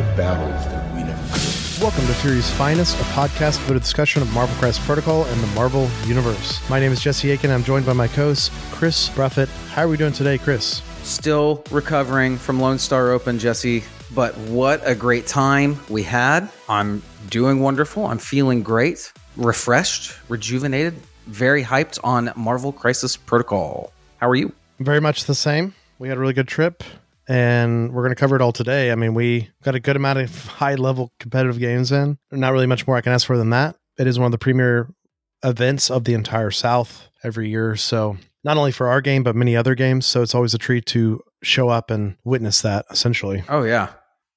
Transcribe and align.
Fight 0.00 0.16
the 0.16 0.16
battles 0.16 0.64
that 0.66 0.94
we 0.94 1.02
never 1.02 1.22
could. 1.32 1.82
Welcome 1.82 2.06
to 2.06 2.14
Fury's 2.14 2.50
Finest, 2.52 2.98
a 2.98 3.04
podcast 3.04 3.66
with 3.68 3.76
a 3.76 3.80
discussion 3.80 4.22
of 4.22 4.32
Marvel 4.32 4.56
Crisis 4.56 4.84
Protocol 4.86 5.24
and 5.24 5.40
the 5.42 5.46
Marvel 5.48 5.88
Universe. 6.06 6.58
My 6.70 6.80
name 6.80 6.90
is 6.92 7.00
Jesse 7.00 7.28
Eakin. 7.28 7.50
I'm 7.50 7.62
joined 7.62 7.84
by 7.84 7.92
my 7.92 8.08
co-host, 8.08 8.50
Chris 8.70 9.10
Bruffett. 9.10 9.48
How 9.72 9.82
are 9.82 9.88
we 9.88 9.98
doing 9.98 10.12
today, 10.12 10.38
Chris? 10.38 10.80
Still 11.02 11.62
recovering 11.70 12.38
from 12.38 12.60
Lone 12.60 12.78
Star 12.78 13.10
Open, 13.10 13.38
Jesse, 13.38 13.84
but 14.14 14.34
what 14.38 14.80
a 14.84 14.94
great 14.94 15.26
time 15.26 15.78
we 15.90 16.02
had. 16.02 16.48
I'm 16.68 17.02
doing 17.28 17.60
wonderful. 17.60 18.06
I'm 18.06 18.18
feeling 18.18 18.62
great, 18.62 19.12
refreshed, 19.36 20.16
rejuvenated, 20.30 20.94
very 21.26 21.62
hyped 21.62 21.98
on 22.02 22.32
Marvel 22.36 22.72
Crisis 22.72 23.18
Protocol. 23.18 23.92
How 24.16 24.30
are 24.30 24.36
you? 24.36 24.52
Very 24.78 25.00
much 25.00 25.24
the 25.24 25.34
same. 25.34 25.74
We 25.98 26.08
had 26.08 26.16
a 26.16 26.20
really 26.20 26.32
good 26.32 26.48
trip, 26.48 26.82
and 27.30 27.92
we're 27.92 28.02
going 28.02 28.10
to 28.14 28.18
cover 28.18 28.34
it 28.34 28.42
all 28.42 28.50
today. 28.52 28.90
I 28.90 28.96
mean, 28.96 29.14
we 29.14 29.50
got 29.62 29.76
a 29.76 29.80
good 29.80 29.94
amount 29.94 30.18
of 30.18 30.44
high-level 30.46 31.12
competitive 31.20 31.60
games 31.60 31.92
in. 31.92 32.18
Not 32.32 32.52
really 32.52 32.66
much 32.66 32.86
more 32.88 32.96
I 32.96 33.00
can 33.02 33.12
ask 33.12 33.26
for 33.26 33.36
than 33.38 33.50
that. 33.50 33.76
It 33.98 34.06
is 34.08 34.18
one 34.18 34.26
of 34.26 34.32
the 34.32 34.38
premier 34.38 34.88
events 35.44 35.90
of 35.90 36.04
the 36.04 36.14
entire 36.14 36.50
South 36.50 37.08
every 37.22 37.48
year, 37.48 37.76
so 37.76 38.16
not 38.42 38.56
only 38.56 38.72
for 38.72 38.88
our 38.88 39.00
game 39.00 39.22
but 39.22 39.36
many 39.36 39.56
other 39.56 39.74
games. 39.76 40.06
So 40.06 40.22
it's 40.22 40.34
always 40.34 40.54
a 40.54 40.58
treat 40.58 40.86
to 40.86 41.22
show 41.42 41.68
up 41.68 41.90
and 41.90 42.16
witness 42.24 42.62
that. 42.62 42.84
Essentially, 42.90 43.44
Oh, 43.48 43.62
yeah. 43.62 43.90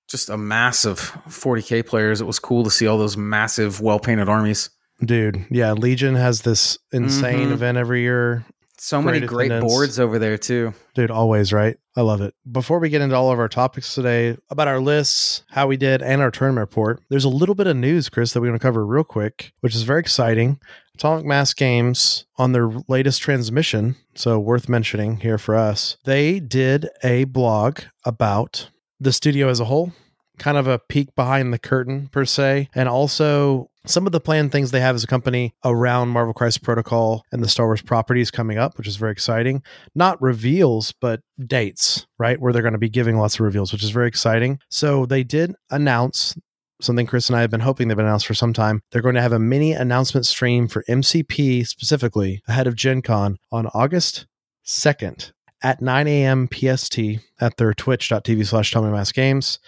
Just 0.09 0.29
a 0.29 0.37
massive 0.37 0.99
40K 1.27 1.85
players. 1.85 2.21
It 2.21 2.25
was 2.27 2.37
cool 2.37 2.63
to 2.63 2.69
see 2.69 2.85
all 2.85 2.97
those 2.99 3.17
massive, 3.17 3.81
well 3.81 3.99
painted 3.99 4.29
armies. 4.29 4.69
dude. 5.03 5.45
Yeah, 5.49 5.71
Legion 5.73 6.15
has 6.15 6.43
this 6.43 6.77
insane 6.91 7.49
Mhm. 7.49 7.53
event 7.53 7.77
every 7.77 8.01
year. 8.01 8.45
So 8.83 9.01
many 9.01 9.19
Great 9.19 9.29
great 9.29 9.45
attendance. 9.45 9.73
boards 9.73 9.97
over 9.97 10.19
there, 10.19 10.37
too. 10.37 10.73
Dude, 10.93 11.09
always, 11.09 11.53
right? 11.53 11.77
I 11.95 12.01
love 12.01 12.19
it. 12.19 12.35
Before 12.51 12.79
we 12.79 12.89
get 12.89 12.99
into 12.99 13.15
all 13.15 13.31
of 13.31 13.39
our 13.39 13.47
topics 13.47 13.95
today 13.95 14.35
about 14.49 14.67
our 14.67 14.81
lists, 14.81 15.45
how 15.51 15.67
we 15.67 15.77
did, 15.77 16.01
and 16.01 16.21
our 16.21 16.29
tournament 16.29 16.59
report, 16.59 17.01
there's 17.07 17.23
a 17.23 17.29
little 17.29 17.55
bit 17.55 17.65
of 17.65 17.77
news, 17.77 18.09
Chris, 18.09 18.33
that 18.33 18.41
we're 18.41 18.47
going 18.47 18.59
to 18.59 18.61
cover 18.61 18.85
real 18.85 19.05
quick, 19.05 19.53
which 19.61 19.73
is 19.73 19.83
very 19.83 20.01
exciting. 20.01 20.59
Atomic 20.95 21.25
Mass 21.25 21.53
Games, 21.53 22.25
on 22.35 22.51
their 22.51 22.69
latest 22.89 23.21
transmission, 23.21 23.95
so 24.15 24.37
worth 24.37 24.67
mentioning 24.67 25.21
here 25.21 25.37
for 25.37 25.55
us, 25.55 25.95
they 26.03 26.41
did 26.41 26.89
a 27.05 27.23
blog 27.23 27.79
about 28.03 28.69
the 28.99 29.13
studio 29.13 29.47
as 29.47 29.61
a 29.61 29.65
whole, 29.65 29.93
kind 30.39 30.57
of 30.57 30.67
a 30.67 30.77
peek 30.77 31.15
behind 31.15 31.53
the 31.53 31.57
curtain, 31.57 32.09
per 32.09 32.25
se, 32.25 32.67
and 32.75 32.89
also 32.89 33.69
some 33.85 34.05
of 34.05 34.11
the 34.11 34.19
planned 34.19 34.51
things 34.51 34.71
they 34.71 34.79
have 34.79 34.95
as 34.95 35.03
a 35.03 35.07
company 35.07 35.53
around 35.65 36.09
Marvel 36.09 36.33
Crisis 36.33 36.57
Protocol 36.57 37.23
and 37.31 37.43
the 37.43 37.49
Star 37.49 37.65
Wars 37.65 37.81
properties 37.81 38.31
coming 38.31 38.57
up, 38.57 38.77
which 38.77 38.87
is 38.87 38.95
very 38.95 39.11
exciting 39.11 39.61
not 39.95 40.21
reveals, 40.21 40.93
but 40.99 41.21
dates, 41.45 42.05
right? 42.17 42.39
Where 42.39 42.53
they're 42.53 42.61
going 42.61 42.73
to 42.73 42.79
be 42.79 42.89
giving 42.89 43.17
lots 43.17 43.35
of 43.35 43.41
reveals, 43.41 43.71
which 43.71 43.83
is 43.83 43.89
very 43.89 44.07
exciting. 44.07 44.59
So 44.69 45.05
they 45.05 45.23
did 45.23 45.55
announce 45.69 46.35
something 46.81 47.05
Chris 47.05 47.29
and 47.29 47.37
I 47.37 47.41
have 47.41 47.51
been 47.51 47.61
hoping 47.61 47.87
they've 47.87 47.97
announced 47.97 48.27
for 48.27 48.33
some 48.33 48.53
time. 48.53 48.81
They're 48.91 49.01
going 49.01 49.15
to 49.15 49.21
have 49.21 49.31
a 49.31 49.39
mini 49.39 49.71
announcement 49.73 50.25
stream 50.25 50.67
for 50.67 50.83
MCP 50.89 51.65
specifically 51.65 52.41
ahead 52.47 52.67
of 52.67 52.75
Gen 52.75 53.01
Con 53.01 53.37
on 53.51 53.67
August 53.67 54.25
2nd 54.65 55.31
at 55.61 55.81
9 55.81 56.07
a.m. 56.07 56.49
PST 56.51 56.99
at 57.39 57.57
their 57.57 57.73
twitch.tv 57.73 58.45
slash 58.45 58.71
Atomic 58.71 58.91
Mass 58.91 59.11
Games. 59.11 59.59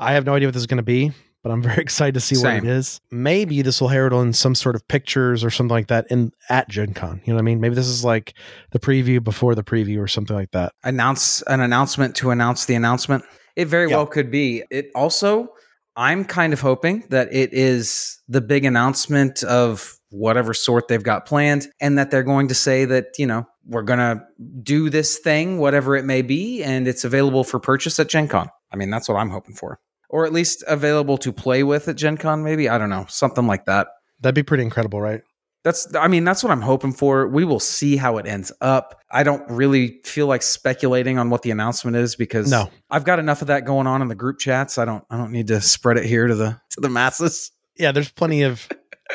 I 0.00 0.12
have 0.12 0.26
no 0.26 0.34
idea 0.34 0.48
what 0.48 0.54
this 0.54 0.62
is 0.62 0.66
going 0.66 0.78
to 0.78 0.82
be, 0.82 1.12
but 1.46 1.52
I'm 1.52 1.62
very 1.62 1.76
excited 1.80 2.14
to 2.14 2.20
see 2.20 2.36
what 2.42 2.56
it 2.56 2.64
is. 2.64 3.00
Maybe 3.12 3.62
this 3.62 3.80
will 3.80 3.86
herald 3.86 4.12
on 4.14 4.32
some 4.32 4.56
sort 4.56 4.74
of 4.74 4.86
pictures 4.88 5.44
or 5.44 5.50
something 5.50 5.70
like 5.74 5.86
that 5.86 6.06
in 6.10 6.32
at 6.50 6.68
Gen 6.68 6.92
Con. 6.92 7.20
You 7.24 7.32
know 7.32 7.36
what 7.36 7.42
I 7.42 7.44
mean? 7.44 7.60
Maybe 7.60 7.76
this 7.76 7.86
is 7.86 8.04
like 8.04 8.34
the 8.72 8.80
preview 8.80 9.22
before 9.22 9.54
the 9.54 9.62
preview 9.62 10.00
or 10.00 10.08
something 10.08 10.34
like 10.34 10.50
that. 10.50 10.72
announce 10.82 11.42
an 11.42 11.60
announcement 11.60 12.16
to 12.16 12.30
announce 12.30 12.64
the 12.64 12.74
announcement. 12.74 13.22
It 13.54 13.66
very 13.66 13.88
Yeah. 13.88 13.98
well 13.98 14.06
could 14.06 14.28
be. 14.28 14.64
It 14.72 14.90
also, 14.96 15.48
I'm 15.94 16.24
kind 16.24 16.52
of 16.52 16.60
hoping 16.60 17.04
that 17.10 17.32
it 17.32 17.52
is 17.52 18.18
the 18.26 18.40
big 18.40 18.64
announcement 18.64 19.44
of 19.44 19.94
whatever 20.10 20.52
sort 20.52 20.88
they've 20.88 21.02
got 21.04 21.26
planned, 21.26 21.68
and 21.80 21.96
that 21.96 22.10
they're 22.10 22.24
going 22.24 22.48
to 22.48 22.54
say 22.54 22.84
that, 22.86 23.06
you 23.18 23.26
know, 23.26 23.46
we're 23.66 23.82
going 23.82 23.98
to 24.00 24.20
do 24.64 24.90
this 24.90 25.18
thing, 25.18 25.58
whatever 25.58 25.94
it 25.96 26.04
may 26.04 26.22
be, 26.22 26.64
and 26.64 26.88
it's 26.88 27.04
available 27.04 27.44
for 27.44 27.60
purchase 27.60 28.00
at 28.00 28.08
Gen 28.08 28.26
Con. 28.26 28.48
I 28.72 28.76
mean, 28.76 28.90
that's 28.90 29.08
what 29.08 29.14
I'm 29.16 29.30
hoping 29.30 29.54
for. 29.54 29.78
Or 30.16 30.24
at 30.24 30.32
least 30.32 30.64
available 30.66 31.18
to 31.18 31.30
play 31.30 31.62
with 31.62 31.88
at 31.88 31.96
Gen 31.96 32.16
Con, 32.16 32.42
maybe. 32.42 32.70
I 32.70 32.78
don't 32.78 32.88
know. 32.88 33.04
Something 33.06 33.46
like 33.46 33.66
that. 33.66 33.88
That'd 34.22 34.34
be 34.34 34.42
pretty 34.42 34.62
incredible, 34.62 34.98
right? 34.98 35.20
That's 35.62 35.94
I 35.94 36.08
mean 36.08 36.24
that's 36.24 36.42
what 36.42 36.50
I'm 36.52 36.62
hoping 36.62 36.94
for. 36.94 37.28
We 37.28 37.44
will 37.44 37.60
see 37.60 37.96
how 37.98 38.16
it 38.16 38.24
ends 38.26 38.50
up. 38.62 38.98
I 39.10 39.24
don't 39.24 39.46
really 39.50 40.00
feel 40.04 40.26
like 40.26 40.42
speculating 40.42 41.18
on 41.18 41.28
what 41.28 41.42
the 41.42 41.50
announcement 41.50 41.98
is 41.98 42.16
because 42.16 42.50
No. 42.50 42.70
I've 42.90 43.04
got 43.04 43.18
enough 43.18 43.42
of 43.42 43.48
that 43.48 43.66
going 43.66 43.86
on 43.86 44.00
in 44.00 44.08
the 44.08 44.14
group 44.14 44.38
chats. 44.38 44.78
I 44.78 44.86
don't 44.86 45.04
I 45.10 45.18
don't 45.18 45.32
need 45.32 45.48
to 45.48 45.60
spread 45.60 45.98
it 45.98 46.06
here 46.06 46.26
to 46.26 46.34
the 46.34 46.58
to 46.70 46.80
the 46.80 46.88
masses. 46.88 47.50
Yeah, 47.76 47.92
there's 47.92 48.10
plenty 48.10 48.40
of 48.40 48.66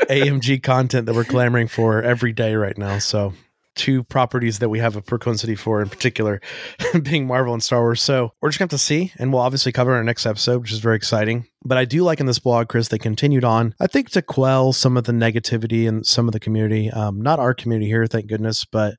AMG 0.07 0.61
content 0.61 1.07
that 1.07 1.15
we're 1.15 1.23
clamoring 1.23 1.67
for 1.67 2.03
every 2.03 2.31
day 2.31 2.53
right 2.53 2.77
now. 2.77 2.99
So, 2.99 3.33
two 3.75 4.03
properties 4.03 4.59
that 4.59 4.69
we 4.69 4.79
have 4.79 4.95
a 4.95 5.01
proclivity 5.01 5.55
for 5.55 5.81
in 5.81 5.89
particular 5.89 6.41
being 7.03 7.27
Marvel 7.27 7.53
and 7.53 7.63
Star 7.63 7.81
Wars. 7.81 8.01
So, 8.01 8.33
we're 8.41 8.49
just 8.49 8.59
going 8.59 8.69
to 8.69 8.73
have 8.73 8.79
to 8.79 8.85
see, 8.85 9.11
and 9.17 9.31
we'll 9.31 9.41
obviously 9.41 9.71
cover 9.71 9.91
in 9.91 9.97
our 9.97 10.03
next 10.03 10.25
episode, 10.25 10.61
which 10.61 10.71
is 10.71 10.79
very 10.79 10.95
exciting. 10.95 11.47
But 11.63 11.77
I 11.77 11.85
do 11.85 12.03
like 12.03 12.19
in 12.19 12.25
this 12.25 12.39
blog, 12.39 12.67
Chris, 12.67 12.87
they 12.87 12.97
continued 12.97 13.43
on, 13.43 13.75
I 13.79 13.87
think, 13.87 14.09
to 14.11 14.21
quell 14.21 14.73
some 14.73 14.97
of 14.97 15.03
the 15.03 15.11
negativity 15.11 15.87
and 15.87 16.05
some 16.05 16.27
of 16.27 16.33
the 16.33 16.39
community. 16.39 16.89
Um, 16.89 17.21
not 17.21 17.39
our 17.39 17.53
community 17.53 17.89
here, 17.89 18.07
thank 18.07 18.27
goodness, 18.27 18.65
but 18.65 18.95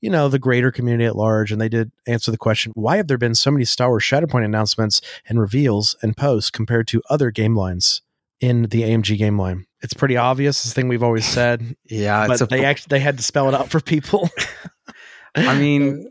you 0.00 0.10
know, 0.10 0.28
the 0.28 0.38
greater 0.38 0.70
community 0.70 1.04
at 1.04 1.16
large. 1.16 1.52
And 1.52 1.60
they 1.60 1.68
did 1.68 1.92
answer 2.06 2.30
the 2.30 2.38
question 2.38 2.72
why 2.74 2.96
have 2.96 3.08
there 3.08 3.18
been 3.18 3.34
so 3.34 3.50
many 3.50 3.64
Star 3.64 3.88
Wars 3.88 4.02
Shatterpoint 4.02 4.44
announcements 4.44 5.00
and 5.28 5.40
reveals 5.40 5.96
and 6.02 6.16
posts 6.16 6.50
compared 6.50 6.88
to 6.88 7.02
other 7.10 7.30
game 7.30 7.54
lines 7.54 8.02
in 8.40 8.62
the 8.62 8.82
AMG 8.82 9.18
game 9.18 9.38
line? 9.38 9.66
It's 9.82 9.94
pretty 9.94 10.16
obvious. 10.16 10.62
This 10.62 10.72
thing 10.74 10.88
we've 10.88 11.02
always 11.02 11.24
said. 11.24 11.76
Yeah, 11.86 12.26
but 12.26 12.50
they 12.50 12.64
actually 12.64 12.88
they 12.90 13.00
had 13.00 13.16
to 13.16 13.22
spell 13.22 13.48
it 13.48 13.54
out 13.54 13.70
for 13.70 13.80
people. 13.80 14.28
I 15.34 15.58
mean, 15.58 16.10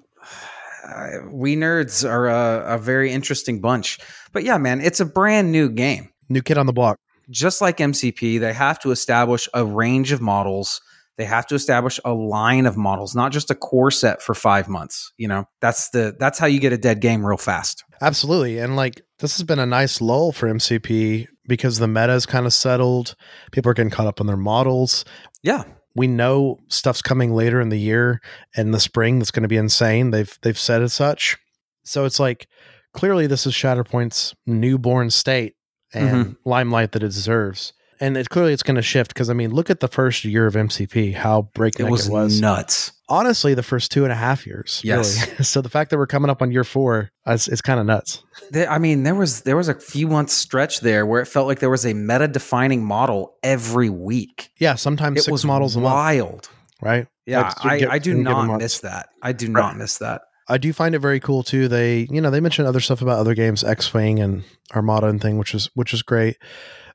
we 1.31 1.55
nerds 1.55 2.07
are 2.07 2.27
a, 2.27 2.75
a 2.75 2.77
very 2.77 3.11
interesting 3.11 3.61
bunch. 3.61 3.99
But 4.31 4.43
yeah, 4.43 4.57
man, 4.57 4.81
it's 4.81 4.99
a 4.99 5.05
brand 5.05 5.51
new 5.51 5.69
game. 5.69 6.09
New 6.29 6.41
kid 6.41 6.57
on 6.57 6.65
the 6.65 6.73
block. 6.73 6.97
Just 7.29 7.61
like 7.61 7.77
MCP, 7.77 8.39
they 8.39 8.53
have 8.53 8.79
to 8.79 8.91
establish 8.91 9.47
a 9.53 9.63
range 9.63 10.11
of 10.11 10.21
models. 10.21 10.81
They 11.19 11.25
have 11.25 11.45
to 11.47 11.55
establish 11.55 11.99
a 12.03 12.13
line 12.13 12.65
of 12.65 12.75
models, 12.75 13.13
not 13.13 13.31
just 13.31 13.51
a 13.51 13.55
core 13.55 13.91
set 13.91 14.23
for 14.23 14.33
five 14.33 14.67
months. 14.67 15.13
You 15.17 15.27
know, 15.27 15.45
that's 15.61 15.91
the 15.91 16.15
that's 16.17 16.39
how 16.39 16.47
you 16.47 16.59
get 16.59 16.73
a 16.73 16.77
dead 16.77 17.01
game 17.01 17.23
real 17.23 17.37
fast. 17.37 17.83
Absolutely. 18.01 18.57
And 18.57 18.75
like 18.75 19.01
this 19.19 19.37
has 19.37 19.43
been 19.43 19.59
a 19.59 19.65
nice 19.67 20.01
lull 20.01 20.31
for 20.31 20.47
MCP 20.47 21.27
because 21.47 21.77
the 21.77 21.87
meta 21.87 22.13
is 22.13 22.25
kind 22.25 22.47
of 22.47 22.53
settled. 22.53 23.15
People 23.51 23.69
are 23.69 23.75
getting 23.75 23.91
caught 23.91 24.07
up 24.07 24.19
on 24.19 24.25
their 24.25 24.37
models. 24.37 25.05
Yeah 25.43 25.65
we 25.95 26.07
know 26.07 26.59
stuff's 26.69 27.01
coming 27.01 27.33
later 27.33 27.59
in 27.59 27.69
the 27.69 27.79
year 27.79 28.21
and 28.55 28.73
the 28.73 28.79
spring 28.79 29.19
that's 29.19 29.31
going 29.31 29.43
to 29.43 29.49
be 29.49 29.57
insane. 29.57 30.11
They've 30.11 30.37
they've 30.41 30.57
said 30.57 30.81
as 30.81 30.93
such. 30.93 31.37
So 31.83 32.05
it's 32.05 32.19
like 32.19 32.47
clearly 32.93 33.27
this 33.27 33.45
is 33.45 33.53
Shatterpoint's 33.53 34.35
newborn 34.45 35.09
state 35.09 35.55
and 35.93 36.09
mm-hmm. 36.09 36.49
limelight 36.49 36.91
that 36.93 37.03
it 37.03 37.07
deserves. 37.07 37.73
And 38.01 38.15
it 38.15 38.29
clearly 38.29 38.53
it's 38.53 38.63
going 38.63 38.77
to 38.77 38.81
shift 38.81 39.13
because 39.13 39.29
I 39.29 39.33
mean, 39.33 39.51
look 39.51 39.69
at 39.69 39.81
the 39.81 39.87
first 39.87 40.23
year 40.23 40.47
of 40.47 40.53
MCP, 40.53 41.13
how 41.13 41.43
breakneck 41.53 41.87
it 41.87 41.91
was. 41.91 42.07
It 42.07 42.11
was. 42.11 42.39
nuts. 42.39 42.93
Honestly, 43.09 43.53
the 43.53 43.63
first 43.63 43.91
two 43.91 44.03
and 44.03 44.13
a 44.13 44.15
half 44.15 44.45
years. 44.45 44.81
Yes. 44.83 45.27
Really. 45.27 45.43
so 45.43 45.61
the 45.61 45.69
fact 45.69 45.89
that 45.89 45.97
we're 45.97 46.07
coming 46.07 46.29
up 46.29 46.41
on 46.41 46.51
year 46.51 46.63
four, 46.63 47.11
uh, 47.27 47.33
it's, 47.33 47.47
it's 47.47 47.61
kind 47.61 47.79
of 47.79 47.85
nuts. 47.85 48.23
I 48.55 48.77
mean, 48.77 49.03
there 49.03 49.15
was 49.15 49.41
there 49.41 49.57
was 49.57 49.67
a 49.67 49.73
few 49.73 50.07
months 50.07 50.33
stretch 50.33 50.79
there 50.79 51.05
where 51.05 51.21
it 51.21 51.25
felt 51.25 51.47
like 51.47 51.59
there 51.59 51.69
was 51.69 51.85
a 51.85 51.93
meta 51.93 52.27
defining 52.27 52.83
model 52.83 53.35
every 53.43 53.89
week. 53.89 54.51
Yeah, 54.59 54.75
sometimes 54.75 55.19
it 55.19 55.23
six 55.23 55.31
was 55.31 55.45
models 55.45 55.77
wild. 55.77 56.49
right? 56.81 57.07
Yeah, 57.25 57.51
I, 57.57 57.85
I 57.89 57.99
do 57.99 58.13
not 58.15 58.59
miss 58.59 58.79
that. 58.79 59.09
I 59.21 59.33
do 59.33 59.47
right. 59.47 59.61
not 59.61 59.77
miss 59.77 59.97
that. 59.97 60.21
I 60.47 60.57
do 60.57 60.73
find 60.73 60.95
it 60.95 60.99
very 60.99 61.19
cool 61.19 61.43
too. 61.43 61.67
They, 61.67 62.07
you 62.09 62.21
know, 62.21 62.31
they 62.31 62.39
mentioned 62.39 62.67
other 62.67 62.79
stuff 62.79 63.03
about 63.03 63.19
other 63.19 63.35
games, 63.35 63.63
X 63.63 63.93
Wing 63.93 64.19
and 64.19 64.43
Armada 64.73 65.07
and 65.07 65.21
thing, 65.21 65.37
which 65.37 65.53
is 65.53 65.69
which 65.75 65.93
is 65.93 66.01
great 66.01 66.37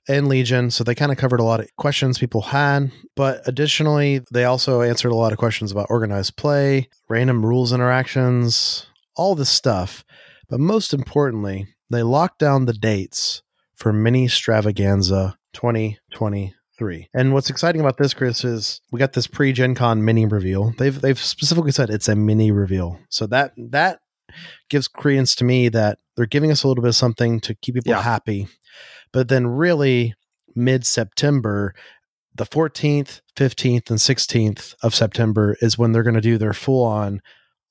and 0.09 0.29
Legion. 0.29 0.71
So 0.71 0.85
they 0.85 0.95
kind 0.95 1.13
of 1.13 1.19
covered 1.19 1.41
a 1.41 1.45
lot 1.45 1.61
of 1.61 1.75
questions 1.77 2.19
people 2.19 2.43
had. 2.43 2.91
But 3.17 3.43
additionally, 3.47 4.23
they 4.31 4.45
also 4.45 4.83
answered 4.83 5.13
a 5.13 5.17
lot 5.17 5.33
of 5.33 5.39
questions 5.39 5.73
about 5.73 5.87
organized 5.91 6.37
play, 6.37 6.89
random 7.09 7.45
rules 7.45 7.73
interactions, 7.73 8.87
all 9.17 9.35
this 9.35 9.51
stuff. 9.51 10.05
But 10.49 10.61
most 10.61 10.93
importantly, 10.93 11.67
they 11.91 12.03
locked 12.03 12.39
down 12.39 12.67
the 12.67 12.73
dates 12.73 13.43
for 13.75 13.93
Mini 13.93 14.27
Stravaganza 14.27 15.35
2023. 15.53 17.09
And 17.15 17.33
what's 17.33 17.51
exciting 17.51 17.81
about 17.81 17.99
this, 17.99 18.15
Chris, 18.15 18.45
is 18.45 18.81
we 18.93 18.99
got 18.99 19.13
this 19.13 19.27
pre-Gen 19.27 19.75
Con 19.75 20.05
mini 20.05 20.27
reveal. 20.27 20.73
They've 20.79 21.01
they've 21.01 21.19
specifically 21.19 21.73
said 21.73 21.91
it's 21.91 22.09
a 22.09 22.17
mini 22.17 22.51
reveal. 22.51 22.99
So 23.09 23.27
that 23.29 23.53
that 23.57 24.01
gives 24.69 24.89
credence 24.89 25.35
to 25.37 25.45
me 25.45 25.69
that 25.69 25.99
they're 26.17 26.27
giving 26.27 26.51
us 26.51 26.63
a 26.63 26.69
little 26.69 26.83
bit 26.83 26.89
of 26.89 26.97
something 26.97 27.41
to 27.41 27.55
keep 27.55 27.77
people 27.77 27.91
yeah. 27.91 28.03
happy 28.03 28.49
but 29.15 29.29
then, 29.29 29.47
really, 29.47 30.15
mid 30.57 30.85
September, 30.85 31.73
the 32.35 32.45
14th, 32.45 33.21
15th, 33.37 33.89
and 33.89 33.99
16th 34.01 34.75
of 34.83 34.93
September 34.93 35.57
is 35.61 35.79
when 35.79 35.93
they're 35.93 36.03
going 36.03 36.17
to 36.17 36.21
do 36.21 36.37
their 36.37 36.53
full 36.53 36.85
on, 36.85 37.23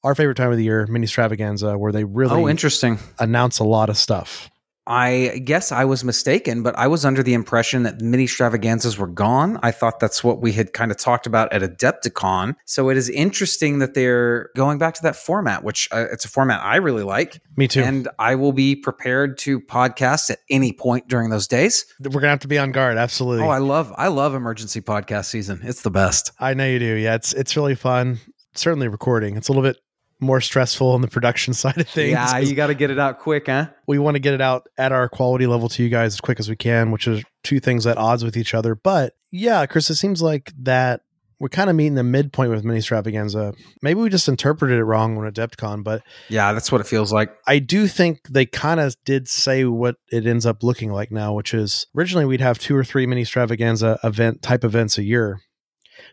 our 0.06 0.16
favorite 0.16 0.36
time 0.36 0.52
of 0.52 0.58
the 0.58 0.64
year, 0.64 0.88
mini 0.88 1.04
extravaganza, 1.04 1.78
where 1.78 1.92
they 1.92 2.06
oh, 2.06 2.08
really 2.08 2.44
oh, 2.44 2.48
interesting. 2.48 2.98
announce 3.20 3.60
a 3.60 3.66
lot 3.66 3.90
of 3.90 3.98
stuff. 3.98 4.50
I 4.86 5.42
guess 5.44 5.72
I 5.72 5.86
was 5.86 6.04
mistaken, 6.04 6.62
but 6.62 6.78
I 6.78 6.88
was 6.88 7.06
under 7.06 7.24
the 7.24 7.34
impression 7.34 7.84
that 7.84 8.02
mini 8.02 8.24
extravaganzas 8.24 8.98
were 8.98 9.08
gone. 9.08 9.60
I 9.64 9.72
thought 9.72 10.00
that's 10.00 10.24
what 10.24 10.42
we 10.42 10.52
had 10.52 10.74
kind 10.74 10.92
of 10.92 10.98
talked 10.98 11.26
about 11.26 11.52
at 11.54 11.62
Adepticon. 11.62 12.56
So 12.66 12.90
it 12.90 12.98
is 12.98 13.10
interesting 13.10 13.80
that 13.80 13.94
they're 13.94 14.50
going 14.56 14.80
back 14.80 14.96
to 14.96 15.04
that 15.04 15.16
format, 15.16 15.64
which 15.64 15.88
uh, 15.92 16.08
it's 16.12 16.26
a 16.26 16.30
format 16.30 16.62
I 16.62 16.78
really 16.78 17.04
like. 17.04 17.40
Me 17.56 17.68
too. 17.68 17.82
And 17.82 18.10
I 18.20 18.36
will 18.36 18.52
be 18.52 18.76
prepared 18.76 19.38
to 19.40 19.62
podcast 19.62 20.30
at 20.30 20.40
any 20.50 20.74
point 20.74 21.08
during 21.08 21.30
those 21.30 21.48
days. 21.48 21.86
We're 22.02 22.12
gonna 22.12 22.30
have 22.30 22.40
to 22.40 22.48
be 22.48 22.60
on 22.60 22.72
guard. 22.72 22.98
Absolutely. 22.98 23.46
Oh, 23.46 23.50
I 23.50 23.60
love 23.60 23.94
I 23.98 24.10
love 24.10 24.36
emergency 24.36 24.82
podcast 24.82 25.26
season. 25.26 25.62
It's 25.64 25.82
the 25.82 25.92
best. 25.92 26.32
I 26.40 26.54
know 26.54 26.68
you 26.68 26.80
do. 26.80 26.96
Yeah, 26.96 27.16
it's 27.16 27.34
it's 27.34 27.56
really 27.56 27.76
fun. 27.76 28.20
Certainly 28.56 28.90
recording. 28.90 29.38
It's 29.38 29.48
a 29.48 29.52
little 29.52 29.64
bit 29.64 29.78
more 30.24 30.42
stressful 30.42 30.90
on 30.92 31.02
the 31.02 31.08
production 31.08 31.54
side 31.54 31.78
of 31.78 31.88
things. 31.88 32.12
Yeah, 32.12 32.40
you 32.40 32.56
got 32.56 32.68
to 32.68 32.76
get 32.76 32.92
it 32.92 33.00
out 33.00 33.20
quick, 33.20 33.48
huh? 33.48 33.70
We 33.88 34.00
want 34.00 34.16
to 34.16 34.20
get 34.20 34.34
it 34.34 34.42
out 34.42 34.68
at 34.78 34.92
our 34.92 35.10
quality 35.10 35.48
level 35.48 35.70
to 35.70 35.84
you 35.84 35.90
guys 35.90 36.14
as 36.14 36.22
quick 36.22 36.40
as 36.40 36.50
we 36.50 36.56
can, 36.56 36.92
which 36.92 37.08
is 37.08 37.24
two 37.44 37.60
things 37.60 37.86
at 37.86 37.98
odds 37.98 38.24
with 38.24 38.38
each 38.38 38.54
other. 38.54 38.76
But 38.76 39.14
yeah, 39.32 39.66
Chris, 39.66 39.90
it 39.90 39.96
seems 39.96 40.22
like 40.22 40.52
that 40.60 41.02
we're 41.40 41.50
kind 41.50 41.70
of 41.70 41.76
meeting 41.76 41.96
the 41.96 42.04
midpoint 42.04 42.52
with 42.52 42.64
mini 42.64 42.78
extravaganza. 42.78 43.54
Maybe 43.82 44.00
we 44.00 44.10
just 44.10 44.30
interpreted 44.30 44.78
it 44.78 44.86
wrong 44.86 45.18
when 45.18 45.30
Adepticon, 45.30 45.84
but 45.84 46.02
yeah, 46.30 46.54
that's 46.54 46.72
what 46.72 46.80
it 46.80 46.88
feels 46.88 47.12
like. 47.12 47.36
I 47.46 47.60
do 47.60 47.88
think 47.88 48.26
they 48.30 48.46
kind 48.46 48.80
of 48.80 48.96
did 49.04 49.28
say 49.28 49.66
what 49.66 49.98
it 50.10 50.26
ends 50.26 50.46
up 50.46 50.64
looking 50.64 50.94
like 50.94 51.12
now, 51.12 51.34
which 51.34 51.54
is 51.54 51.88
originally 51.98 52.26
we'd 52.26 52.40
have 52.40 52.60
two 52.60 52.76
or 52.76 52.86
three 52.86 53.06
mini 53.06 53.22
extravaganza 53.22 54.00
event 54.06 54.42
type 54.42 54.64
events 54.64 54.98
a 54.98 55.04
year 55.04 55.42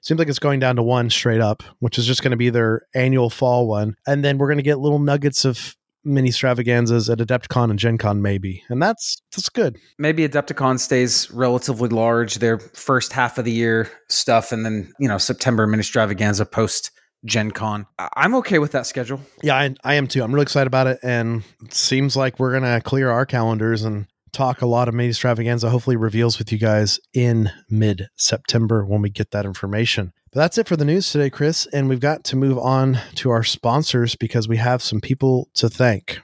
Seems 0.03 0.19
like 0.19 0.29
it's 0.29 0.39
going 0.39 0.61
down 0.61 0.77
to 0.77 0.83
one 0.83 1.11
straight 1.11 1.41
up, 1.41 1.63
which 1.81 1.99
is 1.99 2.07
just 2.07 2.23
going 2.23 2.31
to 2.31 2.37
be 2.37 2.51
their 2.51 2.87
annual 2.95 3.31
fall 3.31 3.67
one. 3.67 3.97
And 4.07 4.25
then 4.25 4.39
we're 4.39 4.49
going 4.49 4.59
to 4.59 4.63
get 4.63 4.79
little 4.79 4.99
nuggets 4.99 5.45
of 5.45 5.77
mini 6.05 6.29
extravaganzas 6.31 7.11
at 7.11 7.19
Adepticon 7.19 7.71
and 7.71 7.79
Gen 7.79 7.99
Con, 7.99 8.23
maybe. 8.23 8.63
And 8.69 8.83
that's 8.83 9.21
that's 9.33 9.49
good. 9.49 9.77
Maybe 9.99 10.27
Adepticon 10.27 10.79
stays 10.79 11.31
relatively 11.31 11.89
large, 11.89 12.37
their 12.37 12.59
first 12.59 13.13
half 13.13 13.39
of 13.39 13.45
the 13.45 13.53
year 13.53 13.91
stuff, 14.09 14.53
and 14.53 14.65
then, 14.65 14.93
you 14.99 15.09
know, 15.09 15.19
September 15.19 15.67
mini 15.67 15.81
extravaganza 15.81 16.47
post 16.47 16.91
Gen 17.27 17.51
Con. 17.51 17.87
I'm 18.17 18.35
okay 18.37 18.59
with 18.59 18.73
that 18.73 18.87
schedule. 18.87 19.21
Yeah, 19.43 19.57
I, 19.57 19.75
I 19.85 19.95
am 19.95 20.07
too. 20.07 20.23
I'm 20.23 20.33
really 20.33 20.45
excited 20.45 20.67
about 20.67 20.87
it. 20.87 20.99
And 21.03 21.43
it 21.63 21.75
seems 21.75 22.17
like 22.17 22.39
we're 22.39 22.59
going 22.59 22.63
to 22.63 22.81
clear 22.83 23.11
our 23.11 23.27
calendars 23.27 23.85
and 23.85 24.07
talk 24.31 24.63
a 24.63 24.67
lot 24.67 24.89
of 24.89 24.95
Made 24.95 25.11
Extravaganza, 25.11 25.71
hopefully 25.71 25.97
reveals 25.97 26.39
with 26.39 26.53
you 26.53 26.59
guys 26.59 27.01
in 27.13 27.51
mid 27.69 28.09
September 28.17 28.85
when 28.85 29.03
we 29.03 29.11
get 29.11 29.33
that 29.33 29.45
information. 29.45 30.13
But 30.33 30.41
that's 30.41 30.59
it 30.59 30.69
for 30.69 30.77
the 30.77 30.85
news 30.85 31.11
today, 31.11 31.31
Chris. 31.31 31.67
And 31.73 31.89
we've 31.89 31.99
got 32.01 32.25
to 32.25 32.37
move 32.37 32.59
on 32.59 33.01
to 33.17 33.31
our 33.31 33.43
sponsors 33.43 34.15
because 34.17 34.49
we 34.49 34.59
have 34.59 34.83
some 34.83 35.01
people 35.01 35.49
to 35.55 35.69
thank. 35.69 36.21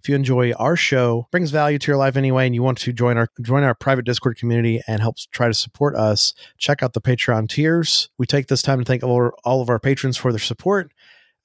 If 0.00 0.08
you 0.08 0.14
enjoy 0.14 0.52
our 0.52 0.76
show, 0.76 1.28
brings 1.30 1.50
value 1.50 1.78
to 1.78 1.90
your 1.90 1.96
life 1.96 2.16
anyway, 2.16 2.46
and 2.46 2.54
you 2.54 2.62
want 2.62 2.78
to 2.78 2.92
join 2.92 3.16
our 3.16 3.28
join 3.40 3.62
our 3.62 3.74
private 3.74 4.04
Discord 4.04 4.36
community 4.36 4.80
and 4.86 5.00
help 5.00 5.16
try 5.32 5.48
to 5.48 5.54
support 5.54 5.94
us, 5.94 6.34
check 6.58 6.82
out 6.82 6.92
the 6.92 7.00
Patreon 7.00 7.48
tiers. 7.48 8.08
We 8.18 8.26
take 8.26 8.48
this 8.48 8.62
time 8.62 8.80
to 8.80 8.84
thank 8.84 9.02
all, 9.02 9.30
all 9.44 9.62
of 9.62 9.70
our 9.70 9.78
patrons 9.78 10.16
for 10.16 10.32
their 10.32 10.38
support. 10.38 10.92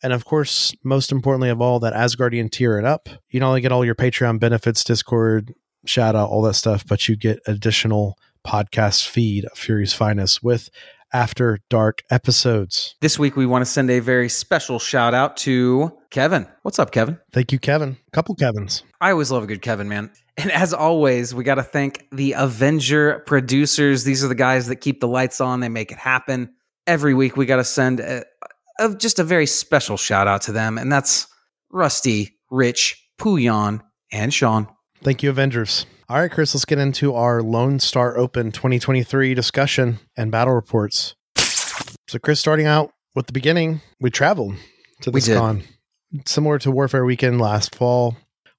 And 0.04 0.14
of 0.14 0.26
course, 0.26 0.76
most 0.84 1.12
importantly 1.12 1.50
of 1.50 1.62
all, 1.62 1.80
that 1.80 1.94
Asgardian 1.94 2.52
tier 2.52 2.78
and 2.78 2.86
up. 2.86 3.10
You 3.30 3.40
not 3.40 3.50
only 3.50 3.62
get 3.62 3.72
all 3.72 3.86
your 3.86 3.96
Patreon 3.96 4.40
benefits, 4.40 4.84
Discord, 4.84 5.54
shout 5.86 6.16
out, 6.16 6.30
all 6.30 6.42
that 6.44 6.56
stuff, 6.56 6.86
but 6.86 7.08
you 7.08 7.16
get 7.16 7.40
additional 7.48 8.18
podcast 8.46 9.08
feed 9.08 9.46
of 9.46 9.58
Fury's 9.58 9.94
Finest 9.94 10.44
with 10.44 10.70
after 11.16 11.60
Dark 11.70 12.04
episodes. 12.12 12.96
This 13.00 13.18
week, 13.18 13.38
we 13.38 13.46
want 13.46 13.62
to 13.62 13.72
send 13.72 13.90
a 13.90 14.00
very 14.00 14.28
special 14.28 14.80
shout 14.80 15.14
out 15.14 15.38
to 15.38 15.98
Kevin. 16.12 16.46
What's 16.64 16.78
up, 16.78 16.92
Kevin? 16.92 17.18
Thank 17.32 17.54
you, 17.54 17.58
Kevin. 17.58 17.96
Couple 18.12 18.36
Kevins. 18.36 18.84
I 19.00 19.12
always 19.12 19.32
love 19.32 19.42
a 19.42 19.48
good 19.48 19.62
Kevin, 19.62 19.88
man. 19.88 20.12
And 20.36 20.52
as 20.52 20.74
always, 20.74 21.34
we 21.34 21.46
got 21.46 21.56
to 21.56 21.64
thank 21.64 22.06
the 22.12 22.34
Avenger 22.34 23.20
producers. 23.26 24.04
These 24.04 24.26
are 24.26 24.28
the 24.28 24.36
guys 24.36 24.68
that 24.68 24.78
keep 24.78 25.00
the 25.00 25.08
lights 25.08 25.40
on, 25.40 25.62
they 25.62 25.70
make 25.70 25.94
it 25.94 25.98
happen. 25.98 26.54
Every 26.86 27.14
week, 27.14 27.38
we 27.38 27.46
got 27.46 27.56
to 27.56 27.64
send 27.64 28.02
a, 28.02 28.26
a, 28.80 28.94
just 28.94 29.18
a 29.18 29.24
very 29.24 29.46
special 29.46 29.96
shout 29.96 30.28
out 30.28 30.42
to 30.44 30.52
them. 30.52 30.78
And 30.78 30.92
that's 30.92 31.28
Rusty, 31.72 32.38
Rich, 32.52 33.02
Puyan, 33.18 33.80
and 34.12 34.34
Sean. 34.34 34.68
Thank 35.02 35.24
you, 35.24 35.30
Avengers. 35.30 35.86
All 36.08 36.20
right, 36.20 36.30
Chris, 36.30 36.54
let's 36.54 36.66
get 36.66 36.78
into 36.78 37.16
our 37.16 37.42
Lone 37.42 37.80
Star 37.80 38.16
Open 38.16 38.52
2023 38.52 39.34
discussion 39.34 39.98
and 40.16 40.30
battle 40.30 40.54
reports. 40.54 41.16
So, 42.08 42.20
Chris, 42.22 42.40
starting 42.40 42.68
out 42.68 42.92
with 43.16 43.26
the 43.26 43.34
beginning, 43.34 43.82
we 44.00 44.12
traveled 44.12 44.54
to 45.02 45.10
this 45.10 45.28
con. 45.28 45.64
Similar 46.28 46.60
to 46.60 46.70
Warfare 46.70 47.06
Weekend 47.06 47.42
last 47.42 47.74
fall, 47.74 48.18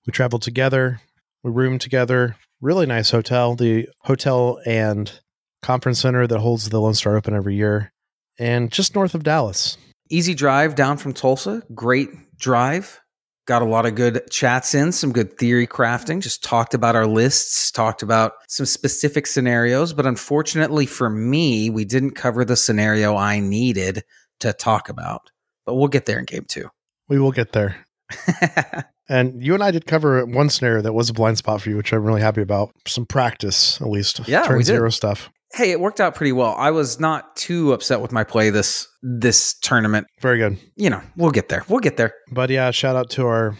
we 0.08 0.10
traveled 0.10 0.42
together, 0.42 1.00
we 1.44 1.52
roomed 1.52 1.80
together. 1.80 2.34
Really 2.60 2.84
nice 2.84 3.12
hotel, 3.12 3.54
the 3.54 3.88
hotel 4.00 4.58
and 4.66 5.20
conference 5.62 6.00
center 6.00 6.26
that 6.26 6.40
holds 6.40 6.68
the 6.70 6.80
Lone 6.80 6.94
Star 6.94 7.16
Open 7.16 7.32
every 7.32 7.54
year, 7.54 7.92
and 8.40 8.72
just 8.72 8.96
north 8.96 9.14
of 9.14 9.22
Dallas. 9.22 9.78
Easy 10.10 10.34
drive 10.34 10.74
down 10.74 10.96
from 10.96 11.12
Tulsa. 11.12 11.62
Great 11.72 12.08
drive. 12.38 13.00
Got 13.46 13.62
a 13.62 13.66
lot 13.66 13.86
of 13.86 13.94
good 13.94 14.22
chats 14.30 14.74
in, 14.74 14.90
some 14.92 15.12
good 15.12 15.38
theory 15.38 15.66
crafting. 15.66 16.20
Just 16.20 16.42
talked 16.42 16.74
about 16.74 16.96
our 16.96 17.06
lists, 17.06 17.70
talked 17.70 18.02
about 18.02 18.32
some 18.48 18.66
specific 18.66 19.26
scenarios. 19.26 19.92
But 19.92 20.04
unfortunately 20.06 20.86
for 20.86 21.08
me, 21.08 21.70
we 21.70 21.84
didn't 21.84 22.12
cover 22.12 22.44
the 22.44 22.56
scenario 22.56 23.16
I 23.16 23.38
needed 23.40 24.02
to 24.40 24.52
talk 24.52 24.88
about. 24.88 25.30
But 25.64 25.74
we'll 25.76 25.88
get 25.88 26.06
there 26.06 26.18
in 26.18 26.24
game 26.24 26.44
two. 26.48 26.68
We 27.08 27.20
will 27.20 27.32
get 27.32 27.52
there. 27.52 27.76
And 29.08 29.42
you 29.42 29.54
and 29.54 29.62
I 29.62 29.70
did 29.70 29.86
cover 29.86 30.24
one 30.26 30.50
scenario 30.50 30.82
that 30.82 30.92
was 30.92 31.10
a 31.10 31.12
blind 31.12 31.38
spot 31.38 31.62
for 31.62 31.70
you, 31.70 31.76
which 31.76 31.92
I'm 31.92 32.04
really 32.04 32.20
happy 32.20 32.42
about. 32.42 32.72
Some 32.86 33.06
practice, 33.06 33.80
at 33.80 33.88
least. 33.88 34.26
Yeah, 34.26 34.42
Turn 34.42 34.56
we 34.56 34.64
did. 34.64 34.66
zero 34.66 34.90
stuff. 34.90 35.30
Hey, 35.54 35.70
it 35.70 35.80
worked 35.80 36.00
out 36.00 36.14
pretty 36.14 36.32
well. 36.32 36.54
I 36.56 36.70
was 36.70 37.00
not 37.00 37.36
too 37.36 37.72
upset 37.72 38.00
with 38.00 38.12
my 38.12 38.24
play 38.24 38.50
this 38.50 38.88
this 39.02 39.54
tournament. 39.60 40.06
Very 40.20 40.38
good. 40.38 40.58
You 40.76 40.90
know, 40.90 41.00
we'll 41.16 41.30
get 41.30 41.48
there. 41.48 41.64
We'll 41.68 41.80
get 41.80 41.96
there. 41.96 42.12
But 42.32 42.50
yeah, 42.50 42.70
shout 42.70 42.96
out 42.96 43.10
to 43.10 43.26
our 43.26 43.56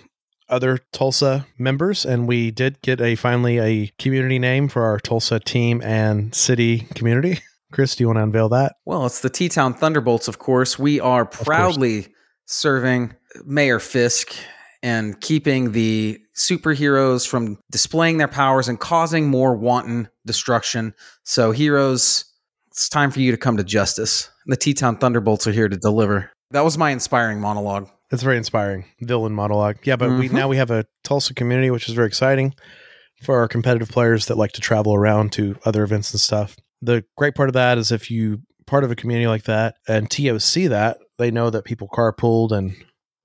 other 0.48 0.78
Tulsa 0.92 1.46
members, 1.58 2.04
and 2.04 2.28
we 2.28 2.50
did 2.50 2.80
get 2.82 3.00
a 3.00 3.16
finally 3.16 3.58
a 3.58 3.92
community 3.98 4.38
name 4.38 4.68
for 4.68 4.84
our 4.84 4.98
Tulsa 4.98 5.40
team 5.40 5.80
and 5.82 6.34
city 6.34 6.80
community. 6.94 7.40
Chris, 7.72 7.96
do 7.96 8.04
you 8.04 8.08
want 8.08 8.18
to 8.18 8.22
unveil 8.22 8.48
that? 8.50 8.76
Well, 8.84 9.06
it's 9.06 9.20
the 9.20 9.30
T 9.30 9.48
Town 9.48 9.74
Thunderbolts, 9.74 10.28
of 10.28 10.38
course. 10.38 10.78
We 10.78 11.00
are 11.00 11.24
proudly 11.24 12.08
serving 12.46 13.14
Mayor 13.44 13.80
Fisk 13.80 14.34
and 14.82 15.20
keeping 15.20 15.72
the 15.72 16.20
superheroes 16.36 17.26
from 17.26 17.58
displaying 17.70 18.18
their 18.18 18.28
powers 18.28 18.68
and 18.68 18.78
causing 18.78 19.28
more 19.28 19.56
wanton 19.56 20.08
destruction. 20.26 20.92
So, 21.24 21.52
heroes, 21.52 22.24
it's 22.70 22.88
time 22.88 23.10
for 23.10 23.20
you 23.20 23.30
to 23.30 23.38
come 23.38 23.56
to 23.56 23.64
justice. 23.64 24.28
The 24.46 24.56
T 24.56 24.74
Town 24.74 24.98
Thunderbolts 24.98 25.46
are 25.46 25.52
here 25.52 25.68
to 25.68 25.76
deliver. 25.76 26.30
That 26.50 26.64
was 26.64 26.76
my 26.78 26.90
inspiring 26.90 27.40
monologue. 27.40 27.88
It's 28.12 28.22
very 28.22 28.36
inspiring 28.36 28.84
villain 29.00 29.32
monologue. 29.32 29.78
Yeah, 29.82 29.96
but 29.96 30.10
we 30.10 30.28
Mhm. 30.28 30.32
now 30.32 30.48
we 30.48 30.58
have 30.58 30.70
a 30.70 30.84
Tulsa 31.02 31.34
community, 31.34 31.70
which 31.70 31.88
is 31.88 31.94
very 31.94 32.06
exciting 32.06 32.54
for 33.22 33.38
our 33.40 33.48
competitive 33.48 33.88
players 33.88 34.26
that 34.26 34.36
like 34.36 34.52
to 34.52 34.60
travel 34.60 34.94
around 34.94 35.32
to 35.32 35.56
other 35.64 35.82
events 35.82 36.12
and 36.12 36.20
stuff. 36.20 36.56
The 36.82 37.04
great 37.16 37.34
part 37.34 37.48
of 37.48 37.54
that 37.54 37.78
is 37.78 37.90
if 37.90 38.10
you 38.10 38.42
part 38.66 38.84
of 38.84 38.90
a 38.90 38.96
community 38.96 39.26
like 39.26 39.44
that 39.44 39.76
and 39.88 40.12
see 40.12 40.66
that, 40.68 40.98
they 41.18 41.30
know 41.30 41.50
that 41.50 41.64
people 41.64 41.88
carpooled 41.88 42.52
and 42.52 42.76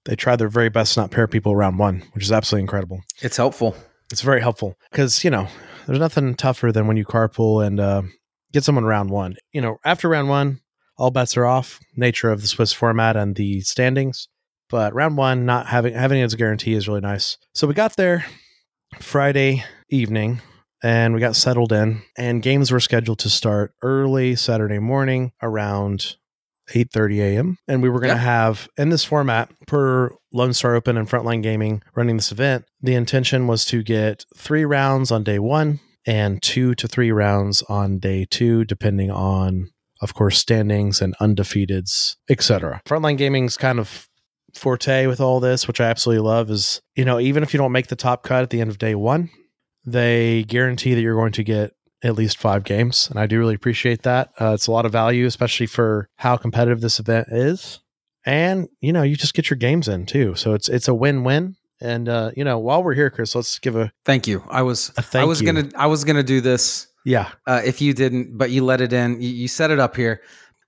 they 0.05 0.15
try 0.15 0.35
their 0.35 0.49
very 0.49 0.69
best 0.69 0.93
to 0.95 1.01
not 1.01 1.11
pair 1.11 1.27
people 1.27 1.51
around 1.51 1.77
one, 1.77 2.03
which 2.13 2.23
is 2.23 2.31
absolutely 2.31 2.61
incredible. 2.63 3.01
It's 3.21 3.37
helpful. 3.37 3.75
It's 4.11 4.21
very 4.21 4.41
helpful 4.41 4.75
because 4.91 5.23
you 5.23 5.29
know 5.29 5.47
there's 5.85 5.99
nothing 5.99 6.35
tougher 6.35 6.71
than 6.71 6.87
when 6.87 6.97
you 6.97 7.05
carpool 7.05 7.65
and 7.65 7.79
uh, 7.79 8.03
get 8.51 8.63
someone 8.63 8.85
round 8.85 9.09
one. 9.09 9.35
You 9.53 9.61
know, 9.61 9.77
after 9.85 10.09
round 10.09 10.29
one, 10.29 10.59
all 10.97 11.11
bets 11.11 11.37
are 11.37 11.45
off. 11.45 11.79
Nature 11.95 12.31
of 12.31 12.41
the 12.41 12.47
Swiss 12.47 12.73
format 12.73 13.15
and 13.15 13.35
the 13.35 13.61
standings, 13.61 14.27
but 14.69 14.93
round 14.93 15.17
one, 15.17 15.45
not 15.45 15.67
having 15.67 15.93
having 15.93 16.21
as 16.21 16.33
a 16.33 16.37
guarantee 16.37 16.73
is 16.73 16.87
really 16.87 17.01
nice. 17.01 17.37
So 17.53 17.67
we 17.67 17.73
got 17.73 17.95
there 17.95 18.25
Friday 18.99 19.63
evening 19.89 20.41
and 20.83 21.13
we 21.13 21.19
got 21.19 21.35
settled 21.35 21.71
in, 21.71 22.01
and 22.17 22.41
games 22.41 22.71
were 22.71 22.79
scheduled 22.79 23.19
to 23.19 23.29
start 23.29 23.73
early 23.81 24.35
Saturday 24.35 24.79
morning 24.79 25.31
around 25.41 26.15
8:30 26.73 27.19
a.m. 27.19 27.57
And 27.67 27.81
we 27.81 27.89
were 27.89 27.99
going 27.99 28.15
to 28.15 28.21
Yeah. 28.21 28.47
have 28.47 28.67
in 28.77 28.89
this 28.89 29.03
format 29.03 29.49
per 29.67 30.11
Lone 30.33 30.53
Star 30.53 30.75
Open 30.75 30.97
and 30.97 31.07
Frontline 31.09 31.43
Gaming 31.43 31.81
running 31.95 32.17
this 32.17 32.31
event. 32.31 32.65
The 32.81 32.95
intention 32.95 33.47
was 33.47 33.65
to 33.65 33.83
get 33.83 34.25
three 34.35 34.65
rounds 34.65 35.11
on 35.11 35.23
day 35.23 35.39
one 35.39 35.79
and 36.05 36.41
two 36.41 36.73
to 36.75 36.87
three 36.87 37.11
rounds 37.11 37.61
on 37.69 37.99
day 37.99 38.25
two, 38.29 38.65
depending 38.65 39.11
on, 39.11 39.69
of 40.01 40.13
course, 40.13 40.37
standings 40.39 41.01
and 41.01 41.15
undefeateds, 41.21 42.15
etc. 42.29 42.81
Frontline 42.87 43.17
Gaming's 43.17 43.57
kind 43.57 43.79
of 43.79 44.07
forte 44.55 45.05
with 45.07 45.21
all 45.21 45.39
this, 45.39 45.67
which 45.67 45.79
I 45.79 45.85
absolutely 45.89 46.23
love, 46.27 46.49
is 46.49 46.81
you 46.95 47.05
know 47.05 47.19
even 47.19 47.43
if 47.43 47.53
you 47.53 47.57
don't 47.57 47.71
make 47.71 47.87
the 47.87 47.95
top 47.95 48.23
cut 48.23 48.43
at 48.43 48.49
the 48.49 48.61
end 48.61 48.69
of 48.69 48.77
day 48.77 48.95
one, 48.95 49.29
they 49.85 50.43
guarantee 50.47 50.93
that 50.93 51.01
you're 51.01 51.15
going 51.15 51.31
to 51.33 51.43
get 51.43 51.71
at 52.03 52.15
least 52.15 52.37
five 52.37 52.63
games, 52.63 53.07
and 53.09 53.19
I 53.19 53.27
do 53.27 53.37
really 53.37 53.55
appreciate 53.55 54.03
that. 54.03 54.31
Uh, 54.39 54.53
it's 54.53 54.67
a 54.67 54.71
lot 54.71 54.85
of 54.85 54.91
value, 54.91 55.25
especially 55.25 55.67
for 55.67 56.09
how 56.15 56.37
competitive 56.37 56.81
this 56.81 56.99
event 56.99 57.27
is, 57.31 57.79
and 58.25 58.67
you 58.79 58.93
know 58.93 59.03
you 59.03 59.15
just 59.15 59.33
get 59.33 59.49
your 59.49 59.57
games 59.57 59.87
in 59.87 60.05
too. 60.05 60.35
So 60.35 60.53
it's 60.53 60.69
it's 60.69 60.87
a 60.87 60.93
win 60.93 61.23
win. 61.23 61.55
And 61.83 62.07
uh, 62.07 62.31
you 62.35 62.43
know, 62.43 62.59
while 62.59 62.83
we're 62.83 62.93
here, 62.93 63.09
Chris, 63.09 63.33
let's 63.33 63.57
give 63.57 63.75
a 63.75 63.91
Thank 64.05 64.27
you. 64.27 64.43
I 64.49 64.61
was 64.61 64.91
I 65.13 65.23
was 65.23 65.41
you. 65.41 65.47
gonna 65.47 65.69
I 65.75 65.87
was 65.87 66.03
gonna 66.03 66.23
do 66.23 66.39
this 66.39 66.87
yeah, 67.03 67.31
uh, 67.47 67.61
if 67.65 67.81
you 67.81 67.93
didn't, 67.93 68.37
but 68.37 68.51
you 68.51 68.63
let 68.63 68.81
it 68.81 68.93
in. 68.93 69.21
You, 69.21 69.29
you 69.29 69.47
set 69.47 69.71
it 69.71 69.79
up 69.79 69.95
here. 69.95 70.21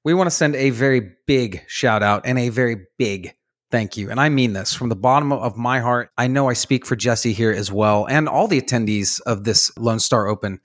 We 0.04 0.14
want 0.14 0.28
to 0.28 0.36
send 0.36 0.56
a 0.56 0.72
very 0.72 1.12
big 1.28 1.64
shout 1.68 2.04
out 2.04 2.24
and 2.26 2.38
a 2.38 2.50
very 2.50 2.78
big 2.98 3.36
thank 3.72 3.98
you. 3.98 4.12
And 4.12 4.20
I 4.20 4.30
mean 4.30 4.54
this 4.54 4.74
from 4.74 4.90
the 4.90 4.96
bottom 4.96 5.32
of 5.32 5.58
my 5.58 5.80
heart. 5.80 6.12
I 6.18 6.28
know 6.28 6.50
I 6.50 6.54
speak 6.54 6.86
for 6.86 6.96
Jesse 6.96 7.34
here 7.34 7.52
as 7.52 7.72
well 7.72 8.06
and 8.06 8.28
all 8.28 8.48
the 8.48 8.62
attendees 8.62 9.22
of 9.22 9.46
this 9.46 9.76
Lone 9.78 10.00
Star 10.00 10.28
Open. 10.28 10.60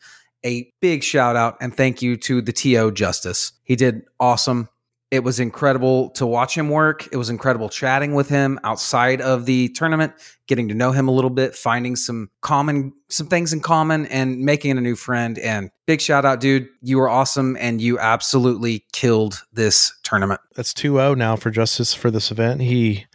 A 0.44 0.72
big 0.80 1.02
shout 1.02 1.36
out 1.36 1.56
and 1.60 1.76
thank 1.76 2.00
you 2.00 2.16
to 2.18 2.40
the 2.40 2.52
TO 2.52 2.92
Justice. 2.92 3.52
He 3.64 3.76
did 3.76 4.02
awesome. 4.20 4.68
It 5.10 5.24
was 5.24 5.40
incredible 5.40 6.10
to 6.10 6.26
watch 6.26 6.54
him 6.54 6.68
work. 6.68 7.08
It 7.10 7.16
was 7.16 7.30
incredible 7.30 7.70
chatting 7.70 8.14
with 8.14 8.28
him 8.28 8.60
outside 8.62 9.22
of 9.22 9.46
the 9.46 9.70
tournament, 9.70 10.12
getting 10.46 10.68
to 10.68 10.74
know 10.74 10.92
him 10.92 11.08
a 11.08 11.10
little 11.10 11.30
bit, 11.30 11.54
finding 11.54 11.96
some 11.96 12.28
common 12.42 12.92
some 13.08 13.26
things 13.26 13.54
in 13.54 13.60
common 13.60 14.04
and 14.06 14.40
making 14.40 14.76
a 14.76 14.82
new 14.82 14.94
friend 14.94 15.38
and 15.38 15.70
big 15.86 16.02
shout 16.02 16.26
out 16.26 16.40
dude. 16.40 16.68
You 16.82 16.98
were 16.98 17.08
awesome 17.08 17.56
and 17.58 17.80
you 17.80 17.98
absolutely 17.98 18.84
killed 18.92 19.42
this 19.50 19.98
tournament. 20.02 20.42
that's 20.54 20.74
2-0 20.74 21.16
now 21.16 21.36
for 21.36 21.50
Justice 21.50 21.94
for 21.94 22.10
this 22.10 22.30
event. 22.30 22.60
He, 22.60 23.06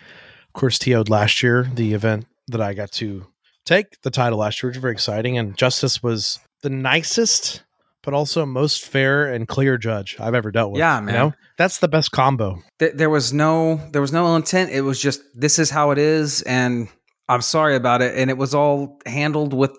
of 0.47 0.53
course, 0.53 0.79
TO'd 0.79 1.09
last 1.09 1.43
year, 1.43 1.69
the 1.75 1.93
event 1.93 2.25
that 2.47 2.59
I 2.59 2.73
got 2.73 2.91
to 2.93 3.27
take 3.65 4.01
the 4.01 4.09
title 4.09 4.39
last 4.39 4.63
year, 4.63 4.69
which 4.69 4.77
was 4.77 4.81
very 4.81 4.93
exciting. 4.93 5.37
And 5.37 5.55
Justice 5.55 6.01
was 6.01 6.39
the 6.63 6.69
nicest, 6.69 7.61
but 8.01 8.13
also 8.13 8.45
most 8.45 8.83
fair 8.83 9.31
and 9.31 9.47
clear 9.47 9.77
judge 9.77 10.17
I've 10.19 10.33
ever 10.33 10.51
dealt 10.51 10.71
with. 10.71 10.79
Yeah, 10.79 10.99
you 10.99 11.05
man. 11.05 11.13
know? 11.13 11.33
That's 11.57 11.77
the 11.77 11.87
best 11.87 12.11
combo. 12.11 12.63
Th- 12.79 12.93
there 12.95 13.09
was 13.09 13.31
no 13.31 13.79
there 13.91 14.01
was 14.01 14.11
no 14.11 14.25
ill 14.25 14.35
intent. 14.35 14.71
It 14.71 14.81
was 14.81 14.99
just 14.99 15.21
this 15.35 15.59
is 15.59 15.69
how 15.69 15.91
it 15.91 15.99
is 15.99 16.41
and 16.43 16.87
I'm 17.29 17.41
sorry 17.41 17.75
about 17.75 18.01
it 18.01 18.17
and 18.17 18.29
it 18.29 18.37
was 18.37 18.55
all 18.55 18.99
handled 19.05 19.53
with 19.53 19.77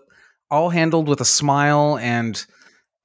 all 0.50 0.70
handled 0.70 1.08
with 1.08 1.20
a 1.20 1.24
smile 1.24 1.98
and 2.00 2.44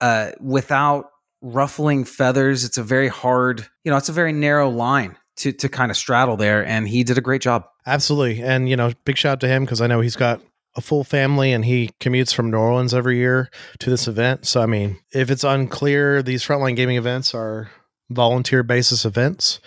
uh 0.01 0.31
without 0.39 1.05
ruffling 1.41 2.03
feathers. 2.03 2.63
It's 2.63 2.77
a 2.77 2.83
very 2.83 3.07
hard, 3.07 3.67
you 3.83 3.91
know, 3.91 3.98
it's 3.98 4.09
a 4.09 4.13
very 4.13 4.33
narrow 4.33 4.69
line 4.69 5.17
to 5.38 5.51
to 5.53 5.69
kind 5.69 5.89
of 5.89 5.98
straddle 5.98 6.38
there 6.38 6.65
and 6.65 6.88
he 6.88 7.03
did 7.03 7.17
a 7.17 7.21
great 7.21 7.41
job. 7.41 7.65
Absolutely. 7.86 8.43
And, 8.43 8.69
you 8.69 8.75
know, 8.75 8.91
big 9.03 9.17
shout 9.17 9.33
out 9.33 9.39
to 9.41 9.48
him 9.48 9.65
because 9.65 9.81
I 9.81 9.88
know 9.88 10.01
he's 10.01 10.15
got 10.15 10.41
a 10.79 10.81
full 10.81 11.03
family 11.03 11.53
and 11.53 11.65
he 11.65 11.91
commutes 12.00 12.33
from 12.33 12.50
New 12.50 12.57
Orleans 12.57 12.93
every 12.93 13.17
year 13.17 13.51
to 13.79 13.89
this 13.89 14.07
event. 14.07 14.48
So, 14.48 14.62
I 14.62 14.65
mean, 14.65 14.98
if 15.13 15.29
it's 15.29 15.43
unclear, 15.43 16.24
these 16.24 16.43
frontline 16.43 16.75
gaming 16.75 16.98
events 16.98 17.36
are 17.36 17.69
volunteer 18.09 18.63
basis 18.63 19.05
events. 19.05 19.59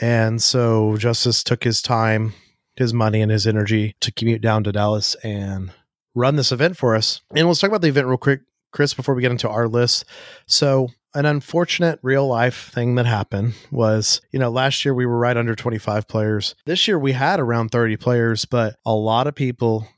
And 0.00 0.42
so 0.42 0.96
Justice 0.96 1.42
took 1.42 1.64
his 1.64 1.80
time, 1.80 2.34
his 2.76 2.92
money, 2.92 3.22
and 3.22 3.30
his 3.30 3.46
energy 3.46 3.94
to 4.00 4.12
commute 4.12 4.42
down 4.42 4.64
to 4.64 4.72
Dallas 4.72 5.14
and 5.22 5.72
run 6.14 6.36
this 6.36 6.52
event 6.52 6.76
for 6.76 6.94
us. 6.96 7.20
And 7.34 7.46
let's 7.46 7.60
talk 7.60 7.68
about 7.68 7.82
the 7.82 7.88
event 7.88 8.08
real 8.08 8.18
quick, 8.18 8.40
Chris, 8.72 8.92
before 8.92 9.14
we 9.14 9.22
get 9.22 9.30
into 9.30 9.48
our 9.48 9.68
list. 9.68 10.04
So, 10.46 10.88
an 11.12 11.26
unfortunate 11.26 11.98
real 12.02 12.26
life 12.26 12.70
thing 12.72 12.94
that 12.94 13.06
happened 13.06 13.54
was, 13.72 14.20
you 14.30 14.38
know, 14.38 14.48
last 14.48 14.84
year 14.84 14.94
we 14.94 15.06
were 15.06 15.18
right 15.18 15.36
under 15.36 15.56
25 15.56 16.06
players. 16.06 16.54
This 16.66 16.86
year 16.86 17.00
we 17.00 17.12
had 17.12 17.40
around 17.40 17.70
30 17.70 17.96
players, 17.96 18.44
but 18.44 18.76
a 18.86 18.94
lot 18.94 19.26
of 19.26 19.34
people 19.34 19.88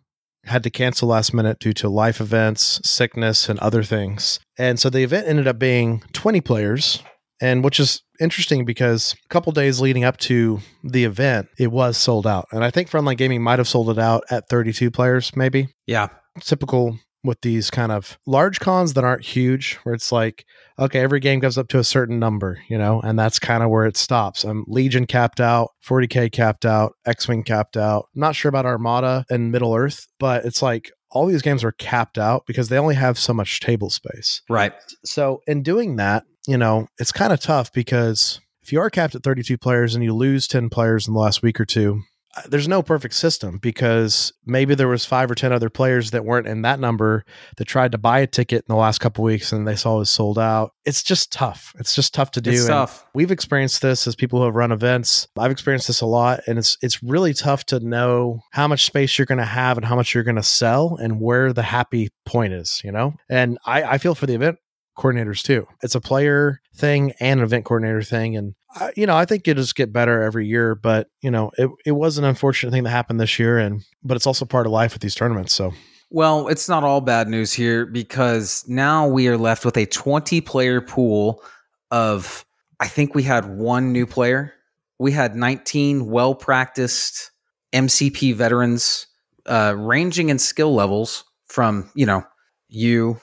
had 0.44 0.62
to 0.64 0.70
cancel 0.70 1.08
last 1.08 1.32
minute 1.32 1.58
due 1.58 1.72
to 1.74 1.88
life 1.88 2.20
events, 2.20 2.80
sickness, 2.84 3.48
and 3.48 3.58
other 3.60 3.82
things. 3.82 4.40
And 4.58 4.78
so 4.80 4.90
the 4.90 5.02
event 5.02 5.28
ended 5.28 5.46
up 5.46 5.58
being 5.58 6.02
20 6.12 6.40
players, 6.40 7.02
and 7.40 7.62
which 7.64 7.78
is 7.80 8.02
interesting 8.20 8.64
because 8.64 9.14
a 9.24 9.28
couple 9.28 9.52
days 9.52 9.80
leading 9.80 10.04
up 10.04 10.16
to 10.18 10.60
the 10.84 11.04
event, 11.04 11.48
it 11.58 11.70
was 11.72 11.96
sold 11.96 12.26
out. 12.26 12.46
And 12.52 12.64
I 12.64 12.70
think 12.70 12.90
Frontline 12.90 13.16
Gaming 13.16 13.42
might 13.42 13.58
have 13.58 13.68
sold 13.68 13.90
it 13.90 13.98
out 13.98 14.24
at 14.30 14.48
32 14.48 14.90
players, 14.90 15.34
maybe 15.36 15.68
Yeah. 15.86 16.08
typical 16.40 16.98
with 17.24 17.40
these 17.42 17.70
kind 17.70 17.92
of 17.92 18.18
large 18.26 18.60
cons 18.60 18.94
that 18.94 19.04
aren't 19.04 19.24
huge, 19.24 19.74
where 19.82 19.94
it's 19.94 20.12
like, 20.12 20.44
okay, 20.78 21.00
every 21.00 21.20
game 21.20 21.40
goes 21.40 21.56
up 21.56 21.68
to 21.68 21.78
a 21.78 21.84
certain 21.84 22.18
number, 22.18 22.58
you 22.68 22.78
know, 22.78 23.00
and 23.00 23.18
that's 23.18 23.38
kind 23.38 23.62
of 23.62 23.70
where 23.70 23.86
it 23.86 23.96
stops. 23.96 24.44
Um, 24.44 24.64
Legion 24.66 25.06
capped 25.06 25.40
out, 25.40 25.70
40k 25.86 26.32
capped 26.32 26.64
out, 26.64 26.94
X 27.06 27.28
Wing 27.28 27.42
capped 27.42 27.76
out. 27.76 28.08
I'm 28.14 28.20
not 28.20 28.34
sure 28.34 28.48
about 28.48 28.66
Armada 28.66 29.24
and 29.30 29.52
Middle 29.52 29.74
Earth, 29.74 30.06
but 30.18 30.44
it's 30.44 30.62
like 30.62 30.90
all 31.10 31.26
these 31.26 31.42
games 31.42 31.62
are 31.62 31.72
capped 31.72 32.18
out 32.18 32.44
because 32.46 32.68
they 32.68 32.78
only 32.78 32.94
have 32.94 33.18
so 33.18 33.34
much 33.34 33.60
table 33.60 33.90
space. 33.90 34.42
Right. 34.48 34.72
So 35.04 35.42
in 35.46 35.62
doing 35.62 35.96
that, 35.96 36.24
you 36.46 36.56
know, 36.56 36.88
it's 36.98 37.12
kind 37.12 37.32
of 37.32 37.40
tough 37.40 37.72
because 37.72 38.40
if 38.62 38.72
you 38.72 38.80
are 38.80 38.90
capped 38.90 39.14
at 39.14 39.22
32 39.22 39.58
players 39.58 39.94
and 39.94 40.02
you 40.02 40.14
lose 40.14 40.48
10 40.48 40.70
players 40.70 41.06
in 41.06 41.14
the 41.14 41.20
last 41.20 41.42
week 41.42 41.60
or 41.60 41.64
two, 41.64 42.02
there's 42.48 42.68
no 42.68 42.82
perfect 42.82 43.14
system 43.14 43.58
because 43.58 44.32
maybe 44.46 44.74
there 44.74 44.88
was 44.88 45.04
five 45.04 45.30
or 45.30 45.34
10 45.34 45.52
other 45.52 45.68
players 45.68 46.12
that 46.12 46.24
weren't 46.24 46.46
in 46.46 46.62
that 46.62 46.80
number 46.80 47.24
that 47.56 47.66
tried 47.66 47.92
to 47.92 47.98
buy 47.98 48.20
a 48.20 48.26
ticket 48.26 48.64
in 48.68 48.74
the 48.74 48.80
last 48.80 48.98
couple 48.98 49.22
weeks 49.22 49.52
and 49.52 49.68
they 49.68 49.76
saw 49.76 49.96
it 49.96 50.00
was 50.00 50.10
sold 50.10 50.38
out. 50.38 50.72
It's 50.84 51.02
just 51.02 51.30
tough. 51.30 51.74
It's 51.78 51.94
just 51.94 52.14
tough 52.14 52.30
to 52.32 52.40
do. 52.40 52.50
It's 52.50 52.66
tough. 52.66 53.04
We've 53.14 53.30
experienced 53.30 53.82
this 53.82 54.06
as 54.06 54.16
people 54.16 54.38
who 54.38 54.46
have 54.46 54.56
run 54.56 54.72
events. 54.72 55.28
I've 55.38 55.50
experienced 55.50 55.86
this 55.86 56.00
a 56.00 56.06
lot 56.06 56.40
and 56.46 56.58
it's 56.58 56.78
it's 56.80 57.02
really 57.02 57.34
tough 57.34 57.64
to 57.66 57.80
know 57.80 58.40
how 58.52 58.66
much 58.66 58.84
space 58.84 59.18
you're 59.18 59.26
going 59.26 59.38
to 59.38 59.44
have 59.44 59.76
and 59.76 59.84
how 59.84 59.96
much 59.96 60.14
you're 60.14 60.24
going 60.24 60.36
to 60.36 60.42
sell 60.42 60.96
and 61.00 61.20
where 61.20 61.52
the 61.52 61.62
happy 61.62 62.08
point 62.24 62.54
is, 62.54 62.80
you 62.82 62.92
know? 62.92 63.14
And 63.28 63.58
I 63.66 63.82
I 63.82 63.98
feel 63.98 64.14
for 64.14 64.26
the 64.26 64.34
event 64.34 64.58
coordinators 64.96 65.42
too. 65.42 65.66
It's 65.82 65.94
a 65.94 66.00
player 66.00 66.60
thing 66.74 67.12
and 67.20 67.40
an 67.40 67.44
event 67.44 67.64
coordinator 67.64 68.02
thing 68.02 68.36
and 68.36 68.54
I, 68.74 68.92
you 68.96 69.06
know, 69.06 69.16
I 69.16 69.26
think 69.26 69.46
it 69.46 69.56
just 69.56 69.74
get 69.74 69.92
better 69.92 70.22
every 70.22 70.46
year, 70.46 70.74
but 70.74 71.08
you 71.20 71.30
know, 71.30 71.50
it 71.58 71.70
it 71.84 71.92
was 71.92 72.18
an 72.18 72.24
unfortunate 72.24 72.72
thing 72.72 72.84
that 72.84 72.90
happened 72.90 73.20
this 73.20 73.38
year 73.38 73.58
and 73.58 73.84
but 74.02 74.16
it's 74.16 74.26
also 74.26 74.44
part 74.44 74.66
of 74.66 74.72
life 74.72 74.92
with 74.92 75.02
these 75.02 75.14
tournaments, 75.14 75.52
so 75.52 75.72
Well, 76.10 76.48
it's 76.48 76.68
not 76.68 76.84
all 76.84 77.00
bad 77.00 77.28
news 77.28 77.52
here 77.52 77.86
because 77.86 78.64
now 78.68 79.06
we 79.08 79.28
are 79.28 79.38
left 79.38 79.64
with 79.64 79.76
a 79.76 79.86
20 79.86 80.40
player 80.42 80.80
pool 80.80 81.42
of, 81.90 82.44
I 82.80 82.88
think 82.88 83.14
we 83.14 83.22
had 83.22 83.56
one 83.56 83.92
new 83.92 84.06
player. 84.06 84.52
We 84.98 85.12
had 85.12 85.34
19 85.36 86.10
well 86.10 86.34
practiced 86.34 87.30
MCP 87.72 88.34
veterans, 88.34 89.06
uh, 89.46 89.74
ranging 89.76 90.28
in 90.28 90.38
skill 90.38 90.74
levels 90.74 91.24
from, 91.46 91.90
you 91.94 92.06
know, 92.06 92.24
you, 92.68 93.20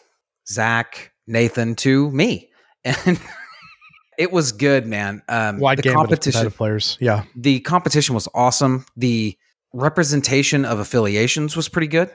Zach, 0.48 1.12
Nathan 1.30 1.76
to 1.76 2.12
me. 2.12 2.50
And 2.86 3.20
it 4.18 4.32
was 4.32 4.54
good, 4.54 4.86
man. 4.86 5.22
Um, 5.28 5.60
wide 5.60 5.80
the 5.80 5.92
competition, 5.94 6.50
players. 6.52 6.98
Yeah. 7.02 7.24
the 7.36 7.60
competition 7.60 8.16
was 8.16 8.28
awesome. 8.34 8.86
The 8.96 9.38
representation 9.74 10.64
of 10.66 10.80
affiliations 10.80 11.56
was 11.56 11.68
pretty 11.70 11.88
good. 11.88 12.10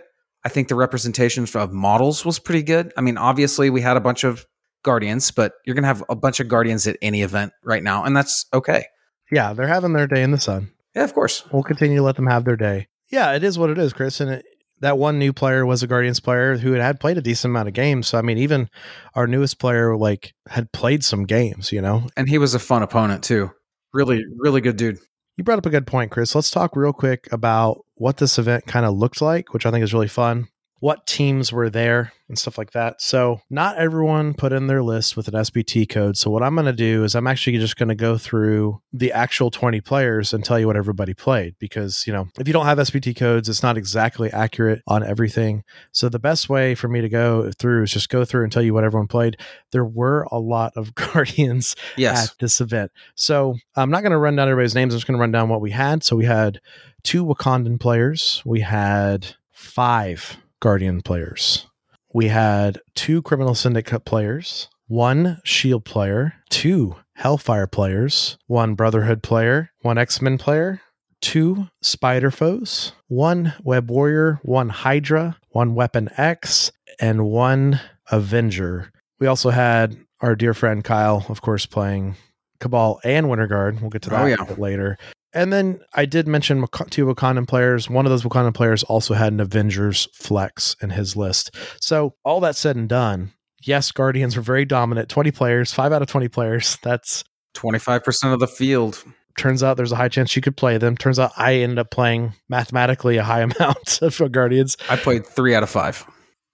I 0.44 0.48
think 0.48 0.68
the 0.68 0.74
representation 0.74 1.46
of 1.54 1.72
models 1.72 2.24
was 2.24 2.38
pretty 2.38 2.62
good. 2.62 2.92
I 2.96 3.02
mean, 3.02 3.16
obviously 3.18 3.70
we 3.70 3.80
had 3.82 3.96
a 3.96 4.00
bunch 4.00 4.24
of 4.24 4.46
guardians, 4.82 5.30
but 5.30 5.52
you're 5.64 5.74
going 5.74 5.82
to 5.82 5.88
have 5.88 6.04
a 6.08 6.16
bunch 6.16 6.40
of 6.40 6.48
guardians 6.48 6.86
at 6.86 6.96
any 7.02 7.22
event 7.22 7.52
right 7.62 7.82
now, 7.82 8.04
and 8.04 8.16
that's 8.16 8.46
okay. 8.52 8.86
Yeah, 9.30 9.52
they're 9.54 9.66
having 9.68 9.94
their 9.94 10.06
day 10.06 10.22
in 10.22 10.30
the 10.30 10.38
sun. 10.40 10.70
Yeah, 10.94 11.04
of 11.04 11.14
course. 11.14 11.44
We'll 11.52 11.62
continue 11.62 11.96
to 11.96 12.02
let 12.02 12.16
them 12.16 12.26
have 12.26 12.44
their 12.44 12.56
day. 12.56 12.88
Yeah, 13.10 13.32
it 13.34 13.42
is 13.42 13.58
what 13.58 13.70
it 13.70 13.78
is, 13.78 13.92
Chris. 13.92 14.20
And 14.20 14.30
it, 14.30 14.44
that 14.80 14.98
one 14.98 15.18
new 15.18 15.32
player 15.32 15.64
was 15.64 15.82
a 15.82 15.86
Guardians 15.86 16.20
player 16.20 16.56
who 16.56 16.72
had, 16.72 16.82
had 16.82 17.00
played 17.00 17.18
a 17.18 17.22
decent 17.22 17.50
amount 17.52 17.68
of 17.68 17.74
games. 17.74 18.08
So 18.08 18.18
I 18.18 18.22
mean, 18.22 18.38
even 18.38 18.68
our 19.14 19.26
newest 19.26 19.58
player 19.58 19.96
like 19.96 20.34
had 20.48 20.72
played 20.72 21.04
some 21.04 21.24
games. 21.24 21.72
You 21.72 21.80
know, 21.82 22.08
And 22.16 22.28
he 22.28 22.38
was 22.38 22.54
a 22.54 22.58
fun 22.58 22.82
opponent 22.82 23.22
too. 23.24 23.50
Really, 23.92 24.24
really 24.38 24.60
good 24.60 24.76
dude. 24.76 24.98
you 25.36 25.44
brought 25.44 25.58
up 25.58 25.66
a 25.66 25.70
good 25.70 25.86
point, 25.86 26.10
Chris. 26.10 26.34
Let's 26.34 26.50
talk 26.50 26.74
real 26.76 26.92
quick 26.92 27.28
about 27.32 27.84
what 27.94 28.16
this 28.16 28.38
event 28.38 28.66
kind 28.66 28.84
of 28.84 28.94
looked 28.94 29.22
like, 29.22 29.54
which 29.54 29.66
I 29.66 29.70
think 29.70 29.84
is 29.84 29.94
really 29.94 30.08
fun. 30.08 30.48
What 30.80 31.06
teams 31.06 31.50
were 31.52 31.70
there 31.70 32.12
and 32.28 32.38
stuff 32.38 32.58
like 32.58 32.72
that. 32.72 33.00
So, 33.00 33.40
not 33.50 33.76
everyone 33.76 34.34
put 34.34 34.52
in 34.52 34.66
their 34.66 34.82
list 34.82 35.16
with 35.16 35.28
an 35.28 35.34
SBT 35.34 35.88
code. 35.88 36.16
So, 36.16 36.30
what 36.30 36.42
I'm 36.42 36.54
going 36.54 36.66
to 36.66 36.72
do 36.72 37.04
is 37.04 37.14
I'm 37.14 37.26
actually 37.26 37.58
just 37.58 37.76
going 37.76 37.90
to 37.90 37.94
go 37.94 38.18
through 38.18 38.80
the 38.92 39.12
actual 39.12 39.50
20 39.50 39.80
players 39.82 40.32
and 40.34 40.44
tell 40.44 40.58
you 40.58 40.66
what 40.66 40.76
everybody 40.76 41.14
played 41.14 41.54
because, 41.58 42.04
you 42.06 42.12
know, 42.12 42.28
if 42.38 42.46
you 42.46 42.52
don't 42.52 42.66
have 42.66 42.78
SBT 42.78 43.16
codes, 43.16 43.48
it's 43.48 43.62
not 43.62 43.76
exactly 43.78 44.30
accurate 44.32 44.82
on 44.86 45.02
everything. 45.04 45.62
So, 45.92 46.08
the 46.08 46.18
best 46.18 46.48
way 46.48 46.74
for 46.74 46.88
me 46.88 47.00
to 47.02 47.08
go 47.08 47.50
through 47.58 47.84
is 47.84 47.92
just 47.92 48.08
go 48.08 48.24
through 48.24 48.42
and 48.44 48.52
tell 48.52 48.62
you 48.62 48.74
what 48.74 48.84
everyone 48.84 49.08
played. 49.08 49.38
There 49.72 49.84
were 49.84 50.26
a 50.30 50.38
lot 50.38 50.72
of 50.76 50.94
Guardians 50.94 51.76
Yes. 51.96 52.30
at 52.30 52.38
this 52.40 52.60
event. 52.60 52.90
So 53.14 53.56
I'm 53.76 53.90
not 53.90 54.02
going 54.02 54.12
to 54.12 54.18
run 54.18 54.36
down 54.36 54.48
everybody's 54.48 54.74
names. 54.74 54.92
I'm 54.94 54.98
just 54.98 55.06
going 55.06 55.16
to 55.16 55.20
run 55.20 55.32
down 55.32 55.48
what 55.48 55.60
we 55.60 55.70
had. 55.70 56.02
So 56.02 56.16
we 56.16 56.24
had 56.24 56.60
two 57.02 57.24
Wakandan 57.24 57.78
players. 57.80 58.42
We 58.44 58.60
had 58.60 59.34
five 59.52 60.36
Guardian 60.64 61.02
players. 61.02 61.66
We 62.14 62.28
had 62.28 62.80
two 62.94 63.20
Criminal 63.20 63.54
Syndicate 63.54 64.06
players, 64.06 64.70
one 64.86 65.42
Shield 65.44 65.84
player, 65.84 66.36
two 66.48 66.96
Hellfire 67.12 67.66
players, 67.66 68.38
one 68.46 68.74
Brotherhood 68.74 69.22
player, 69.22 69.72
one 69.82 69.98
X 69.98 70.22
Men 70.22 70.38
player, 70.38 70.80
two 71.20 71.68
Spider 71.82 72.30
Foes, 72.30 72.92
one 73.08 73.52
Web 73.62 73.90
Warrior, 73.90 74.40
one 74.42 74.70
Hydra, 74.70 75.36
one 75.50 75.74
Weapon 75.74 76.08
X, 76.16 76.72
and 76.98 77.26
one 77.26 77.78
Avenger. 78.10 78.90
We 79.20 79.26
also 79.26 79.50
had 79.50 79.94
our 80.22 80.34
dear 80.34 80.54
friend 80.54 80.82
Kyle, 80.82 81.26
of 81.28 81.42
course, 81.42 81.66
playing 81.66 82.16
Cabal 82.60 83.00
and 83.04 83.28
Winter 83.28 83.46
Guard. 83.46 83.82
We'll 83.82 83.90
get 83.90 84.00
to 84.02 84.14
oh, 84.14 84.26
that 84.28 84.40
Oh, 84.40 84.46
yeah. 84.48 84.54
later. 84.56 84.96
And 85.34 85.52
then 85.52 85.80
I 85.94 86.06
did 86.06 86.28
mention 86.28 86.64
two 86.90 87.06
Wakandan 87.06 87.48
players. 87.48 87.90
One 87.90 88.06
of 88.06 88.10
those 88.10 88.22
Wakandan 88.22 88.54
players 88.54 88.84
also 88.84 89.14
had 89.14 89.32
an 89.32 89.40
Avengers 89.40 90.08
flex 90.14 90.76
in 90.80 90.90
his 90.90 91.16
list. 91.16 91.54
So 91.80 92.14
all 92.24 92.40
that 92.40 92.56
said 92.56 92.76
and 92.76 92.88
done, 92.88 93.32
yes, 93.62 93.90
Guardians 93.90 94.36
were 94.36 94.42
very 94.42 94.64
dominant. 94.64 95.08
20 95.08 95.32
players, 95.32 95.72
five 95.72 95.92
out 95.92 96.02
of 96.02 96.08
20 96.08 96.28
players. 96.28 96.78
That's 96.82 97.24
25% 97.56 98.32
of 98.32 98.40
the 98.40 98.46
field. 98.46 99.02
turns 99.36 99.62
out 99.62 99.76
there's 99.76 99.92
a 99.92 99.96
high 99.96 100.08
chance 100.08 100.34
you 100.36 100.42
could 100.42 100.56
play 100.56 100.78
them. 100.78 100.96
Turns 100.96 101.18
out 101.18 101.32
I 101.36 101.54
ended 101.54 101.78
up 101.78 101.90
playing 101.90 102.34
mathematically 102.48 103.16
a 103.16 103.24
high 103.24 103.40
amount 103.58 103.98
of 104.02 104.32
Guardians. 104.32 104.76
I 104.88 104.96
played 104.96 105.26
three 105.26 105.54
out 105.54 105.62
of 105.64 105.70
five. 105.70 106.04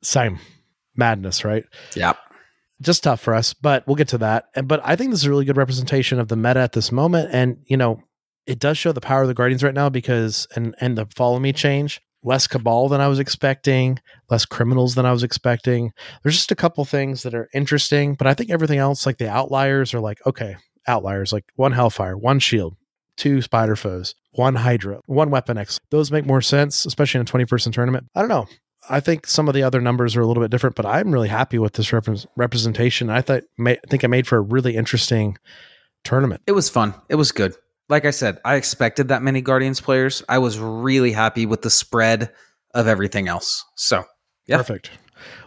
Same 0.02 0.38
madness, 0.96 1.44
right? 1.44 1.64
Yeah. 1.94 2.14
just 2.80 3.02
tough 3.02 3.20
for 3.20 3.34
us, 3.34 3.52
but 3.52 3.86
we'll 3.86 3.96
get 3.96 4.08
to 4.08 4.18
that. 4.18 4.46
And 4.54 4.66
but 4.66 4.80
I 4.84 4.96
think 4.96 5.10
this 5.10 5.20
is 5.20 5.26
a 5.26 5.30
really 5.30 5.44
good 5.44 5.58
representation 5.58 6.18
of 6.18 6.28
the 6.28 6.36
meta 6.36 6.60
at 6.60 6.72
this 6.72 6.90
moment. 6.90 7.28
And 7.32 7.58
you 7.66 7.76
know, 7.76 8.02
it 8.46 8.58
does 8.58 8.78
show 8.78 8.92
the 8.92 9.00
power 9.00 9.22
of 9.22 9.28
the 9.28 9.34
Guardians 9.34 9.62
right 9.62 9.74
now 9.74 9.88
because 9.88 10.46
and 10.54 10.74
and 10.80 10.96
the 10.96 11.06
follow 11.14 11.38
me 11.38 11.52
change. 11.52 12.00
Less 12.22 12.46
cabal 12.46 12.88
than 12.88 13.00
I 13.00 13.08
was 13.08 13.18
expecting, 13.18 13.98
less 14.28 14.44
criminals 14.44 14.94
than 14.94 15.06
I 15.06 15.12
was 15.12 15.22
expecting. 15.22 15.92
There's 16.22 16.36
just 16.36 16.52
a 16.52 16.56
couple 16.56 16.84
things 16.84 17.22
that 17.22 17.34
are 17.34 17.48
interesting, 17.54 18.14
but 18.14 18.26
I 18.26 18.34
think 18.34 18.50
everything 18.50 18.78
else, 18.78 19.06
like 19.06 19.16
the 19.16 19.30
outliers, 19.30 19.94
are 19.94 20.00
like, 20.00 20.18
okay, 20.26 20.56
outliers, 20.86 21.32
like 21.32 21.44
one 21.56 21.72
Hellfire, 21.72 22.18
one 22.18 22.38
Shield, 22.38 22.76
two 23.16 23.40
Spider 23.40 23.74
Foes, 23.74 24.14
one 24.32 24.56
Hydra, 24.56 25.00
one 25.06 25.30
Weapon 25.30 25.56
X. 25.56 25.80
Those 25.90 26.12
make 26.12 26.26
more 26.26 26.42
sense, 26.42 26.84
especially 26.84 27.20
in 27.20 27.22
a 27.22 27.26
20 27.26 27.46
person 27.46 27.72
tournament. 27.72 28.06
I 28.14 28.20
don't 28.20 28.28
know. 28.28 28.46
I 28.88 29.00
think 29.00 29.26
some 29.26 29.48
of 29.48 29.54
the 29.54 29.62
other 29.62 29.80
numbers 29.80 30.16
are 30.16 30.20
a 30.20 30.26
little 30.26 30.42
bit 30.42 30.50
different, 30.50 30.76
but 30.76 30.86
I'm 30.86 31.12
really 31.12 31.28
happy 31.28 31.58
with 31.58 31.74
this 31.74 31.90
repre- 31.90 32.26
representation. 32.36 33.10
I 33.10 33.20
thought, 33.20 33.44
ma- 33.58 33.74
think 33.88 34.04
I 34.04 34.08
made 34.08 34.26
for 34.26 34.38
a 34.38 34.42
really 34.42 34.76
interesting 34.76 35.38
tournament. 36.02 36.42
It 36.46 36.52
was 36.52 36.70
fun. 36.70 36.94
It 37.08 37.16
was 37.16 37.32
good. 37.32 37.54
Like 37.90 38.04
I 38.04 38.10
said, 38.10 38.38
I 38.44 38.54
expected 38.54 39.08
that 39.08 39.20
many 39.20 39.40
Guardians 39.40 39.80
players. 39.80 40.22
I 40.28 40.38
was 40.38 40.60
really 40.60 41.10
happy 41.10 41.44
with 41.44 41.62
the 41.62 41.70
spread 41.70 42.30
of 42.72 42.86
everything 42.86 43.26
else. 43.26 43.64
So, 43.74 44.04
yeah. 44.46 44.58
Perfect. 44.58 44.92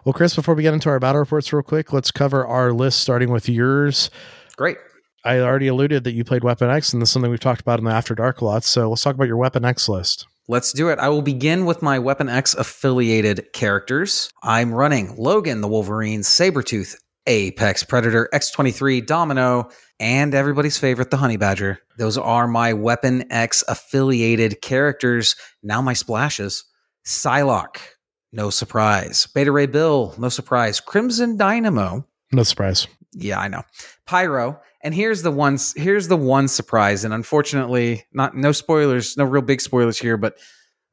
Well, 0.03 0.11
Chris, 0.11 0.35
before 0.35 0.53
we 0.53 0.61
get 0.61 0.73
into 0.73 0.89
our 0.89 0.99
battle 0.99 1.21
reports 1.21 1.53
real 1.53 1.63
quick, 1.63 1.93
let's 1.93 2.11
cover 2.11 2.45
our 2.45 2.73
list 2.73 2.99
starting 2.99 3.31
with 3.31 3.47
yours. 3.47 4.11
great. 4.57 4.77
I 5.25 5.39
already 5.39 5.67
alluded 5.67 6.03
that 6.03 6.11
you 6.11 6.25
played 6.25 6.43
Weapon 6.43 6.69
X, 6.69 6.91
and 6.91 7.01
this 7.01 7.07
is 7.07 7.13
something 7.13 7.31
we've 7.31 7.39
talked 7.39 7.61
about 7.61 7.79
in 7.79 7.85
the 7.85 7.91
After 7.91 8.13
Dark 8.13 8.41
a 8.41 8.45
lot. 8.45 8.65
So 8.65 8.89
let's 8.89 9.01
talk 9.01 9.15
about 9.15 9.27
your 9.27 9.37
Weapon 9.37 9.63
X 9.63 9.87
list. 9.87 10.27
Let's 10.49 10.73
do 10.73 10.89
it. 10.89 10.99
I 10.99 11.07
will 11.07 11.21
begin 11.21 11.63
with 11.63 11.81
my 11.81 11.97
Weapon 11.97 12.27
X 12.27 12.53
affiliated 12.53 13.53
characters. 13.53 14.29
I'm 14.43 14.73
running 14.73 15.15
Logan 15.15 15.61
the 15.61 15.69
Wolverine, 15.69 16.19
Sabretooth, 16.19 16.97
Apex 17.27 17.83
Predator, 17.83 18.29
X23, 18.33 19.05
Domino, 19.05 19.69
and 19.99 20.33
everybody's 20.35 20.77
favorite, 20.77 21.09
the 21.11 21.17
Honey 21.17 21.37
Badger. 21.37 21.79
Those 21.97 22.17
are 22.17 22.47
my 22.47 22.73
Weapon 22.73 23.31
X 23.31 23.63
affiliated 23.67 24.61
characters. 24.61 25.35
Now 25.61 25.81
my 25.81 25.93
splashes. 25.93 26.65
Psylocke, 27.05 27.77
no 28.31 28.49
surprise. 28.49 29.27
Beta 29.33 29.51
Ray 29.51 29.65
Bill, 29.67 30.13
no 30.17 30.29
surprise. 30.29 30.79
Crimson 30.79 31.37
Dynamo, 31.37 32.05
No 32.31 32.43
surprise. 32.43 32.87
yeah, 33.13 33.39
I 33.39 33.47
know. 33.47 33.63
Pyro. 34.05 34.59
And 34.85 34.93
here's 34.93 35.21
the 35.21 35.31
one 35.31 35.57
here's 35.77 36.09
the 36.09 36.17
one 36.17 36.49
surprise 36.49 37.05
and 37.05 37.13
unfortunately 37.13 38.03
not 38.11 38.35
no 38.35 38.51
spoilers, 38.51 39.15
no 39.15 39.23
real 39.23 39.41
big 39.41 39.61
spoilers 39.61 39.97
here, 39.97 40.17
but 40.17 40.37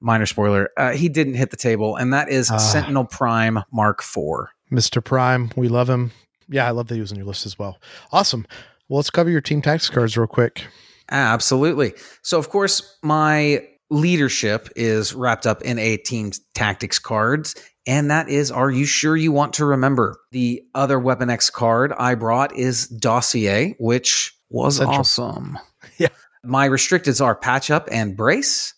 minor 0.00 0.26
spoiler. 0.26 0.70
Uh, 0.76 0.92
he 0.92 1.08
didn't 1.08 1.34
hit 1.34 1.50
the 1.50 1.56
table 1.56 1.96
and 1.96 2.12
that 2.12 2.28
is 2.28 2.50
Ah. 2.52 2.56
Sentinel 2.58 3.04
Prime 3.04 3.58
Mark 3.72 4.00
IV. 4.02 4.46
Mr. 4.70 5.02
Prime, 5.04 5.50
we 5.56 5.68
love 5.68 5.88
him. 5.88 6.12
Yeah, 6.48 6.66
I 6.66 6.70
love 6.70 6.88
that 6.88 6.94
he 6.94 7.00
was 7.00 7.12
on 7.12 7.18
your 7.18 7.26
list 7.26 7.46
as 7.46 7.58
well. 7.58 7.78
Awesome. 8.12 8.46
Well, 8.88 8.96
let's 8.98 9.10
cover 9.10 9.30
your 9.30 9.40
team 9.40 9.62
tactics 9.62 9.88
cards 9.88 10.16
real 10.16 10.26
quick. 10.26 10.66
Absolutely. 11.10 11.92
So, 12.22 12.38
of 12.38 12.50
course, 12.50 12.96
my 13.02 13.66
leadership 13.90 14.68
is 14.76 15.14
wrapped 15.14 15.46
up 15.46 15.62
in 15.62 15.78
a 15.78 15.96
team 15.96 16.32
tactics 16.54 16.98
cards. 16.98 17.54
And 17.86 18.10
that 18.10 18.28
is, 18.28 18.50
are 18.50 18.70
you 18.70 18.84
sure 18.84 19.16
you 19.16 19.32
want 19.32 19.54
to 19.54 19.64
remember? 19.64 20.18
The 20.32 20.62
other 20.74 20.98
Weapon 20.98 21.30
X 21.30 21.50
card 21.50 21.92
I 21.98 22.14
brought 22.14 22.54
is 22.56 22.86
Dossier, 22.88 23.74
which 23.80 24.32
was 24.50 24.76
Essential. 24.76 25.00
awesome. 25.00 25.58
Yeah. 25.96 26.08
My 26.44 26.68
restricteds 26.68 27.22
are 27.22 27.34
Patch 27.34 27.70
Up 27.70 27.88
and 27.90 28.16
Brace. 28.16 28.72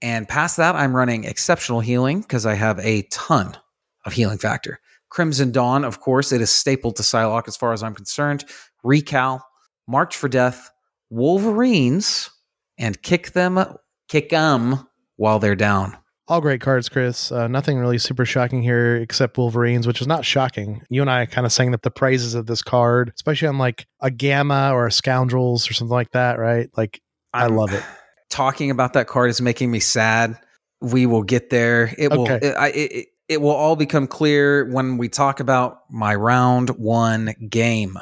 And 0.00 0.28
past 0.28 0.56
that, 0.58 0.76
I'm 0.76 0.94
running 0.94 1.24
Exceptional 1.24 1.80
Healing 1.80 2.20
because 2.20 2.46
I 2.46 2.54
have 2.54 2.78
a 2.80 3.02
ton 3.10 3.56
of 4.04 4.12
healing 4.12 4.38
factor. 4.38 4.78
Crimson 5.10 5.52
Dawn, 5.52 5.84
of 5.84 6.00
course, 6.00 6.32
it 6.32 6.40
is 6.40 6.50
stapled 6.50 6.96
to 6.96 7.02
Psylocke 7.02 7.48
as 7.48 7.56
far 7.56 7.72
as 7.72 7.82
I'm 7.82 7.94
concerned. 7.94 8.44
Recal, 8.84 9.40
Marked 9.86 10.14
for 10.14 10.28
Death, 10.28 10.70
Wolverines 11.10 12.30
and 12.78 13.00
kick 13.02 13.32
them, 13.32 13.64
kick 14.08 14.30
them 14.30 14.86
while 15.16 15.38
they're 15.38 15.56
down. 15.56 15.96
All 16.28 16.42
great 16.42 16.60
cards, 16.60 16.90
Chris. 16.90 17.32
Uh, 17.32 17.48
nothing 17.48 17.78
really 17.78 17.96
super 17.96 18.26
shocking 18.26 18.62
here 18.62 18.96
except 18.96 19.38
Wolverines, 19.38 19.86
which 19.86 20.02
is 20.02 20.06
not 20.06 20.26
shocking. 20.26 20.82
You 20.90 21.00
and 21.00 21.10
I 21.10 21.24
kind 21.24 21.46
of 21.46 21.52
sang 21.52 21.70
that 21.70 21.82
the 21.82 21.90
praises 21.90 22.34
of 22.34 22.44
this 22.44 22.60
card, 22.60 23.12
especially 23.14 23.48
on 23.48 23.56
like 23.56 23.86
a 24.00 24.10
Gamma 24.10 24.72
or 24.74 24.86
a 24.86 24.92
Scoundrels 24.92 25.70
or 25.70 25.72
something 25.72 25.94
like 25.94 26.10
that, 26.10 26.38
right? 26.38 26.68
Like, 26.76 27.00
i 27.32 27.42
I'm- 27.42 27.56
love 27.56 27.72
it. 27.72 27.82
Talking 28.30 28.70
about 28.70 28.92
that 28.92 29.06
card 29.06 29.30
is 29.30 29.40
making 29.40 29.70
me 29.70 29.80
sad. 29.80 30.38
We 30.82 31.06
will 31.06 31.22
get 31.22 31.48
there. 31.48 31.94
It 31.96 32.10
will. 32.10 32.26
It, 32.26 32.54
I, 32.54 32.68
it, 32.68 33.06
it 33.28 33.40
will 33.40 33.50
all 33.50 33.76
become 33.76 34.06
clear 34.06 34.64
when 34.70 34.96
we 34.98 35.08
talk 35.08 35.40
about 35.40 35.80
my 35.90 36.14
round 36.14 36.70
one 36.70 37.34
game. 37.48 37.98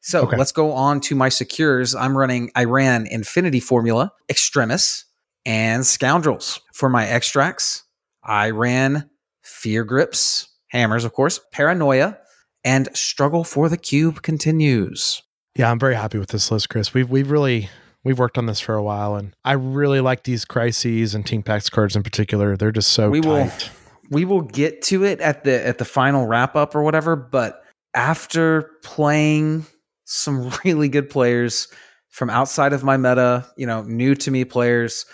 So 0.00 0.22
Okay. 0.22 0.36
let's 0.38 0.52
go 0.52 0.72
on 0.72 1.00
to 1.02 1.14
my 1.14 1.28
secures. 1.28 1.94
I'm 1.94 2.16
running. 2.16 2.50
I 2.54 2.64
ran 2.64 3.06
Infinity 3.06 3.60
Formula, 3.60 4.10
Extremis, 4.30 5.04
and 5.44 5.84
Scoundrels 5.86 6.60
for 6.72 6.88
my 6.88 7.06
extracts. 7.06 7.84
I 8.24 8.50
ran 8.50 9.10
Fear 9.42 9.84
Grips, 9.84 10.48
Hammers, 10.68 11.04
of 11.04 11.12
course, 11.12 11.40
Paranoia, 11.52 12.16
and 12.64 12.88
Struggle 12.94 13.44
for 13.44 13.68
the 13.68 13.76
Cube 13.76 14.22
continues. 14.22 15.22
Yeah, 15.54 15.70
I'm 15.70 15.78
very 15.78 15.94
happy 15.96 16.18
with 16.18 16.30
this 16.30 16.50
list, 16.50 16.68
Chris. 16.70 16.94
We've 16.94 17.10
we've 17.10 17.30
really 17.30 17.68
we've 18.04 18.18
worked 18.18 18.38
on 18.38 18.46
this 18.46 18.60
for 18.60 18.74
a 18.74 18.82
while, 18.82 19.16
and 19.16 19.34
I 19.44 19.52
really 19.52 20.00
like 20.00 20.22
these 20.24 20.44
crises 20.46 21.14
and 21.14 21.26
team 21.26 21.42
packs 21.42 21.68
cards 21.68 21.96
in 21.96 22.02
particular. 22.02 22.56
They're 22.56 22.72
just 22.72 22.88
so 22.92 23.10
We 23.10 23.20
will- 23.20 23.48
tight. 23.48 23.70
We 24.10 24.24
will 24.24 24.42
get 24.42 24.82
to 24.82 25.04
it 25.04 25.20
at 25.20 25.44
the 25.44 25.66
at 25.66 25.78
the 25.78 25.84
final 25.84 26.26
wrap 26.26 26.56
up 26.56 26.74
or 26.74 26.82
whatever 26.82 27.16
but 27.16 27.62
after 27.94 28.70
playing 28.82 29.64
some 30.04 30.50
really 30.64 30.88
good 30.88 31.08
players 31.08 31.68
from 32.08 32.28
outside 32.28 32.72
of 32.72 32.84
my 32.84 32.96
meta 32.96 33.46
you 33.56 33.66
know 33.66 33.82
new 33.82 34.14
to 34.14 34.30
me 34.30 34.44
players 34.44 35.06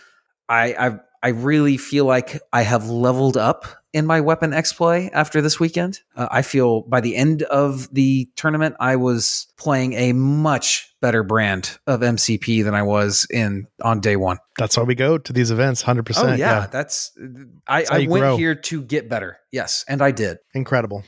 i 0.49 0.75
i 0.75 0.99
i 1.27 1.31
really 1.31 1.77
feel 1.77 2.05
like 2.05 2.41
i 2.53 2.63
have 2.63 2.89
leveled 2.89 3.37
up 3.37 3.65
in 3.93 4.07
my 4.07 4.21
weapon 4.21 4.53
x 4.53 4.73
play 4.73 5.11
after 5.13 5.41
this 5.41 5.59
weekend 5.59 6.01
uh, 6.17 6.29
i 6.31 6.43
feel 6.43 6.83
by 6.83 7.01
the 7.01 7.17
end 7.17 7.43
of 7.45 7.93
the 7.93 8.29
tournament 8.37 8.77
i 8.79 8.95
was 8.95 9.47
playing 9.57 9.93
a 9.95 10.13
much 10.13 10.95
better 11.01 11.23
brand 11.23 11.79
of 11.87 12.01
mcp 12.01 12.63
than 12.65 12.75
i 12.75 12.83
was 12.83 13.27
in 13.31 13.67
on 13.83 14.01
day 14.01 14.17
one 14.17 14.39
That's 14.59 14.77
why 14.77 14.85
we 14.85 14.95
go 14.95 15.19
to 15.19 15.33
these 15.33 15.51
events. 15.51 15.83
Hundred 15.83 16.03
oh 16.03 16.11
percent. 16.11 16.39
yeah, 16.39 16.67
that's 16.67 17.13
i, 17.67 17.81
That's 17.81 17.91
I 17.91 18.07
went 18.07 18.23
grow. 18.23 18.37
here 18.37 18.55
to 18.55 18.83
get 18.83 19.09
better 19.09 19.39
yes 19.51 19.85
and 19.89 20.01
i 20.03 20.11
did 20.11 20.39
incredible. 20.55 21.03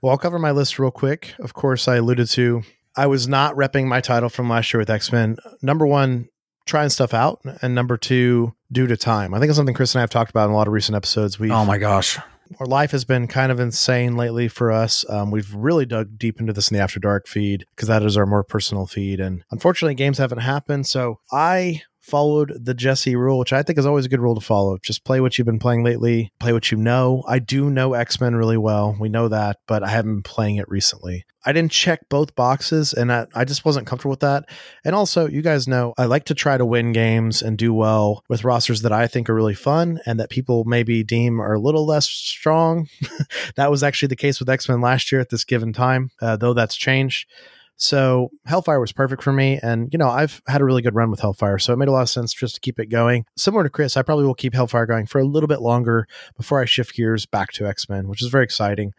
Well, 0.00 0.10
I'll 0.10 0.18
cover 0.18 0.38
my 0.38 0.50
list 0.50 0.78
real 0.78 0.90
quick. 0.90 1.32
Of 1.38 1.54
course, 1.54 1.88
I 1.88 1.96
alluded 1.96 2.28
to 2.32 2.62
I 2.94 3.06
was 3.06 3.26
not 3.26 3.56
repping 3.56 3.86
my 3.86 4.02
title 4.02 4.28
from 4.28 4.50
last 4.50 4.72
year 4.72 4.78
with 4.80 4.90
X 4.90 5.10
Men. 5.10 5.38
Number 5.62 5.86
one, 5.86 6.28
trying 6.66 6.90
stuff 6.90 7.14
out, 7.14 7.40
and 7.62 7.74
number 7.74 7.96
two, 7.96 8.54
due 8.72 8.86
to 8.86 8.96
time. 8.96 9.34
I 9.34 9.38
think 9.38 9.50
it's 9.50 9.56
something 9.56 9.74
Chris 9.74 9.94
and 9.94 10.00
I 10.00 10.02
have 10.02 10.10
talked 10.10 10.30
about 10.30 10.46
in 10.46 10.50
a 10.52 10.56
lot 10.56 10.66
of 10.66 10.72
recent 10.72 10.96
episodes. 10.96 11.38
We 11.38 11.50
oh 11.50 11.64
my 11.64 11.78
gosh 11.78 12.18
our 12.60 12.66
life 12.66 12.90
has 12.90 13.04
been 13.04 13.26
kind 13.26 13.50
of 13.50 13.60
insane 13.60 14.16
lately 14.16 14.48
for 14.48 14.70
us. 14.70 15.04
Um, 15.08 15.30
we've 15.30 15.52
really 15.54 15.86
dug 15.86 16.18
deep 16.18 16.40
into 16.40 16.52
this 16.52 16.70
in 16.70 16.76
the 16.76 16.82
After 16.82 17.00
Dark 17.00 17.26
feed 17.26 17.66
because 17.74 17.88
that 17.88 18.02
is 18.02 18.16
our 18.16 18.26
more 18.26 18.44
personal 18.44 18.86
feed. 18.86 19.20
And 19.20 19.44
unfortunately, 19.50 19.94
games 19.94 20.18
haven't 20.18 20.38
happened. 20.38 20.86
So 20.86 21.20
I 21.32 21.82
followed 22.04 22.52
the 22.62 22.74
Jesse 22.74 23.16
rule, 23.16 23.38
which 23.38 23.52
I 23.52 23.62
think 23.62 23.78
is 23.78 23.86
always 23.86 24.04
a 24.04 24.10
good 24.10 24.20
rule 24.20 24.34
to 24.34 24.40
follow. 24.40 24.76
Just 24.76 25.04
play 25.04 25.20
what 25.20 25.38
you've 25.38 25.46
been 25.46 25.58
playing 25.58 25.84
lately, 25.84 26.30
play 26.38 26.52
what 26.52 26.70
you 26.70 26.76
know. 26.76 27.24
I 27.26 27.38
do 27.38 27.70
know 27.70 27.94
X 27.94 28.20
Men 28.20 28.36
really 28.36 28.58
well. 28.58 28.94
We 29.00 29.08
know 29.08 29.28
that, 29.28 29.60
but 29.66 29.82
I 29.82 29.88
haven't 29.88 30.16
been 30.16 30.22
playing 30.22 30.56
it 30.56 30.68
recently. 30.68 31.24
I 31.46 31.52
didn't 31.52 31.72
check 31.72 32.08
both 32.08 32.34
boxes 32.34 32.92
and 32.92 33.12
I, 33.12 33.26
I 33.34 33.44
just 33.44 33.64
wasn't 33.64 33.86
comfortable 33.86 34.10
with 34.10 34.20
that. 34.20 34.44
And 34.84 34.94
also, 34.94 35.26
you 35.26 35.42
guys 35.42 35.66
know 35.66 35.94
I 35.96 36.04
like 36.04 36.24
to 36.24 36.34
try 36.34 36.56
to 36.56 36.64
win 36.64 36.92
games 36.92 37.42
and 37.42 37.56
do 37.56 37.72
well 37.72 38.22
with 38.28 38.44
rosters 38.44 38.82
that 38.82 38.92
I 38.92 39.06
think 39.06 39.28
are 39.28 39.34
really 39.34 39.54
fun 39.54 40.00
and 40.06 40.20
that 40.20 40.30
people 40.30 40.64
maybe 40.64 41.02
deem 41.02 41.40
are 41.40 41.54
a 41.54 41.60
little 41.60 41.86
less 41.86 42.06
strong. 42.06 42.88
that 43.56 43.70
was 43.70 43.82
actually 43.82 44.08
the 44.08 44.16
case 44.16 44.40
with 44.40 44.48
X 44.48 44.68
Men 44.68 44.80
last 44.80 45.10
year 45.10 45.20
at 45.20 45.30
this 45.30 45.44
given 45.44 45.72
time, 45.72 46.10
uh, 46.20 46.36
though 46.36 46.54
that's 46.54 46.76
changed. 46.76 47.28
So 47.76 48.30
Hellfire 48.46 48.80
was 48.80 48.92
perfect 48.92 49.22
for 49.22 49.32
me. 49.32 49.58
And, 49.62 49.92
you 49.92 49.98
know, 49.98 50.08
I've 50.08 50.42
had 50.46 50.60
a 50.60 50.64
really 50.64 50.82
good 50.82 50.94
run 50.94 51.10
with 51.10 51.20
Hellfire. 51.20 51.58
So 51.58 51.72
it 51.72 51.76
made 51.76 51.88
a 51.88 51.92
lot 51.92 52.02
of 52.02 52.08
sense 52.08 52.32
just 52.32 52.54
to 52.54 52.60
keep 52.60 52.78
it 52.78 52.86
going. 52.86 53.24
Similar 53.36 53.64
to 53.64 53.70
Chris, 53.70 53.96
I 53.96 54.02
probably 54.02 54.24
will 54.24 54.34
keep 54.34 54.54
Hellfire 54.54 54.86
going 54.86 55.06
for 55.06 55.20
a 55.20 55.24
little 55.24 55.48
bit 55.48 55.60
longer 55.60 56.06
before 56.36 56.60
I 56.60 56.64
shift 56.64 56.94
gears 56.94 57.26
back 57.26 57.52
to 57.52 57.66
X 57.66 57.88
Men, 57.88 58.08
which 58.08 58.22
is 58.22 58.28
very 58.28 58.44
exciting. 58.44 58.92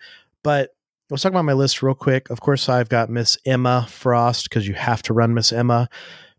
But 0.43 0.71
let's 1.09 1.23
talk 1.23 1.31
about 1.31 1.45
my 1.45 1.53
list 1.53 1.81
real 1.81 1.95
quick. 1.95 2.29
Of 2.29 2.41
course, 2.41 2.67
I've 2.67 2.89
got 2.89 3.09
Miss 3.09 3.37
Emma 3.45 3.87
Frost 3.89 4.49
because 4.49 4.67
you 4.67 4.73
have 4.73 5.01
to 5.03 5.13
run 5.13 5.33
Miss 5.33 5.53
Emma 5.53 5.87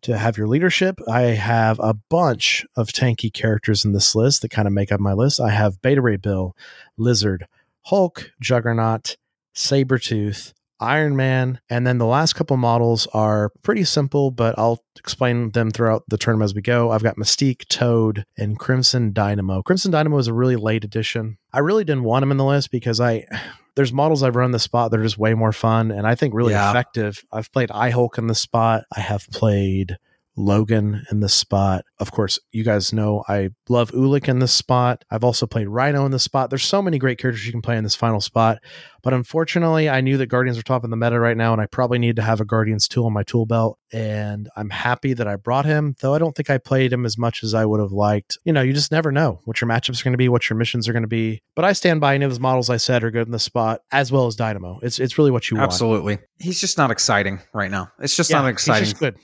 to 0.02 0.18
have 0.18 0.36
your 0.36 0.46
leadership. 0.46 1.00
I 1.08 1.22
have 1.22 1.80
a 1.80 1.94
bunch 1.94 2.64
of 2.76 2.88
tanky 2.88 3.32
characters 3.32 3.84
in 3.84 3.92
this 3.92 4.14
list 4.14 4.42
that 4.42 4.50
kind 4.50 4.68
of 4.68 4.74
make 4.74 4.92
up 4.92 5.00
my 5.00 5.14
list. 5.14 5.40
I 5.40 5.50
have 5.50 5.80
Beta 5.82 6.02
Ray 6.02 6.16
Bill, 6.16 6.54
Lizard, 6.96 7.46
Hulk, 7.86 8.30
Juggernaut, 8.40 9.16
Sabretooth, 9.54 10.52
Iron 10.80 11.16
Man, 11.16 11.60
and 11.70 11.86
then 11.86 11.98
the 11.98 12.06
last 12.06 12.34
couple 12.34 12.56
models 12.56 13.06
are 13.14 13.50
pretty 13.62 13.84
simple, 13.84 14.30
but 14.30 14.54
I'll 14.58 14.82
explain 14.98 15.50
them 15.52 15.70
throughout 15.70 16.04
the 16.08 16.18
tournament 16.18 16.50
as 16.50 16.54
we 16.54 16.62
go. 16.62 16.90
I've 16.90 17.02
got 17.02 17.16
Mystique, 17.16 17.66
Toad, 17.68 18.24
and 18.36 18.58
Crimson 18.58 19.12
Dynamo. 19.12 19.62
Crimson 19.62 19.90
Dynamo 19.90 20.18
is 20.18 20.26
a 20.28 20.34
really 20.34 20.56
late 20.56 20.84
addition. 20.84 21.38
I 21.52 21.60
really 21.60 21.84
didn't 21.84 22.04
want 22.04 22.22
him 22.22 22.30
in 22.30 22.36
the 22.36 22.44
list 22.44 22.70
because 22.70 23.00
I 23.00 23.24
there's 23.76 23.92
models 23.92 24.22
I've 24.22 24.36
run 24.36 24.52
the 24.52 24.58
spot 24.58 24.90
that 24.90 25.00
are 25.00 25.02
just 25.04 25.18
way 25.18 25.34
more 25.34 25.52
fun 25.52 25.90
and 25.90 26.06
I 26.06 26.14
think 26.14 26.34
really 26.34 26.52
Yeah. 26.52 26.70
effective. 26.70 27.22
I've 27.32 27.52
played 27.52 27.70
I 27.70 27.90
Hulk 27.90 28.16
in 28.18 28.26
the 28.26 28.34
spot. 28.34 28.84
I 28.94 29.00
have 29.00 29.26
played 29.32 29.96
Logan 30.36 31.04
in 31.10 31.20
the 31.20 31.28
spot. 31.28 31.84
Of 31.98 32.12
course, 32.12 32.38
you 32.52 32.62
guys 32.62 32.92
know 32.92 33.24
I 33.28 33.50
love 33.68 33.90
Ulik 33.92 34.28
in 34.28 34.38
this 34.38 34.52
spot. 34.52 35.04
I've 35.10 35.24
also 35.24 35.46
played 35.46 35.68
Rhino 35.68 36.04
in 36.04 36.12
this 36.12 36.22
spot. 36.24 36.50
There's 36.50 36.64
so 36.64 36.82
many 36.82 36.98
great 36.98 37.18
characters 37.18 37.46
you 37.46 37.52
can 37.52 37.62
play 37.62 37.76
in 37.76 37.84
this 37.84 37.94
final 37.94 38.20
spot. 38.20 38.58
But 39.02 39.14
unfortunately, 39.14 39.88
I 39.88 40.00
knew 40.00 40.16
that 40.18 40.26
Guardians 40.26 40.56
were 40.56 40.62
top 40.64 40.82
of 40.84 40.90
the 40.90 40.96
meta 40.96 41.18
right 41.20 41.36
now, 41.36 41.52
and 41.52 41.62
I 41.62 41.66
probably 41.66 41.98
need 41.98 42.16
to 42.16 42.22
have 42.22 42.40
a 42.40 42.44
Guardians 42.44 42.88
tool 42.88 43.06
in 43.06 43.12
my 43.12 43.22
tool 43.22 43.46
belt. 43.46 43.78
And 43.92 44.48
I'm 44.56 44.70
happy 44.70 45.14
that 45.14 45.28
I 45.28 45.36
brought 45.36 45.64
him, 45.64 45.94
though 46.00 46.12
I 46.14 46.18
don't 46.18 46.34
think 46.34 46.50
I 46.50 46.58
played 46.58 46.92
him 46.92 47.06
as 47.06 47.16
much 47.16 47.42
as 47.44 47.54
I 47.54 47.64
would 47.64 47.80
have 47.80 47.92
liked. 47.92 48.36
You 48.44 48.52
know, 48.52 48.62
you 48.62 48.72
just 48.72 48.90
never 48.92 49.12
know 49.12 49.40
what 49.44 49.60
your 49.60 49.68
matchups 49.70 50.00
are 50.00 50.04
going 50.04 50.12
to 50.12 50.18
be, 50.18 50.28
what 50.28 50.50
your 50.50 50.56
missions 50.56 50.88
are 50.88 50.92
going 50.92 51.04
to 51.04 51.08
be. 51.08 51.40
But 51.54 51.64
I 51.64 51.72
stand 51.72 52.00
by 52.00 52.14
any 52.14 52.24
of 52.24 52.30
those 52.32 52.40
models 52.40 52.68
I 52.68 52.78
said 52.78 53.04
are 53.04 53.10
good 53.12 53.26
in 53.28 53.32
the 53.32 53.38
spot, 53.38 53.80
as 53.92 54.10
well 54.10 54.26
as 54.26 54.34
Dynamo. 54.34 54.80
It's 54.82 54.98
it's 54.98 55.16
really 55.18 55.30
what 55.30 55.50
you 55.50 55.56
want. 55.56 55.70
Absolutely. 55.70 56.18
He's 56.40 56.60
just 56.60 56.76
not 56.76 56.90
exciting 56.90 57.40
right 57.54 57.70
now. 57.70 57.92
It's 58.00 58.16
just 58.16 58.28
Yeah, 58.30 58.38
not 58.42 58.46
he's 58.48 58.52
exciting. 58.54 58.84
just 58.84 58.98
good. 58.98 59.16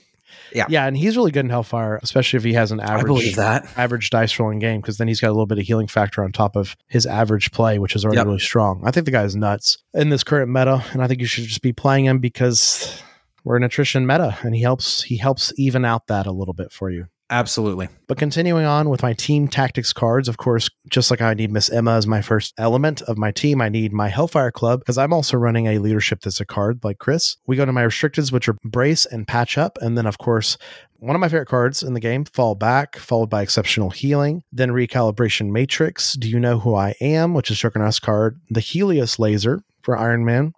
Yeah. 0.53 0.65
yeah, 0.69 0.85
and 0.85 0.95
he's 0.95 1.17
really 1.17 1.31
good 1.31 1.45
in 1.45 1.49
Hellfire, 1.49 1.99
especially 2.03 2.37
if 2.37 2.43
he 2.43 2.53
has 2.53 2.71
an 2.71 2.79
I 2.79 2.85
average 2.93 3.05
believe 3.07 3.35
that. 3.37 3.65
average 3.77 4.09
dice 4.11 4.37
rolling 4.39 4.59
game 4.59 4.81
because 4.81 4.97
then 4.97 5.07
he's 5.07 5.19
got 5.19 5.27
a 5.29 5.33
little 5.33 5.45
bit 5.47 5.57
of 5.57 5.65
healing 5.65 5.87
factor 5.87 6.23
on 6.23 6.31
top 6.31 6.55
of 6.55 6.75
his 6.87 7.05
average 7.05 7.51
play, 7.51 7.79
which 7.79 7.95
is 7.95 8.05
already 8.05 8.17
Yep. 8.17 8.25
really 8.27 8.39
strong. 8.39 8.81
I 8.85 8.91
think 8.91 9.05
the 9.05 9.11
guy's 9.11 9.35
nuts 9.35 9.77
in 9.93 10.09
this 10.09 10.23
current 10.23 10.51
meta, 10.51 10.83
and 10.93 11.01
I 11.03 11.07
think 11.07 11.21
you 11.21 11.25
should 11.27 11.45
just 11.45 11.61
be 11.61 11.73
playing 11.73 12.05
him 12.05 12.19
because 12.19 13.01
we're 13.43 13.57
an 13.57 13.63
attrition 13.63 14.05
meta, 14.05 14.37
and 14.43 14.53
he 14.55 14.61
helps 14.61 15.03
he 15.03 15.17
helps 15.17 15.51
even 15.57 15.83
out 15.85 16.07
that 16.07 16.25
a 16.27 16.31
little 16.31 16.53
bit 16.53 16.71
for 16.71 16.89
you. 16.91 17.07
Absolutely. 17.33 17.89
But 18.07 18.19
continuing 18.19 18.65
on 18.65 18.89
with 18.89 19.01
my 19.01 19.13
team 19.13 19.47
tactics 19.47 19.91
cards, 19.91 20.27
of 20.27 20.37
course, 20.37 20.69
just 20.87 21.09
like 21.09 21.19
I 21.19 21.33
need 21.33 21.51
Miss 21.51 21.67
Emma 21.67 21.93
as 21.93 22.05
my 22.05 22.21
first 22.21 22.53
element 22.59 23.01
of 23.01 23.17
my 23.17 23.31
team, 23.31 23.59
I 23.59 23.69
need 23.69 23.91
my 23.91 24.07
Hellfire 24.09 24.51
Club 24.51 24.81
because 24.81 24.99
I'm 24.99 25.11
also 25.11 25.35
running 25.37 25.65
a 25.65 25.79
leadership 25.79 26.21
that's 26.21 26.39
a 26.39 26.45
card 26.45 26.83
like 26.83 26.99
Chris. 26.99 27.37
We 27.47 27.55
go 27.55 27.65
to 27.65 27.73
my 27.73 27.81
restricteds, 27.81 28.31
which 28.31 28.47
are 28.47 28.55
Brace 28.63 29.07
and 29.07 29.27
Patch 29.27 29.57
Up. 29.57 29.79
And 29.81 29.97
then, 29.97 30.05
of 30.05 30.19
course, 30.19 30.59
one 30.99 31.15
of 31.15 31.19
my 31.21 31.27
favorite 31.27 31.47
cards 31.47 31.81
in 31.81 31.95
the 31.95 31.99
game, 31.99 32.23
Fall 32.23 32.53
Back, 32.53 32.97
followed 32.97 33.31
by 33.31 33.41
Exceptional 33.41 33.89
Healing, 33.89 34.43
then 34.51 34.69
Recalibration 34.69 35.49
Matrix, 35.49 36.13
Do 36.13 36.29
You 36.29 36.39
Know 36.39 36.59
Who 36.59 36.75
I 36.75 36.93
Am, 37.01 37.33
which 37.33 37.49
is 37.49 37.57
Juggernaut's 37.57 37.99
card, 37.99 38.39
the 38.51 38.59
Helios 38.59 39.17
Laser 39.17 39.63
for 39.81 39.97
Iron 39.97 40.23
Man, 40.23 40.53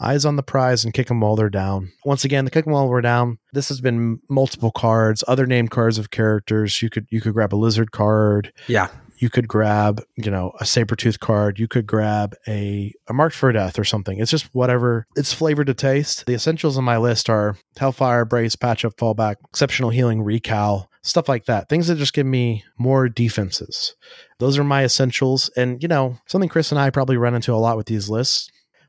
Eyes 0.00 0.24
on 0.24 0.36
the 0.36 0.42
prize 0.42 0.84
and 0.84 0.94
kick 0.94 1.08
them 1.08 1.20
while 1.20 1.34
they're 1.34 1.50
down. 1.50 1.92
Once 2.04 2.24
again, 2.24 2.44
the 2.44 2.50
kick 2.50 2.64
them 2.64 2.72
while 2.72 2.88
we're 2.88 3.00
down. 3.00 3.38
This 3.52 3.68
has 3.68 3.80
been 3.80 4.20
multiple 4.28 4.70
cards, 4.70 5.24
other 5.26 5.46
named 5.46 5.70
cards 5.70 5.98
of 5.98 6.10
characters. 6.10 6.80
You 6.80 6.88
could 6.88 7.06
you 7.10 7.20
could 7.20 7.34
grab 7.34 7.52
a 7.52 7.56
lizard 7.56 7.90
card. 7.90 8.52
Yeah. 8.68 8.88
You 9.16 9.28
could 9.28 9.48
grab 9.48 10.00
you 10.16 10.30
know 10.30 10.52
a 10.60 10.66
saber 10.66 10.94
tooth 10.94 11.18
card. 11.18 11.58
You 11.58 11.66
could 11.66 11.84
grab 11.86 12.36
a 12.46 12.92
a 13.08 13.12
marked 13.12 13.34
for 13.34 13.50
death 13.50 13.76
or 13.76 13.82
something. 13.82 14.20
It's 14.20 14.30
just 14.30 14.54
whatever. 14.54 15.08
It's 15.16 15.32
flavored 15.32 15.66
to 15.66 15.74
taste. 15.74 16.26
The 16.26 16.34
essentials 16.34 16.78
on 16.78 16.84
my 16.84 16.96
list 16.96 17.28
are 17.28 17.56
Hellfire, 17.76 18.24
Brace, 18.24 18.54
Patch 18.54 18.84
Up, 18.84 18.96
Fallback, 18.96 19.36
Exceptional 19.48 19.90
Healing, 19.90 20.22
Recal, 20.22 20.88
stuff 21.02 21.28
like 21.28 21.46
that. 21.46 21.68
Things 21.68 21.88
that 21.88 21.96
just 21.96 22.14
give 22.14 22.26
me 22.26 22.62
more 22.78 23.08
defenses. 23.08 23.96
Those 24.38 24.56
are 24.58 24.64
my 24.64 24.84
essentials. 24.84 25.50
And 25.56 25.82
you 25.82 25.88
know 25.88 26.18
something 26.26 26.48
Chris 26.48 26.70
and 26.70 26.78
I 26.78 26.90
probably 26.90 27.16
run 27.16 27.34
into 27.34 27.52
a 27.52 27.56
lot 27.56 27.76
with 27.76 27.86
these 27.86 28.08
lists 28.08 28.48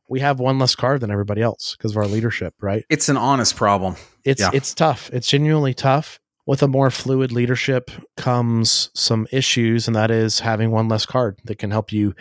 we 0.09 0.19
have 0.21 0.39
one 0.39 0.59
less 0.59 0.75
card 0.75 1.01
than 1.01 1.11
everybody 1.11 1.41
else 1.41 1.75
because 1.77 1.91
of 1.91 1.97
our 1.97 2.07
leadership, 2.07 2.53
right? 2.61 2.83
It's 2.89 3.09
an 3.09 3.17
honest 3.17 3.55
problem. 3.55 3.95
It's 4.25 4.41
Yeah. 4.41 4.49
it's 4.53 4.73
tough. 4.73 5.09
It's 5.13 5.27
genuinely 5.27 5.73
tough. 5.73 6.19
With 6.45 6.63
a 6.63 6.67
more 6.67 6.89
fluid 6.89 7.31
leadership 7.31 7.91
comes 8.17 8.89
some 8.95 9.27
issues, 9.31 9.85
and 9.85 9.95
that 9.95 10.09
is 10.09 10.39
having 10.39 10.71
one 10.71 10.87
less 10.87 11.05
card 11.05 11.37
that 11.45 11.59
can 11.59 11.69
help 11.69 11.91
you 11.91 12.15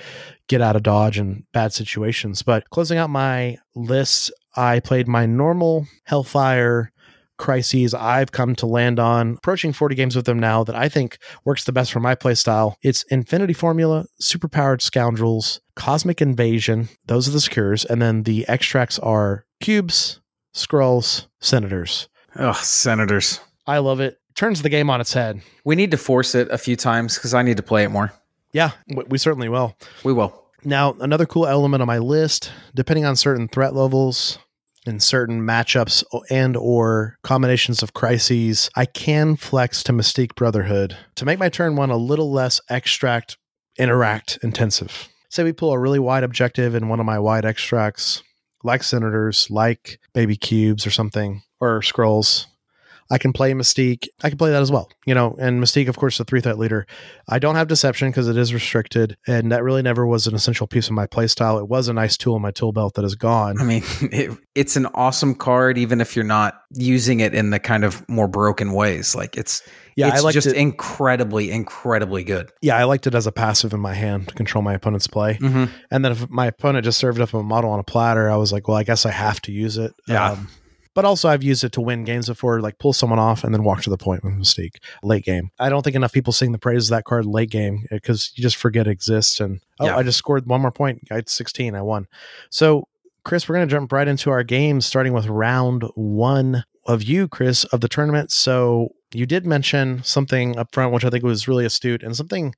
get 0.48 0.61
out 0.61 0.77
of 0.77 0.83
dodge 0.83 1.16
and 1.16 1.44
bad 1.55 1.72
situations. 1.72 2.42
But 2.42 2.68
closing 2.68 2.98
out 2.98 3.09
my 3.09 3.57
list, 3.74 4.31
I 4.55 4.81
played 4.81 5.09
my 5.09 5.24
normal 5.24 5.87
Hellfire 6.05 6.92
crises 7.38 7.94
I've 7.94 8.33
come 8.33 8.55
to 8.57 8.66
land 8.66 8.98
on, 8.98 9.35
approaching 9.38 9.72
40 9.72 9.94
games 9.94 10.14
with 10.16 10.27
them 10.27 10.38
now 10.38 10.62
that 10.64 10.77
I 10.77 10.88
think 10.88 11.18
works 11.44 11.64
the 11.64 11.72
best 11.72 11.90
for 11.92 12.01
my 12.01 12.14
play 12.14 12.35
style. 12.35 12.77
It's 12.83 13.05
Infinity 13.05 13.55
Formula, 13.55 14.05
Superpowered 14.20 14.83
Scoundrels, 14.83 15.61
Cosmic 15.77 16.20
Invasion. 16.20 16.88
Those 17.07 17.29
are 17.29 17.33
the 17.33 17.40
secures. 17.40 17.85
And 17.85 18.03
then 18.03 18.24
the 18.24 18.46
extracts 18.48 18.98
are 18.98 19.46
cubes, 19.61 20.20
scrolls, 20.53 21.29
senators. 21.40 22.09
Oh, 22.37 22.53
senators. 22.53 23.40
I 23.66 23.79
love 23.79 24.01
it. 24.01 24.18
Turns 24.35 24.62
the 24.62 24.68
game 24.68 24.90
on 24.90 25.01
its 25.01 25.12
head. 25.12 25.40
We 25.64 25.74
need 25.77 25.90
to 25.92 25.96
force 25.96 26.35
it 26.35 26.48
a 26.51 26.59
few 26.59 26.77
times 26.77 27.14
because 27.16 27.35
I 27.35 27.42
need 27.42 27.57
to 27.57 27.62
play 27.62 27.85
it 27.85 27.88
more. 27.90 28.12
Yeah, 28.53 28.70
w- 28.88 29.09
we 29.11 29.18
certainly 29.18 29.48
will. 29.48 29.77
We 30.05 30.12
will. 30.12 30.44
Now, 30.64 30.94
another 31.01 31.27
cool 31.27 31.46
element 31.46 31.81
on 31.83 31.87
my 31.87 31.98
list, 31.98 32.51
depending 32.74 33.05
on 33.05 33.14
certain 33.16 33.48
threat 33.48 33.74
levels 33.74 34.38
and 34.88 35.03
certain 35.03 35.42
matchups 35.42 36.03
and 36.31 36.57
or 36.57 37.18
combinations 37.22 37.83
of 37.83 37.94
crises, 37.94 38.70
I 38.74 38.87
can 38.87 39.37
flex 39.37 39.83
to 39.85 39.92
Mystique 39.92 40.35
Brotherhood 40.35 40.96
to 41.16 41.24
make 41.24 41.38
my 41.38 41.48
turn 41.48 41.77
one 41.77 41.90
a 41.90 41.96
little 41.96 42.33
less 42.33 42.61
extract 42.68 43.37
interact 43.79 44.38
intensive. 44.42 45.09
Say 45.31 45.44
we 45.44 45.53
pull 45.53 45.72
a 45.72 45.79
really 45.79 45.98
wide 45.98 46.24
objective 46.24 46.74
in 46.74 46.88
one 46.88 47.01
of 47.01 47.07
my 47.07 47.18
wide 47.18 47.44
extracts, 47.44 48.22
like 48.64 48.83
senators, 48.83 49.46
like 49.51 50.01
baby 50.14 50.37
cubes 50.37 50.87
or 50.87 50.90
something, 50.90 51.42
or 51.61 51.83
scrolls. 51.83 52.46
I 53.11 53.16
can 53.18 53.33
play 53.33 53.53
Mystique. 53.53 54.07
I 54.23 54.29
can 54.29 54.37
play 54.37 54.51
that 54.51 54.61
as 54.61 54.71
well, 54.71 54.90
you 55.07 55.14
know. 55.14 55.35
And 55.40 55.62
Mystique, 55.62 55.88
of 55.88 55.97
course, 55.97 56.18
the 56.18 56.25
three 56.25 56.40
threat 56.40 56.59
leader. 56.59 56.87
I 57.29 57.38
don't 57.38 57.55
have 57.55 57.66
Deception 57.68 58.11
because 58.11 58.29
it 58.29 58.37
is 58.37 58.53
restricted, 58.53 59.16
and 59.27 59.51
that 59.51 59.62
really 59.62 59.81
never 59.83 60.07
was 60.07 60.27
an 60.27 60.35
essential 60.35 60.66
piece 60.66 60.87
of 60.88 60.92
my 60.92 61.07
playstyle. 61.07 61.59
It 61.59 61.68
was 61.68 61.88
a 61.88 61.92
nice 61.94 62.16
tool 62.16 62.37
in 62.37 62.42
my 62.42 62.51
tool 62.51 62.73
belt 62.73 62.94
that 62.94 63.05
is 63.05 63.14
gone. 63.14 63.59
I 63.61 63.64
mean, 63.64 63.83
it, 64.12 64.37
it's 64.55 64.77
an 64.77 64.87
awesome 64.94 65.35
card, 65.35 65.79
even 65.79 66.01
if 66.01 66.14
you're 66.16 66.25
not 66.25 66.61
using 66.75 67.21
it 67.21 67.35
in 67.35 67.51
the 67.51 67.59
kind 67.59 67.85
of 67.85 68.07
more 68.09 68.29
broken 68.29 68.73
ways. 68.73 69.14
Like 69.14 69.37
it's, 69.38 69.62
Yeah, 69.97 70.09
it's 70.12 70.23
I 70.25 70.33
just 70.33 70.47
it. 70.49 70.57
incredibly, 70.57 71.51
incredibly 71.51 72.25
good. 72.25 72.51
Yeah, 72.61 72.77
I 72.77 72.85
liked 72.85 73.07
it 73.07 73.14
as 73.14 73.27
a 73.27 73.33
passive 73.33 73.73
in 73.73 73.81
my 73.81 73.94
hand 73.94 74.29
to 74.29 74.35
control 74.35 74.61
my 74.62 74.75
opponent's 74.75 75.07
play. 75.07 75.38
Mm-hmm. 75.40 75.64
And 75.90 76.05
then 76.05 76.12
if 76.12 76.29
my 76.29 76.47
opponent 76.47 76.85
just 76.85 76.99
served 76.99 77.21
up 77.21 77.33
a 77.33 77.42
model 77.42 77.71
on 77.71 77.81
a 77.81 77.85
platter, 77.85 78.29
I 78.31 78.37
was 78.37 78.53
like, 78.53 78.68
well, 78.68 78.77
I 78.77 78.83
guess 78.85 79.07
I 79.07 79.11
have 79.12 79.40
to 79.42 79.53
use 79.53 79.79
it. 79.79 79.92
Um, 80.09 80.14
Yeah. 80.14 80.37
But 80.98 81.04
also, 81.04 81.28
I've 81.28 81.44
used 81.44 81.62
it 81.62 81.70
to 81.74 81.80
win 81.80 82.02
games 82.02 82.26
before, 82.26 82.61
like 82.61 82.78
pull 82.78 82.92
someone 82.92 83.20
off 83.20 83.44
and 83.44 83.54
then 83.54 83.62
walk 83.62 83.82
to 83.82 83.88
the 83.88 83.96
point 83.96 84.24
with 84.24 84.32
Mystique 84.32 84.78
late 85.04 85.22
game. 85.22 85.52
I 85.56 85.68
don't 85.68 85.84
think 85.84 85.94
enough 85.94 86.12
people 86.12 86.32
sing 86.32 86.50
the 86.50 86.58
praises 86.58 86.90
of 86.90 86.96
that 86.96 87.04
card 87.04 87.24
late 87.24 87.50
game 87.50 87.84
uh, 87.92 87.94
because 87.94 88.32
you 88.34 88.42
just 88.42 88.56
forget 88.56 88.88
it 88.88 88.90
exists. 88.90 89.38
And 89.38 89.61
oh, 89.78 89.87
Yeah. 89.87 89.96
I 89.96 90.02
just 90.02 90.18
scored 90.18 90.48
one 90.48 90.61
more 90.61 90.72
point. 90.72 91.06
I 91.12 91.14
had 91.14 91.28
16. 91.28 91.76
I 91.76 91.82
won. 91.82 92.08
So, 92.50 92.88
Chris, 93.24 93.48
we're 93.48 93.54
going 93.54 93.68
to 93.68 93.72
jump 93.72 93.92
right 93.92 94.08
into 94.08 94.30
our 94.30 94.42
games, 94.42 94.87
starting 94.87 95.12
with 95.12 95.28
round 95.28 95.84
one 95.94 96.64
of 96.84 97.04
you, 97.04 97.28
Chris, 97.28 97.62
of 97.66 97.80
the 97.80 97.88
tournament. 97.88 98.32
So, 98.32 98.88
you 99.14 99.24
did 99.24 99.46
mention 99.46 100.02
something 100.02 100.58
up 100.58 100.74
front, 100.74 100.92
which 100.92 101.04
I 101.04 101.11
think 101.11 101.22
was 101.22 101.46
really 101.46 101.64
astute 101.64 102.02
and 102.02 102.16
something 102.16 102.56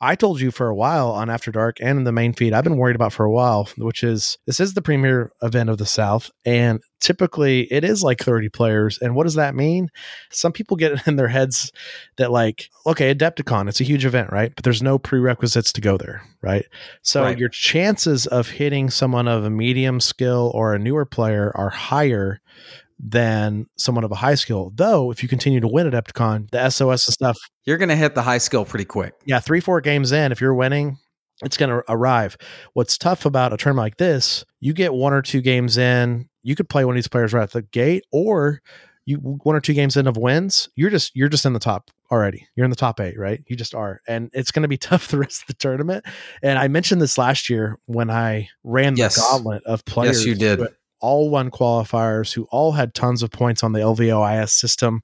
I 0.00 0.14
told 0.14 0.40
you 0.40 0.50
for 0.50 0.68
a 0.68 0.74
while 0.74 1.10
on 1.10 1.30
After 1.30 1.50
Dark 1.50 1.78
and 1.80 1.98
in 1.98 2.04
the 2.04 2.12
main 2.12 2.32
feed, 2.32 2.52
I've 2.52 2.64
been 2.64 2.76
worried 2.76 2.96
about 2.96 3.12
for 3.12 3.24
a 3.24 3.30
while, 3.30 3.68
which 3.78 4.02
is 4.02 4.38
this 4.46 4.60
is 4.60 4.74
the 4.74 4.82
premier 4.82 5.32
event 5.42 5.70
of 5.70 5.78
the 5.78 5.86
South. 5.86 6.30
And 6.44 6.80
typically 7.00 7.72
it 7.72 7.84
is 7.84 8.02
like 8.02 8.20
30 8.20 8.48
players. 8.48 8.98
And 8.98 9.14
what 9.14 9.24
does 9.24 9.34
that 9.34 9.54
mean? 9.54 9.90
Some 10.30 10.52
people 10.52 10.76
get 10.76 11.06
in 11.06 11.16
their 11.16 11.28
heads 11.28 11.72
that, 12.16 12.30
like, 12.30 12.70
okay, 12.86 13.14
Adepticon, 13.14 13.68
it's 13.68 13.80
a 13.80 13.84
huge 13.84 14.04
event, 14.04 14.30
right? 14.32 14.52
But 14.54 14.64
there's 14.64 14.82
no 14.82 14.98
prerequisites 14.98 15.72
to 15.72 15.80
go 15.80 15.96
there, 15.96 16.22
right? 16.42 16.66
So 17.02 17.22
Right. 17.22 17.38
your 17.38 17.48
chances 17.48 18.26
of 18.26 18.48
hitting 18.48 18.90
someone 18.90 19.28
of 19.28 19.44
a 19.44 19.50
medium 19.50 20.00
skill 20.00 20.50
or 20.54 20.74
a 20.74 20.78
newer 20.78 21.04
player 21.06 21.52
are 21.54 21.70
higher 21.70 22.40
than 22.98 23.66
someone 23.76 24.04
of 24.04 24.12
a 24.12 24.16
high 24.16 24.34
skill. 24.34 24.72
Though, 24.74 25.10
if 25.10 25.22
you 25.22 25.28
continue 25.28 25.60
to 25.60 25.68
win 25.68 25.90
Adepticon, 25.90 26.50
the 26.50 26.70
SOS 26.70 27.06
and 27.06 27.12
stuff 27.14 27.38
You're 27.64 27.78
going 27.78 27.88
to 27.88 27.96
hit 27.96 28.14
the 28.14 28.22
high 28.22 28.38
skill 28.38 28.64
pretty 28.64 28.84
quick. 28.84 29.14
yeah, 29.26 29.40
three, 29.40 29.60
four 29.60 29.80
games 29.80 30.12
in, 30.12 30.32
if 30.32 30.40
you're 30.40 30.54
winning, 30.54 30.98
it's 31.42 31.56
going 31.56 31.70
to 31.70 31.82
arrive. 31.88 32.36
What's 32.74 32.96
tough 32.96 33.26
about 33.26 33.52
a 33.52 33.56
tournament 33.56 33.84
like 33.84 33.96
this, 33.96 34.44
you 34.60 34.72
get 34.72 34.94
one 34.94 35.12
or 35.12 35.22
two 35.22 35.40
games 35.40 35.76
in, 35.76 36.28
you 36.42 36.54
could 36.54 36.68
play 36.68 36.84
one 36.84 36.94
of 36.94 36.96
these 36.96 37.08
players 37.08 37.32
right 37.32 37.42
at 37.42 37.50
the 37.52 37.62
gate, 37.62 38.04
or 38.12 38.60
you 39.06 39.16
one 39.18 39.54
or 39.56 39.60
two 39.60 39.74
games 39.74 39.96
in 39.96 40.06
of 40.06 40.16
wins, 40.16 40.68
you're 40.76 40.88
just 40.90 41.14
you're 41.14 41.28
just 41.28 41.44
in 41.44 41.52
the 41.52 41.58
top 41.58 41.90
already. 42.10 42.46
You're 42.54 42.64
in 42.64 42.70
the 42.70 42.76
top 42.76 43.00
eight, 43.00 43.18
right? 43.18 43.42
You 43.48 43.56
just 43.56 43.74
are, 43.74 44.00
and 44.08 44.30
it's 44.32 44.50
going 44.50 44.62
to 44.62 44.68
be 44.68 44.76
tough 44.78 45.08
the 45.08 45.18
rest 45.18 45.42
of 45.42 45.46
the 45.48 45.54
tournament. 45.54 46.06
And 46.42 46.58
I 46.58 46.68
mentioned 46.68 47.02
this 47.02 47.18
last 47.18 47.50
year 47.50 47.78
when 47.86 48.10
I 48.10 48.48
ran 48.62 48.96
Yes. 48.96 49.16
the 49.16 49.20
gauntlet 49.22 49.62
of 49.64 49.84
players. 49.84 50.18
Yes, 50.20 50.26
you 50.26 50.34
did. 50.36 50.58
who 50.60 50.68
All 51.04 51.30
won 51.30 51.50
qualifiers 51.50 52.32
who 52.32 52.46
all 52.50 52.72
had 52.72 52.94
tons 52.94 53.22
of 53.22 53.30
points 53.30 53.62
on 53.62 53.72
the 53.72 53.80
LVOIS 53.80 54.50
system, 54.50 55.02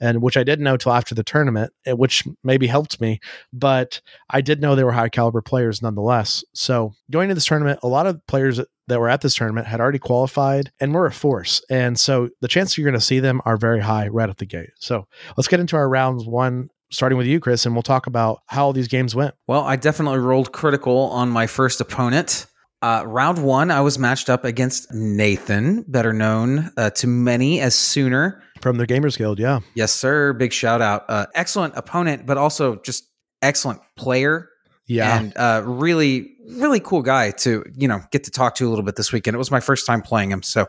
and 0.00 0.22
which 0.22 0.36
I 0.36 0.44
didn't 0.44 0.64
know 0.64 0.76
till 0.76 0.92
after 0.92 1.14
the 1.14 1.24
tournament, 1.24 1.72
eh, 1.86 1.92
which 1.92 2.24
maybe 2.44 2.66
helped 2.66 3.00
me 3.00 3.20
but 3.52 4.00
I 4.30 4.40
did 4.40 4.60
know 4.60 4.74
they 4.74 4.84
were 4.84 4.92
high 4.92 5.08
caliber 5.08 5.42
players 5.42 5.82
nonetheless. 5.82 6.44
So 6.54 6.92
going 7.10 7.28
to 7.28 7.34
this 7.34 7.46
tournament, 7.46 7.80
a 7.82 7.88
lot 7.88 8.06
of 8.06 8.24
players 8.26 8.60
that 8.86 9.00
were 9.00 9.08
at 9.08 9.20
this 9.20 9.34
tournament 9.34 9.66
had 9.66 9.80
already 9.80 9.98
qualified 9.98 10.72
and 10.80 10.94
were 10.94 11.06
a 11.06 11.12
force. 11.12 11.62
And 11.70 11.98
so 11.98 12.30
the 12.40 12.48
chances 12.48 12.78
you're 12.78 12.88
going 12.88 12.98
to 12.98 13.04
see 13.04 13.20
them 13.20 13.40
are 13.44 13.56
very 13.56 13.80
high 13.80 14.08
right 14.08 14.30
at 14.30 14.38
the 14.38 14.46
gate. 14.46 14.70
So 14.78 15.06
let's 15.36 15.48
get 15.48 15.60
into 15.60 15.76
our 15.76 15.88
rounds 15.88 16.24
one, 16.26 16.70
starting 16.90 17.18
with 17.18 17.26
you, 17.26 17.40
Chris, 17.40 17.66
and 17.66 17.74
we'll 17.74 17.82
talk 17.82 18.06
about 18.06 18.40
how 18.46 18.72
these 18.72 18.88
games 18.88 19.14
went. 19.14 19.34
Well, 19.46 19.62
I 19.62 19.76
definitely 19.76 20.20
rolled 20.20 20.52
critical 20.52 20.96
on 20.96 21.28
my 21.28 21.46
first 21.46 21.80
opponent. 21.80 22.46
Uh, 22.80 23.02
round 23.06 23.42
one, 23.42 23.70
I 23.70 23.80
was 23.80 23.98
matched 23.98 24.30
up 24.30 24.44
against 24.44 24.92
Nathan, 24.92 25.82
better 25.88 26.12
known 26.12 26.70
uh, 26.76 26.90
to 26.90 27.06
many 27.08 27.60
as 27.60 27.74
Sooner. 27.74 28.42
From 28.60 28.76
the 28.76 28.86
Gamers 28.86 29.18
Guild, 29.18 29.38
yeah. 29.38 29.60
Yes, 29.74 29.92
sir. 29.92 30.32
Big 30.32 30.52
shout 30.52 30.80
out. 30.80 31.04
Uh, 31.08 31.26
excellent 31.34 31.74
opponent, 31.76 32.24
but 32.24 32.38
also 32.38 32.76
just 32.76 33.08
excellent 33.42 33.80
player. 33.96 34.48
Yeah. 34.86 35.18
And 35.18 35.36
uh, 35.36 35.62
really, 35.64 36.36
really 36.56 36.80
cool 36.80 37.02
guy 37.02 37.32
to, 37.32 37.64
you 37.76 37.88
know, 37.88 38.00
get 38.10 38.24
to 38.24 38.30
talk 38.30 38.54
to 38.56 38.66
a 38.66 38.70
little 38.70 38.84
bit 38.84 38.96
this 38.96 39.12
weekend. 39.12 39.34
It 39.34 39.38
was 39.38 39.50
my 39.50 39.60
first 39.60 39.84
time 39.84 40.00
playing 40.00 40.30
him. 40.30 40.42
So 40.42 40.66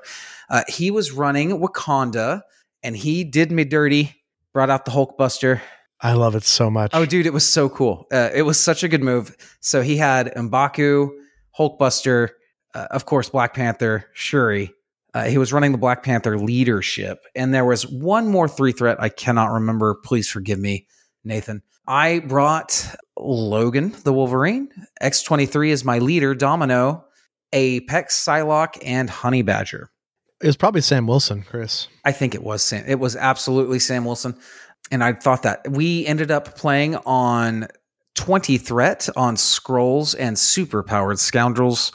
uh, 0.50 0.64
he 0.68 0.92
was 0.92 1.12
running 1.12 1.60
Wakanda 1.60 2.42
and 2.84 2.98
he 2.98 3.24
did 3.24 3.52
me 3.52 3.64
dirty, 3.64 4.16
brought 4.52 4.70
out 4.70 4.86
the 4.86 4.92
Hulkbuster. 4.92 5.62
I 6.02 6.14
love 6.14 6.36
it 6.36 6.44
so 6.44 6.70
much. 6.70 6.92
Oh, 6.94 7.06
dude, 7.06 7.26
it 7.26 7.34
was 7.34 7.48
so 7.48 7.70
cool. 7.70 8.08
Uh, 8.12 8.30
it 8.34 8.44
was 8.44 8.60
such 8.60 8.84
a 8.84 8.88
good 8.88 9.04
move. 9.04 9.36
So 9.62 9.82
he 9.82 9.98
had 9.98 10.34
Mbaku, 10.36 11.10
Hulkbuster, 11.60 12.30
uh, 12.74 12.88
of 12.92 13.06
course, 13.06 13.30
Black 13.30 13.54
Panther, 13.54 14.06
Shuri. 14.14 14.74
Uh, 15.14 15.26
he 15.26 15.38
was 15.38 15.52
running 15.52 15.72
the 15.72 15.78
Black 15.78 16.04
Panther 16.04 16.38
leadership. 16.38 17.24
And 17.36 17.54
there 17.54 17.66
was 17.66 17.86
one 17.88 18.28
more 18.28 18.48
three 18.48 18.72
threat 18.72 19.02
I 19.02 19.10
cannot 19.10 19.48
remember. 19.52 19.96
Please 20.04 20.30
forgive 20.30 20.60
me, 20.60 20.88
Nathan. 21.24 21.64
I 21.88 22.20
brought 22.20 22.96
Logan, 23.18 23.96
the 24.04 24.14
Wolverine. 24.14 24.70
X23 25.02 25.70
is 25.70 25.84
my 25.84 25.98
leader, 25.98 26.36
Domino, 26.36 27.06
Apex, 27.52 28.24
Psylocke, 28.24 28.78
and 28.86 29.10
Honey 29.10 29.42
Badger. 29.42 29.90
it 30.42 30.46
was 30.46 30.56
probably 30.56 30.82
Sam 30.82 31.08
Wilson, 31.08 31.42
Chris. 31.42 31.88
I 32.06 32.12
think 32.12 32.36
it 32.36 32.44
was 32.44 32.62
Sam. 32.62 32.86
It 32.88 33.00
was 33.00 33.16
absolutely 33.16 33.80
Sam 33.80 34.06
Wilson. 34.06 34.38
And 34.92 35.04
I 35.04 35.14
thought 35.14 35.42
that 35.44 35.68
we 35.70 36.06
ended 36.06 36.30
up 36.30 36.56
playing 36.56 36.96
on 36.98 37.68
20 38.20 38.58
threat 38.58 39.08
on 39.16 39.38
scrolls 39.38 40.14
and 40.14 40.38
super 40.38 40.84
powered 40.84 41.20
scoundrels. 41.20 41.94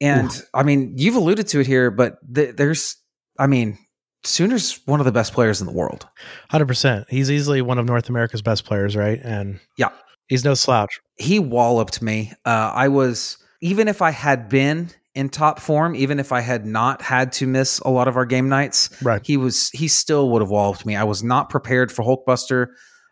And 0.00 0.30
I 0.54 0.62
mean, 0.62 0.92
you've 0.96 1.16
alluded 1.16 1.48
to 1.48 1.60
it 1.60 1.66
here, 1.66 1.90
but 1.90 2.18
th- 2.32 2.54
there's, 2.54 2.96
I 3.38 3.48
mean, 3.48 3.76
Sooner's 4.24 4.80
one 4.86 5.00
of 5.00 5.06
the 5.06 5.12
best 5.12 5.32
players 5.32 5.60
in 5.60 5.66
the 5.66 5.72
world. 5.72 6.06
100%. 6.52 7.06
He's 7.08 7.30
easily 7.32 7.62
one 7.62 7.78
of 7.78 7.86
North 7.86 8.08
America's 8.08 8.42
best 8.42 8.64
players, 8.64 8.94
right? 8.94 9.20
And 9.24 9.58
Yeah. 9.76 9.88
he's 10.28 10.44
no 10.44 10.54
slouch. 10.54 11.00
He 11.16 11.40
walloped 11.40 12.00
me. 12.00 12.32
Uh, 12.44 12.70
I 12.72 12.86
was, 12.86 13.36
even 13.60 13.88
if 13.88 14.00
I 14.02 14.12
had 14.12 14.48
been 14.48 14.90
in 15.16 15.30
top 15.30 15.58
form, 15.58 15.96
even 15.96 16.20
if 16.20 16.30
I 16.30 16.42
had 16.42 16.64
not 16.64 17.02
had 17.02 17.32
to 17.32 17.46
miss 17.48 17.80
a 17.80 17.90
lot 17.90 18.06
of 18.06 18.16
our 18.16 18.26
game 18.26 18.48
nights, 18.48 18.90
Right. 19.02 19.20
he 19.24 19.36
was 19.36 19.70
he 19.70 19.88
still 19.88 20.30
would 20.30 20.42
have 20.42 20.50
walloped 20.50 20.86
me. 20.86 20.94
I 20.94 21.04
was 21.04 21.24
not 21.24 21.48
prepared 21.50 21.90
for 21.90 22.04
Hulkbuster. 22.04 22.68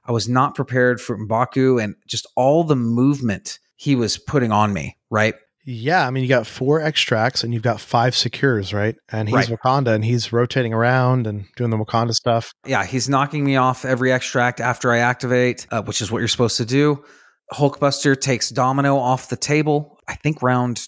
I 0.06 0.12
was 0.12 0.28
not 0.28 0.54
prepared 0.54 1.00
for 1.00 1.18
Mbaku 1.18 1.82
and 1.82 1.94
just 2.06 2.26
all 2.36 2.64
the 2.64 2.76
movement 2.76 3.58
he 3.76 3.94
was 3.94 4.18
putting 4.18 4.52
on 4.52 4.72
me, 4.72 4.96
right? 5.10 5.34
Yeah, 5.66 6.06
I 6.06 6.10
mean, 6.10 6.22
you 6.22 6.28
got 6.28 6.46
four 6.46 6.82
extracts 6.82 7.42
and 7.42 7.54
you've 7.54 7.62
got 7.62 7.80
five 7.80 8.14
secures, 8.14 8.74
right? 8.74 8.96
And 9.10 9.28
he's 9.28 9.48
Right. 9.48 9.58
Wakanda 9.58 9.94
and 9.94 10.04
he's 10.04 10.30
rotating 10.30 10.74
around 10.74 11.26
and 11.26 11.46
doing 11.56 11.70
the 11.70 11.78
Wakanda 11.78 12.12
stuff. 12.12 12.52
Yeah, 12.66 12.84
he's 12.84 13.08
knocking 13.08 13.44
me 13.44 13.56
off 13.56 13.86
every 13.86 14.12
extract 14.12 14.60
after 14.60 14.92
I 14.92 14.98
activate, 14.98 15.66
uh, 15.70 15.82
which 15.82 16.02
is 16.02 16.12
what 16.12 16.18
you're 16.18 16.28
supposed 16.28 16.58
to 16.58 16.66
do. 16.66 17.02
Hulkbuster 17.52 18.18
takes 18.20 18.50
Domino 18.50 18.98
off 18.98 19.30
the 19.30 19.36
table, 19.36 19.98
I 20.06 20.16
think 20.16 20.42
round 20.42 20.86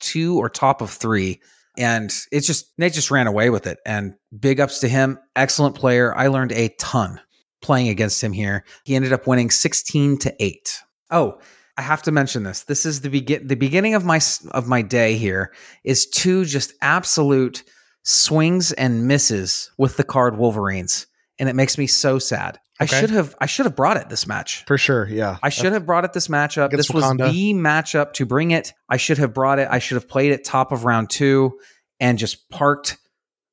two 0.00 0.36
or 0.36 0.50
top 0.50 0.82
of 0.82 0.90
three. 0.90 1.40
And 1.78 2.12
it's 2.32 2.46
just, 2.46 2.72
Nate 2.76 2.92
just 2.92 3.10
ran 3.10 3.28
away 3.28 3.50
with 3.50 3.66
it. 3.66 3.78
And 3.86 4.14
big 4.38 4.60
ups 4.60 4.80
to 4.80 4.88
him. 4.88 5.18
Excellent 5.36 5.74
player. 5.74 6.14
I 6.14 6.26
learned 6.26 6.52
a 6.52 6.68
ton 6.78 7.20
playing 7.60 7.88
against 7.88 8.22
him 8.22 8.32
here. 8.32 8.64
He 8.84 8.94
ended 8.94 9.12
up 9.12 9.26
winning 9.26 9.50
16 9.50 10.18
to 10.18 10.34
8. 10.42 10.78
Oh, 11.10 11.38
I 11.76 11.82
have 11.82 12.02
to 12.02 12.12
mention 12.12 12.42
this. 12.42 12.64
This 12.64 12.84
is 12.84 13.02
the 13.02 13.08
begin 13.08 13.46
the 13.46 13.54
beginning 13.54 13.94
of 13.94 14.04
my 14.04 14.20
of 14.50 14.66
my 14.66 14.82
day 14.82 15.16
here 15.16 15.52
is 15.84 16.06
two 16.06 16.44
just 16.44 16.74
absolute 16.82 17.62
swings 18.02 18.72
and 18.72 19.06
misses 19.06 19.70
with 19.78 19.96
the 19.96 20.04
card 20.04 20.36
Wolverines, 20.36 21.06
and 21.38 21.48
it 21.48 21.54
makes 21.54 21.78
me 21.78 21.86
so 21.86 22.18
sad. 22.18 22.58
I 22.80 22.86
should 22.86 23.10
have 23.10 23.34
I 23.40 23.46
should 23.46 23.66
have 23.66 23.76
brought 23.76 23.96
it 23.96 24.08
this 24.08 24.26
match. 24.26 24.64
For 24.66 24.78
sure. 24.78 25.08
Yeah. 25.08 25.38
I 25.42 25.48
should 25.48 25.72
have 25.72 25.84
brought 25.84 26.04
it 26.04 26.12
this 26.12 26.28
matchup. 26.28 26.70
This 26.70 26.90
was 26.90 27.04
Wakanda. 27.04 27.32
the 27.32 27.54
matchup 27.54 28.12
to 28.14 28.26
bring 28.26 28.52
it. 28.52 28.72
I 28.88 28.96
should 28.96 29.18
have 29.18 29.34
brought 29.34 29.58
it. 29.58 29.68
I 29.70 29.78
should 29.80 29.96
have 29.96 30.08
played 30.08 30.32
it 30.32 30.44
top 30.44 30.70
of 30.70 30.84
round 30.84 31.10
two 31.10 31.58
and 31.98 32.18
just 32.18 32.48
parked 32.50 32.98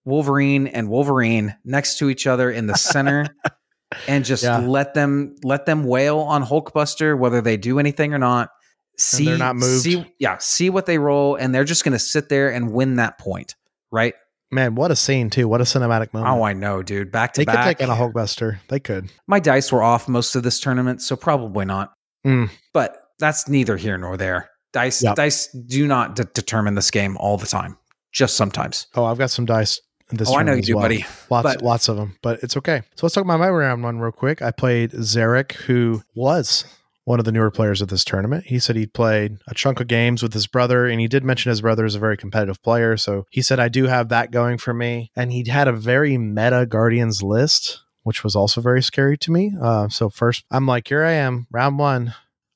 Wolverine 0.03 0.67
and 0.67 0.89
Wolverine 0.89 1.55
next 1.65 1.97
to 1.99 2.09
each 2.09 2.27
other 2.27 2.51
in 2.51 2.67
the 2.67 2.75
center 2.75 3.25
and 4.08 4.23
just 4.25 4.43
Yeah. 4.43 4.58
let 4.60 4.93
them 4.93 5.36
let 5.43 5.65
them 5.65 5.84
wail 5.84 6.19
on 6.19 6.43
Hulkbuster, 6.43 7.17
whether 7.17 7.41
they 7.41 7.58
do 7.58 7.79
anything 7.79 8.13
or 8.13 8.17
not. 8.19 8.49
See, 8.97 9.25
they're 9.25 9.38
not 9.38 9.55
moved. 9.55 9.84
See, 9.84 10.05
yeah, 10.19 10.38
see 10.39 10.69
what 10.69 10.86
they 10.86 10.97
roll, 10.97 11.36
and 11.36 11.53
they're 11.53 11.63
just 11.65 11.84
going 11.84 11.91
to 11.93 11.99
sit 11.99 12.29
there 12.29 12.49
and 12.51 12.71
win 12.71 12.95
that 12.95 13.17
point, 13.19 13.55
right? 13.91 14.13
Man, 14.51 14.75
what 14.75 14.89
a 14.91 14.95
scene 14.95 15.29
too. 15.29 15.47
What 15.49 15.60
a 15.60 15.65
cinematic 15.65 16.13
moment. 16.13 16.31
Oh, 16.34 16.43
I 16.43 16.53
know, 16.53 16.81
dude. 16.81 17.12
Back 17.12 17.34
to 17.34 17.41
they 17.41 17.45
could 17.45 17.53
back. 17.55 17.77
take 17.79 17.89
on 17.89 17.89
a 17.89 17.99
Hulkbuster. 17.99 18.60
They 18.69 18.79
could. 18.79 19.12
My 19.27 19.39
dice 19.41 19.71
were 19.71 19.84
off 19.84 20.08
most 20.08 20.36
of 20.36 20.43
this 20.43 20.60
tournament, 20.62 21.01
so 21.01 21.15
probably 21.17 21.65
not. 21.65 21.91
Mm. 22.25 22.49
But 22.73 22.95
that's 23.19 23.49
neither 23.49 23.75
here 23.75 23.97
nor 23.97 24.15
there. 24.17 24.49
Dice 24.71 25.03
Yep. 25.03 25.15
dice 25.15 25.47
do 25.67 25.88
not 25.88 26.15
de- 26.15 26.25
determine 26.25 26.75
this 26.75 26.91
game 26.91 27.17
all 27.17 27.38
the 27.38 27.47
time. 27.47 27.77
Just 28.13 28.38
sometimes. 28.38 28.88
Oh, 28.95 29.03
I've 29.05 29.17
got 29.17 29.29
some 29.31 29.45
dice. 29.45 29.79
This 30.11 30.29
oh, 30.29 30.35
I 30.37 30.43
know 30.43 30.53
you 30.53 30.61
do, 30.61 30.75
well. 30.75 30.83
buddy. 30.83 31.05
Lots, 31.29 31.43
But- 31.55 31.61
lots 31.63 31.89
of 31.89 31.97
them, 31.97 32.17
but 32.21 32.43
it's 32.43 32.55
okay. 32.57 32.81
So 32.95 33.05
let's 33.05 33.15
talk 33.15 33.23
about 33.23 33.39
my 33.39 33.49
round 33.49 33.83
one 33.83 33.99
real 33.99 34.11
quick. 34.11 34.41
I 34.41 34.51
played 34.51 34.91
Zarek, 34.91 35.53
who 35.53 36.03
was 36.13 36.63
one 37.05 37.19
of 37.19 37.25
the 37.25 37.31
newer 37.31 37.51
players 37.51 37.81
of 37.81 37.87
this 37.87 38.03
tournament. 38.03 38.45
He 38.47 38.57
said 38.59 38.75
he 38.75 38.87
played 38.87 39.37
a 39.47 39.53
chunk 39.53 39.79
of 39.79 39.87
games 39.87 40.21
with 40.23 40.33
his 40.33 40.47
brother, 40.47 40.85
and 40.87 40.99
he 40.99 41.07
did 41.07 41.23
mention 41.23 41.49
his 41.51 41.61
brother 41.61 41.85
is 41.85 41.95
a 41.95 41.99
very 41.99 42.17
competitive 42.17 42.61
player. 42.63 42.97
So 42.97 43.25
he 43.29 43.41
said, 43.41 43.59
I 43.59 43.67
do 43.67 43.85
have 43.85 44.09
that 44.09 44.31
going 44.31 44.57
for 44.57 44.73
me. 44.73 45.11
And 45.15 45.31
he 45.31 45.47
had 45.47 45.67
a 45.67 45.71
very 45.73 46.17
meta 46.17 46.65
Guardians 46.67 47.21
list, 47.21 47.81
which 48.03 48.23
was 48.23 48.35
also 48.35 48.59
very 48.61 48.81
scary 48.81 49.17
to 49.19 49.31
me. 49.31 49.53
Uh, 49.61 49.87
so 49.89 50.09
first, 50.09 50.45
I'm 50.51 50.65
like, 50.67 50.87
here 50.87 51.03
I 51.03 51.11
am, 51.13 51.45
round 51.51 51.77
one. 51.79 52.13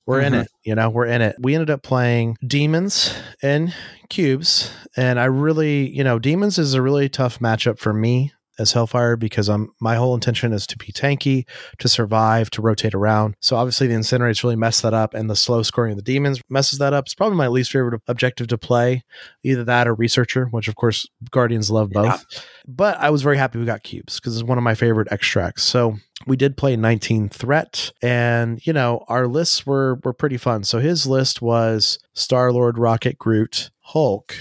We're 0.09 0.21
in 0.21 0.33
Mhm. 0.33 0.41
it. 0.41 0.47
You 0.65 0.75
know, 0.75 0.89
we're 0.89 1.05
in 1.05 1.21
it. 1.21 1.35
We 1.39 1.53
ended 1.53 1.69
up 1.69 1.83
playing 1.83 2.35
demons 2.45 3.13
and 3.43 3.73
cubes. 4.09 4.71
And 4.97 5.19
I 5.19 5.25
really, 5.25 5.89
you 5.95 6.03
know, 6.03 6.17
demons 6.19 6.57
is 6.57 6.73
a 6.73 6.81
really 6.81 7.09
tough 7.09 7.39
matchup 7.39 7.77
for 7.79 7.93
me 7.93 8.31
as 8.59 8.73
Hellfire 8.73 9.15
because 9.15 9.49
I'm 9.49 9.71
my 9.79 9.95
whole 9.95 10.13
intention 10.13 10.53
is 10.53 10.67
to 10.67 10.77
be 10.77 10.91
tanky, 10.91 11.45
to 11.79 11.87
survive, 11.87 12.49
to 12.51 12.61
rotate 12.61 12.93
around. 12.93 13.35
So 13.39 13.55
obviously 13.55 13.87
the 13.87 13.95
incinerates 13.95 14.43
really 14.43 14.55
mess 14.55 14.81
that 14.81 14.93
up, 14.93 15.13
and 15.13 15.29
the 15.29 15.35
slow 15.35 15.63
scoring 15.63 15.91
of 15.91 15.97
the 15.97 16.03
demons 16.03 16.41
messes 16.49 16.79
that 16.79 16.93
up. 16.93 17.05
It's 17.05 17.15
probably 17.15 17.37
my 17.37 17.47
least 17.47 17.71
favorite 17.71 18.01
objective 18.07 18.47
to 18.47 18.57
play, 18.57 19.03
either 19.43 19.63
that 19.63 19.87
or 19.87 19.93
researcher, 19.95 20.45
which 20.51 20.67
of 20.67 20.75
course 20.75 21.07
Guardians 21.31 21.71
love 21.71 21.89
both. 21.89 22.25
But 22.67 22.97
I 22.97 23.09
was 23.09 23.21
very 23.21 23.37
happy 23.37 23.59
we 23.59 23.65
got 23.65 23.83
cubes 23.83 24.19
because 24.19 24.35
it's 24.35 24.47
one 24.47 24.57
of 24.57 24.63
my 24.63 24.75
favorite 24.75 25.07
extracts. 25.11 25.63
So 25.63 25.97
we 26.27 26.35
did 26.35 26.57
play 26.57 26.75
19 26.75 27.29
threat 27.29 27.91
and 28.01 28.65
you 28.65 28.73
know 28.73 29.05
our 29.07 29.27
lists 29.27 29.65
were 29.65 29.99
were 30.03 30.13
pretty 30.13 30.37
fun 30.37 30.63
so 30.63 30.79
his 30.79 31.07
list 31.07 31.41
was 31.41 31.99
star 32.13 32.51
lord 32.51 32.77
rocket 32.77 33.17
groot 33.17 33.71
hulk 33.79 34.35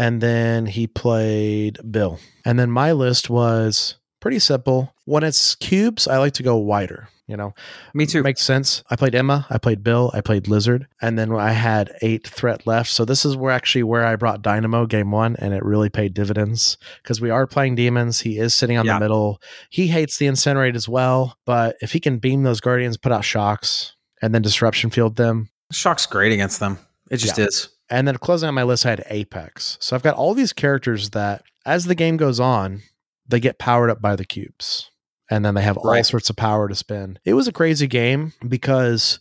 and 0.00 0.20
then 0.20 0.66
he 0.66 0.86
played 0.86 1.78
bill 1.90 2.18
and 2.44 2.58
then 2.58 2.70
my 2.70 2.92
list 2.92 3.28
was 3.30 3.96
pretty 4.20 4.38
simple 4.38 4.94
when 5.04 5.22
it's 5.22 5.54
cubes 5.56 6.06
i 6.08 6.16
like 6.18 6.32
to 6.34 6.42
go 6.42 6.56
wider 6.56 7.08
you 7.26 7.36
know 7.36 7.54
Me 7.94 8.06
too. 8.06 8.24
Makes 8.24 8.42
sense. 8.42 8.82
I 8.90 8.96
played 8.96 9.14
Emma, 9.14 9.46
I 9.50 9.58
played 9.58 9.84
Bill, 9.84 10.10
I 10.12 10.20
played 10.20 10.48
Lizard, 10.48 10.88
and 11.00 11.16
then 11.16 11.30
I 11.32 11.52
had 11.52 11.92
eight 12.02 12.26
threat 12.26 12.66
left. 12.66 12.90
So 12.90 13.04
this 13.04 13.24
is 13.24 13.36
where 13.36 13.52
actually 13.52 13.84
where 13.84 14.04
I 14.04 14.16
brought 14.16 14.42
Dynamo 14.42 14.84
game 14.86 15.12
one, 15.12 15.36
and 15.38 15.54
it 15.54 15.64
really 15.64 15.90
paid 15.90 16.12
dividends 16.12 16.76
because 17.00 17.20
we 17.20 17.30
are 17.30 17.46
playing 17.46 17.76
demons. 17.76 18.18
He 18.18 18.38
is 18.40 18.52
sitting 18.52 18.76
on 18.78 18.84
Yeah. 18.84 18.94
the 18.94 19.04
middle. 19.04 19.40
He 19.70 19.86
hates 19.86 20.18
the 20.18 20.26
incinerate 20.26 20.74
as 20.74 20.88
well, 20.88 21.36
but 21.46 21.76
if 21.80 21.92
he 21.92 22.00
can 22.00 22.18
beam 22.18 22.42
those 22.42 22.60
guardians, 22.60 22.96
put 22.96 23.12
out 23.12 23.24
shocks, 23.24 23.94
and 24.20 24.34
then 24.34 24.42
disruption 24.42 24.90
field 24.90 25.14
them, 25.14 25.50
Shock's 25.70 26.06
great 26.06 26.32
against 26.32 26.58
them. 26.58 26.78
It 27.12 27.18
just 27.18 27.38
Yeah. 27.38 27.44
is. 27.44 27.68
And 27.90 28.06
then 28.06 28.16
closing 28.16 28.48
out 28.48 28.54
my 28.54 28.62
list, 28.62 28.86
I 28.86 28.90
had 28.90 29.04
Apex. 29.10 29.76
So 29.80 29.96
I've 29.96 30.02
got 30.02 30.16
all 30.16 30.32
these 30.34 30.52
characters 30.52 31.10
that, 31.10 31.42
as 31.66 31.84
the 31.84 31.94
game 31.94 32.16
goes 32.16 32.40
on, 32.40 32.82
they 33.26 33.40
get 33.40 33.58
powered 33.58 33.90
up 33.90 34.00
by 34.00 34.16
the 34.16 34.24
cubes. 34.24 34.90
And 35.30 35.44
then 35.44 35.54
they 35.54 35.62
have 35.62 35.76
all 35.76 36.02
sorts 36.02 36.30
of 36.30 36.36
power 36.36 36.68
to 36.68 36.74
spend. 36.74 37.20
It 37.24 37.34
was 37.34 37.46
a 37.46 37.52
crazy 37.52 37.86
game 37.86 38.32
because 38.46 39.20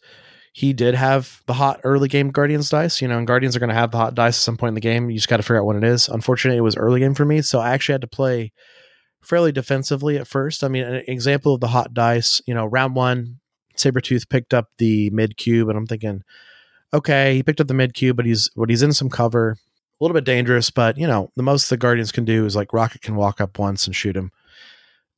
he 0.54 0.74
did 0.74 0.96
have 0.96 1.44
the 1.46 1.54
hot 1.54 1.82
early 1.84 2.08
game 2.08 2.32
Guardians 2.32 2.70
dice. 2.70 3.00
You 3.02 3.08
know, 3.08 3.18
and 3.18 3.28
Guardians 3.28 3.56
are 3.56 3.60
going 3.60 3.70
to 3.70 3.76
have 3.76 3.92
the 3.92 3.98
hot 3.98 4.16
dice 4.16 4.38
at 4.38 4.42
some 4.42 4.58
point 4.58 4.70
in 4.70 4.76
the 4.76 4.82
game. 4.82 5.12
You 5.12 5.18
just 5.18 5.28
got 5.28 5.38
to 5.38 5.44
figure 5.44 5.60
out 5.60 5.66
what 5.66 5.76
it 5.76 5.84
is. 5.84 6.10
Unfortunately, 6.10 6.58
it 6.58 6.62
was 6.62 6.76
early 6.76 7.00
game 7.00 7.14
for 7.14 7.26
me. 7.26 7.44
So 7.44 7.60
I 7.60 7.72
actually 7.72 7.94
had 7.94 8.02
to 8.02 8.08
play 8.08 8.52
fairly 9.22 9.52
defensively 9.52 10.18
at 10.18 10.28
first. 10.28 10.64
I 10.64 10.68
mean, 10.68 10.84
an 10.84 11.04
example 11.08 11.54
of 11.54 11.62
the 11.62 11.68
hot 11.68 11.94
dice, 11.94 12.42
you 12.48 12.56
know, 12.56 12.66
round 12.66 12.96
one, 12.96 13.40
Sabretooth 13.78 14.30
picked 14.30 14.54
up 14.54 14.70
the 14.78 15.10
mid 15.12 15.38
cube, 15.38 15.70
and 15.70 15.78
I'm 15.78 15.86
thinking, 15.86 16.24
okay, 16.94 17.36
he 17.36 17.44
picked 17.44 17.62
up 17.62 17.68
the 17.68 17.74
mid 17.74 17.94
cube, 17.94 18.18
but 18.18 18.26
he's 18.26 18.50
but 18.56 18.70
he's 18.70 18.84
in 18.84 18.94
some 18.94 19.10
cover. 19.10 19.58
A 20.00 20.04
little 20.04 20.16
bit 20.16 20.24
dangerous, 20.24 20.70
but 20.70 20.98
you 20.98 21.08
know, 21.08 21.30
the 21.36 21.44
most 21.44 21.70
the 21.70 21.78
Guardians 21.78 22.12
can 22.12 22.24
do 22.26 22.46
is 22.46 22.56
like 22.56 22.72
Rocket 22.74 23.02
can 23.02 23.16
walk 23.16 23.42
up 23.42 23.60
once 23.60 23.86
and 23.86 23.96
shoot 23.96 24.16
him. 24.16 24.32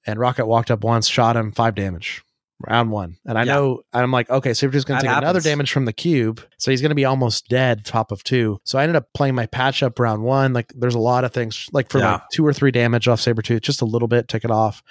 And 0.07 0.19
Rocket 0.19 0.47
walked 0.47 0.71
up 0.71 0.83
once, 0.83 1.07
shot 1.07 1.35
him, 1.37 1.51
five 1.51 1.75
damage. 1.75 2.23
Round 2.67 2.91
one. 2.91 3.17
And 3.25 3.37
I 3.39 3.43
Yeah. 3.43 3.53
know 3.55 3.81
I'm 3.93 4.11
like, 4.11 4.29
okay, 4.29 4.51
Sabretooth's 4.51 4.85
gonna 4.85 5.01
That 5.01 5.07
take 5.07 5.17
another 5.17 5.39
damage 5.41 5.71
from 5.71 5.85
the 5.85 5.93
cube. 5.93 6.41
So 6.57 6.69
he's 6.71 6.81
gonna 6.81 6.93
be 6.95 7.05
almost 7.05 7.47
dead, 7.47 7.85
top 7.85 8.11
of 8.11 8.23
two. 8.23 8.59
So 8.63 8.77
I 8.79 8.83
ended 8.83 8.95
up 8.95 9.07
playing 9.13 9.33
my 9.35 9.45
patch 9.47 9.81
up 9.83 9.99
round 9.99 10.23
one. 10.23 10.53
Like 10.53 10.71
there's 10.75 10.93
a 10.95 10.99
lot 10.99 11.23
of 11.23 11.31
things 11.31 11.67
like 11.71 11.89
for 11.91 11.99
Yeah. 11.99 12.13
like 12.13 12.21
two 12.31 12.45
or 12.45 12.53
three 12.53 12.71
damage 12.71 13.07
off 13.07 13.19
Sabretooth, 13.21 13.61
just 13.61 13.81
a 13.81 13.85
little 13.85 14.07
bit, 14.07 14.27
took 14.27 14.43
it 14.43 14.51
off. 14.51 14.81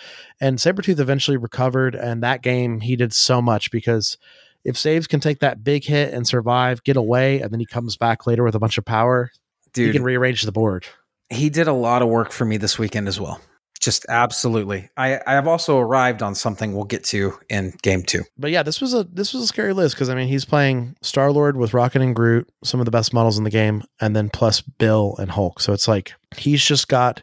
And 0.41 0.59
Sabretooth 0.59 0.99
eventually 1.01 1.37
recovered. 1.37 1.95
And 1.97 2.23
that 2.23 2.43
game 2.43 2.81
he 2.81 2.95
did 2.97 3.13
so 3.13 3.41
much 3.43 3.71
because 3.73 4.19
if 4.65 4.77
Saves 4.77 5.07
can 5.07 5.21
take 5.21 5.41
that 5.41 5.65
big 5.65 5.85
hit 5.85 6.13
and 6.13 6.27
survive, 6.27 6.83
get 6.85 6.97
away, 6.97 7.41
and 7.41 7.51
then 7.51 7.61
he 7.61 7.67
comes 7.67 7.97
back 7.97 8.27
later 8.27 8.45
with 8.45 8.55
a 8.55 8.59
bunch 8.59 8.79
of 8.79 8.85
power, 8.85 9.31
dude, 9.73 9.87
he 9.89 9.93
can 9.93 10.03
rearrange 10.03 10.43
the 10.43 10.53
board. 10.53 10.87
he 11.31 11.49
did 11.51 11.69
a 11.69 11.73
lot 11.73 12.03
of 12.03 12.09
work 12.09 12.33
for 12.33 12.45
me 12.45 12.57
this 12.57 12.79
weekend 12.79 13.09
as 13.09 13.21
well. 13.21 13.41
Just 13.81 14.05
absolutely. 14.11 14.91
I, 14.99 15.21
I 15.27 15.33
have 15.33 15.49
also 15.49 15.79
arrived 15.79 16.23
on 16.23 16.35
something 16.35 16.75
we'll 16.75 16.85
get 16.85 17.03
to 17.05 17.39
in 17.49 17.73
game 17.83 18.03
two. 18.03 18.25
But 18.37 18.51
yeah, 18.51 18.63
this 18.63 18.79
was 18.79 18.93
a 18.93 19.05
this 19.05 19.33
was 19.33 19.45
a 19.45 19.47
scary 19.47 19.73
list 19.73 19.95
because 19.95 20.11
I 20.11 20.15
mean 20.15 20.29
he's 20.29 20.45
playing 20.45 20.97
Star 21.01 21.33
Lord 21.33 21.57
with 21.57 21.73
Rocket 21.73 22.03
and 22.03 22.15
Groot, 22.15 22.47
some 22.63 22.81
of 22.81 22.85
the 22.85 22.91
best 22.91 23.15
models 23.15 23.39
in 23.39 23.45
the 23.45 23.51
game, 23.51 23.83
and 23.99 24.15
then 24.15 24.29
plus 24.29 24.61
Bill 24.61 25.17
and 25.19 25.31
Hulk. 25.31 25.61
So 25.61 25.73
it's 25.73 25.89
like 25.89 26.13
he's 26.37 26.63
just 26.63 26.89
got 26.89 27.23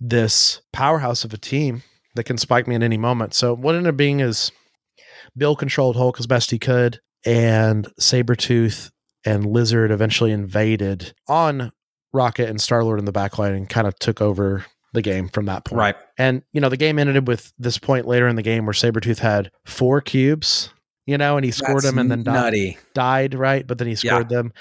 this 0.00 0.60
powerhouse 0.72 1.24
of 1.24 1.32
a 1.32 1.38
team 1.38 1.82
that 2.14 2.24
can 2.24 2.38
spike 2.38 2.68
me 2.68 2.76
at 2.76 2.82
any 2.84 2.96
moment. 2.96 3.34
So 3.34 3.56
what 3.56 3.74
ended 3.74 3.90
up 3.92 3.96
being 3.96 4.20
is 4.20 4.52
Bill 5.38 5.56
controlled 5.56 5.96
Hulk 5.96 6.18
as 6.20 6.26
best 6.26 6.50
he 6.50 6.58
could, 6.58 7.00
and 7.24 7.86
Sabretooth 8.00 8.90
and 9.24 9.46
Lizard 9.46 9.90
eventually 9.90 10.32
invaded 10.32 11.14
on 11.28 11.72
Rocket 12.12 12.48
and 12.48 12.60
Star 12.60 12.84
Lord 12.84 12.98
in 12.98 13.04
the 13.04 13.12
backline 13.12 13.56
and 13.56 13.68
kind 13.68 13.86
of 13.86 13.98
took 13.98 14.20
over 14.20 14.64
the 14.94 15.02
game 15.02 15.28
from 15.28 15.46
that 15.46 15.64
point. 15.64 15.78
Right. 15.78 15.96
And, 16.16 16.42
you 16.52 16.60
know, 16.60 16.68
the 16.70 16.76
game 16.76 16.98
ended 16.98 17.28
with 17.28 17.52
this 17.58 17.78
point 17.78 18.06
later 18.06 18.26
in 18.26 18.36
the 18.36 18.42
game 18.42 18.64
where 18.64 18.72
Sabretooth 18.72 19.18
had 19.18 19.50
four 19.66 20.00
cubes, 20.00 20.70
you 21.04 21.18
know, 21.18 21.36
and 21.36 21.44
he 21.44 21.50
scored 21.50 21.82
That's 21.82 21.86
them 21.86 21.98
and 21.98 22.10
then 22.10 22.22
died, 22.22 22.76
died, 22.94 23.34
right? 23.34 23.66
But 23.66 23.76
then 23.78 23.86
he 23.88 23.92
Yeah. 23.92 24.12
scored 24.14 24.30
them. 24.30 24.52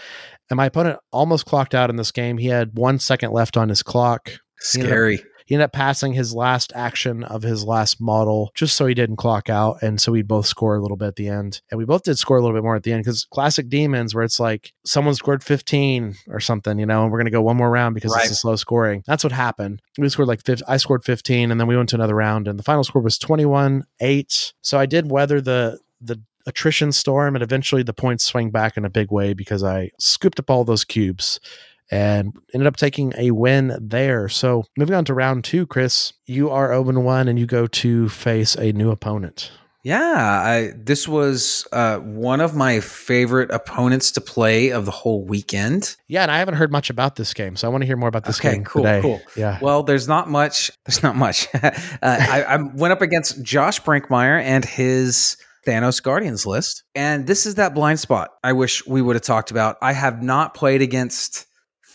And 0.49 0.57
my 0.57 0.65
opponent 0.65 0.99
almost 1.11 1.45
clocked 1.45 1.73
out 1.73 1.89
in 1.89 1.95
this 1.95 2.11
game. 2.11 2.37
He 2.37 2.47
had 2.47 2.77
one 2.77 2.99
second 2.99 3.31
left 3.31 3.55
on 3.55 3.69
his 3.69 3.83
clock. 3.83 4.29
He 4.29 4.79
ended 4.81 4.91
up- 4.91 4.95
Scary. 4.95 5.23
He 5.47 5.55
ended 5.55 5.65
up 5.65 5.71
passing 5.71 6.13
his 6.13 6.35
last 6.35 6.73
action 6.75 7.23
of 7.23 7.41
his 7.41 7.63
last 7.63 8.01
model 8.01 8.51
just 8.53 8.75
so 8.75 8.85
he 8.85 8.93
didn't 8.93 9.15
clock 9.15 9.49
out. 9.49 9.81
And 9.81 9.99
so 9.99 10.11
we 10.11 10.21
both 10.21 10.45
score 10.45 10.75
a 10.75 10.81
little 10.81 10.97
bit 10.97 11.07
at 11.07 11.15
the 11.15 11.29
end. 11.29 11.61
And 11.71 11.77
we 11.77 11.85
both 11.85 12.03
did 12.03 12.17
score 12.17 12.37
a 12.37 12.41
little 12.41 12.55
bit 12.55 12.63
more 12.63 12.75
at 12.75 12.83
the 12.83 12.91
end 12.91 13.03
because 13.03 13.25
classic 13.31 13.69
demons, 13.69 14.13
where 14.13 14.25
it's 14.25 14.39
like 14.41 14.73
someone 14.85 15.15
scored 15.15 15.43
15 15.43 16.15
or 16.27 16.41
something, 16.41 16.77
you 16.77 16.85
know, 16.85 17.03
and 17.03 17.11
we're 17.11 17.19
going 17.19 17.25
to 17.25 17.31
go 17.31 17.41
one 17.41 17.55
more 17.57 17.71
round 17.71 17.95
because 17.95 18.13
Right. 18.13 18.23
it's 18.23 18.31
a 18.31 18.35
slow 18.35 18.57
scoring. 18.57 19.03
That's 19.07 19.23
what 19.23 19.31
happened. 19.31 19.81
We 19.97 20.09
scored 20.09 20.27
like 20.27 20.43
50, 20.43 20.65
I 20.67 20.77
scored 20.77 21.05
15 21.05 21.49
and 21.49 21.59
then 21.59 21.67
we 21.67 21.77
went 21.77 21.89
to 21.89 21.95
another 21.95 22.15
round 22.15 22.47
and 22.47 22.59
the 22.59 22.63
final 22.63 22.83
score 22.83 23.01
was 23.01 23.17
21 23.17 23.85
8. 24.01 24.53
So 24.61 24.77
I 24.77 24.85
did 24.85 25.09
weather 25.09 25.39
the, 25.39 25.79
the, 26.01 26.21
attrition 26.45 26.93
storm 26.93 27.35
and 27.35 27.43
eventually 27.43 27.83
the 27.83 27.91
points 27.93 28.23
swing 28.23 28.49
back 28.51 28.77
in 28.77 28.85
a 28.85 28.89
big 28.89 29.11
way 29.11 29.33
because 29.33 29.65
I 29.65 29.91
scooped 29.99 30.39
up 30.39 30.49
all 30.49 30.63
those 30.63 30.85
cubes 30.85 31.41
and 31.89 32.33
ended 32.53 32.67
up 32.67 32.77
taking 32.77 33.13
a 33.17 33.31
win 33.31 33.77
there. 33.79 34.29
So 34.29 34.65
moving 34.77 34.95
on 34.95 35.05
to 35.05 35.13
round 35.13 35.43
two, 35.43 35.65
Chris, 35.65 36.13
you 36.25 36.49
are 36.49 36.71
open 36.71 37.03
one 37.03 37.27
and 37.27 37.39
you 37.39 37.45
go 37.45 37.67
to 37.67 38.09
face 38.09 38.55
a 38.55 38.71
new 38.73 38.91
opponent. 38.91 39.51
Yeah, 39.87 40.41
I 40.43 40.73
this 40.75 41.07
was 41.07 41.65
uh, 41.71 41.99
one 41.99 42.41
of 42.41 42.53
my 42.53 42.81
favorite 42.81 43.51
opponents 43.51 44.11
to 44.13 44.21
play 44.21 44.71
of 44.71 44.83
the 44.83 44.91
whole 44.91 45.23
weekend. 45.23 45.95
Yeah, 46.09 46.23
and 46.23 46.31
I 46.31 46.39
haven't 46.39 46.55
heard 46.55 46.73
much 46.73 46.89
about 46.89 47.15
this 47.15 47.33
game, 47.33 47.55
so 47.55 47.69
I 47.69 47.71
want 47.71 47.83
to 47.83 47.85
hear 47.85 47.95
more 47.95 48.09
about 48.09 48.25
this 48.25 48.37
game. 48.37 48.49
Okay, 48.49 48.57
game 48.57 48.65
cool, 48.65 48.83
today. 48.83 49.01
cool. 49.01 49.21
Yeah. 49.37 49.59
Well, 49.61 49.83
there's 49.83 50.05
not 50.05 50.29
much. 50.29 50.71
There's 50.85 51.01
not 51.03 51.15
much. 51.15 51.47
uh, 51.63 51.71
I, 52.01 52.43
I 52.43 52.57
went 52.57 52.91
up 52.91 53.01
against 53.01 53.41
Josh 53.43 53.81
Brinkmeyer 53.81 54.41
and 54.41 54.65
his 54.65 55.37
Thanos 55.65 56.03
Guardians 56.03 56.45
list, 56.45 56.83
and 56.93 57.25
this 57.25 57.45
is 57.45 57.55
that 57.55 57.73
blind 57.73 58.01
spot 58.01 58.31
I 58.43 58.51
wish 58.51 58.85
we 58.85 59.01
would 59.01 59.15
have 59.15 59.23
talked 59.23 59.51
about. 59.51 59.77
I 59.81 59.93
have 59.93 60.21
not 60.21 60.53
played 60.53 60.81
against 60.81 61.45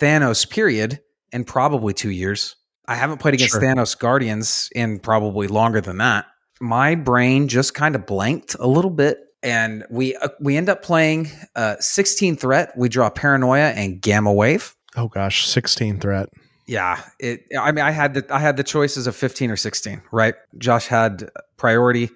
Thanos, 0.03 0.49
period, 0.51 1.01
in 1.33 1.45
probably 1.45 1.95
two 1.95 2.11
years. 2.11 2.57
I 2.89 2.97
haven't 2.97 3.19
played 3.19 3.35
against 3.35 3.53
Sure. 3.53 3.63
Thanos 3.63 3.97
Guardians 3.97 4.69
in 4.75 4.99
probably 4.99 5.47
longer 5.47 5.81
than 5.81 5.99
that. 5.99 6.27
My 6.61 6.97
brain 6.97 7.47
just 7.47 7.75
kind 7.75 7.95
of 7.95 8.05
blanked 8.05 8.57
a 8.59 8.67
little 8.67 8.91
bit, 8.91 9.19
and 9.43 9.85
we 9.91 10.17
uh, 10.17 10.29
we 10.41 10.57
end 10.57 10.69
up 10.69 10.83
playing 10.83 11.31
uh, 11.55 11.77
16 11.79 12.37
threat. 12.37 12.73
We 12.77 12.89
draw 12.89 13.11
Paranoia 13.11 13.71
and 13.71 14.01
Gamma 14.01 14.33
Wave. 14.33 14.75
Oh 14.97 15.07
gosh, 15.09 15.47
16 15.47 16.01
threat. 16.01 16.29
Yeah, 16.67 17.01
it. 17.21 17.45
I 17.59 17.71
mean, 17.73 17.85
I 17.85 17.93
had 17.93 18.15
the 18.15 18.27
I 18.29 18.41
had 18.41 18.57
the 18.57 18.65
choices 18.65 19.07
of 19.07 19.15
15 19.15 19.51
or 19.51 19.57
16. 19.57 20.03
Right, 20.11 20.35
Josh 20.59 20.87
had 20.87 21.31
priority, 21.57 22.11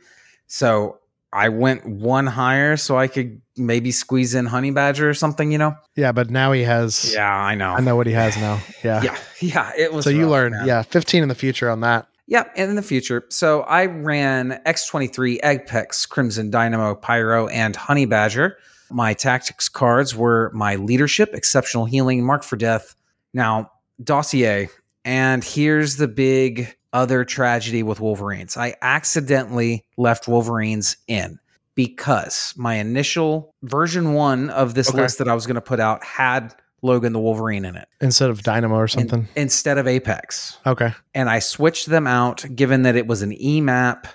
so 0.49 0.99
I 1.37 1.49
went 1.51 1.87
one 1.87 2.27
higher 2.27 2.77
so 2.77 2.97
I 2.97 3.07
could 3.09 3.41
maybe 3.57 3.91
squeeze 3.93 4.35
in 4.35 4.47
Honey 4.47 4.71
Badger 4.71 5.09
or 5.09 5.15
something. 5.15 5.53
You 5.53 5.59
know? 5.59 5.77
Yeah, 5.95 6.13
but 6.13 6.31
now 6.31 6.53
he 6.53 6.63
has. 6.63 7.13
Yeah, 7.15 7.31
I 7.33 7.55
know. 7.55 7.71
I 7.73 7.81
know 7.81 7.95
what 7.97 8.07
he 8.07 8.13
has 8.15 8.37
now. 8.37 8.61
Yeah. 8.83 9.03
Yeah, 9.03 9.19
yeah. 9.41 9.73
It 9.77 9.93
was 9.93 10.05
So 10.05 10.11
you 10.11 10.23
rough, 10.23 10.31
learned, 10.31 10.55
man. 10.57 10.67
yeah, 10.67 10.83
15 10.83 11.23
in 11.23 11.29
the 11.29 11.35
future 11.35 11.69
on 11.69 11.81
that. 11.81 12.09
Yeah, 12.27 12.45
and 12.57 12.71
in 12.71 12.77
the 12.77 12.83
future. 12.83 13.25
So 13.29 13.61
I 13.63 13.85
ran 13.87 14.61
X23, 14.67 15.39
Apex, 15.45 16.07
Crimson 16.07 16.51
Dynamo, 16.51 16.95
Pyro, 16.95 17.47
and 17.49 17.77
Honey 17.77 18.07
Badger. 18.07 18.57
My 18.91 19.13
tactics 19.15 19.69
cards 19.69 20.17
were 20.17 20.51
my 20.55 20.77
leadership, 20.77 21.35
exceptional 21.35 21.85
healing, 21.85 22.25
marked 22.25 22.45
for 22.47 22.57
death. 22.57 22.95
Now, 23.35 23.71
dossier. 24.03 24.69
And 25.05 25.45
here's 25.45 25.97
the 25.97 26.09
big 26.09 26.75
other 26.97 27.25
tragedy 27.25 27.83
with 27.83 28.01
Wolverines. 28.01 28.57
I 28.57 28.75
accidentally 28.81 29.85
left 29.99 30.27
Wolverines 30.27 30.97
in 31.07 31.39
because 31.75 32.55
my 32.57 32.77
initial 32.77 33.55
version 33.63 34.15
one 34.15 34.49
of 34.51 34.75
this 34.75 34.89
Okay. 34.89 35.03
list 35.03 35.19
that 35.19 35.29
I 35.29 35.35
was 35.35 35.47
going 35.47 35.57
to 35.57 35.61
put 35.61 35.79
out 35.79 36.03
had 36.03 36.55
Logan 36.83 37.13
the 37.13 37.21
Wolverine 37.21 37.65
in 37.67 37.77
it 37.77 37.87
Instead 38.01 38.31
of 38.31 38.43
Dynamo 38.43 38.77
or 38.77 38.85
in- 38.85 38.89
something. 38.89 39.29
instead 39.37 39.77
of 39.79 39.87
Apex 39.87 40.59
okay. 40.67 40.93
and 41.15 41.29
I 41.29 41.39
switched 41.41 41.87
them 41.87 42.07
out 42.07 42.45
given 42.55 42.83
that 42.83 42.97
it 42.97 43.07
was 43.07 43.21
an 43.23 43.33
E 43.41 43.61
map, 43.61 44.07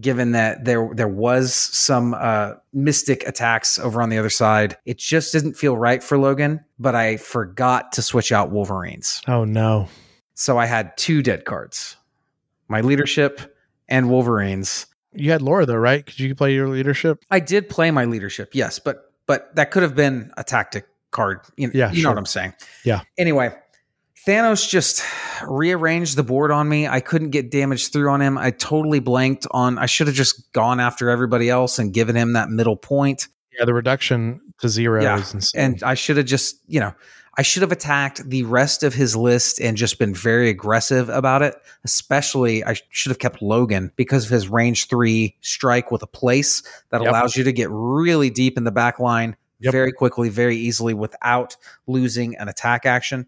given 0.00 0.30
that 0.32 0.64
there 0.64 0.88
there 0.94 1.08
was 1.08 1.52
some 1.54 2.14
uh, 2.14 2.52
mystic 2.72 3.26
attacks 3.26 3.76
over 3.78 4.00
on 4.02 4.08
the 4.08 4.18
other 4.18 4.30
side. 4.30 4.76
It 4.86 4.98
just 4.98 5.32
didn't 5.32 5.54
feel 5.54 5.76
right 5.76 6.02
for 6.02 6.16
Logan, 6.18 6.64
but 6.78 6.94
I 6.94 7.16
forgot 7.16 7.90
to 7.92 8.02
switch 8.02 8.30
out 8.30 8.50
Wolverines. 8.52 9.20
Oh 9.26 9.44
no. 9.44 9.88
So 10.34 10.58
I 10.58 10.66
had 10.66 10.96
two 10.96 11.22
dead 11.22 11.44
cards. 11.44 11.96
My 12.70 12.80
leadership 12.80 13.54
and 13.88 14.08
Wolverines. 14.08 14.86
You 15.12 15.32
had 15.32 15.42
Laura 15.42 15.66
though, 15.66 15.74
right? 15.74 16.06
Could 16.06 16.20
you 16.20 16.34
play 16.36 16.54
your 16.54 16.68
leadership? 16.68 17.24
I 17.30 17.40
did 17.40 17.68
play 17.68 17.90
my 17.90 18.04
leadership, 18.04 18.50
yes, 18.54 18.78
but 18.78 19.12
but 19.26 19.54
that 19.56 19.72
could 19.72 19.82
have 19.82 19.96
been 19.96 20.30
a 20.36 20.44
tactic 20.44 20.86
card. 21.10 21.40
You 21.56 21.70
Yeah, 21.74 21.90
you 21.90 22.04
know 22.04 22.10
what 22.10 22.18
I'm 22.18 22.26
saying. 22.26 22.54
Yeah. 22.84 23.00
Anyway, 23.18 23.52
Thanos 24.24 24.68
just 24.68 25.02
rearranged 25.42 26.16
the 26.16 26.22
board 26.22 26.52
on 26.52 26.68
me. 26.68 26.86
I 26.86 27.00
couldn't 27.00 27.30
get 27.30 27.50
damage 27.50 27.90
through 27.90 28.08
on 28.08 28.20
him. 28.20 28.38
I 28.38 28.52
totally 28.52 29.00
blanked 29.00 29.48
on. 29.50 29.76
I 29.76 29.86
should 29.86 30.06
have 30.06 30.16
just 30.16 30.52
gone 30.52 30.78
after 30.78 31.10
everybody 31.10 31.50
else 31.50 31.80
and 31.80 31.92
given 31.92 32.14
him 32.14 32.34
that 32.34 32.50
middle 32.50 32.76
point. 32.76 33.26
Yeah, 33.58 33.64
the 33.64 33.74
reduction 33.74 34.40
to 34.60 34.68
zero 34.68 35.02
Yeah. 35.02 35.24
And 35.56 35.82
I 35.82 35.94
should 35.94 36.18
have 36.18 36.26
just, 36.26 36.60
you 36.68 36.78
know, 36.78 36.94
I 37.40 37.42
should 37.42 37.62
have 37.62 37.72
attacked 37.72 38.28
the 38.28 38.42
rest 38.42 38.82
of 38.82 38.92
his 38.92 39.16
list 39.16 39.62
and 39.62 39.74
just 39.74 39.98
been 39.98 40.12
very 40.12 40.50
aggressive 40.50 41.08
about 41.08 41.40
it. 41.40 41.54
Especially, 41.84 42.62
I 42.62 42.74
should 42.90 43.08
have 43.08 43.18
kept 43.18 43.40
Logan 43.40 43.92
because 43.96 44.24
of 44.26 44.30
his 44.30 44.46
range 44.48 44.88
three 44.88 45.34
strike 45.40 45.90
with 45.90 46.02
a 46.02 46.06
place 46.06 46.62
that 46.90 47.00
Yep. 47.00 47.10
allows 47.10 47.36
you 47.36 47.44
to 47.44 47.52
get 47.52 47.68
really 47.70 48.28
deep 48.28 48.58
in 48.58 48.64
the 48.64 48.70
back 48.70 48.98
line 48.98 49.36
Yep. 49.60 49.72
very 49.72 49.90
quickly, 49.92 50.28
very 50.28 50.54
easily 50.56 50.92
without 50.92 51.56
losing 51.86 52.36
an 52.36 52.48
attack 52.50 52.84
action. 52.84 53.26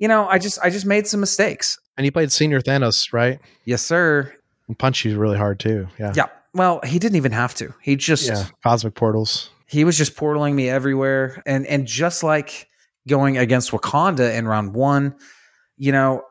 You 0.00 0.08
know, 0.08 0.26
I 0.28 0.38
just 0.38 0.58
I 0.60 0.68
just 0.68 0.84
made 0.86 1.06
some 1.06 1.20
mistakes. 1.20 1.78
and 1.96 2.04
you 2.04 2.10
played 2.10 2.32
Senior 2.32 2.60
Thanos, 2.62 3.12
right? 3.12 3.38
Yes, 3.64 3.82
sir. 3.82 4.34
And 4.66 4.76
punch 4.76 5.04
you 5.04 5.16
really 5.18 5.36
hard 5.38 5.60
too. 5.60 5.86
Yeah. 6.00 6.12
Yeah. 6.16 6.26
Well, 6.52 6.80
he 6.84 6.98
didn't 6.98 7.16
even 7.16 7.32
have 7.32 7.54
to. 7.56 7.72
He 7.80 7.94
just 7.94 8.26
Yeah. 8.26 8.46
Cosmic 8.64 8.94
portals. 8.94 9.50
he 9.66 9.84
was 9.84 9.96
just 9.96 10.16
portaling 10.16 10.54
me 10.54 10.68
everywhere 10.68 11.42
and 11.46 11.64
and 11.66 11.86
just 11.86 12.22
like 12.24 12.66
going 13.08 13.38
against 13.38 13.70
wakanda 13.70 14.34
in 14.36 14.46
round 14.46 14.74
one 14.74 15.14
you 15.76 15.92
know 15.92 16.22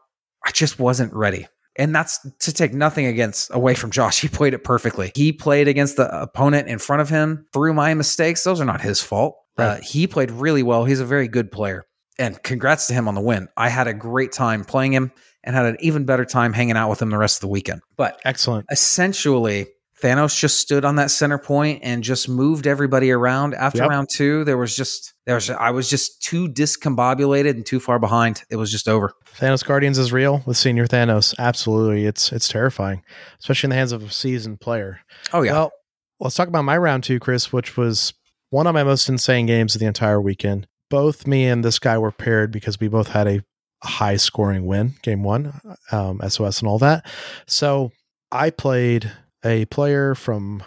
i 0.46 0.52
just 0.52 0.80
wasn't 0.80 1.14
ready. 1.14 1.48
And 1.78 1.96
that's 1.96 2.20
to 2.40 2.52
take 2.52 2.74
nothing 2.74 3.06
against 3.06 3.50
away 3.54 3.76
from 3.76 3.92
josh. 3.92 4.22
He 4.22 4.28
played 4.28 4.54
it 4.54 4.64
perfectly. 4.64 5.12
He 5.16 5.32
played 5.32 5.70
against 5.70 5.96
the 5.96 6.22
opponent 6.22 6.68
in 6.68 6.80
front 6.80 7.02
of 7.02 7.08
him 7.10 7.46
through 7.54 7.74
my 7.74 7.94
mistakes. 7.94 8.44
Those 8.44 8.60
are 8.60 8.66
not 8.66 8.82
his 8.82 9.02
fault. 9.02 9.36
Uh, 9.58 9.78
he 9.82 10.06
played 10.06 10.32
really 10.32 10.64
well. 10.64 10.84
He's 10.84 11.00
a 11.00 11.06
very 11.06 11.28
good 11.30 11.50
player. 11.52 11.86
And 12.20 12.42
congrats 12.44 12.88
to 12.88 12.94
him 12.94 13.08
on 13.08 13.16
the 13.16 13.22
win. 13.22 13.48
I 13.56 13.70
had 13.70 13.88
a 13.88 13.94
great 13.94 14.32
time 14.32 14.66
playing 14.66 14.94
him 14.94 15.12
and 15.44 15.56
had 15.56 15.66
an 15.66 15.78
even 15.80 16.04
better 16.06 16.26
time 16.26 16.52
hanging 16.52 16.76
out 16.76 16.90
with 16.90 17.02
him 17.02 17.10
the 17.10 17.18
rest 17.18 17.38
of 17.38 17.42
the 17.42 17.48
weekend. 17.48 17.82
But 17.96 18.20
Excellent. 18.26 18.66
essentially 18.70 19.68
Thanos 20.02 20.38
just 20.38 20.60
stood 20.60 20.84
on 20.84 20.96
that 20.96 21.12
center 21.12 21.38
point 21.38 21.82
and 21.84 22.04
just 22.04 22.28
moved 22.28 22.68
everybody 22.68 23.12
around. 23.12 23.54
After 23.54 23.80
Yep. 23.80 23.90
round 23.90 24.08
two, 24.12 24.44
there 24.44 24.58
was 24.58 24.76
just 24.76 25.14
there 25.26 25.36
was 25.36 25.50
I 25.50 25.70
was 25.72 25.90
just 25.90 26.22
too 26.22 26.48
discombobulated 26.50 27.52
and 27.52 27.66
too 27.66 27.80
far 27.80 28.00
behind. 28.00 28.44
It 28.50 28.56
was 28.56 28.72
just 28.72 28.88
over. 28.88 29.14
Thanos 29.38 29.64
Guardians 29.66 29.98
is 29.98 30.12
real 30.12 30.42
with 30.46 30.58
Senior 30.58 30.88
Thanos. 30.88 31.34
Absolutely. 31.38 32.06
It's 32.06 32.32
it's 32.32 32.48
terrifying, 32.48 33.04
especially 33.40 33.68
in 33.68 33.70
the 33.72 33.76
hands 33.78 33.92
of 33.92 34.04
a 34.04 34.10
seasoned 34.12 34.60
player. 34.60 35.00
Oh 35.34 35.44
yeah. 35.44 35.54
Well, 35.54 35.72
let's 36.20 36.36
talk 36.36 36.48
about 36.48 36.66
my 36.66 36.78
round 36.78 37.04
two, 37.04 37.20
Chris, 37.20 37.54
which 37.54 37.78
was 37.78 38.14
one 38.50 38.68
of 38.68 38.74
my 38.74 38.84
most 38.84 39.08
insane 39.08 39.46
games 39.46 39.76
of 39.76 39.80
the 39.80 39.86
entire 39.88 40.20
weekend. 40.20 40.68
Both 40.90 41.26
me 41.26 41.48
and 41.48 41.64
this 41.64 41.80
guy 41.80 41.98
were 41.98 42.12
paired 42.12 42.52
because 42.52 42.80
we 42.80 42.88
both 42.90 43.08
had 43.10 43.28
a, 43.28 43.42
high 43.84 44.16
scoring 44.16 44.68
win, 44.68 44.94
game 45.02 45.24
one, 45.24 45.60
um, 45.92 46.22
SOS 46.28 46.60
and 46.60 46.68
all 46.68 46.78
that. 46.78 47.04
So 47.48 47.92
I 48.32 48.52
played 48.52 49.12
a 49.44 49.66
player 49.66 50.16
from 50.16 50.64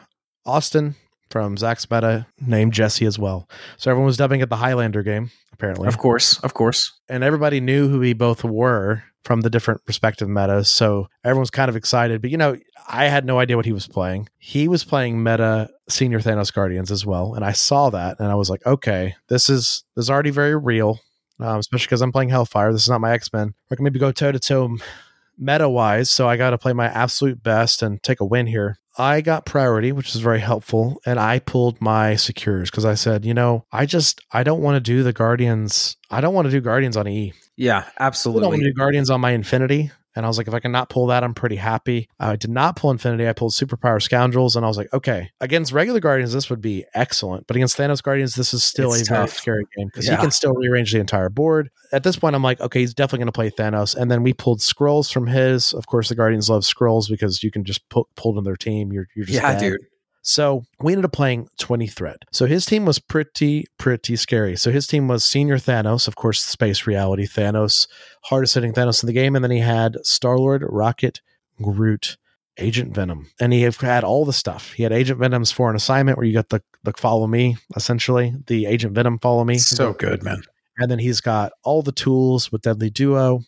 Austin, 0.46 0.94
from 1.30 1.56
Zach's 1.56 1.90
Meta, 1.90 2.26
named 2.40 2.72
Jesse 2.72 3.06
as 3.06 3.18
well. 3.18 3.48
So 3.76 3.90
everyone 3.90 4.06
was 4.06 4.16
dubbing 4.16 4.40
it 4.40 4.48
the 4.48 4.56
Highlander 4.56 5.02
game, 5.02 5.30
apparently 5.52 5.88
of 5.88 5.98
course, 5.98 6.38
of 6.40 6.54
course. 6.54 6.92
and 7.08 7.24
everybody 7.24 7.60
knew 7.60 7.88
who 7.88 8.00
we 8.00 8.12
both 8.12 8.44
were 8.44 9.02
from 9.24 9.40
the 9.40 9.50
different 9.50 9.80
respective 9.86 10.28
metas. 10.28 10.68
So 10.68 11.08
everyone's 11.24 11.50
kind 11.50 11.68
of 11.68 11.76
excited. 11.76 12.20
But 12.20 12.30
you 12.30 12.36
know, 12.36 12.56
I 12.88 13.06
had 13.06 13.24
no 13.24 13.38
idea 13.38 13.56
what 13.56 13.64
he 13.64 13.72
was 13.72 13.86
playing. 13.86 14.28
He 14.38 14.68
was 14.68 14.84
playing 14.84 15.22
meta 15.22 15.70
senior 15.88 16.20
Thanos 16.20 16.52
Guardians 16.52 16.90
as 16.90 17.06
well, 17.06 17.34
and 17.34 17.44
I 17.44 17.52
saw 17.52 17.90
that, 17.90 18.20
and 18.20 18.28
I 18.28 18.34
was 18.34 18.50
like, 18.50 18.64
okay, 18.66 19.16
this 19.28 19.48
is 19.48 19.84
this 19.96 20.04
is 20.04 20.10
already 20.10 20.30
very 20.30 20.56
real. 20.56 21.00
Um, 21.40 21.58
especially 21.58 21.86
because 21.86 22.00
I'm 22.00 22.12
playing 22.12 22.28
Hellfire. 22.28 22.72
This 22.72 22.82
is 22.82 22.88
not 22.88 23.00
my 23.00 23.12
X 23.12 23.32
Men. 23.32 23.54
I 23.68 23.74
can 23.74 23.82
maybe 23.82 23.98
go 23.98 24.12
toe 24.12 24.30
to 24.30 24.38
toe 24.38 24.76
meta 25.38 25.68
wise. 25.68 26.10
So 26.10 26.28
I 26.28 26.36
got 26.36 26.50
to 26.50 26.58
play 26.58 26.72
my 26.72 26.86
absolute 26.86 27.42
best 27.42 27.82
and 27.82 28.02
take 28.02 28.20
a 28.20 28.24
win 28.24 28.46
here. 28.46 28.78
I 28.96 29.22
got 29.22 29.44
priority, 29.44 29.90
which 29.90 30.14
is 30.14 30.20
very 30.20 30.38
helpful, 30.38 31.00
and 31.04 31.18
I 31.18 31.40
pulled 31.40 31.80
my 31.80 32.14
secures 32.14 32.70
because 32.70 32.84
I 32.84 32.94
said, 32.94 33.24
you 33.24 33.34
know, 33.34 33.66
I 33.72 33.86
just 33.86 34.20
I 34.30 34.44
don't 34.44 34.62
want 34.62 34.76
to 34.76 34.80
do 34.80 35.02
the 35.02 35.12
Guardians. 35.12 35.96
I 36.10 36.20
don't 36.20 36.34
want 36.34 36.46
to 36.46 36.52
do 36.52 36.60
Guardians 36.60 36.96
on 36.96 37.08
E. 37.08 37.32
Yeah, 37.56 37.78
I 37.78 37.80
don't 37.80 37.84
want 37.84 37.94
absolutely. 38.00 38.58
to 38.58 38.64
do 38.64 38.74
Guardians 38.74 39.10
on 39.10 39.20
my 39.20 39.32
Infinity. 39.32 39.90
And 40.16 40.24
I 40.24 40.28
was 40.28 40.38
like, 40.38 40.46
if 40.48 40.54
I 40.54 40.60
can 40.60 40.72
not 40.72 40.88
pull 40.90 41.08
that, 41.08 41.24
I'm 41.24 41.34
pretty 41.34 41.56
happy. 41.56 42.08
I 42.20 42.36
did 42.36 42.50
not 42.50 42.76
pull 42.76 42.90
Infinity. 42.90 43.28
I 43.28 43.32
pulled 43.32 43.52
Superpower 43.52 44.00
Scoundrels, 44.00 44.54
and 44.56 44.64
I 44.64 44.68
was 44.68 44.76
like, 44.76 44.92
okay, 44.92 45.30
against 45.40 45.72
regular 45.72 46.00
Guardians, 46.00 46.32
this 46.32 46.48
would 46.50 46.60
be 46.60 46.84
excellent. 46.94 47.46
But 47.46 47.56
against 47.56 47.76
Thanos 47.76 48.02
Guardians, 48.02 48.34
this 48.34 48.54
is 48.54 48.62
still 48.62 48.92
It's 48.92 49.02
a 49.02 49.12
very 49.12 49.26
tough. 49.26 49.36
scary 49.36 49.64
game 49.76 49.88
because 49.88 50.06
he 50.06 50.16
can 50.16 50.30
still 50.30 50.54
rearrange 50.54 50.92
the 50.92 51.00
entire 51.00 51.28
board. 51.28 51.70
At 51.92 52.04
this 52.04 52.16
point, 52.16 52.36
I'm 52.36 52.42
like, 52.42 52.60
okay, 52.60 52.80
he's 52.80 52.94
definitely 52.94 53.18
going 53.20 53.26
to 53.26 53.32
play 53.32 53.50
Thanos. 53.50 53.96
And 53.96 54.10
then 54.10 54.22
we 54.22 54.32
pulled 54.32 54.62
Scrolls 54.62 55.10
from 55.10 55.26
his. 55.26 55.72
Of 55.74 55.86
course, 55.86 56.08
the 56.08 56.14
Guardians 56.14 56.48
love 56.48 56.64
Scrolls 56.64 57.08
because 57.08 57.42
you 57.42 57.50
can 57.50 57.64
just 57.64 57.88
pull, 57.88 58.08
pull 58.16 58.36
in 58.38 58.44
their 58.44 58.56
team. 58.56 58.92
You're, 58.92 59.08
you're 59.14 59.26
just 59.26 59.40
yeah, 59.40 59.52
dead. 59.52 59.60
dude. 59.60 59.80
So 60.26 60.64
we 60.80 60.92
ended 60.92 61.04
up 61.04 61.12
playing 61.12 61.48
20 61.58 61.86
threat. 61.86 62.16
So 62.32 62.46
his 62.46 62.64
team 62.64 62.86
was 62.86 62.98
pretty, 62.98 63.66
pretty 63.76 64.16
scary. 64.16 64.56
So 64.56 64.70
his 64.70 64.86
team 64.86 65.06
was 65.06 65.22
Senior 65.22 65.58
Thanos, 65.58 66.08
of 66.08 66.16
course, 66.16 66.42
space 66.42 66.86
reality 66.86 67.26
Thanos, 67.26 67.86
hardest 68.24 68.54
hitting 68.54 68.72
Thanos 68.72 69.02
in 69.02 69.06
the 69.06 69.12
game. 69.12 69.36
And 69.36 69.44
then 69.44 69.50
he 69.50 69.58
had 69.58 69.98
Star 70.04 70.38
Lord, 70.38 70.64
Rocket, 70.66 71.20
Groot, 71.60 72.16
Agent 72.56 72.94
Venom. 72.94 73.30
And 73.38 73.52
he 73.52 73.60
had 73.60 74.02
all 74.02 74.24
the 74.24 74.32
stuff. 74.32 74.72
He 74.72 74.82
had 74.82 74.92
Agent 74.92 75.18
Venom's 75.18 75.52
for 75.52 75.68
an 75.68 75.76
assignment 75.76 76.16
where 76.16 76.26
you 76.26 76.32
got 76.32 76.48
the, 76.48 76.62
the 76.84 76.94
follow 76.96 77.26
me, 77.26 77.58
essentially, 77.76 78.34
the 78.46 78.64
Agent 78.64 78.94
Venom 78.94 79.18
follow 79.18 79.44
me. 79.44 79.58
So 79.58 79.92
good, 79.92 80.22
man. 80.22 80.42
And 80.78 80.90
then 80.90 81.00
he's 81.00 81.20
got 81.20 81.52
all 81.64 81.82
the 81.82 81.92
tools 81.92 82.50
with 82.50 82.62
Deadly 82.62 82.90
Duo, 82.90 83.42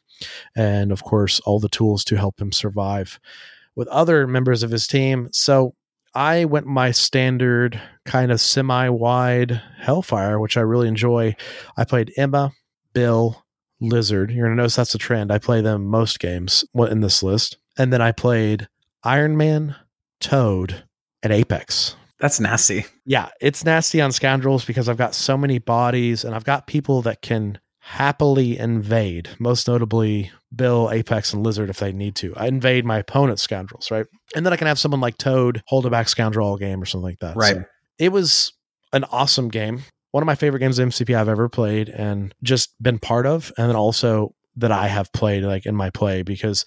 and 0.54 0.92
of 0.92 1.02
course, 1.02 1.40
all 1.40 1.58
the 1.58 1.68
tools 1.68 2.04
to 2.04 2.16
help 2.16 2.40
him 2.40 2.52
survive 2.52 3.18
with 3.74 3.88
other 3.88 4.26
members 4.26 4.62
of 4.62 4.70
his 4.70 4.86
team. 4.86 5.28
So 5.32 5.74
I 6.16 6.46
went 6.46 6.66
my 6.66 6.92
standard 6.92 7.78
kind 8.06 8.32
of 8.32 8.40
semi 8.40 8.88
wide 8.88 9.60
Hellfire, 9.78 10.40
which 10.40 10.56
I 10.56 10.62
really 10.62 10.88
enjoy. 10.88 11.36
I 11.76 11.84
played 11.84 12.10
Emma, 12.16 12.52
Bill, 12.94 13.44
Lizard. 13.82 14.30
You're 14.30 14.46
going 14.46 14.56
to 14.56 14.62
notice 14.62 14.76
that's 14.76 14.94
a 14.94 14.98
trend. 14.98 15.30
I 15.30 15.36
play 15.36 15.60
them 15.60 15.84
most 15.84 16.18
games 16.18 16.64
in 16.74 17.00
this 17.00 17.22
list. 17.22 17.58
And 17.76 17.92
then 17.92 18.00
I 18.00 18.12
played 18.12 18.66
Iron 19.04 19.36
Man, 19.36 19.76
Toad, 20.18 20.84
and 21.22 21.34
Apex. 21.34 21.96
That's 22.18 22.40
nasty. 22.40 22.86
Yeah, 23.04 23.28
it's 23.42 23.66
nasty 23.66 24.00
on 24.00 24.10
Scoundrels 24.10 24.64
because 24.64 24.88
I've 24.88 24.96
got 24.96 25.14
so 25.14 25.36
many 25.36 25.58
bodies 25.58 26.24
and 26.24 26.34
I've 26.34 26.44
got 26.44 26.66
people 26.66 27.02
that 27.02 27.20
can 27.20 27.58
happily 27.86 28.58
invade, 28.58 29.28
most 29.38 29.68
notably 29.68 30.32
Bill, 30.54 30.90
Apex, 30.90 31.32
and 31.32 31.44
Lizard 31.44 31.70
if 31.70 31.78
they 31.78 31.92
need 31.92 32.16
to. 32.16 32.34
I 32.36 32.48
invade 32.48 32.84
my 32.84 32.98
opponent's 32.98 33.42
scoundrels, 33.42 33.92
right? 33.92 34.06
And 34.34 34.44
then 34.44 34.52
I 34.52 34.56
can 34.56 34.66
have 34.66 34.78
someone 34.78 35.00
like 35.00 35.18
Toad 35.18 35.62
hold 35.66 35.86
a 35.86 35.90
back 35.90 36.08
scoundrel 36.08 36.48
all 36.48 36.56
game 36.56 36.82
or 36.82 36.84
something 36.84 37.04
like 37.04 37.20
that. 37.20 37.36
Right. 37.36 37.54
So 37.54 37.64
it 38.00 38.10
was 38.10 38.52
an 38.92 39.04
awesome 39.04 39.48
game. 39.48 39.84
One 40.10 40.20
of 40.20 40.26
my 40.26 40.34
favorite 40.34 40.60
games 40.60 40.80
of 40.80 40.88
MCP 40.88 41.16
I've 41.16 41.28
ever 41.28 41.48
played 41.48 41.88
and 41.88 42.34
just 42.42 42.74
been 42.82 42.98
part 42.98 43.24
of. 43.24 43.52
And 43.56 43.68
then 43.68 43.76
also 43.76 44.34
that 44.56 44.72
I 44.72 44.88
have 44.88 45.12
played 45.12 45.44
like 45.44 45.64
in 45.64 45.76
my 45.76 45.90
play 45.90 46.22
because 46.22 46.64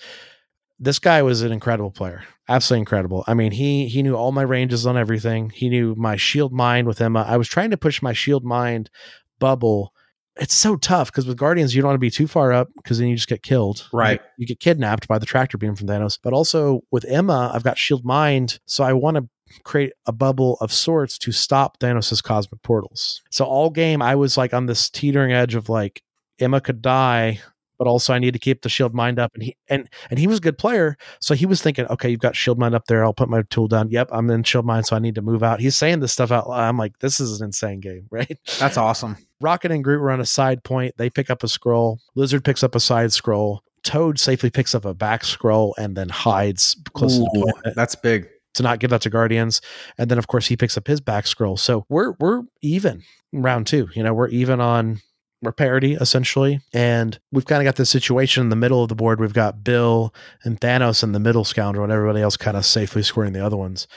this 0.79 0.99
guy 0.99 1.21
was 1.21 1.41
an 1.41 1.51
incredible 1.51 1.91
player. 1.91 2.23
Absolutely 2.47 2.83
incredible. 2.83 3.25
I 3.27 3.33
mean, 3.33 3.51
he 3.51 3.89
he 3.89 4.03
knew 4.03 4.15
all 4.15 4.31
my 4.31 4.43
ranges 4.43 4.85
on 4.85 4.97
everything. 4.97 5.49
He 5.49 5.67
knew 5.67 5.95
my 5.95 6.15
shield 6.15 6.53
mind 6.53 6.87
with 6.87 7.01
Emma. 7.01 7.25
I 7.27 7.35
was 7.35 7.49
trying 7.49 7.71
to 7.71 7.77
push 7.77 8.01
my 8.01 8.13
shield 8.13 8.45
mind 8.45 8.89
bubble. 9.37 9.93
It's 10.39 10.53
so 10.53 10.75
tough 10.77 11.11
because 11.11 11.25
with 11.25 11.37
Guardians, 11.37 11.75
you 11.75 11.81
don't 11.81 11.89
want 11.89 11.95
to 11.95 11.99
be 11.99 12.09
too 12.09 12.27
far 12.27 12.53
up 12.53 12.69
because 12.77 12.97
then 12.97 13.07
you 13.07 13.15
just 13.15 13.27
get 13.27 13.43
killed. 13.43 13.87
Right. 13.91 14.21
You, 14.21 14.41
you 14.41 14.47
get 14.47 14.59
kidnapped 14.59 15.07
by 15.07 15.19
the 15.19 15.25
tractor 15.25 15.57
beam 15.57 15.75
from 15.75 15.87
Thanos. 15.87 16.17
But 16.21 16.33
also 16.33 16.81
with 16.91 17.05
Emma, 17.05 17.51
I've 17.53 17.63
got 17.63 17.77
shield 17.77 18.05
mind. 18.05 18.59
So 18.65 18.83
I 18.83 18.93
want 18.93 19.17
to 19.17 19.27
create 19.63 19.93
a 20.05 20.11
bubble 20.11 20.57
of 20.61 20.71
sorts 20.71 21.17
to 21.19 21.31
stop 21.31 21.79
Thanos' 21.79 22.23
cosmic 22.23 22.61
portals. 22.61 23.21
So 23.31 23.45
all 23.45 23.69
game, 23.69 24.01
I 24.01 24.15
was 24.15 24.37
like 24.37 24.53
on 24.53 24.65
this 24.65 24.89
teetering 24.89 25.33
edge 25.33 25.55
of 25.55 25.69
like, 25.69 26.01
Emma 26.39 26.61
could 26.61 26.81
die 26.81 27.41
but 27.79 27.87
also 27.87 28.13
I 28.13 28.19
need 28.19 28.33
to 28.33 28.39
keep 28.39 28.61
the 28.61 28.69
shield 28.69 28.93
mind 28.93 29.17
up. 29.17 29.31
And 29.33 29.41
he 29.41 29.57
and 29.69 29.89
and 30.11 30.19
he 30.19 30.27
was 30.27 30.37
a 30.37 30.41
good 30.41 30.59
player, 30.59 30.97
so 31.19 31.33
he 31.33 31.47
was 31.47 31.63
thinking, 31.63 31.87
okay, 31.87 32.09
you've 32.11 32.19
got 32.19 32.35
shield 32.35 32.59
mind 32.59 32.75
up 32.75 32.85
there. 32.85 33.03
I'll 33.03 33.13
put 33.13 33.29
my 33.29 33.41
tool 33.49 33.67
down. 33.67 33.89
Yep, 33.89 34.09
I'm 34.11 34.29
in 34.29 34.43
shield 34.43 34.65
mind, 34.65 34.85
so 34.85 34.95
I 34.95 34.99
need 34.99 35.15
to 35.15 35.23
move 35.23 35.41
out. 35.41 35.59
He's 35.59 35.75
saying 35.75 36.01
this 36.01 36.11
stuff 36.13 36.31
out. 36.31 36.47
loud. 36.47 36.59
I'm 36.69 36.77
like, 36.77 36.99
this 36.99 37.19
is 37.19 37.41
an 37.41 37.45
insane 37.47 37.79
game, 37.79 38.05
right? 38.11 38.37
That's 38.59 38.77
awesome. 38.77 39.17
Rocket 39.41 39.71
and 39.71 39.83
Groot 39.83 40.01
were 40.01 40.11
on 40.11 40.19
a 40.19 40.25
side 40.25 40.63
point. 40.63 40.93
They 40.97 41.09
pick 41.09 41.29
up 41.29 41.41
a 41.43 41.47
scroll. 41.47 41.99
Lizard 42.15 42.43
picks 42.43 42.61
up 42.61 42.75
a 42.75 42.79
side 42.79 43.13
scroll. 43.13 43.63
Toad 43.83 44.19
safely 44.19 44.49
picks 44.49 44.75
up 44.75 44.83
a 44.83 44.93
back 44.93 45.23
scroll 45.23 45.73
and 45.77 45.95
then 45.95 46.09
hides 46.09 46.75
close 46.93 47.15
to 47.17 47.23
the 47.23 47.39
Ooh, 47.65 47.71
that's 47.75 47.95
big. 47.95 48.27
to 48.55 48.63
not 48.63 48.79
give 48.79 48.89
that 48.89 49.01
to 49.03 49.09
Guardians. 49.09 49.61
And 49.97 50.11
then 50.11 50.17
of 50.17 50.27
course 50.27 50.47
he 50.47 50.57
picks 50.57 50.77
up 50.77 50.85
his 50.85 50.99
back 50.99 51.25
scroll. 51.25 51.55
So 51.55 51.85
we're 51.87 52.11
we're 52.19 52.41
even 52.61 53.03
round 53.31 53.67
two. 53.67 53.87
You 53.95 54.03
know, 54.03 54.13
we're 54.13 54.27
even 54.27 54.59
on 54.59 54.99
we're 55.41 55.51
parity 55.51 55.93
essentially. 55.93 56.59
And 56.73 57.17
we've 57.31 57.45
kind 57.45 57.61
of 57.61 57.65
got 57.65 57.75
this 57.77 57.89
situation 57.89 58.41
in 58.43 58.49
the 58.49 58.55
middle 58.55 58.83
of 58.83 58.89
the 58.89 58.95
board. 58.95 59.19
We've 59.19 59.33
got 59.33 59.63
Bill 59.63 60.13
and 60.43 60.59
Thanos 60.59 61.03
in 61.03 61.11
the 61.13 61.19
middle 61.19 61.45
scoundrel 61.45 61.83
and 61.83 61.93
everybody 61.93 62.21
else 62.21 62.35
kind 62.37 62.57
of 62.57 62.65
safely 62.65 63.03
scoring 63.03 63.33
the 63.33 63.45
other 63.45 63.57
ones. 63.57 63.87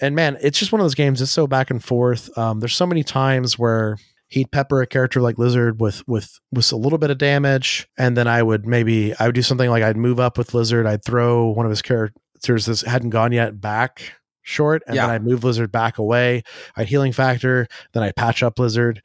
And 0.00 0.14
man, 0.14 0.36
it's 0.40 0.58
just 0.58 0.72
one 0.72 0.80
of 0.80 0.84
those 0.84 0.94
games. 0.94 1.20
It's 1.22 1.30
so 1.30 1.46
back 1.46 1.70
and 1.70 1.82
forth. 1.82 2.36
Um, 2.38 2.60
there's 2.60 2.74
so 2.74 2.86
many 2.86 3.02
times 3.02 3.58
where 3.58 3.96
he'd 4.28 4.50
pepper 4.50 4.82
a 4.82 4.86
character 4.86 5.20
like 5.20 5.38
Lizard 5.38 5.80
with 5.80 6.06
with 6.06 6.38
with 6.52 6.70
a 6.72 6.76
little 6.76 6.98
bit 6.98 7.10
of 7.10 7.16
damage, 7.18 7.88
and 7.96 8.16
then 8.16 8.28
I 8.28 8.42
would 8.42 8.66
maybe 8.66 9.14
I 9.18 9.26
would 9.26 9.34
do 9.34 9.42
something 9.42 9.70
like 9.70 9.82
I'd 9.82 9.96
move 9.96 10.20
up 10.20 10.36
with 10.36 10.52
Lizard. 10.52 10.86
I'd 10.86 11.04
throw 11.04 11.46
one 11.48 11.64
of 11.64 11.70
his 11.70 11.80
characters 11.82 12.66
that 12.66 12.82
hadn't 12.86 13.10
gone 13.10 13.32
yet 13.32 13.60
back 13.60 14.12
short, 14.42 14.82
and 14.86 14.94
Yeah. 14.96 15.06
then 15.06 15.14
I'd 15.14 15.24
move 15.24 15.42
Lizard 15.44 15.72
back 15.72 15.96
away. 15.98 16.42
I'd 16.76 16.88
healing 16.88 17.12
factor, 17.12 17.66
then 17.94 18.02
I'd 18.02 18.16
patch 18.16 18.42
up 18.42 18.58
Lizard. 18.58 19.00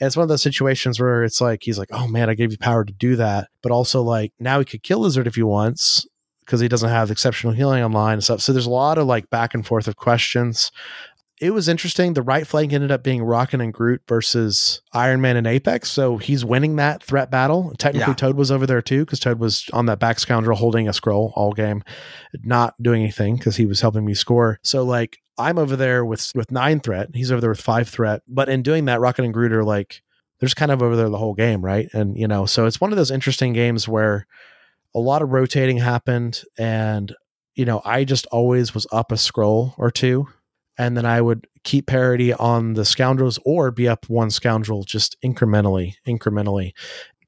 And 0.00 0.06
it's 0.06 0.16
one 0.16 0.22
of 0.24 0.28
those 0.28 0.42
situations 0.42 1.00
where 1.00 1.24
it's 1.24 1.40
like 1.40 1.62
he's 1.62 1.78
like, 1.78 1.88
"Oh 1.92 2.06
man, 2.06 2.28
I 2.28 2.34
gave 2.34 2.52
you 2.52 2.58
power 2.58 2.84
to 2.84 2.92
do 2.92 3.16
that," 3.16 3.48
but 3.62 3.72
also 3.72 4.02
like 4.02 4.32
now 4.38 4.58
he 4.58 4.64
could 4.64 4.82
kill 4.82 4.98
Lizard 5.00 5.26
if 5.26 5.36
he 5.36 5.42
wants 5.42 6.06
because 6.40 6.60
he 6.60 6.68
doesn't 6.68 6.90
have 6.90 7.10
exceptional 7.10 7.54
healing 7.54 7.82
online 7.82 8.14
and 8.14 8.24
stuff. 8.24 8.40
So 8.40 8.52
there's 8.52 8.66
a 8.66 8.70
lot 8.70 8.98
of 8.98 9.06
like 9.06 9.30
back 9.30 9.54
and 9.54 9.66
forth 9.66 9.88
of 9.88 9.96
questions. 9.96 10.70
It 11.38 11.50
was 11.50 11.68
interesting. 11.68 12.14
The 12.14 12.22
right 12.22 12.46
flank 12.46 12.72
ended 12.72 12.90
up 12.90 13.02
being 13.02 13.22
Rocket 13.22 13.60
and 13.60 13.72
Groot 13.72 14.00
versus 14.08 14.80
Iron 14.94 15.20
Man 15.20 15.36
and 15.36 15.46
Apex. 15.46 15.90
So 15.90 16.16
he's 16.16 16.46
winning 16.46 16.76
that 16.76 17.02
threat 17.02 17.30
battle. 17.30 17.74
Technically, 17.78 18.12
Yeah. 18.12 18.14
Toad 18.14 18.36
was 18.36 18.50
over 18.50 18.66
there 18.66 18.80
too 18.80 19.04
because 19.04 19.20
Toad 19.20 19.38
was 19.38 19.66
on 19.74 19.84
that 19.86 19.98
back 19.98 20.18
scoundrel 20.18 20.56
holding 20.56 20.88
a 20.88 20.94
scroll 20.94 21.34
all 21.36 21.52
game, 21.52 21.82
not 22.42 22.74
doing 22.80 23.02
anything 23.02 23.36
because 23.36 23.56
he 23.56 23.66
was 23.66 23.82
helping 23.82 24.04
me 24.06 24.14
score. 24.14 24.58
So 24.62 24.82
like 24.82 25.18
I'm 25.38 25.58
over 25.58 25.76
there 25.76 26.04
with 26.04 26.32
with 26.34 26.50
nine 26.50 26.80
threat. 26.80 27.10
He's 27.14 27.30
over 27.30 27.40
there 27.40 27.50
with 27.50 27.60
five 27.60 27.88
threat. 27.88 28.22
But 28.26 28.48
in 28.48 28.62
doing 28.62 28.86
that, 28.86 29.00
Rocket 29.00 29.24
and 29.24 29.34
Groot 29.34 29.52
are 29.52 29.64
like 29.64 30.02
they're 30.38 30.46
just 30.46 30.56
kind 30.56 30.70
of 30.72 30.82
over 30.82 30.96
there 30.96 31.08
the 31.08 31.18
whole 31.18 31.34
game, 31.34 31.64
right? 31.64 31.88
And 31.92 32.18
you 32.18 32.28
know, 32.28 32.46
so 32.46 32.66
it's 32.66 32.80
one 32.80 32.92
of 32.92 32.96
those 32.96 33.10
interesting 33.10 33.52
games 33.52 33.88
where 33.88 34.26
a 34.96 35.00
lot 35.00 35.20
of 35.20 35.30
rotating 35.30 35.76
happened 35.76 36.42
and 36.58 37.14
you 37.54 37.64
know 37.64 37.82
i 37.84 38.02
just 38.02 38.26
always 38.26 38.74
was 38.74 38.86
up 38.90 39.12
a 39.12 39.16
scroll 39.16 39.74
or 39.78 39.90
two 39.90 40.26
and 40.78 40.96
then 40.96 41.04
i 41.04 41.20
would 41.20 41.46
keep 41.64 41.86
parity 41.86 42.32
on 42.32 42.72
the 42.72 42.84
scoundrels 42.84 43.38
or 43.44 43.70
be 43.70 43.86
up 43.86 44.08
one 44.08 44.30
scoundrel 44.30 44.84
just 44.84 45.16
incrementally 45.22 45.94
incrementally 46.08 46.72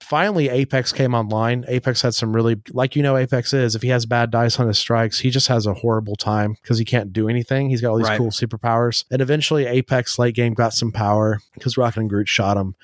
finally 0.09 0.49
apex 0.49 0.93
came 0.93 1.15
online 1.15 1.65
apex 1.69 2.03
had 2.03 2.15
some 2.15 2.35
really 2.35 2.57
like 2.71 2.97
you 2.97 3.03
know 3.03 3.17
apex 3.17 3.53
is 3.53 3.75
if 3.75 3.83
he 3.83 3.89
has 3.89 4.07
bad 4.07 4.31
dice 4.31 4.59
on 4.59 4.67
his 4.67 4.79
strikes 4.79 5.19
he 5.21 5.31
just 5.31 5.49
has 5.49 5.67
a 5.67 5.75
horrible 5.75 6.17
time 6.17 6.55
because 6.63 6.79
he 6.79 6.85
can't 6.85 7.13
do 7.13 7.29
anything 7.29 7.69
he's 7.69 7.81
got 7.81 7.91
all 7.91 7.99
these 7.99 8.07
Right. 8.09 8.19
cool 8.19 8.31
superpowers 8.31 9.05
and 9.11 9.21
eventually 9.21 9.67
apex 9.67 10.19
late 10.19 10.35
game 10.35 10.55
got 10.55 10.73
some 10.73 10.93
power 10.93 11.41
because 11.55 11.77
rocket 11.77 12.01
and 12.01 12.09
groot 12.09 12.29
shot 12.29 12.57
him 12.57 12.75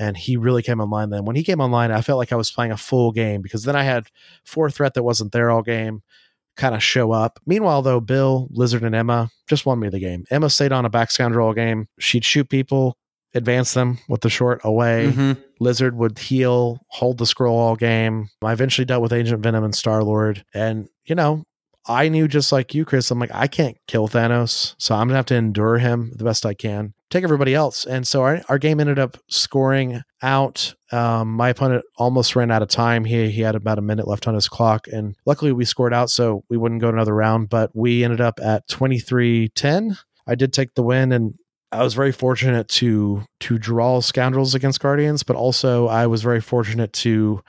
and 0.00 0.16
he 0.16 0.36
really 0.36 0.62
came 0.62 0.80
online 0.80 1.10
then. 1.10 1.24
When 1.24 1.34
he 1.34 1.42
came 1.42 1.60
online, 1.60 1.90
I 1.90 2.02
felt 2.02 2.18
like 2.18 2.32
I 2.32 2.36
was 2.36 2.52
playing 2.52 2.70
a 2.70 2.76
full 2.76 3.10
game 3.10 3.42
because 3.42 3.64
then 3.64 3.74
I 3.74 3.82
had 3.82 4.06
four 4.44 4.70
threat 4.70 4.94
that 4.94 5.02
wasn't 5.02 5.32
there 5.32 5.50
all 5.50 5.62
game 5.62 6.02
kind 6.56 6.72
of 6.72 6.84
show 6.84 7.10
up. 7.10 7.40
Meanwhile, 7.46 7.82
though, 7.82 7.98
Bill, 7.98 8.46
Lizard, 8.52 8.84
and 8.84 8.94
Emma 8.94 9.30
just 9.48 9.66
won 9.66 9.80
me 9.80 9.88
the 9.88 9.98
game. 9.98 10.24
Emma 10.30 10.50
stayed 10.50 10.70
on 10.70 10.84
a 10.84 10.88
back 10.88 11.10
scoundrel 11.10 11.48
all 11.48 11.52
game. 11.52 11.88
She'd 11.98 12.24
shoot 12.24 12.48
people, 12.48 12.96
advance 13.34 13.74
them 13.74 13.98
with 14.08 14.22
the 14.22 14.30
short 14.30 14.60
away. 14.64 15.12
Mhm. 15.12 15.36
Lizard 15.60 15.96
would 15.96 16.18
heal, 16.18 16.78
hold 16.88 17.18
the 17.18 17.26
scroll 17.26 17.58
all 17.58 17.76
game. 17.76 18.28
I 18.42 18.52
eventually 18.52 18.84
dealt 18.84 19.02
with 19.02 19.12
Agent 19.12 19.42
Venom 19.42 19.64
and 19.64 19.74
Star 19.74 20.02
Lord. 20.02 20.44
And, 20.54 20.88
you 21.04 21.14
know, 21.14 21.44
I 21.86 22.08
knew 22.08 22.28
just 22.28 22.52
like 22.52 22.74
you, 22.74 22.84
Chris, 22.84 23.10
I'm 23.10 23.18
like, 23.18 23.30
I 23.32 23.46
can't 23.46 23.76
kill 23.86 24.08
Thanos. 24.08 24.74
So 24.78 24.94
I'm 24.94 25.08
going 25.08 25.14
to 25.14 25.16
have 25.16 25.26
to 25.26 25.34
endure 25.36 25.78
him 25.78 26.12
the 26.14 26.24
best 26.24 26.44
I 26.44 26.52
can. 26.54 26.92
Take 27.10 27.24
everybody 27.24 27.54
else. 27.54 27.86
And 27.86 28.06
so 28.06 28.22
our, 28.22 28.42
our 28.50 28.58
game 28.58 28.78
ended 28.80 28.98
up 28.98 29.16
scoring 29.28 30.02
out. 30.22 30.74
Um, 30.92 31.32
my 31.32 31.48
opponent 31.48 31.84
almost 31.96 32.36
ran 32.36 32.50
out 32.50 32.60
of 32.60 32.68
time. 32.68 33.06
He, 33.06 33.30
he 33.30 33.40
had 33.40 33.54
about 33.54 33.78
a 33.78 33.82
minute 33.82 34.06
left 34.06 34.28
on 34.28 34.34
his 34.34 34.48
clock. 34.48 34.86
And 34.88 35.16
luckily 35.24 35.52
we 35.52 35.64
scored 35.64 35.94
out, 35.94 36.10
so 36.10 36.44
we 36.50 36.58
wouldn't 36.58 36.82
go 36.82 36.90
another 36.90 37.14
round. 37.14 37.48
But 37.48 37.70
we 37.74 38.04
ended 38.04 38.20
up 38.20 38.38
at 38.42 38.68
23 38.68 39.48
10. 39.54 39.96
I 40.26 40.34
did 40.34 40.52
take 40.52 40.74
the 40.74 40.82
win 40.82 41.10
and 41.12 41.34
I 41.70 41.82
was 41.82 41.94
very 41.94 42.12
fortunate 42.12 42.68
to 42.68 43.24
to 43.40 43.58
draw 43.58 44.00
scoundrels 44.00 44.54
against 44.54 44.80
guardians, 44.80 45.22
but 45.22 45.36
also 45.36 45.86
I 45.88 46.06
was 46.06 46.22
very 46.22 46.40
fortunate 46.40 46.92
to 46.94 47.42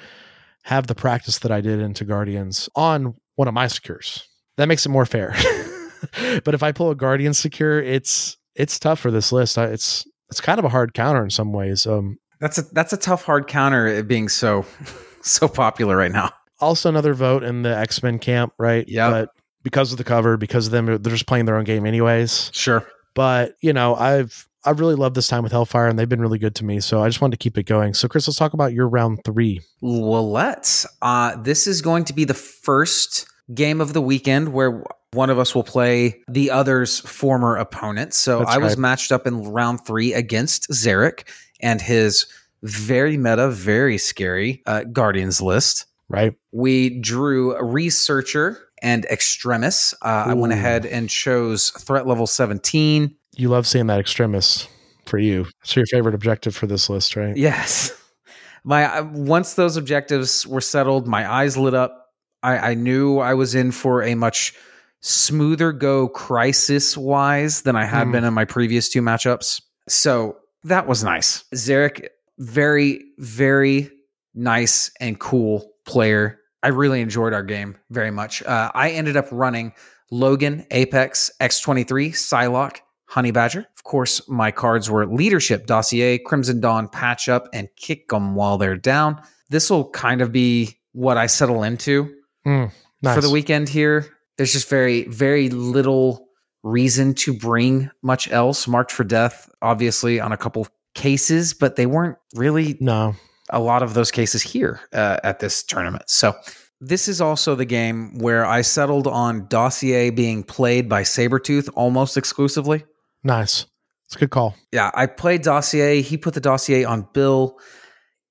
have 0.64 0.88
the 0.88 0.96
practice 0.96 1.40
that 1.40 1.52
I 1.52 1.62
did 1.62 1.80
into 1.80 2.04
guardians 2.06 2.70
on 2.76 3.16
one 3.36 3.48
of 3.48 3.54
my 3.54 3.68
secures. 3.68 4.28
That 4.58 4.68
makes 4.68 4.86
it 4.86 4.90
more 4.90 5.06
fair. 5.06 5.34
but 6.44 6.54
if 6.54 6.64
I 6.64 6.72
pull 6.72 6.92
a 6.92 6.96
guardian 6.96 7.34
secure, 7.34 7.82
it's 7.82 8.38
it's 8.56 8.78
tough 8.78 9.00
for 9.00 9.10
this 9.12 9.32
list. 9.32 9.58
I, 9.58 9.66
it's 9.66 10.06
it's 10.30 10.42
kind 10.42 10.60
of 10.60 10.66
a 10.66 10.70
hard 10.70 10.94
counter 10.94 11.24
in 11.24 11.30
some 11.30 11.54
ways. 11.54 11.88
Um, 11.88 12.18
That's 12.40 12.58
a 12.58 12.64
that's 12.74 12.94
a 12.94 12.98
tough 12.98 13.24
hard 13.24 13.48
counter. 13.48 13.88
It 13.88 14.08
being 14.08 14.28
so 14.30 14.66
so 15.22 15.48
popular 15.48 15.96
right 15.96 16.12
now. 16.12 16.32
also 16.60 16.90
another 16.90 17.14
vote 17.14 17.44
in 17.44 17.62
the 17.64 17.76
X 17.76 18.04
Men 18.04 18.20
camp, 18.20 18.54
right? 18.60 18.88
Yeah. 18.88 19.10
But 19.10 19.30
because 19.64 19.92
of 19.92 19.98
the 19.98 20.04
cover, 20.04 20.36
because 20.38 20.68
of 20.68 20.72
them, 20.72 20.86
they're 20.86 21.00
just 21.00 21.26
playing 21.26 21.46
their 21.46 21.56
own 21.56 21.64
game 21.66 21.86
anyways. 21.86 22.52
Sure. 22.54 22.86
But 23.20 23.58
you 23.60 23.74
know, 23.74 23.96
I've 23.96 24.48
I've 24.64 24.80
really 24.80 24.96
loved 24.96 25.14
this 25.14 25.28
time 25.28 25.44
with 25.44 25.52
Hellfire, 25.52 25.90
and 25.90 26.00
they've 26.00 26.08
been 26.08 26.22
really 26.22 26.40
good 26.40 26.56
to 26.56 26.64
me. 26.64 26.80
So 26.80 27.04
I 27.04 27.10
just 27.10 27.20
wanted 27.20 27.38
to 27.38 27.44
keep 27.44 27.58
it 27.58 27.64
going. 27.64 27.94
So 27.94 28.08
Chris, 28.08 28.26
let's 28.30 28.38
talk 28.38 28.54
about 28.54 28.72
your 28.72 28.88
round 28.88 29.26
three. 29.26 29.60
Well, 29.82 30.32
let's. 30.32 30.88
Uh, 31.02 31.36
this 31.36 31.68
is 31.68 31.82
going 31.82 32.06
to 32.06 32.14
be 32.14 32.24
the 32.24 32.34
first 32.34 33.28
game 33.54 33.82
of 33.82 33.92
the 33.92 34.00
weekend 34.00 34.54
where 34.54 34.86
one 35.12 35.30
of 35.30 35.38
us 35.38 35.54
will 35.54 35.66
play 35.66 36.22
the 36.30 36.50
other's 36.50 37.00
former 37.02 37.58
opponent. 37.58 38.14
So 38.14 38.40
That's 38.40 38.52
I 38.52 38.58
was 38.58 38.78
matched 38.78 39.12
up 39.12 39.28
in 39.28 39.44
round 39.44 39.86
three 39.86 40.14
against 40.14 40.70
Zarek 40.70 41.28
and 41.60 41.82
his 41.82 42.26
very 42.64 43.18
meta, 43.18 43.50
very 43.50 43.98
scary 43.98 44.64
uh, 44.66 44.86
Guardians 44.86 45.42
list. 45.42 45.88
Right? 46.08 46.36
We 46.54 47.02
drew 47.02 47.54
a 47.58 47.66
Researcher 47.66 48.69
and 48.82 49.06
Extremis. 49.06 49.94
Uh, 50.02 50.24
I 50.28 50.34
went 50.34 50.54
ahead 50.54 50.86
and 50.86 51.10
chose 51.10 51.72
threat 51.72 52.08
level 52.08 52.28
17. 52.28 53.16
You 53.36 53.50
love 53.50 53.66
seeing 53.68 53.88
that 53.88 54.00
extremis 54.00 54.68
for 55.06 55.18
you. 55.18 55.48
It's 55.64 55.76
your 55.76 55.86
favorite 55.86 56.16
objective 56.16 56.56
for 56.56 56.68
this 56.68 56.90
list, 56.90 57.16
right? 57.16 57.36
Yes. 57.38 57.92
My 58.66 59.00
once 59.02 59.54
those 59.54 59.78
objectives 59.78 60.46
were 60.46 60.60
settled, 60.62 61.08
my 61.08 61.30
eyes 61.32 61.56
lit 61.58 61.74
up. 61.74 62.08
I, 62.44 62.72
I 62.72 62.74
knew 62.74 63.20
I 63.20 63.34
was 63.34 63.56
in 63.56 63.72
for 63.72 64.04
a 64.04 64.16
much 64.16 64.54
smoother 65.02 65.72
go 65.72 66.10
crisis 66.10 66.98
wise 66.98 67.62
than 67.62 67.76
I 67.78 67.86
had 67.86 68.06
Hmm. 68.08 68.12
been 68.12 68.24
in 68.26 68.34
my 68.34 68.44
previous 68.46 68.90
two 68.90 69.02
matchups. 69.02 69.62
So 69.88 70.38
that 70.66 70.88
was 70.88 71.04
nice. 71.06 71.46
Zarek, 71.56 72.08
very, 72.38 73.02
very 73.18 73.90
nice 74.36 74.92
and 75.00 75.18
cool 75.20 75.72
player. 75.86 76.39
I 76.64 76.70
really 76.70 77.02
enjoyed 77.02 77.34
our 77.34 77.44
game 77.44 77.78
very 77.90 78.12
much. 78.12 78.44
Uh, 78.44 78.72
I 78.74 78.92
ended 78.92 79.16
up 79.18 79.28
running 79.32 79.74
Logan, 80.12 80.66
Apex, 80.72 81.32
X23, 81.40 82.10
Psylocke, 82.12 82.78
Honey 83.06 83.32
Badger. 83.32 83.66
Of 83.76 83.84
course, 83.84 84.28
my 84.28 84.52
cards 84.52 84.90
were 84.90 85.06
Leadership, 85.06 85.66
Dossier, 85.68 86.18
Crimson 86.18 86.60
Dawn, 86.60 86.88
Patch 86.90 87.30
Up, 87.30 87.48
and 87.54 87.70
Kick 87.76 88.06
'em 88.14 88.36
while 88.36 88.58
they're 88.58 88.76
down. 88.78 89.22
This 89.50 89.70
will 89.70 89.90
kind 89.90 90.22
of 90.22 90.32
be 90.32 90.78
what 90.92 91.18
I 91.18 91.28
settle 91.28 91.64
into 91.64 92.14
Mm, 92.46 92.72
nice. 93.02 93.16
for 93.16 93.22
the 93.22 93.30
weekend 93.30 93.70
here. 93.70 94.06
There's 94.38 94.54
just 94.54 94.70
very, 94.70 95.04
very 95.08 95.50
little 95.50 96.28
reason 96.64 97.14
to 97.16 97.34
bring 97.34 97.90
much 98.04 98.30
else. 98.32 98.68
Marked 98.68 98.92
for 98.92 99.04
Death, 99.04 99.50
obviously, 99.62 100.20
on 100.20 100.32
a 100.32 100.38
couple 100.38 100.68
cases, 100.96 101.54
but 101.54 101.76
they 101.78 101.86
weren't 101.86 102.18
really 102.36 102.78
No. 102.82 103.16
A 103.52 103.60
lot 103.60 103.84
of 103.84 103.94
those 103.94 104.12
cases 104.12 104.42
here 104.42 104.82
uh, 104.94 105.18
at 105.24 105.40
this 105.40 105.64
tournament. 105.64 106.04
So 106.08 106.36
this 106.82 107.08
is 107.08 107.20
also 107.20 107.56
the 107.56 107.66
game 107.66 108.18
where 108.20 108.46
I 108.46 108.62
settled 108.62 109.08
on 109.08 109.48
Dossier 109.48 110.10
being 110.12 110.44
played 110.44 110.88
by 110.88 111.04
Sabretooth 111.04 111.70
almost 111.76 112.16
exclusively. 112.16 112.86
Nice. 113.24 113.66
It's 114.06 114.16
a 114.16 114.20
good 114.20 114.32
call. 114.32 114.56
Yeah, 114.72 114.90
I 114.94 115.06
played 115.06 115.42
Dossier. 115.42 116.02
He 116.02 116.18
put 116.18 116.34
the 116.34 116.40
Dossier 116.40 116.84
on 116.84 117.08
Bill, 117.14 117.60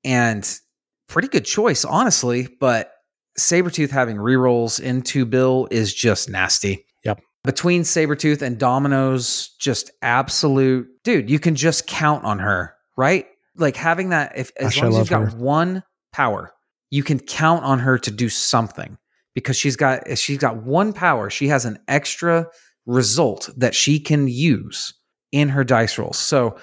and 0.03 0.49
pretty 1.09 1.29
good 1.29 1.45
choice, 1.45 1.85
honestly. 1.85 2.49
But 2.59 2.93
Sabretooth 3.39 3.91
having 3.91 4.17
rerolls 4.17 4.81
into 4.81 5.25
Bill 5.25 5.69
is 5.71 5.95
just 5.95 6.29
nasty. 6.29 6.85
Yep. 7.05 7.21
Between 7.45 7.83
Sabretooth 7.83 8.43
and 8.43 8.59
Dominoes, 8.59 9.55
just 9.61 9.93
absolute 10.03 10.89
dude, 11.05 11.31
you 11.31 11.39
can 11.39 11.55
just 11.55 11.87
count 11.87 12.25
on 12.25 12.41
her, 12.41 12.75
right? 12.97 13.27
Like 13.59 13.77
having 13.77 14.11
that 14.11 14.39
if 14.39 14.53
as 14.57 14.75
Gosh, 14.75 14.83
long 14.83 14.93
as 14.93 14.99
you've 14.99 15.11
got 15.11 15.33
her. 15.33 15.39
one 15.39 15.83
power, 16.13 16.53
you 16.91 17.03
can 17.03 17.19
count 17.19 17.65
on 17.65 17.81
her 17.81 17.99
to 17.99 18.11
do 18.11 18.29
something 18.29 18.97
because 19.35 19.57
she's 19.57 19.77
got 19.77 20.07
if 20.09 20.19
she's 20.19 20.39
got 20.39 20.63
one 20.63 20.93
power, 20.93 21.31
she 21.31 21.49
has 21.49 21.65
an 21.65 21.79
extra 21.89 22.47
result 22.87 23.51
that 23.57 23.75
she 23.75 24.01
can 24.01 24.29
use 24.29 24.95
in 25.33 25.49
her 25.51 25.65
dice 25.65 25.99
rolls. 25.99 26.19
So 26.19 26.59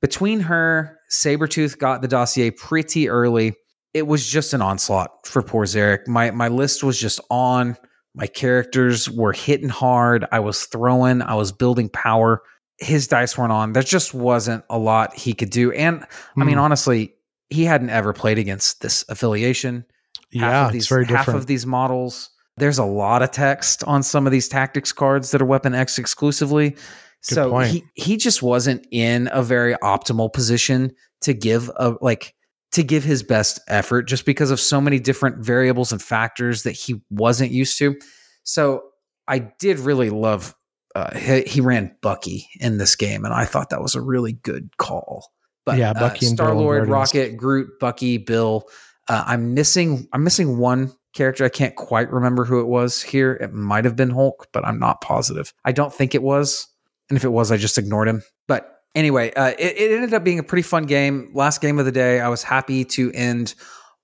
between 0.00 0.40
her, 0.40 0.98
Sabretooth 1.10 1.78
got 1.78 2.02
the 2.02 2.08
dossier 2.08 2.50
pretty 2.50 3.08
early. 3.08 3.54
It 3.94 4.06
was 4.06 4.26
just 4.26 4.52
an 4.52 4.62
onslaught 4.62 5.10
for 5.26 5.42
poor 5.42 5.64
Zarek. 5.64 6.06
My 6.06 6.30
my 6.30 6.48
list 6.48 6.84
was 6.84 7.00
just 7.00 7.20
on. 7.30 7.76
My 8.14 8.26
characters 8.28 9.10
were 9.10 9.32
hitting 9.32 9.68
hard. 9.68 10.24
I 10.30 10.38
was 10.38 10.66
throwing, 10.66 11.20
I 11.20 11.34
was 11.34 11.50
building 11.50 11.88
power. 11.88 12.42
His 12.78 13.06
dice 13.08 13.38
weren't 13.38 13.52
on. 13.52 13.72
There 13.72 13.82
just 13.82 14.14
wasn't 14.14 14.64
a 14.68 14.78
lot 14.78 15.16
he 15.16 15.32
could 15.32 15.50
do. 15.50 15.70
And 15.72 16.04
I 16.36 16.44
mean, 16.44 16.54
Hmm. 16.56 16.60
honestly, 16.64 17.14
he 17.50 17.64
hadn't 17.64 17.90
ever 17.90 18.12
played 18.12 18.38
against 18.38 18.80
this 18.80 19.04
affiliation 19.08 19.84
half 20.32 20.40
yeah, 20.42 20.66
of 20.66 20.72
these 20.72 20.82
it's 20.84 20.88
very 20.88 21.04
half 21.04 21.18
different. 21.26 21.38
of 21.40 21.46
these 21.46 21.64
models. 21.66 22.30
There's 22.56 22.78
a 22.78 22.84
lot 22.84 23.22
of 23.22 23.30
text 23.30 23.84
on 23.84 24.02
some 24.02 24.26
of 24.26 24.32
these 24.32 24.48
tactics 24.48 24.92
cards 24.92 25.30
that 25.30 25.40
are 25.42 25.44
Weapon 25.44 25.74
X 25.74 25.98
exclusively. 25.98 26.76
so 27.22 27.50
point. 27.50 27.70
he 27.70 27.84
he 27.94 28.16
just 28.16 28.42
wasn't 28.42 28.86
in 28.90 29.28
a 29.32 29.42
very 29.42 29.74
optimal 29.76 30.32
position 30.32 30.92
to 31.22 31.32
give 31.34 31.70
a 31.76 31.94
like 32.00 32.34
to 32.72 32.82
give 32.82 33.04
his 33.04 33.22
best 33.22 33.60
effort 33.68 34.02
just 34.02 34.26
because 34.26 34.50
of 34.50 34.58
so 34.58 34.80
many 34.80 34.98
different 34.98 35.38
variables 35.44 35.92
and 35.92 36.02
factors 36.02 36.64
that 36.64 36.72
he 36.72 37.00
wasn't 37.10 37.50
used 37.52 37.78
to. 37.78 37.94
So 38.42 38.82
I 39.28 39.38
did 39.38 39.78
really 39.78 40.10
love 40.10 40.54
uh, 40.94 41.16
he, 41.16 41.42
he 41.42 41.60
ran 41.60 41.96
Bucky 42.02 42.48
in 42.60 42.78
this 42.78 42.96
game, 42.96 43.24
and 43.24 43.34
I 43.34 43.44
thought 43.44 43.70
that 43.70 43.82
was 43.82 43.94
a 43.94 44.00
really 44.00 44.32
good 44.32 44.76
call. 44.76 45.32
But 45.66 45.78
Yeah, 45.78 45.92
Bucky 45.92 46.26
and 46.26 46.36
Star 46.36 46.54
Lord. 46.54 46.88
Rocket, 46.88 47.36
Groot, 47.36 47.78
Bucky, 47.80 48.18
Bill. 48.18 48.68
Uh, 49.08 49.24
I'm 49.26 49.54
missing. 49.54 50.08
I'm 50.12 50.24
missing 50.24 50.58
one 50.58 50.92
character. 51.14 51.44
I 51.44 51.48
can't 51.48 51.74
quite 51.74 52.12
remember 52.12 52.44
who 52.44 52.60
it 52.60 52.66
was 52.66 53.02
here. 53.02 53.32
It 53.34 53.52
might 53.52 53.84
have 53.84 53.96
been 53.96 54.10
Hulk, 54.10 54.48
but 54.52 54.66
I'm 54.66 54.78
not 54.78 55.00
positive. 55.00 55.52
I 55.64 55.72
don't 55.72 55.92
think 55.92 56.14
it 56.14 56.22
was. 56.22 56.66
And 57.08 57.16
if 57.16 57.24
it 57.24 57.30
was, 57.30 57.50
I 57.50 57.56
just 57.56 57.78
ignored 57.78 58.08
him. 58.08 58.22
But 58.48 58.70
anyway, 58.94 59.32
uh, 59.32 59.52
it, 59.58 59.76
it 59.76 59.92
ended 59.92 60.14
up 60.14 60.24
being 60.24 60.38
a 60.38 60.42
pretty 60.42 60.62
fun 60.62 60.84
game. 60.84 61.30
Last 61.34 61.60
game 61.60 61.78
of 61.78 61.84
the 61.84 61.92
day, 61.92 62.20
I 62.20 62.28
was 62.28 62.42
happy 62.42 62.84
to 62.84 63.10
end 63.12 63.54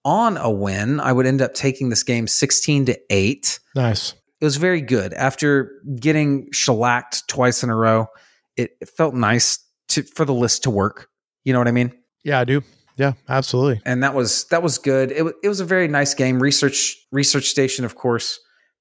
on 0.04 0.36
a 0.36 0.50
win. 0.50 1.00
I 1.00 1.12
would 1.12 1.26
end 1.26 1.42
up 1.42 1.54
taking 1.54 1.88
this 1.88 2.02
game 2.02 2.26
16 2.26 2.86
to 2.86 2.98
8 3.10 3.60
nice. 3.74 4.14
It 4.40 4.44
was 4.44 4.56
very 4.56 4.80
good 4.80 5.12
after 5.14 5.70
getting 5.98 6.48
shellacked 6.52 7.28
twice 7.28 7.62
in 7.62 7.70
a 7.70 7.76
row. 7.76 8.06
It, 8.56 8.70
it 8.80 8.88
felt 8.90 9.14
nice 9.14 9.58
to 9.88 10.02
for 10.02 10.24
the 10.24 10.34
list 10.34 10.62
to 10.64 10.70
work. 10.70 11.08
You 11.44 11.52
know 11.52 11.58
what 11.58 11.68
I 11.68 11.72
mean? 11.72 11.92
Yeah, 12.24 12.38
I 12.40 12.44
do. 12.44 12.62
Yeah, 12.96 13.12
absolutely. 13.28 13.80
And 13.86 14.02
that 14.02 14.14
was 14.14 14.44
that 14.50 14.62
was 14.62 14.78
good. 14.78 15.10
It, 15.12 15.24
it 15.42 15.48
was 15.48 15.60
a 15.60 15.64
very 15.64 15.88
nice 15.88 16.12
game. 16.14 16.40
Research 16.42 16.96
Research 17.12 17.46
Station, 17.46 17.84
of 17.84 17.94
course, 17.94 18.38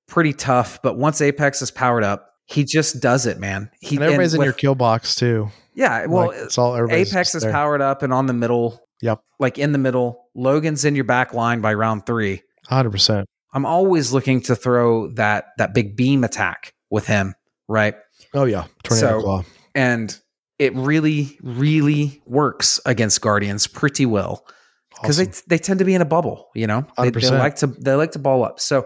pretty 0.07 0.33
tough. 0.33 0.81
But 0.81 0.97
once 0.97 1.21
Apex 1.21 1.61
is 1.61 1.71
powered 1.71 2.03
up, 2.03 2.29
he 2.45 2.65
just 2.65 3.01
does 3.01 3.25
it, 3.25 3.39
man. 3.39 3.69
He 3.79 3.95
And 3.95 4.03
everybody's 4.03 4.33
in 4.33 4.39
with- 4.39 4.45
your 4.47 4.53
kill 4.53 4.75
box 4.75 5.15
too. 5.15 5.49
yeah. 5.73 6.05
Well, 6.07 6.27
Like, 6.27 6.37
it's 6.37 6.57
all 6.57 6.75
Apex 6.91 7.35
is 7.35 7.43
there. 7.43 7.51
powered 7.51 7.81
up 7.81 8.01
and 8.03 8.11
on 8.13 8.25
the 8.25 8.33
middle. 8.33 8.81
Yep. 9.01 9.21
Like 9.39 9.57
in 9.57 9.71
the 9.71 9.77
middle. 9.77 10.25
Logan's 10.35 10.83
in 10.83 10.95
your 10.95 11.05
back 11.05 11.33
line 11.33 11.61
by 11.61 11.73
round 11.73 12.05
three. 12.05 12.41
Hundred 12.67 12.91
percent. 12.91 13.25
I'm 13.53 13.65
always 13.65 14.11
looking 14.13 14.41
to 14.43 14.55
throw 14.55 15.07
that 15.13 15.47
that 15.57 15.73
big 15.73 15.95
beam 15.95 16.23
attack 16.23 16.73
with 16.89 17.07
him, 17.07 17.33
right? 17.67 17.95
Oh 18.33 18.45
yeah, 18.45 18.65
tornado 18.83 19.07
So- 19.19 19.21
claw. 19.21 19.43
and 19.75 20.17
it 20.59 20.75
really 20.75 21.37
really 21.41 22.21
works 22.25 22.79
against 22.85 23.21
guardians 23.21 23.65
pretty 23.67 24.05
well 24.05 24.45
because 25.01 25.19
Awesome. 25.19 25.31
they 25.47 25.55
they 25.55 25.57
tend 25.57 25.79
to 25.79 25.85
be 25.85 25.95
in 25.95 26.01
a 26.01 26.05
bubble 26.05 26.49
you 26.53 26.67
know 26.67 26.85
they, 26.97 27.09
they 27.11 27.29
like 27.29 27.55
to 27.57 27.67
they 27.67 27.93
like 27.95 28.11
to 28.11 28.19
ball 28.19 28.43
up 28.43 28.59
so 28.59 28.85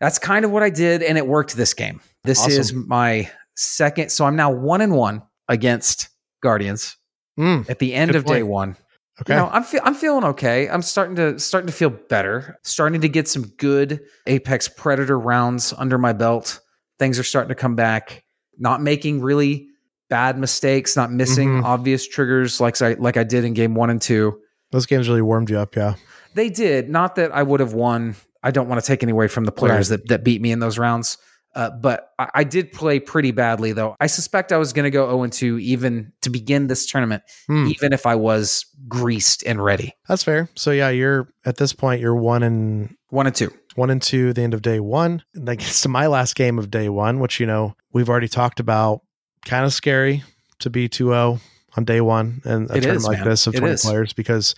that's 0.00 0.20
kind 0.20 0.44
of 0.44 0.52
what 0.52 0.62
i 0.62 0.70
did 0.70 1.02
and 1.02 1.18
it 1.18 1.26
worked 1.26 1.56
this 1.56 1.74
game 1.74 2.00
this 2.22 2.38
Awesome. 2.38 2.60
is 2.60 2.72
my 2.72 3.28
second 3.56 4.10
so 4.12 4.24
i'm 4.24 4.36
now 4.36 4.52
one 4.52 4.80
and 4.82 4.92
one 4.94 5.22
against 5.48 6.08
guardians 6.42 6.96
Mm, 7.36 7.68
at 7.68 7.80
the 7.80 7.92
end 7.94 8.14
of 8.14 8.24
day 8.24 8.44
one 8.44 8.76
okay. 9.20 9.34
you 9.34 9.40
know, 9.40 9.48
I'm 9.52 9.62
fe- 9.62 9.80
I'm 9.82 9.94
feeling 9.94 10.24
okay. 10.24 10.68
I'm 10.68 10.82
starting 10.82 11.16
to 11.16 11.38
starting 11.38 11.66
to 11.66 11.72
feel 11.72 11.90
better. 11.90 12.58
Starting 12.62 13.00
to 13.00 13.08
get 13.08 13.28
some 13.28 13.44
good 13.58 14.00
Apex 14.26 14.68
Predator 14.68 15.18
rounds 15.18 15.72
under 15.76 15.98
my 15.98 16.12
belt. 16.12 16.60
Things 16.98 17.18
are 17.18 17.24
starting 17.24 17.48
to 17.48 17.54
come 17.54 17.74
back. 17.74 18.24
Not 18.58 18.80
making 18.82 19.20
really 19.20 19.68
bad 20.10 20.38
mistakes. 20.38 20.96
Not 20.96 21.10
missing 21.12 21.48
Mhm. 21.48 21.64
obvious 21.64 22.06
triggers 22.06 22.60
like 22.60 22.80
I 22.82 22.94
like 22.94 23.16
I 23.16 23.24
did 23.24 23.44
in 23.44 23.54
game 23.54 23.74
one 23.74 23.90
and 23.90 24.00
two. 24.00 24.38
Those 24.70 24.86
games 24.86 25.08
really 25.08 25.22
warmed 25.22 25.50
you 25.50 25.58
up. 25.58 25.76
Yeah. 25.76 25.94
They 26.34 26.48
did. 26.50 26.88
Not 26.88 27.14
that 27.16 27.32
I 27.34 27.42
would 27.42 27.60
have 27.60 27.74
won. 27.74 28.16
I 28.42 28.50
don't 28.50 28.68
want 28.68 28.80
to 28.80 28.86
take 28.86 29.02
any 29.02 29.12
away 29.12 29.28
from 29.28 29.44
the 29.44 29.52
players 29.52 29.88
that 29.88 30.08
that 30.08 30.24
beat 30.24 30.40
me 30.42 30.50
in 30.52 30.58
those 30.58 30.78
rounds. 30.78 31.16
Uh, 31.54 31.70
but 31.70 32.10
I, 32.18 32.28
I 32.34 32.44
did 32.44 32.72
play 32.72 32.98
pretty 32.98 33.30
badly, 33.30 33.72
though. 33.72 33.94
I 34.00 34.06
suspect 34.08 34.50
I 34.52 34.56
was 34.56 34.72
going 34.72 34.84
to 34.84 34.90
go 34.90 35.06
0 35.08 35.26
2 35.28 35.58
even 35.60 36.12
to 36.22 36.30
begin 36.30 36.66
this 36.66 36.84
tournament, 36.86 37.22
Hmm. 37.46 37.66
even 37.68 37.92
if 37.92 38.06
I 38.06 38.14
was 38.16 38.66
greased 38.88 39.42
and 39.46 39.62
ready. 39.64 39.92
That's 40.08 40.24
fair. 40.24 40.48
So 40.56 40.70
yeah, 40.72 40.88
you're 40.90 41.28
at 41.44 41.56
this 41.56 41.72
point 41.72 42.00
you're 42.00 42.16
one 42.16 42.42
and 42.42 42.96
One 43.10 43.26
and 43.26 43.34
two. 43.36 43.52
one 43.76 43.90
and 43.90 44.02
two 44.02 44.32
the 44.32 44.42
end 44.42 44.54
of 44.54 44.62
day 44.62 44.80
one. 44.80 45.22
And 45.34 45.46
that 45.48 45.56
gets 45.56 45.82
to 45.82 45.88
my 45.88 46.06
last 46.08 46.34
game 46.34 46.58
of 46.58 46.70
day 46.70 46.88
one, 46.88 47.20
which 47.20 47.38
you 47.38 47.46
know 47.46 47.74
we've 47.92 48.08
already 48.08 48.28
talked 48.28 48.58
about. 48.60 49.00
Kind 49.44 49.64
of 49.64 49.72
scary 49.72 50.22
to 50.60 50.70
be 50.70 50.88
2-0 50.88 51.38
on 51.76 51.84
day 51.84 52.00
one 52.00 52.40
and 52.44 52.70
a 52.70 52.76
It 52.76 52.80
tournament 52.80 52.96
is, 52.96 53.04
like 53.06 53.18
man. 53.18 53.28
this 53.28 53.46
of 53.46 53.54
It 53.54 53.58
20 53.58 53.74
is. 53.74 53.82
players 53.84 54.12
because 54.12 54.54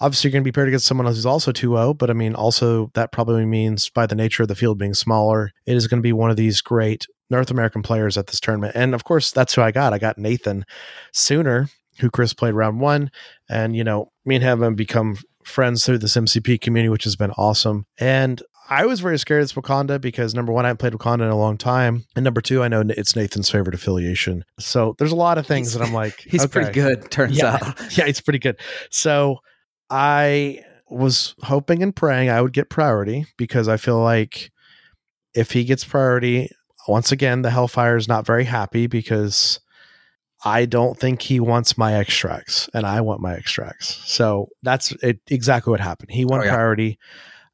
obviously 0.00 0.28
you're 0.28 0.32
going 0.32 0.42
to 0.42 0.48
be 0.48 0.52
paired 0.52 0.68
against 0.68 0.86
someone 0.86 1.06
else 1.06 1.16
who's 1.16 1.26
also 1.26 1.52
2-0 1.52 1.96
but 1.98 2.10
i 2.10 2.12
mean 2.12 2.34
also 2.34 2.90
that 2.94 3.12
probably 3.12 3.46
means 3.46 3.88
by 3.90 4.06
the 4.06 4.14
nature 4.14 4.42
of 4.42 4.48
the 4.48 4.54
field 4.54 4.78
being 4.78 4.94
smaller 4.94 5.52
it 5.66 5.76
is 5.76 5.86
going 5.86 5.98
to 5.98 6.02
be 6.02 6.12
one 6.12 6.30
of 6.30 6.36
these 6.36 6.60
great 6.60 7.06
north 7.30 7.50
american 7.50 7.82
players 7.82 8.16
at 8.16 8.26
this 8.28 8.40
tournament 8.40 8.72
and 8.76 8.94
of 8.94 9.04
course 9.04 9.30
that's 9.30 9.54
who 9.54 9.62
i 9.62 9.70
got 9.70 9.92
i 9.92 9.98
got 9.98 10.18
nathan 10.18 10.64
sooner 11.12 11.68
who 12.00 12.10
chris 12.10 12.32
played 12.34 12.54
round 12.54 12.80
one 12.80 13.10
and 13.48 13.76
you 13.76 13.84
know 13.84 14.10
me 14.24 14.34
and 14.36 14.44
him 14.44 14.62
have 14.62 14.76
become 14.76 15.16
friends 15.44 15.84
through 15.86 15.98
this 15.98 16.16
mcp 16.16 16.60
community 16.60 16.88
which 16.88 17.04
has 17.04 17.16
been 17.16 17.30
awesome 17.32 17.86
and 17.98 18.42
I 18.68 18.84
was 18.84 18.98
very 18.98 19.16
scared 19.16 19.44
of 19.44 19.52
Wakanda 19.52 20.00
because 20.00 20.34
number 20.34 20.52
one, 20.52 20.64
I 20.64 20.70
haven't 20.70 20.78
played 20.80 20.92
Wakanda 20.92 21.20
in 21.22 21.28
a 21.30 21.38
long 21.38 21.56
time, 21.56 22.04
and 22.16 22.24
number 22.24 22.40
two, 22.40 22.64
I 22.64 22.66
know 22.66 22.82
it's 22.84 23.14
Nathan's 23.14 23.48
favorite 23.48 23.76
affiliation. 23.76 24.44
So 24.58 24.96
there's 24.98 25.12
a 25.12 25.14
lot 25.14 25.38
of 25.38 25.46
things 25.46 25.68
He's- 25.72 25.78
that 25.78 25.86
I'm 25.86 25.94
like, 25.94 26.18
He's 26.28 26.42
okay. 26.42 26.50
pretty 26.50 26.72
good, 26.72 27.08
turns 27.12 27.38
Yeah. 27.38 27.60
out. 27.62 27.96
yeah, 27.96 28.06
it's 28.06 28.20
pretty 28.20 28.40
good. 28.40 28.58
So 28.90 29.38
I 29.90 30.62
was 30.88 31.34
hoping 31.42 31.82
and 31.82 31.94
praying 31.94 32.30
I 32.30 32.40
would 32.40 32.52
get 32.52 32.70
priority 32.70 33.26
because 33.36 33.68
I 33.68 33.76
feel 33.76 34.00
like 34.00 34.50
if 35.34 35.52
he 35.52 35.64
gets 35.64 35.84
priority, 35.84 36.50
once 36.88 37.12
again, 37.12 37.42
the 37.42 37.50
Hellfire 37.50 37.96
is 37.96 38.08
not 38.08 38.26
very 38.26 38.44
happy 38.44 38.86
because 38.86 39.60
I 40.44 40.64
don't 40.64 40.98
think 40.98 41.22
he 41.22 41.40
wants 41.40 41.76
my 41.76 41.94
extracts 41.94 42.70
and 42.72 42.86
I 42.86 43.00
want 43.00 43.20
my 43.20 43.34
extracts. 43.34 44.00
So 44.10 44.48
that's 44.62 44.92
it, 45.02 45.20
exactly 45.28 45.70
what 45.70 45.80
happened. 45.80 46.10
He 46.10 46.24
oh, 46.24 46.28
won 46.28 46.40
Oh, 46.40 46.44
yeah. 46.44 46.54
priority 46.54 46.98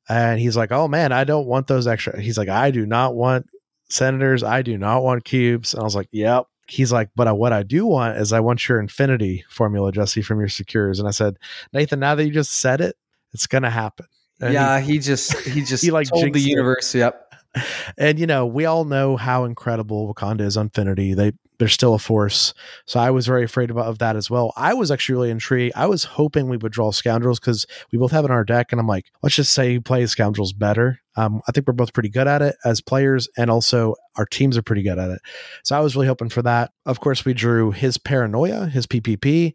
and 0.09 0.41
he's 0.41 0.57
like, 0.57 0.73
oh 0.73 0.89
man, 0.89 1.13
I 1.13 1.25
don't 1.25 1.47
want 1.47 1.67
those 1.69 1.87
extra. 1.87 2.21
He's 2.21 2.37
like, 2.39 2.49
I 2.49 2.71
do 2.71 2.85
not 2.85 3.15
want 3.15 3.47
senators. 3.89 4.43
I 4.43 4.63
do 4.63 4.77
not 4.77 5.03
want 5.03 5.25
cubes. 5.25 5.73
And 5.75 5.81
I 5.81 5.85
was 5.85 5.95
like, 5.95 6.09
yep. 6.13 6.47
He's 6.73 6.91
like, 6.91 7.11
but 7.15 7.29
I, 7.29 7.33
what 7.33 7.53
I 7.53 7.63
do 7.63 7.85
want 7.85 8.17
is 8.17 8.33
I 8.33 8.41
want 8.41 8.67
your 8.67 8.81
infinity 8.81 9.45
formula, 9.51 9.93
Jesse, 9.93 10.23
from 10.23 10.39
your 10.41 10.49
secures. 10.49 10.99
And 10.99 11.07
I 11.07 11.11
said, 11.11 11.37
Nathan, 11.75 12.01
now 12.01 12.15
that 12.15 12.25
you 12.25 12.31
just 12.31 12.53
said 12.61 12.81
it, 12.81 12.97
it's 13.35 13.47
going 13.47 13.63
to 13.63 13.71
happen. 13.71 14.07
And 14.41 14.55
yeah, 14.55 14.81
he, 14.81 14.99
just 14.99 15.37
he 15.41 15.61
just 15.65 15.85
He, 15.85 15.91
like, 15.91 16.09
told 16.09 16.23
the 16.23 16.31
jinxed 16.31 16.47
it. 16.47 16.51
universe. 16.51 16.95
Yep. 16.95 17.35
and 17.99 18.19
you 18.19 18.27
know, 18.27 18.47
we 18.47 18.65
all 18.65 18.87
know 18.87 19.19
how 19.19 19.45
incredible 19.45 20.13
Wakanda 20.13 20.41
is 20.41 20.57
on 20.57 20.67
Infinity. 20.67 21.13
They 21.13 21.33
they're 21.59 21.69
still 21.69 21.93
a 21.93 21.99
force. 21.99 22.55
So 22.87 22.99
I 22.99 23.11
was 23.11 23.27
very 23.27 23.45
afraid 23.45 23.71
about, 23.71 23.87
of 23.87 23.99
that 23.99 24.17
as 24.17 24.31
well. 24.31 24.55
I 24.57 24.73
was 24.73 24.91
actually 24.91 25.15
really 25.17 25.31
intrigued. 25.31 25.77
I 25.77 25.87
was 25.87 26.05
hoping 26.05 26.49
we 26.49 26.57
would 26.57 26.73
draw 26.73 26.91
scoundrels 26.91 27.39
because 27.39 27.67
we 27.93 27.99
both 27.99 28.11
have 28.13 28.25
it 28.25 28.29
in 28.29 28.33
our 28.33 28.45
deck, 28.45 28.73
and 28.73 28.81
I'm 28.81 28.87
like, 28.89 29.13
let's 29.23 29.37
just 29.37 29.53
say 29.53 29.75
you 29.75 29.83
play 29.83 30.07
scoundrels 30.07 30.55
better. 30.55 31.02
Um, 31.17 31.43
I 31.47 31.53
think 31.53 31.67
we're 31.67 31.75
both 31.75 31.93
pretty 31.93 32.09
good 32.09 32.27
at 32.27 32.43
it 32.43 32.57
as 32.65 32.81
players, 32.81 33.29
and 33.37 33.51
also 33.51 33.95
our 34.17 34.27
teams 34.27 34.57
are 34.57 34.63
pretty 34.63 34.83
good 34.83 34.99
at 34.99 35.11
it. 35.11 35.21
So 35.63 35.77
I 35.77 35.81
was 35.81 35.95
really 35.95 36.07
hoping 36.07 36.29
for 36.29 36.43
that. 36.43 36.73
Of 36.87 37.01
course, 37.01 37.25
we 37.25 37.35
drew 37.35 37.71
his 37.71 37.99
paranoia, 37.99 38.67
his 38.67 38.87
PPP, 38.87 39.55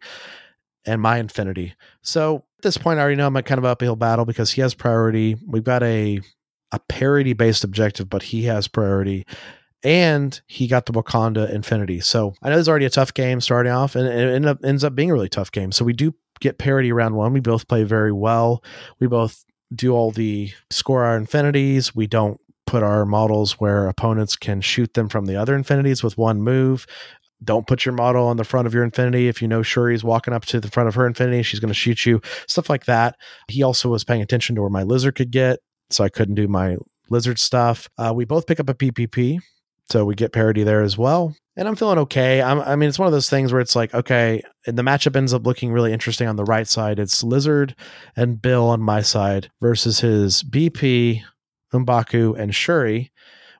and 0.86 1.02
my 1.02 1.18
infinity. 1.18 1.74
So 2.02 2.44
at 2.58 2.62
this 2.62 2.78
point, 2.78 2.98
I 2.98 3.02
already 3.02 3.16
know 3.16 3.26
I'm 3.26 3.36
at 3.36 3.46
kind 3.46 3.58
of 3.58 3.64
uphill 3.64 3.96
battle 3.96 4.24
because 4.24 4.52
he 4.52 4.60
has 4.60 4.74
priority. 4.74 5.36
We've 5.46 5.64
got 5.64 5.82
a 5.82 6.20
a 6.70 6.78
parity 6.80 7.32
based 7.32 7.64
objective, 7.64 8.10
but 8.10 8.22
he 8.22 8.42
has 8.42 8.68
priority 8.68 9.24
and 9.82 10.40
he 10.46 10.66
got 10.66 10.86
the 10.86 10.92
Wakanda 10.92 11.50
Infinity. 11.50 12.00
So 12.00 12.34
I 12.42 12.50
know 12.50 12.58
it's 12.58 12.68
already 12.68 12.86
a 12.86 12.90
tough 12.90 13.14
game 13.14 13.40
starting 13.40 13.72
off, 13.72 13.94
and 13.94 14.06
it 14.06 14.34
end 14.34 14.46
up, 14.46 14.58
ends 14.64 14.84
up 14.84 14.94
being 14.94 15.10
a 15.10 15.14
really 15.14 15.28
tough 15.28 15.52
game. 15.52 15.72
So 15.72 15.84
we 15.84 15.92
do 15.92 16.14
get 16.40 16.58
parity 16.58 16.92
round 16.92 17.14
one. 17.14 17.32
We 17.32 17.40
both 17.40 17.68
play 17.68 17.84
very 17.84 18.12
well. 18.12 18.62
We 18.98 19.06
both 19.06 19.44
do 19.74 19.92
all 19.94 20.10
the 20.10 20.52
score 20.70 21.04
our 21.04 21.16
infinities. 21.16 21.94
We 21.94 22.06
don't 22.06 22.40
put 22.66 22.82
our 22.82 23.06
models 23.06 23.52
where 23.52 23.88
opponents 23.88 24.36
can 24.36 24.60
shoot 24.60 24.94
them 24.94 25.08
from 25.08 25.24
the 25.24 25.36
other 25.36 25.54
infinities 25.54 26.02
with 26.02 26.18
one 26.18 26.42
move. 26.42 26.86
Don't 27.42 27.66
put 27.66 27.84
your 27.84 27.94
model 27.94 28.26
on 28.26 28.36
the 28.36 28.44
front 28.44 28.66
of 28.66 28.74
your 28.74 28.82
infinity. 28.82 29.28
If 29.28 29.40
you 29.40 29.48
know 29.48 29.62
Shuri's 29.62 30.02
walking 30.02 30.34
up 30.34 30.44
to 30.46 30.60
the 30.60 30.70
front 30.70 30.88
of 30.88 30.94
her 30.96 31.06
infinity, 31.06 31.42
she's 31.42 31.60
going 31.60 31.68
to 31.68 31.74
shoot 31.74 32.04
you. 32.04 32.20
Stuff 32.46 32.68
like 32.68 32.84
that. 32.86 33.16
He 33.46 33.62
also 33.62 33.88
was 33.88 34.04
paying 34.04 34.22
attention 34.22 34.56
to 34.56 34.60
where 34.60 34.70
my 34.70 34.82
lizard 34.82 35.14
could 35.14 35.30
get, 35.30 35.60
so 35.88 36.04
I 36.04 36.08
couldn't 36.08 36.34
do 36.34 36.48
my 36.48 36.76
lizard 37.10 37.38
stuff. 37.38 37.88
Uh, 37.96 38.12
we 38.14 38.24
both 38.24 38.46
pick 38.46 38.60
up 38.60 38.68
a 38.68 38.74
PPP, 38.74 39.38
so 39.90 40.04
we 40.04 40.14
get 40.14 40.32
parity 40.32 40.64
there 40.64 40.82
as 40.82 40.98
well. 40.98 41.34
And 41.56 41.66
I'm 41.66 41.76
feeling 41.76 41.98
okay. 41.98 42.40
I'm, 42.40 42.60
I 42.60 42.76
mean, 42.76 42.88
it's 42.88 42.98
one 42.98 43.06
of 43.06 43.12
those 43.12 43.28
things 43.28 43.52
where 43.52 43.60
it's 43.60 43.74
like, 43.74 43.92
okay, 43.92 44.42
the 44.64 44.82
matchup 44.82 45.16
ends 45.16 45.34
up 45.34 45.44
looking 45.44 45.72
really 45.72 45.92
interesting 45.92 46.28
on 46.28 46.36
the 46.36 46.44
right 46.44 46.68
side. 46.68 46.98
It's 46.98 47.24
Lizard 47.24 47.74
and 48.16 48.40
Bill 48.40 48.68
on 48.68 48.80
my 48.80 49.00
side 49.00 49.50
versus 49.60 50.00
his 50.00 50.44
BP, 50.44 51.22
M'Baku, 51.72 52.38
and 52.38 52.54
Shuri, 52.54 53.10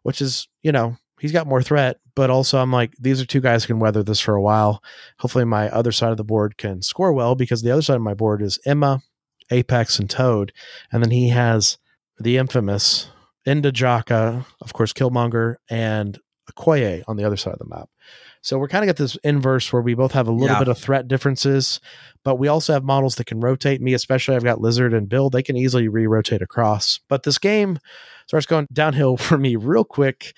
which 0.02 0.22
is, 0.22 0.46
you 0.62 0.70
know, 0.70 0.96
he's 1.18 1.32
got 1.32 1.48
more 1.48 1.62
threat, 1.62 1.98
but 2.14 2.30
also 2.30 2.58
I'm 2.58 2.72
like, 2.72 2.94
these 3.00 3.20
are 3.20 3.26
two 3.26 3.40
guys 3.40 3.64
who 3.64 3.74
can 3.74 3.80
weather 3.80 4.02
this 4.02 4.20
for 4.20 4.34
a 4.34 4.42
while. 4.42 4.82
Hopefully, 5.18 5.44
my 5.44 5.68
other 5.70 5.92
side 5.92 6.10
of 6.10 6.18
the 6.18 6.24
board 6.24 6.56
can 6.56 6.82
score 6.82 7.12
well 7.12 7.34
because 7.34 7.62
the 7.62 7.72
other 7.72 7.82
side 7.82 7.96
of 7.96 8.02
my 8.02 8.14
board 8.14 8.42
is 8.42 8.60
Emma, 8.64 9.02
Apex, 9.50 9.98
and 9.98 10.08
Toad. 10.08 10.52
And 10.92 11.02
then 11.02 11.10
he 11.10 11.30
has 11.30 11.78
the 12.18 12.36
infamous 12.36 13.10
N'Jadaka, 13.48 14.44
of 14.60 14.72
course, 14.72 14.92
Killmonger, 14.92 15.56
and 15.70 16.18
Okoye 16.52 17.02
on 17.08 17.16
the 17.16 17.24
other 17.24 17.36
side 17.36 17.52
of 17.54 17.58
the 17.58 17.66
map. 17.66 17.88
So 18.42 18.58
we're 18.58 18.68
kind 18.68 18.84
of 18.84 18.86
got 18.88 18.96
this 19.02 19.16
inverse 19.24 19.72
where 19.72 19.82
we 19.82 19.94
both 19.94 20.12
have 20.12 20.28
a 20.28 20.32
little 20.32 20.54
Yeah. 20.54 20.58
bit 20.60 20.68
of 20.68 20.78
threat 20.78 21.08
differences, 21.08 21.80
but 22.24 22.36
we 22.36 22.46
also 22.48 22.72
have 22.72 22.84
models 22.84 23.16
that 23.16 23.26
can 23.26 23.40
rotate. 23.40 23.80
Me, 23.80 23.94
especially, 23.94 24.36
I've 24.36 24.44
got 24.44 24.60
Lizard 24.60 24.94
and 24.94 25.08
Bill. 25.08 25.28
They 25.30 25.42
can 25.42 25.56
easily 25.56 25.88
re 25.88 26.06
rotate 26.06 26.40
across. 26.42 27.00
But 27.08 27.24
this 27.24 27.38
game 27.38 27.78
starts 28.26 28.46
going 28.46 28.66
downhill 28.72 29.16
for 29.18 29.38
me 29.38 29.56
real 29.56 29.84
quick. 29.84 30.34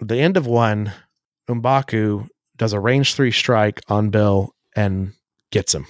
The 0.00 0.18
end 0.18 0.36
of 0.36 0.46
one, 0.46 0.92
M'Baku 1.48 2.28
does 2.56 2.72
a 2.72 2.80
range 2.80 3.14
three 3.14 3.30
strike 3.32 3.80
on 3.88 4.10
Bill 4.10 4.54
and 4.76 5.12
gets 5.50 5.74
him. 5.74 5.86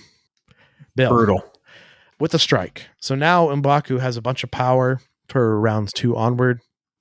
Bill 0.96 1.10
Brutal. 1.10 1.44
with 2.18 2.32
a 2.34 2.38
strike. 2.38 2.88
So 3.00 3.14
now 3.14 3.48
M'Baku 3.48 4.00
has 4.00 4.16
a 4.16 4.22
bunch 4.22 4.42
of 4.44 4.50
power 4.50 5.00
for 5.30 5.58
rounds 5.60 5.92
two 5.92 6.16
onward, 6.16 6.60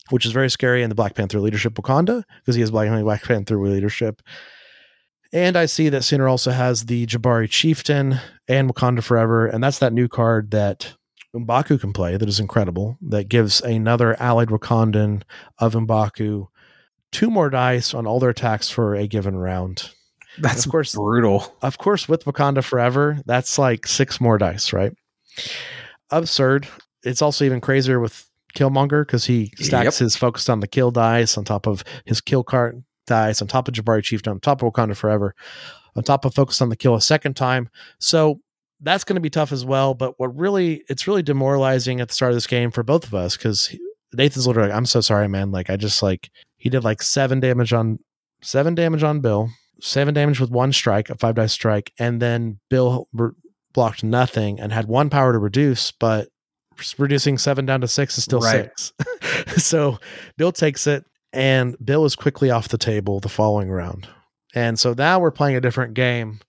which 0.09 0.25
is 0.25 0.31
very 0.31 0.49
scary 0.49 0.83
in 0.83 0.89
the 0.89 0.95
Black 0.95 1.15
Panther 1.15 1.39
leadership 1.39 1.73
Wakanda 1.73 2.23
because 2.39 2.55
he 2.55 2.61
has 2.61 2.71
Black, 2.71 2.89
Black 3.03 3.23
Panther 3.23 3.59
leadership. 3.59 4.21
And 5.31 5.55
I 5.55 5.65
see 5.67 5.89
that 5.89 6.03
Sinner 6.03 6.27
also 6.27 6.51
has 6.51 6.85
the 6.85 7.05
Jabari 7.05 7.49
Chieftain 7.49 8.19
and 8.47 8.73
Wakanda 8.73 9.03
Forever, 9.03 9.45
and 9.45 9.63
that's 9.63 9.79
that 9.79 9.93
new 9.93 10.07
card 10.07 10.51
that 10.51 10.95
M'Baku 11.35 11.79
can 11.79 11.93
play 11.93 12.17
that 12.17 12.27
is 12.27 12.39
incredible. 12.39 12.97
That 13.01 13.29
gives 13.29 13.61
another 13.61 14.19
allied 14.19 14.49
Wakandan 14.49 15.21
of 15.59 15.73
M'Baku 15.73 16.47
two 17.11 17.29
more 17.29 17.49
dice 17.51 17.93
on 17.93 18.07
all 18.07 18.19
their 18.19 18.31
attacks 18.31 18.69
for 18.69 18.95
a 18.95 19.07
given 19.07 19.35
round. 19.37 19.91
That's 20.39 20.65
of 20.65 20.71
course- 20.71 20.95
brutal. 20.95 21.55
Of 21.61 21.77
course, 21.77 22.09
with 22.09 22.25
Wakanda 22.25 22.63
Forever, 22.63 23.19
that's 23.25 23.59
like 23.59 23.85
six 23.85 24.19
more 24.19 24.37
dice, 24.37 24.73
right? 24.73 24.93
Absurd. 26.09 26.67
It's 27.03 27.21
also 27.21 27.45
even 27.45 27.61
crazier 27.61 27.99
with 27.99 28.27
Killmonger 28.55 29.05
because 29.05 29.25
he 29.25 29.51
stacks 29.57 29.99
Yep. 29.99 30.05
his 30.05 30.15
focus 30.15 30.49
on 30.49 30.59
the 30.59 30.67
kill 30.67 30.91
dice 30.91 31.37
on 31.37 31.45
top 31.45 31.67
of 31.67 31.83
his 32.05 32.19
kill 32.21 32.43
card 32.43 32.83
dice, 33.07 33.41
on 33.41 33.47
top 33.47 33.67
of 33.67 33.73
Jabari 33.73 34.03
Chieftain, 34.03 34.31
on 34.33 34.39
top 34.39 34.61
of 34.61 34.73
Wakanda 34.73 34.95
Forever, 34.95 35.33
on 35.95 36.03
top 36.03 36.25
of 36.25 36.33
focus 36.33 36.61
on 36.61 36.69
the 36.69 36.75
kill 36.75 36.95
a 36.95 37.01
second 37.01 37.35
time. 37.35 37.69
So 37.99 38.39
that's 38.81 39.03
going 39.03 39.15
to 39.15 39.21
be 39.21 39.29
tough 39.29 39.51
as 39.51 39.65
well. 39.65 39.93
But 39.93 40.19
what 40.19 40.35
really, 40.37 40.83
it's 40.89 41.07
really 41.07 41.23
demoralizing 41.23 41.99
at 42.01 42.07
the 42.07 42.13
start 42.13 42.31
of 42.31 42.35
this 42.35 42.47
game 42.47 42.71
for 42.71 42.83
both 42.83 43.05
of 43.05 43.13
us 43.13 43.35
because 43.35 43.75
Nathan's 44.13 44.47
literally 44.47 44.69
like, 44.69 44.77
I'm 44.77 44.85
so 44.85 45.01
sorry, 45.01 45.27
man. 45.27 45.51
Like, 45.51 45.69
I 45.69 45.75
just 45.75 46.01
like, 46.01 46.29
he 46.57 46.69
did 46.69 46.83
like 46.83 47.01
seven 47.01 47.39
damage 47.39 47.73
on, 47.73 47.99
seven 48.41 48.75
damage 48.75 49.03
on 49.03 49.19
Bill, 49.19 49.49
seven 49.81 50.13
damage 50.13 50.39
with 50.39 50.49
one 50.49 50.71
strike, 50.73 51.09
a 51.09 51.15
five 51.17 51.35
dice 51.35 51.51
strike. 51.51 51.91
And 51.99 52.21
then 52.21 52.59
Bill 52.69 53.07
re- 53.13 53.31
blocked 53.73 54.03
nothing 54.03 54.59
and 54.59 54.71
had 54.71 54.85
one 54.87 55.09
power 55.09 55.33
to 55.33 55.39
reduce, 55.39 55.91
but 55.91 56.29
reducing 56.97 57.37
seven 57.37 57.65
down 57.65 57.81
to 57.81 57.87
six 57.87 58.17
is 58.17 58.23
still 58.23 58.39
Right. 58.39 58.69
six. 58.77 58.93
so 59.63 59.99
Bill 60.37 60.51
takes 60.51 60.87
it, 60.87 61.05
and 61.33 61.75
Bill 61.83 62.05
is 62.05 62.15
quickly 62.15 62.49
off 62.51 62.67
the 62.69 62.77
table 62.77 63.19
the 63.19 63.29
following 63.29 63.69
round. 63.69 64.07
And 64.55 64.79
so 64.79 64.93
now 64.97 65.19
we're 65.19 65.31
playing 65.31 65.55
a 65.55 65.61
different 65.61 65.93
game 65.93 66.39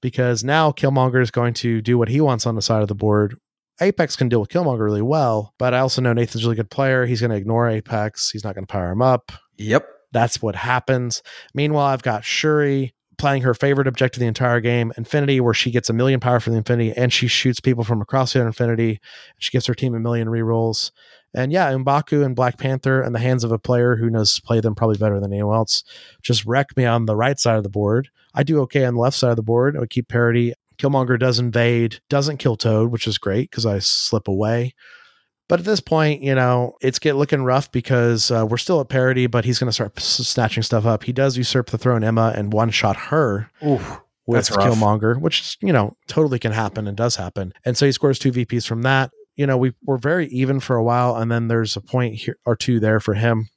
because 0.00 0.44
now 0.44 0.70
Killmonger 0.70 1.20
is 1.22 1.30
going 1.30 1.54
to 1.54 1.80
do 1.80 1.98
what 1.98 2.08
he 2.08 2.20
wants 2.20 2.46
on 2.46 2.54
the 2.54 2.62
side 2.62 2.82
of 2.82 2.88
the 2.88 2.94
board. 2.94 3.36
Apex 3.80 4.14
can 4.14 4.28
deal 4.28 4.38
with 4.40 4.50
Killmonger 4.50 4.84
really 4.84 5.02
well, 5.02 5.52
but 5.58 5.74
I 5.74 5.80
also 5.80 6.00
know 6.00 6.12
Nathan's 6.12 6.44
a 6.44 6.46
really 6.46 6.56
good 6.56 6.70
player. 6.70 7.06
He's 7.06 7.20
going 7.20 7.30
to 7.32 7.36
ignore 7.36 7.68
Apex. 7.68 8.30
He's 8.30 8.44
not 8.44 8.54
going 8.54 8.66
to 8.66 8.72
power 8.72 8.90
him 8.92 9.02
up. 9.02 9.32
Yep. 9.56 9.84
That's 10.12 10.40
what 10.40 10.54
happens. 10.54 11.22
Meanwhile, 11.54 11.86
I've 11.86 12.02
got 12.04 12.24
Shuri 12.24 12.93
playing 13.18 13.42
her 13.42 13.54
favorite 13.54 13.86
objective 13.86 14.20
the 14.20 14.26
entire 14.26 14.60
game, 14.60 14.92
Infinity, 14.96 15.40
where 15.40 15.54
she 15.54 15.70
gets 15.70 15.90
a 15.90 15.92
million 15.92 16.20
power 16.20 16.40
for 16.40 16.50
the 16.50 16.56
Infinity 16.56 16.92
and 16.92 17.12
she 17.12 17.26
shoots 17.26 17.60
people 17.60 17.84
from 17.84 18.00
across 18.00 18.32
the 18.32 18.40
Infinity. 18.40 19.00
She 19.38 19.50
gives 19.50 19.66
her 19.66 19.74
team 19.74 19.94
a 19.94 20.00
million 20.00 20.28
rerolls. 20.28 20.90
And 21.34 21.52
yeah, 21.52 21.72
M'Baku 21.72 22.24
and 22.24 22.36
Black 22.36 22.58
Panther 22.58 23.02
in 23.02 23.12
the 23.12 23.18
hands 23.18 23.42
of 23.42 23.50
a 23.50 23.58
player 23.58 23.96
who 23.96 24.08
knows 24.08 24.34
to 24.34 24.42
play 24.42 24.60
them 24.60 24.74
probably 24.74 24.98
better 24.98 25.18
than 25.18 25.32
anyone 25.32 25.56
else 25.56 25.82
just 26.22 26.44
wreck 26.46 26.76
me 26.76 26.84
on 26.84 27.06
the 27.06 27.16
right 27.16 27.38
side 27.38 27.56
of 27.56 27.64
the 27.64 27.68
board. 27.68 28.08
I 28.34 28.42
do 28.42 28.60
okay 28.62 28.84
on 28.84 28.94
the 28.94 29.00
left 29.00 29.16
side 29.16 29.30
of 29.30 29.36
the 29.36 29.42
board. 29.42 29.76
I 29.76 29.80
would 29.80 29.90
keep 29.90 30.08
parity. 30.08 30.54
Killmonger 30.78 31.18
does 31.18 31.38
invade, 31.38 32.00
doesn't 32.08 32.38
kill 32.38 32.56
Toad, 32.56 32.90
which 32.90 33.06
is 33.06 33.18
great 33.18 33.50
because 33.50 33.66
I 33.66 33.78
slip 33.78 34.28
away. 34.28 34.74
But 35.48 35.60
at 35.60 35.66
this 35.66 35.80
point, 35.80 36.22
you 36.22 36.34
know, 36.34 36.76
it's 36.80 36.98
get 36.98 37.16
looking 37.16 37.42
rough 37.42 37.70
because 37.70 38.30
uh, 38.30 38.46
we're 38.48 38.56
still 38.56 38.80
at 38.80 38.88
parity, 38.88 39.26
but 39.26 39.44
he's 39.44 39.58
going 39.58 39.68
to 39.68 39.72
start 39.72 39.98
snatching 40.00 40.62
stuff 40.62 40.86
up. 40.86 41.04
He 41.04 41.12
does 41.12 41.36
usurp 41.36 41.70
the 41.70 41.78
throne, 41.78 42.02
Emma, 42.02 42.32
and 42.34 42.52
one 42.52 42.70
shot 42.70 42.96
her 42.96 43.50
Oof. 43.64 44.00
with. 44.26 44.48
Killmonger, 44.48 45.20
which 45.20 45.58
you 45.60 45.72
know 45.72 45.96
totally 46.06 46.38
can 46.38 46.52
happen 46.52 46.86
and 46.86 46.96
does 46.96 47.16
happen. 47.16 47.52
And 47.64 47.76
so 47.76 47.84
he 47.86 47.92
scores 47.92 48.18
two 48.18 48.32
VPs 48.32 48.66
from 48.66 48.82
that. 48.82 49.10
You 49.36 49.46
know, 49.46 49.58
we 49.58 49.72
were 49.84 49.98
very 49.98 50.28
even 50.28 50.60
for 50.60 50.76
a 50.76 50.84
while, 50.84 51.16
and 51.16 51.30
then 51.30 51.48
there's 51.48 51.76
a 51.76 51.80
point 51.80 52.14
here 52.14 52.38
or 52.46 52.56
two 52.56 52.80
there 52.80 53.00
for 53.00 53.14
him. 53.14 53.48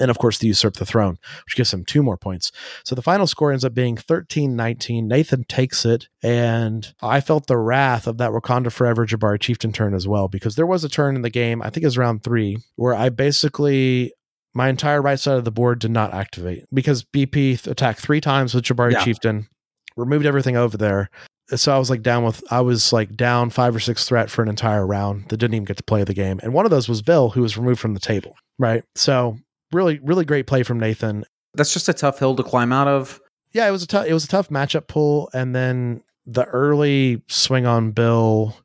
And 0.00 0.10
of 0.10 0.18
course, 0.18 0.38
the 0.38 0.46
usurp 0.48 0.74
the 0.74 0.86
throne, 0.86 1.18
which 1.44 1.56
gives 1.56 1.72
him 1.72 1.84
two 1.84 2.02
more 2.02 2.16
points. 2.16 2.52
So 2.84 2.94
the 2.94 3.02
final 3.02 3.26
score 3.26 3.52
ends 3.52 3.64
up 3.64 3.74
being 3.74 3.96
13 3.96 4.54
19. 4.56 5.08
Nathan 5.08 5.44
takes 5.44 5.84
it. 5.84 6.08
And 6.22 6.92
I 7.00 7.20
felt 7.20 7.46
the 7.46 7.56
wrath 7.58 8.06
of 8.06 8.18
that 8.18 8.30
Wakanda 8.32 8.72
Forever 8.72 9.06
Jabari 9.06 9.40
Chieftain 9.40 9.72
turn 9.72 9.94
as 9.94 10.06
well, 10.08 10.28
because 10.28 10.56
there 10.56 10.66
was 10.66 10.84
a 10.84 10.88
turn 10.88 11.16
in 11.16 11.22
the 11.22 11.30
game, 11.30 11.62
I 11.62 11.70
think 11.70 11.82
it 11.82 11.86
was 11.86 11.98
round 11.98 12.22
three, 12.22 12.58
where 12.76 12.94
I 12.94 13.08
basically 13.08 14.12
my 14.54 14.68
entire 14.68 15.02
right 15.02 15.20
side 15.20 15.36
of 15.36 15.44
the 15.44 15.50
board 15.52 15.78
did 15.78 15.90
not 15.90 16.14
activate 16.14 16.64
because 16.72 17.04
BP 17.04 17.32
th- 17.32 17.66
attacked 17.66 18.00
three 18.00 18.20
times 18.22 18.54
with 18.54 18.64
Jabari 18.64 18.92
Yeah. 18.92 19.04
Chieftain, 19.04 19.48
removed 19.96 20.24
everything 20.24 20.56
over 20.56 20.76
there. 20.78 21.10
So 21.54 21.74
I 21.74 21.78
was 21.78 21.90
like 21.90 22.02
down 22.02 22.24
with 22.24 22.42
I 22.50 22.60
was 22.62 22.92
like 22.92 23.14
down 23.14 23.50
five 23.50 23.76
or 23.76 23.80
six 23.80 24.08
threat 24.08 24.30
for 24.30 24.42
an 24.42 24.48
entire 24.48 24.84
round 24.86 25.28
that 25.28 25.36
didn't 25.36 25.54
even 25.54 25.64
get 25.64 25.76
to 25.76 25.84
play 25.84 26.02
the 26.04 26.14
game. 26.14 26.40
And 26.42 26.52
one 26.52 26.64
of 26.64 26.70
those 26.70 26.88
was 26.88 27.02
Bill, 27.02 27.30
who 27.30 27.42
was 27.42 27.56
removed 27.56 27.78
from 27.78 27.94
the 27.94 28.00
table. 28.00 28.34
Right. 28.58 28.82
So 28.94 29.36
really, 29.72 30.00
really 30.02 30.24
great 30.24 30.46
play 30.46 30.62
from 30.62 30.78
Nathan. 30.78 31.24
That's 31.54 31.72
just 31.72 31.88
a 31.88 31.94
tough 31.94 32.18
hill 32.18 32.36
to 32.36 32.42
climb 32.42 32.72
out 32.72 32.88
of. 32.88 33.20
Yeah, 33.52 33.66
it 33.66 33.70
was 33.70 33.82
a 33.82 33.86
tough 33.86 34.06
it 34.06 34.12
was 34.12 34.24
a 34.24 34.28
tough 34.28 34.48
matchup 34.50 34.86
pull. 34.88 35.30
And 35.32 35.54
then 35.54 36.02
the 36.26 36.44
early 36.44 37.22
swing 37.28 37.66
on 37.66 37.92
Bill, 37.92 38.56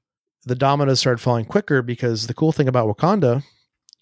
the 0.43 0.55
dominoes 0.55 0.99
started 0.99 1.19
falling 1.19 1.45
quicker 1.45 1.81
because 1.81 2.27
the 2.27 2.33
cool 2.33 2.51
thing 2.51 2.67
about 2.67 2.87
Wakanda 2.87 3.43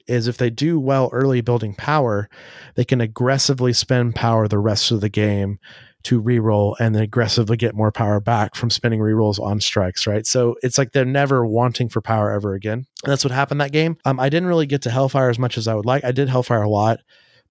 is 0.07 0.27
if 0.27 0.37
they 0.37 0.49
do 0.49 0.79
well 0.79 1.09
early 1.13 1.41
building 1.41 1.75
power, 1.75 2.29
they 2.75 2.83
can 2.83 2.99
aggressively 2.99 3.73
spend 3.73 4.15
power 4.15 4.47
the 4.47 4.57
rest 4.57 4.91
of 4.91 5.01
the 5.01 5.09
game 5.09 5.59
to 6.03 6.21
reroll 6.21 6.75
and 6.79 6.95
then 6.95 7.03
aggressively 7.03 7.57
get 7.57 7.75
more 7.75 7.91
power 7.91 8.19
back 8.21 8.55
from 8.55 8.69
spending 8.69 8.99
rerolls 9.01 9.39
on 9.39 9.59
strikes, 9.59 10.07
right? 10.07 10.25
So 10.25 10.55
it's 10.63 10.77
like 10.77 10.93
they're 10.93 11.03
never 11.05 11.45
wanting 11.45 11.89
for 11.89 12.01
power 12.01 12.31
ever 12.31 12.53
again. 12.53 12.85
And 13.03 13.11
that's 13.11 13.25
what 13.25 13.33
happened 13.33 13.59
that 13.61 13.71
game. 13.73 13.97
Um, 14.05 14.19
I 14.19 14.29
didn't 14.29 14.47
really 14.47 14.65
get 14.65 14.81
to 14.83 14.89
Hellfire 14.91 15.29
as 15.29 15.37
much 15.39 15.57
as 15.57 15.67
I 15.67 15.73
would 15.75 15.85
like. 15.85 16.03
I 16.05 16.11
did 16.13 16.29
Hellfire 16.29 16.61
a 16.63 16.69
lot, 16.69 16.99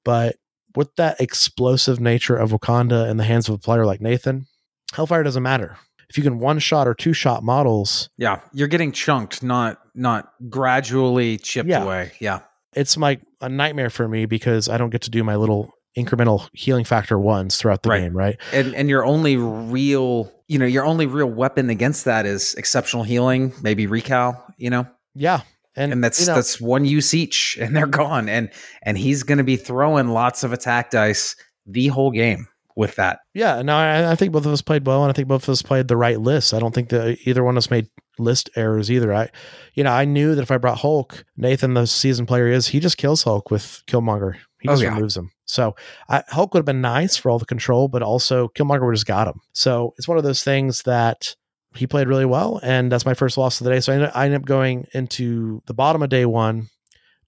but 0.04 0.36
with 0.74 0.94
that 0.96 1.20
explosive 1.20 2.00
nature 2.00 2.36
of 2.36 2.50
Wakanda 2.52 3.10
in 3.10 3.16
the 3.18 3.24
hands 3.24 3.48
of 3.48 3.54
a 3.54 3.58
player 3.58 3.84
like 3.84 4.00
Nathan, 4.00 4.46
Hellfire 4.94 5.22
doesn't 5.22 5.42
matter. 5.42 5.76
If 6.08 6.16
you 6.16 6.22
can 6.22 6.38
one 6.38 6.58
shot 6.58 6.88
or 6.88 6.94
two 6.94 7.12
shot 7.12 7.42
models, 7.42 8.08
Yeah, 8.16 8.40
you're 8.54 8.68
getting 8.68 8.92
chunked, 8.92 9.42
not 9.42 9.78
not 9.94 10.32
gradually 10.48 11.36
chipped 11.38 11.68
Yeah. 11.68 11.82
away. 11.82 12.12
Yeah. 12.20 12.40
it's 12.74 12.96
like 12.96 13.20
a 13.40 13.48
nightmare 13.48 13.90
for 13.90 14.06
me 14.06 14.24
because 14.26 14.68
I 14.68 14.76
don't 14.78 14.90
get 14.90 15.02
to 15.02 15.10
do 15.10 15.24
my 15.24 15.36
little 15.36 15.72
incremental 16.04 16.48
healing 16.52 16.84
factor 16.84 17.18
ones 17.18 17.56
throughout 17.56 17.82
the 17.82 17.88
Right. 17.90 18.00
game, 18.02 18.16
right? 18.16 18.36
And 18.52 18.74
and 18.74 18.88
your 18.88 19.04
only 19.04 19.36
real, 19.36 20.32
you 20.46 20.58
know, 20.58 20.66
your 20.66 20.84
only 20.84 21.06
real 21.06 21.26
weapon 21.30 21.70
against 21.70 22.04
that 22.04 22.26
is 22.26 22.54
exceptional 22.54 23.04
healing, 23.04 23.52
maybe 23.62 23.86
recal, 23.86 24.36
you 24.56 24.70
know. 24.70 24.86
Yeah. 25.14 25.40
And, 25.76 25.92
And 25.92 26.02
that's 26.02 26.20
you 26.20 26.26
know, 26.26 26.34
that's 26.34 26.60
one 26.60 26.84
use 26.84 27.14
each 27.14 27.56
and 27.60 27.76
they're 27.76 27.86
gone 27.86 28.28
and 28.28 28.50
and 28.82 28.98
he's 28.98 29.22
going 29.22 29.38
to 29.38 29.44
be 29.44 29.56
throwing 29.56 30.08
lots 30.08 30.42
of 30.44 30.52
attack 30.52 30.90
dice 30.90 31.36
the 31.66 31.88
whole 31.88 32.10
game 32.10 32.46
with 32.76 32.94
that. 32.96 33.18
Yeah, 33.34 33.60
no, 33.62 33.76
I, 33.76 34.12
I 34.12 34.14
think 34.14 34.32
both 34.32 34.46
of 34.46 34.52
us 34.52 34.62
played 34.62 34.86
well, 34.86 35.02
and 35.02 35.10
I 35.10 35.12
think 35.12 35.26
both 35.26 35.42
of 35.42 35.48
us 35.48 35.62
played 35.62 35.88
the 35.88 35.96
right 35.96 36.20
list. 36.20 36.54
I 36.54 36.60
don't 36.60 36.72
think 36.72 36.90
that 36.90 37.18
either 37.24 37.42
one 37.42 37.56
of 37.56 37.58
us 37.58 37.70
made 37.72 37.88
list 38.20 38.50
errors 38.54 38.88
either. 38.88 39.12
I, 39.12 39.30
you 39.74 39.82
know, 39.82 39.90
I 39.90 40.04
knew 40.04 40.36
that 40.36 40.42
if 40.42 40.52
I 40.52 40.58
brought 40.58 40.78
Hulk, 40.78 41.24
Nathan, 41.36 41.74
the 41.74 41.86
season 41.88 42.24
player 42.24 42.46
is, 42.46 42.68
he 42.68 42.78
just 42.78 42.96
kills 42.96 43.24
Hulk 43.24 43.50
with 43.50 43.82
Killmonger. 43.88 44.36
He 44.60 44.68
Oh, 44.68 44.72
just 44.72 44.82
yeah. 44.82 44.94
removes 44.94 45.16
him. 45.16 45.30
So 45.44 45.76
I, 46.08 46.22
Hulk 46.28 46.52
would 46.52 46.58
have 46.60 46.66
been 46.66 46.80
nice 46.80 47.16
for 47.16 47.30
all 47.30 47.38
the 47.38 47.44
control, 47.46 47.88
but 47.88 48.02
also 48.02 48.48
Killmonger 48.48 48.80
would 48.82 48.92
have 48.92 48.94
just 48.96 49.06
got 49.06 49.28
him. 49.28 49.40
So 49.52 49.94
it's 49.96 50.08
one 50.08 50.18
of 50.18 50.24
those 50.24 50.42
things 50.42 50.82
that 50.82 51.34
he 51.74 51.86
played 51.86 52.08
really 52.08 52.24
well, 52.24 52.60
and 52.62 52.90
that's 52.90 53.06
my 53.06 53.14
first 53.14 53.38
loss 53.38 53.60
of 53.60 53.64
the 53.64 53.70
day. 53.70 53.80
So 53.80 53.92
I 53.92 53.96
ended, 53.96 54.10
I 54.14 54.24
ended 54.24 54.40
up 54.40 54.46
going 54.46 54.86
into 54.94 55.62
the 55.66 55.74
bottom 55.74 56.02
of 56.02 56.08
day 56.08 56.24
one, 56.26 56.68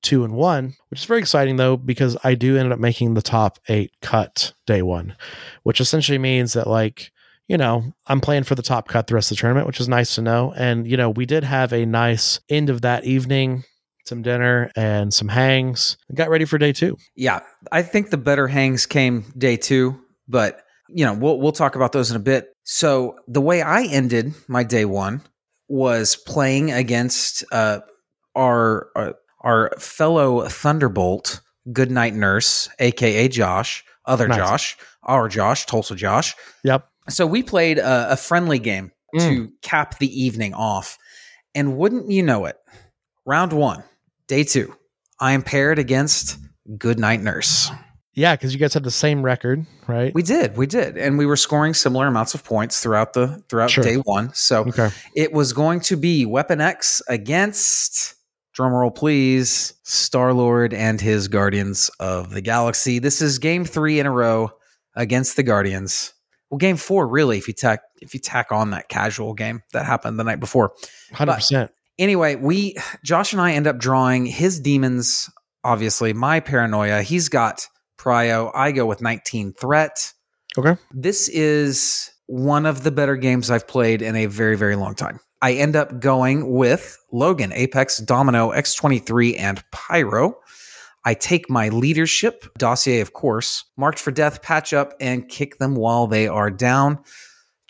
two 0.03 0.25
and 0.25 0.35
one, 0.35 0.75
which 0.89 1.01
is 1.01 1.05
very 1.07 1.21
exciting 1.21 1.57
though 1.57 1.77
because 1.77 2.17
I 2.25 2.35
do 2.35 2.57
end 2.57 2.73
up 2.73 2.79
making 2.79 3.15
the 3.15 3.23
top 3.23 3.59
eight 3.69 3.93
cut 4.03 4.53
day 4.67 4.83
one, 4.83 5.15
which 5.63 5.81
essentially 5.81 6.19
means 6.19 6.55
that 6.55 6.67
like 6.67 7.13
you 7.49 7.59
know 7.59 7.93
I'm 8.07 8.21
playing 8.21 8.45
for 8.45 8.55
the 8.55 8.63
top 8.63 8.89
cut 8.89 9.07
the 9.07 9.15
rest 9.15 9.31
of 9.31 9.37
the 9.37 9.41
tournament, 9.43 9.67
which 9.67 9.81
is 9.81 9.89
nice 9.89 10.15
to 10.15 10.23
know. 10.23 10.53
And 10.57 10.87
you 10.89 10.97
know 10.97 11.11
we 11.11 11.27
did 11.27 11.45
have 11.45 11.73
a 11.73 11.85
nice 11.85 12.41
end 12.49 12.71
of 12.71 12.81
that 12.81 13.05
evening, 13.05 13.65
some 14.11 14.23
dinner 14.23 14.71
and 14.77 15.15
some 15.15 15.29
hangs, 15.29 15.97
and 16.09 16.19
got 16.19 16.29
ready 16.29 16.45
for 16.45 16.59
day 16.59 16.73
two. 16.73 16.97
Yeah, 17.15 17.41
I 17.73 17.83
think 17.83 18.11
the 18.11 18.19
better 18.19 18.49
hangs 18.49 18.85
came 18.87 19.25
day 19.39 19.57
2, 19.57 19.99
but 20.29 20.63
you 20.89 21.05
know, 21.05 21.15
we'll 21.15 21.39
we'll 21.39 21.53
talk 21.53 21.77
about 21.77 21.93
those 21.93 22.11
in 22.11 22.17
a 22.17 22.21
bit. 22.21 22.49
So, 22.65 23.15
the 23.29 23.41
way 23.41 23.63
I 23.63 23.85
ended 23.85 24.35
my 24.49 24.65
day 24.65 24.85
1 24.85 25.23
was 25.69 26.17
playing 26.17 26.73
against 26.73 27.45
uh 27.53 27.81
our 28.37 28.89
our, 28.97 29.15
our 29.43 29.71
fellow 29.79 30.47
Thunderbolt, 30.49 31.41
Goodnight 31.73 32.15
Nurse, 32.15 32.69
aka 32.81 33.29
Josh, 33.29 33.85
other 34.07 34.27
Nice. 34.27 34.39
Josh, 34.39 34.77
our 35.05 35.29
Josh, 35.29 35.67
Tulsa 35.67 35.95
Josh. 35.95 36.35
Yep. 36.65 36.87
So 37.09 37.27
we 37.27 37.43
played 37.45 37.79
a, 37.79 38.13
a 38.13 38.17
friendly 38.17 38.59
game 38.59 38.91
Mm. 39.13 39.21
to 39.29 39.53
cap 39.63 39.99
the 39.99 40.07
evening 40.23 40.55
off. 40.55 40.97
And 41.53 41.77
wouldn't 41.77 42.13
you 42.13 42.23
know 42.23 42.45
it, 42.45 42.57
round 43.27 43.53
one, 43.53 43.83
day 44.31 44.45
two, 44.45 44.73
I 45.19 45.33
am 45.33 45.43
paired 45.43 45.81
against 45.81 46.39
Goodnight 46.79 47.21
Nurse. 47.21 47.69
Yeah, 48.15 48.37
because 48.37 48.55
you 48.55 48.61
guys 48.61 48.73
had 48.73 48.85
the 48.85 48.91
same 48.91 49.23
record, 49.23 49.67
right? 49.89 50.15
We 50.15 50.23
did, 50.23 50.57
we 50.57 50.67
did, 50.67 50.97
and 50.97 51.19
we 51.19 51.27
were 51.27 51.37
scoring 51.37 51.75
similar 51.75 52.07
amounts 52.07 52.33
of 52.35 52.45
points 52.45 52.81
throughout 52.81 53.13
the 53.13 53.43
throughout 53.49 53.71
Sure. 53.71 53.83
day 53.83 53.97
one. 53.97 54.33
So 54.33 54.61
okay. 54.67 54.91
it 55.17 55.33
was 55.33 55.53
going 55.53 55.81
to 55.81 55.97
be 55.97 56.27
Weapon 56.27 56.61
X 56.61 57.03
against 57.09 58.15
drumroll 58.57 58.95
please, 58.95 59.75
Star 59.83 60.33
Lord 60.33 60.73
and 60.75 61.01
his 61.01 61.27
Guardians 61.27 61.91
of 61.99 62.31
the 62.31 62.41
Galaxy. 62.41 63.01
This 63.01 63.21
is 63.21 63.41
game 63.41 63.65
three 63.65 63.99
in 63.99 64.07
a 64.07 64.13
row 64.13 64.51
against 64.95 65.35
the 65.35 65.43
Guardians. 65.43 66.15
Well, 66.51 66.59
game 66.59 66.77
four, 66.77 67.09
really, 67.09 67.39
if 67.39 67.49
you 67.49 67.55
tack 67.55 67.81
if 68.01 68.15
you 68.15 68.21
tack 68.21 68.53
on 68.53 68.71
that 68.71 68.89
casual 68.89 69.35
game 69.35 69.63
that 69.73 69.87
happened 69.87 70.21
the 70.21 70.25
night 70.25 70.41
before. 70.41 70.73
Hundred 71.13 71.35
percent. 71.35 71.73
Anyway, 72.01 72.35
we 72.35 72.77
Josh 73.05 73.33
and 73.33 73.43
I 73.43 73.53
end 73.53 73.67
up 73.67 73.79
drawing 73.79 74.25
his 74.25 74.59
demons. 74.59 75.31
Obviously, 75.63 76.15
my 76.15 76.41
paranoia. 76.41 77.03
He's 77.03 77.29
got 77.29 77.69
prio. 77.99 78.51
I 78.55 78.73
go 78.73 78.87
with 78.87 79.03
19 79.03 79.53
threat. 79.53 80.13
Okay. 80.57 80.77
This 80.93 81.29
is 81.29 82.11
one 82.27 82.65
of 82.65 82.83
the 82.85 82.91
better 82.91 83.17
games 83.17 83.51
I've 83.51 83.69
played 83.69 84.01
in 84.01 84.17
a 84.17 84.27
very, 84.27 84.57
very 84.57 84.77
long 84.77 84.95
time. 84.95 85.21
I 85.43 85.53
end 85.53 85.77
up 85.77 86.01
going 86.01 86.51
with 86.51 86.99
Logan, 87.13 87.53
Apex, 87.53 87.99
Domino, 87.99 88.51
X23, 88.51 89.39
and 89.39 89.63
Pyro. 89.71 90.37
I 91.05 91.15
take 91.15 91.49
my 91.51 91.69
leadership 91.69 92.47
dossier, 92.59 93.01
of 93.01 93.13
course, 93.13 93.65
marked 93.77 93.99
for 93.99 94.11
death, 94.11 94.43
patch 94.43 94.73
up, 94.73 94.95
and 95.01 95.29
kick 95.29 95.59
them 95.59 95.77
while 95.77 96.07
they 96.07 96.29
are 96.29 96.51
down. 96.51 97.03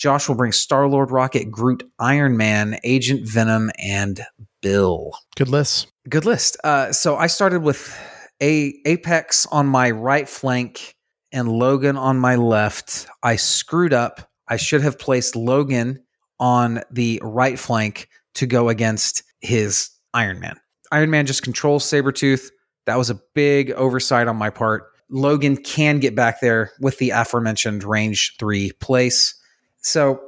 Josh 0.00 0.28
will 0.28 0.34
bring 0.34 0.50
Star 0.50 0.88
Lord, 0.88 1.10
Rocket, 1.10 1.50
Groot, 1.50 1.82
Iron 1.98 2.38
Man, 2.38 2.78
Agent 2.84 3.28
Venom, 3.28 3.70
and 3.78 4.22
Bill. 4.62 5.12
Good 5.36 5.48
list. 5.48 5.92
Good 6.08 6.24
list. 6.24 6.56
Uh, 6.64 6.90
so 6.90 7.16
I 7.16 7.26
started 7.26 7.62
with 7.62 7.94
a 8.42 8.74
Apex 8.86 9.46
on 9.52 9.66
my 9.66 9.90
right 9.90 10.26
flank 10.26 10.96
and 11.32 11.48
Logan 11.48 11.98
on 11.98 12.18
my 12.18 12.36
left. 12.36 13.06
I 13.22 13.36
screwed 13.36 13.92
up. 13.92 14.26
I 14.48 14.56
should 14.56 14.80
have 14.80 14.98
placed 14.98 15.36
Logan 15.36 16.02
on 16.40 16.80
the 16.90 17.20
right 17.22 17.58
flank 17.58 18.08
to 18.36 18.46
go 18.46 18.70
against 18.70 19.22
his 19.42 19.90
Iron 20.14 20.40
Man. 20.40 20.56
Iron 20.90 21.10
Man 21.10 21.26
just 21.26 21.42
controls 21.42 21.84
Sabretooth. 21.84 22.48
That 22.86 22.96
was 22.96 23.10
a 23.10 23.20
big 23.34 23.70
oversight 23.72 24.28
on 24.28 24.36
my 24.36 24.48
part. 24.48 24.84
Logan 25.10 25.58
can 25.58 25.98
get 25.98 26.14
back 26.14 26.40
there 26.40 26.70
with 26.80 26.96
the 26.96 27.10
aforementioned 27.10 27.84
range 27.84 28.34
three 28.38 28.72
place. 28.80 29.34
So, 29.82 30.20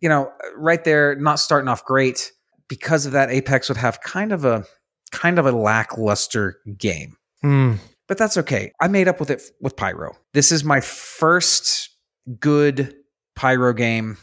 you 0.00 0.08
know, 0.08 0.32
right 0.56 0.82
there, 0.84 1.14
not 1.16 1.38
starting 1.38 1.68
off 1.68 1.84
great. 1.84 2.32
Because 2.68 3.04
of 3.04 3.12
that, 3.12 3.30
Apex 3.30 3.68
would 3.68 3.78
have 3.78 4.00
kind 4.00 4.32
of 4.32 4.44
a 4.44 4.64
kind 5.10 5.38
of 5.38 5.46
a 5.46 5.52
lackluster 5.52 6.58
game. 6.78 7.16
Hmm. 7.42 7.74
But 8.06 8.18
that's 8.18 8.36
okay. 8.38 8.72
I 8.80 8.88
made 8.88 9.08
up 9.08 9.20
with 9.20 9.30
it 9.30 9.42
with 9.60 9.76
Pyro. 9.76 10.16
This 10.34 10.52
is 10.52 10.64
my 10.64 10.80
first 10.80 11.90
good 12.38 12.94
Pyro 13.36 13.72
game 13.72 14.18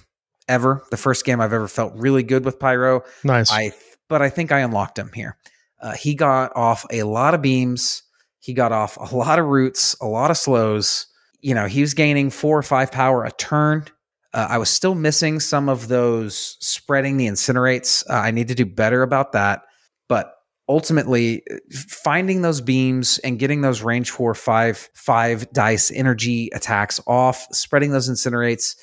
ever. 0.48 0.84
The 0.92 0.98
first 0.98 1.26
game 1.26 1.42
I've 1.42 1.54
ever 1.54 1.68
felt 1.68 1.94
really 1.96 2.24
good 2.24 2.46
with 2.46 2.60
Pyro. 2.60 3.04
Nice. 3.24 3.52
I 3.52 3.72
but 4.10 4.22
I 4.22 4.30
think 4.30 4.52
I 4.52 4.60
unlocked 4.60 4.98
him 4.98 5.12
here. 5.14 5.38
Uh, 5.82 5.94
he 5.94 6.16
got 6.16 6.56
off 6.56 6.86
a 6.92 7.04
lot 7.04 7.34
of 7.34 7.42
beams. 7.42 8.04
He 8.40 8.54
got 8.54 8.72
off 8.72 8.98
a 8.98 9.16
lot 9.16 9.40
of 9.40 9.46
roots, 9.46 9.96
a 10.02 10.08
lot 10.08 10.32
of 10.32 10.38
slows. 10.38 11.08
You 11.42 11.54
know, 11.54 11.66
he 11.66 11.82
was 11.82 11.94
gaining 11.94 12.30
four 12.30 12.58
or 12.58 12.64
five 12.64 12.92
power 12.92 13.24
a 13.24 13.32
turn. 13.32 13.86
Uh, 14.34 14.48
I 14.50 14.58
was 14.58 14.70
still 14.70 14.96
missing 14.96 15.40
some 15.40 15.70
of 15.70 15.88
those 15.88 16.58
spreading 16.60 17.18
the 17.18 17.28
incinerates. 17.28 18.04
Uh, 18.10 18.14
I 18.14 18.32
need 18.32 18.48
to 18.50 18.56
do 18.56 18.66
better 18.66 19.02
about 19.02 19.32
that. 19.32 19.62
But 20.10 20.34
ultimately, 20.70 21.44
finding 21.72 22.42
those 22.42 22.62
beams 22.62 23.20
and 23.20 23.40
getting 23.40 23.62
those 23.62 23.82
range 23.82 24.12
four, 24.12 24.34
five, 24.34 24.90
five 24.94 25.52
dice 25.54 25.92
energy 25.92 26.50
attacks 26.54 27.00
off, 27.08 27.48
spreading 27.52 27.92
those 27.92 28.10
incinerates, 28.10 28.76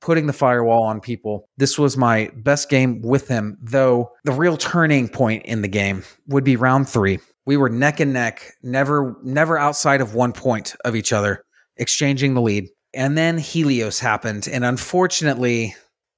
putting 0.00 0.26
the 0.26 0.32
firewall 0.32 0.84
on 0.84 1.00
people. 1.00 1.48
This 1.56 1.78
was 1.78 1.96
my 1.96 2.30
best 2.36 2.68
game 2.68 3.00
with 3.02 3.28
him, 3.28 3.58
though 3.60 4.10
the 4.24 4.32
real 4.32 4.56
turning 4.56 5.08
point 5.08 5.44
in 5.46 5.62
the 5.62 5.68
game 5.68 6.04
would 6.28 6.44
be 6.44 6.56
round 6.56 6.88
three. 6.88 7.18
We 7.46 7.56
were 7.56 7.68
neck 7.68 8.00
and 8.00 8.12
neck, 8.12 8.52
never, 8.62 9.16
never 9.22 9.58
outside 9.58 10.00
of 10.00 10.14
one 10.14 10.32
point 10.32 10.74
of 10.84 10.94
each 10.94 11.12
other, 11.12 11.44
exchanging 11.76 12.34
the 12.34 12.42
lead. 12.42 12.68
And 12.94 13.16
then 13.16 13.38
Helios 13.38 14.00
happened. 14.00 14.48
And 14.50 14.64
unfortunately, 14.64 15.74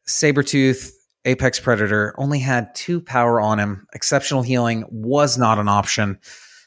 Sabretooth, 0.09 0.91
Apex 1.25 1.61
Predator, 1.61 2.15
only 2.19 2.39
had 2.39 2.75
two 2.75 3.01
power 3.01 3.41
on 3.41 3.59
him. 3.59 3.87
Exceptional 3.95 4.43
healing 4.43 4.85
was 4.91 5.37
not 5.39 5.59
an 5.59 5.69
option. 5.69 6.19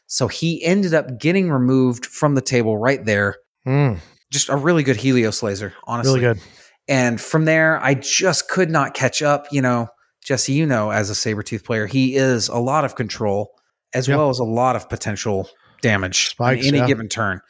So 0.07 0.27
he 0.27 0.63
ended 0.63 0.93
up 0.93 1.19
getting 1.19 1.51
removed 1.51 2.05
from 2.05 2.35
the 2.35 2.41
table 2.41 2.77
right 2.77 3.03
there. 3.03 3.35
Hmm. 3.65 3.93
Just 4.31 4.49
a 4.49 4.55
really 4.55 4.83
good 4.83 4.95
Helios 4.95 5.41
laser, 5.41 5.73
honestly. 5.85 6.19
Really 6.19 6.35
good. 6.35 6.43
And 6.87 7.19
from 7.19 7.45
there, 7.45 7.83
I 7.83 7.95
just 7.95 8.47
could 8.47 8.69
not 8.69 8.93
catch 8.93 9.21
up. 9.23 9.47
You 9.51 9.61
know, 9.61 9.87
Jesse, 10.23 10.53
you 10.53 10.65
know, 10.65 10.91
as 10.91 11.09
a 11.09 11.13
Sabretooth 11.13 11.63
player, 11.63 11.87
he 11.87 12.15
is 12.15 12.47
a 12.47 12.57
lot 12.57 12.85
of 12.85 12.95
control 12.95 13.51
as 13.93 14.07
Yeah. 14.07 14.17
well 14.17 14.29
as 14.29 14.39
a 14.39 14.43
lot 14.43 14.75
of 14.75 14.87
potential 14.89 15.49
damage 15.81 16.29
Spikes, 16.29 16.61
on 16.63 16.67
any 16.67 16.77
yeah. 16.79 16.87
given 16.87 17.07
turn. 17.09 17.41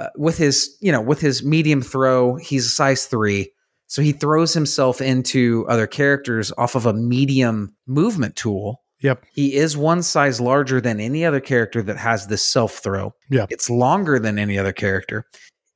Uh, 0.00 0.08
with 0.16 0.38
his, 0.38 0.78
you 0.80 0.90
know, 0.90 1.00
with 1.02 1.20
his 1.20 1.44
medium 1.44 1.82
throw, 1.82 2.36
he's 2.36 2.64
a 2.64 2.70
size 2.70 3.04
three. 3.04 3.52
So 3.86 4.00
he 4.00 4.12
throws 4.12 4.54
himself 4.54 5.02
into 5.02 5.66
other 5.68 5.86
characters 5.86 6.50
off 6.56 6.74
of 6.74 6.86
a 6.86 6.94
medium 6.94 7.76
movement 7.86 8.34
tool. 8.34 8.80
Yep. 9.02 9.24
He 9.34 9.54
is 9.54 9.76
one 9.76 10.02
size 10.02 10.40
larger 10.40 10.80
than 10.80 11.00
any 11.00 11.24
other 11.24 11.40
character 11.40 11.82
that 11.82 11.98
has 11.98 12.28
this 12.28 12.42
self 12.42 12.78
throw. 12.78 13.14
Yeah. 13.28 13.44
It's 13.50 13.68
longer 13.68 14.18
than 14.18 14.38
any 14.38 14.58
other 14.58 14.72
character. 14.72 15.26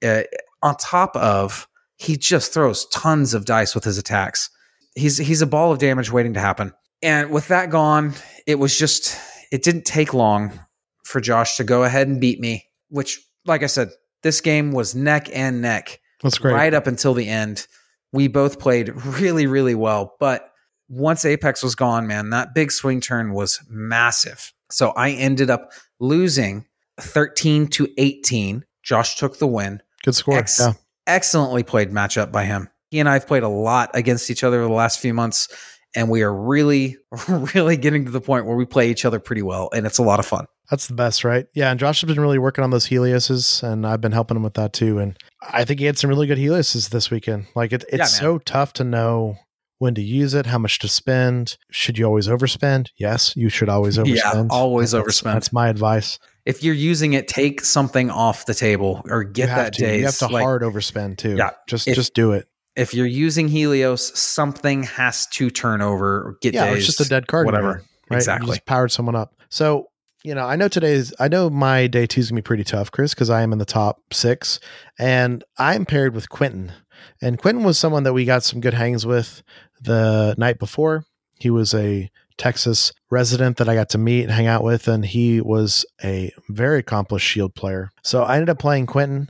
Uh, 0.03 0.23
on 0.63 0.77
top 0.77 1.15
of, 1.17 1.69
he 1.97 2.17
just 2.17 2.55
throws 2.55 2.87
tons 2.87 3.35
of 3.35 3.45
dice 3.45 3.75
with 3.75 3.85
his 3.85 3.99
attacks. 3.99 4.49
He's 4.95 5.19
he's 5.19 5.43
a 5.43 5.47
ball 5.47 5.71
of 5.71 5.81
damage 5.81 6.11
waiting 6.11 6.33
to 6.33 6.41
happen. 6.41 6.73
And 7.03 7.31
with 7.31 7.49
that 7.49 7.69
gone, 7.69 8.15
it 8.47 8.59
was 8.59 8.79
just 8.79 9.19
it 9.53 9.63
didn't 9.63 9.85
take 9.85 10.15
long 10.15 10.59
for 11.05 11.21
Josh 11.21 11.59
to 11.59 11.65
go 11.65 11.85
ahead 11.85 12.09
and 12.09 12.21
beat 12.21 12.41
me, 12.41 12.65
which 12.89 13.21
like 13.45 13.63
I 13.63 13.67
said, 13.67 13.91
This 14.25 14.41
game 14.41 14.73
was 14.73 14.95
neck 14.95 15.29
and 15.33 15.61
neck 15.61 16.01
That's 16.23 16.39
great. 16.39 16.55
right 16.55 16.73
up 16.73 16.87
until 16.87 17.13
the 17.13 17.29
end. 17.29 17.67
We 18.11 18.27
both 18.27 18.59
played 18.59 18.89
really, 19.05 19.47
really 19.47 19.75
well. 19.75 20.17
But 20.19 20.51
once 20.89 21.27
Apex 21.27 21.63
was 21.63 21.75
gone, 21.75 22.07
man, 22.07 22.31
that 22.31 22.55
big 22.55 22.73
swing 22.73 23.03
turn 23.03 23.35
was 23.35 23.61
massive. 23.69 24.53
So 24.71 24.91
I 24.93 25.11
ended 25.11 25.51
up 25.51 25.73
losing 26.01 26.65
13 27.01 27.69
to 27.69 27.87
18. 27.99 28.65
Josh 28.83 29.17
took 29.17 29.39
the 29.39 29.47
win. 29.47 29.83
Good 30.03 30.15
score. 30.15 30.39
Ex- 30.39 30.59
yeah. 30.59 30.73
Excellently 31.07 31.63
played 31.63 31.91
matchup 31.91 32.33
by 32.33 32.45
him. 32.45 32.71
He 32.91 33.01
and 33.01 33.09
I 33.11 33.13
have 33.13 33.27
played 33.27 33.43
a 33.43 33.49
lot 33.49 33.91
against 33.93 34.31
each 34.31 34.43
other 34.43 34.61
over 34.61 34.69
the 34.69 34.75
last 34.75 35.01
few 35.01 35.13
months, 35.13 35.49
and 35.95 36.09
we 36.09 36.23
are 36.23 36.33
really, 36.33 36.97
really 37.29 37.77
getting 37.77 38.07
to 38.07 38.11
the 38.11 38.23
point 38.23 38.47
where 38.47 38.57
we 38.57 38.65
play 38.65 38.91
each 38.91 39.05
other 39.05 39.21
pretty 39.21 39.43
well, 39.43 39.69
and 39.75 39.85
it's 39.85 39.99
a 39.99 40.03
lot 40.03 40.19
of 40.19 40.25
fun. 40.25 40.47
That's 40.71 40.87
the 40.87 40.95
best, 40.95 41.25
right? 41.25 41.47
Yeah, 41.55 41.71
and 41.71 41.79
Josh 41.79 42.01
has 42.01 42.09
been 42.09 42.21
really 42.21 42.39
working 42.39 42.65
on 42.65 42.71
those 42.71 42.87
Helioses, 42.89 43.63
and 43.63 43.87
I've 43.87 44.01
been 44.01 44.13
helping 44.13 44.37
him 44.37 44.43
with 44.43 44.55
that 44.55 44.73
too. 44.73 44.99
And 44.99 45.17
I 45.43 45.65
think 45.65 45.79
he 45.81 45.87
had 45.87 45.99
some 45.99 46.09
really 46.09 46.27
good 46.27 46.39
Helioses 46.39 46.89
this 46.91 47.11
weekend. 47.11 47.47
Like 47.55 47.73
it, 47.73 47.85
it's 47.89 47.99
man. 47.99 48.07
so 48.07 48.39
tough 48.39 48.73
to 48.75 48.85
know 48.85 49.37
when 49.79 49.95
to 49.95 50.03
use 50.03 50.33
it, 50.33 50.47
how 50.47 50.57
much 50.59 50.79
to 50.79 50.89
spend. 50.89 51.59
Should 51.71 51.99
you 51.99 52.07
always 52.07 52.29
overspend? 52.29 52.89
Yes, 52.97 53.35
you 53.37 53.49
should 53.51 53.69
always 53.69 53.99
overspend. 53.99 54.17
Yeah, 54.17 54.47
always 54.51 54.93
That's- 54.93 55.21
overspend. 55.21 55.33
That's 55.35 55.53
my 55.53 55.69
advice. 55.69 56.19
If 56.47 56.63
you're 56.63 56.75
using 56.75 57.15
it, 57.15 57.27
take 57.29 57.63
something 57.63 58.11
off 58.11 58.45
the 58.47 58.53
table 58.55 59.03
or 59.09 59.25
get 59.25 59.47
that 59.47 59.73
to. 59.75 59.81
days. 59.83 59.99
You 60.01 60.05
have 60.07 60.19
to 60.19 60.27
Like, 60.29 60.43
hard 60.45 60.63
overspend 60.63 61.19
too. 61.19 61.37
Yeah, 61.37 61.51
just 61.69 61.89
if- 61.89 61.95
just 61.95 62.15
do 62.15 62.33
it. 62.33 62.49
If 62.77 62.93
you're 62.93 63.07
using 63.07 63.47
Helios, 63.49 64.19
something 64.19 64.83
has 64.83 65.27
to 65.29 65.49
turn 65.49 65.81
over 65.81 66.17
or 66.27 66.39
get 66.43 66.55
yeah, 66.55 66.67
days. 66.71 66.79
it's 66.79 66.87
just 66.97 67.01
a 67.01 67.09
dead 67.09 67.29
card. 67.29 67.47
Whatever. 67.47 67.85
right? 68.11 68.17
Exactly. 68.17 68.49
You 68.49 68.55
just 68.55 68.67
powered 68.67 68.91
someone 68.91 69.15
up. 69.15 69.33
So 69.49 69.91
you 70.25 70.35
know, 70.35 70.47
I 70.47 70.57
know 70.57 70.69
today's. 70.69 71.13
I 71.21 71.29
know 71.29 71.51
my 71.51 71.87
day 71.87 72.07
two 72.07 72.21
is 72.21 72.31
gonna 72.31 72.39
be 72.39 72.43
pretty 72.43 72.65
tough, 72.65 72.91
Chris, 72.91 73.15
because 73.15 73.29
I 73.29 73.43
am 73.43 73.53
in 73.53 73.59
the 73.59 73.67
top 73.67 74.01
six, 74.13 74.59
and 74.99 75.45
I'm 75.59 75.85
paired 75.85 76.15
with 76.15 76.31
Quentin. 76.31 76.73
And 77.21 77.39
Quentin 77.39 77.63
was 77.63 77.79
someone 77.79 78.05
that 78.05 78.15
we 78.15 78.25
got 78.25 78.43
some 78.43 78.61
good 78.61 78.75
hangs 78.75 79.05
with 79.05 79.43
the 79.83 80.35
night 80.39 80.59
before. 80.59 81.05
He 81.39 81.51
was 81.51 81.75
a 81.75 82.11
Texas 82.39 82.93
resident 83.11 83.59
that 83.59 83.69
I 83.69 83.75
got 83.75 83.91
to 83.91 83.99
meet 83.99 84.23
and 84.23 84.33
hang 84.33 84.47
out 84.47 84.65
with, 84.65 84.89
and 84.89 85.05
he 85.05 85.43
was 85.43 85.85
a 86.03 86.33
very 86.49 86.79
accomplished 86.79 87.27
Shield 87.27 87.55
player. 87.55 87.91
So 88.03 88.23
I 88.23 88.37
ended 88.37 88.49
up 88.49 88.59
playing 88.59 88.87
Quentin 88.87 89.29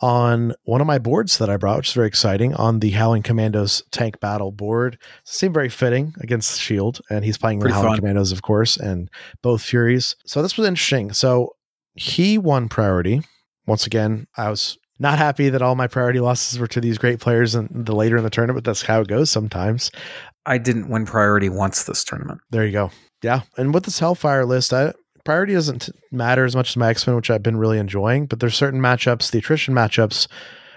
on 0.00 0.52
one 0.64 0.80
of 0.80 0.86
my 0.86 0.98
boards 0.98 1.38
that 1.38 1.48
I 1.48 1.56
brought, 1.56 1.78
which 1.78 1.88
is 1.88 1.94
very 1.94 2.06
exciting, 2.06 2.54
on 2.54 2.80
the 2.80 2.90
Howling 2.90 3.22
Commandos 3.22 3.82
tank 3.90 4.20
battle 4.20 4.52
board. 4.52 4.98
Seemed 5.24 5.54
very 5.54 5.68
fitting 5.68 6.14
against 6.20 6.60
Shield, 6.60 7.00
and 7.10 7.24
he's 7.24 7.38
playing 7.38 7.60
Pretty 7.60 7.72
the 7.72 7.76
Howling 7.76 7.92
fun. 7.92 7.98
Commandos, 7.98 8.32
of 8.32 8.42
course, 8.42 8.76
and 8.76 9.08
both 9.42 9.62
Furies. 9.62 10.16
So 10.26 10.42
this 10.42 10.56
was 10.56 10.66
interesting. 10.66 11.12
So 11.12 11.54
he 11.94 12.38
won 12.38 12.68
priority. 12.68 13.22
Once 13.66 13.86
again, 13.86 14.26
I 14.36 14.50
was 14.50 14.78
not 14.98 15.18
happy 15.18 15.48
that 15.48 15.62
all 15.62 15.74
my 15.74 15.86
priority 15.86 16.20
losses 16.20 16.58
were 16.58 16.66
to 16.68 16.80
these 16.80 16.98
great 16.98 17.20
players 17.20 17.54
and 17.54 17.68
the 17.72 17.94
later 17.94 18.16
in 18.16 18.24
the 18.24 18.30
tournament. 18.30 18.64
But 18.64 18.70
that's 18.70 18.82
how 18.82 19.00
it 19.00 19.08
goes 19.08 19.30
sometimes. 19.30 19.90
I 20.46 20.58
didn't 20.58 20.88
win 20.88 21.06
priority 21.06 21.48
once 21.48 21.84
this 21.84 22.04
tournament. 22.04 22.40
There 22.50 22.64
you 22.64 22.72
go. 22.72 22.90
Yeah. 23.22 23.42
And 23.56 23.74
with 23.74 23.84
this 23.84 23.98
Hellfire 23.98 24.44
list, 24.44 24.72
I, 24.72 24.92
priority 25.26 25.52
doesn't 25.52 25.90
matter 26.10 26.46
as 26.46 26.56
much 26.56 26.70
as 26.70 26.76
my 26.76 26.88
X 26.88 27.06
Men, 27.06 27.16
which 27.16 27.30
I've 27.30 27.42
been 27.42 27.58
really 27.58 27.78
enjoying, 27.78 28.24
but 28.24 28.40
there's 28.40 28.56
certain 28.56 28.80
matchups, 28.80 29.30
the 29.30 29.38
attrition 29.38 29.74
matchups, 29.74 30.28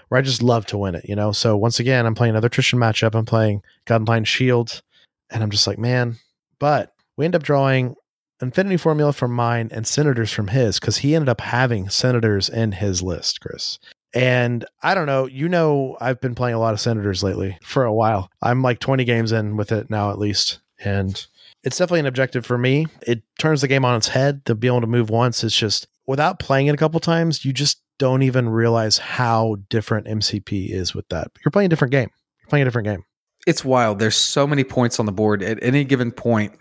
where 0.10 0.20
I 0.20 0.22
just 0.22 0.44
love 0.44 0.66
to 0.68 0.78
win 0.78 0.96
it, 0.96 1.08
you 1.08 1.16
know? 1.16 1.32
So 1.32 1.56
once 1.56 1.80
again, 1.80 2.06
I'm 2.06 2.16
playing 2.16 2.32
another 2.32 2.48
attrition 2.48 2.80
matchup. 2.80 3.16
I'm 3.16 3.26
playing 3.26 3.62
Gunline 3.86 4.26
Shield, 4.26 4.82
and 5.30 5.42
I'm 5.42 5.52
just 5.52 5.68
like, 5.68 5.78
man. 5.80 6.18
But 6.60 6.94
we 7.16 7.24
end 7.24 7.36
up 7.36 7.44
drawing 7.44 7.96
Infinity 8.42 8.78
Formula 8.78 9.14
from 9.14 9.32
mine 9.32 9.70
and 9.72 9.86
Senators 9.86 10.32
from 10.32 10.48
his 10.48 10.80
because 10.80 10.98
he 10.98 11.16
ended 11.16 11.30
up 11.30 11.42
having 11.42 11.90
Senators 11.90 12.50
in 12.50 12.74
his 12.74 13.02
list, 13.02 13.40
Chris. 13.42 13.80
And 14.14 14.66
I 14.82 14.96
don't 14.96 15.06
know, 15.06 15.28
you 15.28 15.48
know, 15.48 15.96
I've 16.02 16.20
been 16.20 16.36
playing 16.36 16.56
a 16.56 16.60
lot 16.60 16.74
of 16.74 16.80
Senators 16.80 17.24
lately 17.24 17.58
for 17.62 17.86
a 17.86 17.94
while. 17.94 18.32
I'm 18.42 18.64
like 18.64 18.80
20 18.80 19.06
games 19.06 19.32
in 19.32 19.56
with 19.56 19.72
it 19.72 19.90
now, 19.90 20.10
at 20.10 20.18
least. 20.18 20.60
And 20.80 21.26
it's 21.64 21.78
definitely 21.78 22.02
an 22.02 22.06
objective 22.06 22.46
for 22.46 22.58
me. 22.58 22.88
It 23.02 23.24
turns 23.38 23.62
the 23.62 23.68
game 23.68 23.86
on 23.86 23.96
its 23.96 24.08
head 24.08 24.46
to 24.46 24.56
be 24.56 24.68
able 24.68 24.82
to 24.82 24.88
move 24.88 25.10
once. 25.10 25.44
It's 25.44 25.56
just 25.56 25.88
without 26.08 26.40
playing 26.40 26.66
it 26.66 26.74
a 26.74 26.78
couple 26.78 27.00
times, 27.00 27.46
you 27.46 27.54
just 27.54 27.84
don't 28.00 28.24
even 28.24 28.50
realize 28.50 28.98
how 28.98 29.58
different 29.70 30.08
MCP 30.08 30.72
is 30.72 30.96
with 30.96 31.08
that. 31.10 31.28
You're 31.46 31.52
playing 31.52 31.68
a 31.68 31.70
different 31.70 31.92
game. 31.92 32.10
You're 32.42 32.50
playing 32.50 32.64
a 32.64 32.66
different 32.66 32.88
game. 32.88 33.04
It's 33.46 33.64
wild. 33.64 34.00
There's 34.00 34.16
so 34.16 34.48
many 34.48 34.64
points 34.64 35.00
on 35.00 35.06
the 35.06 35.12
board 35.12 35.44
at 35.44 35.62
any 35.62 35.84
given 35.84 36.12
point, 36.12 36.54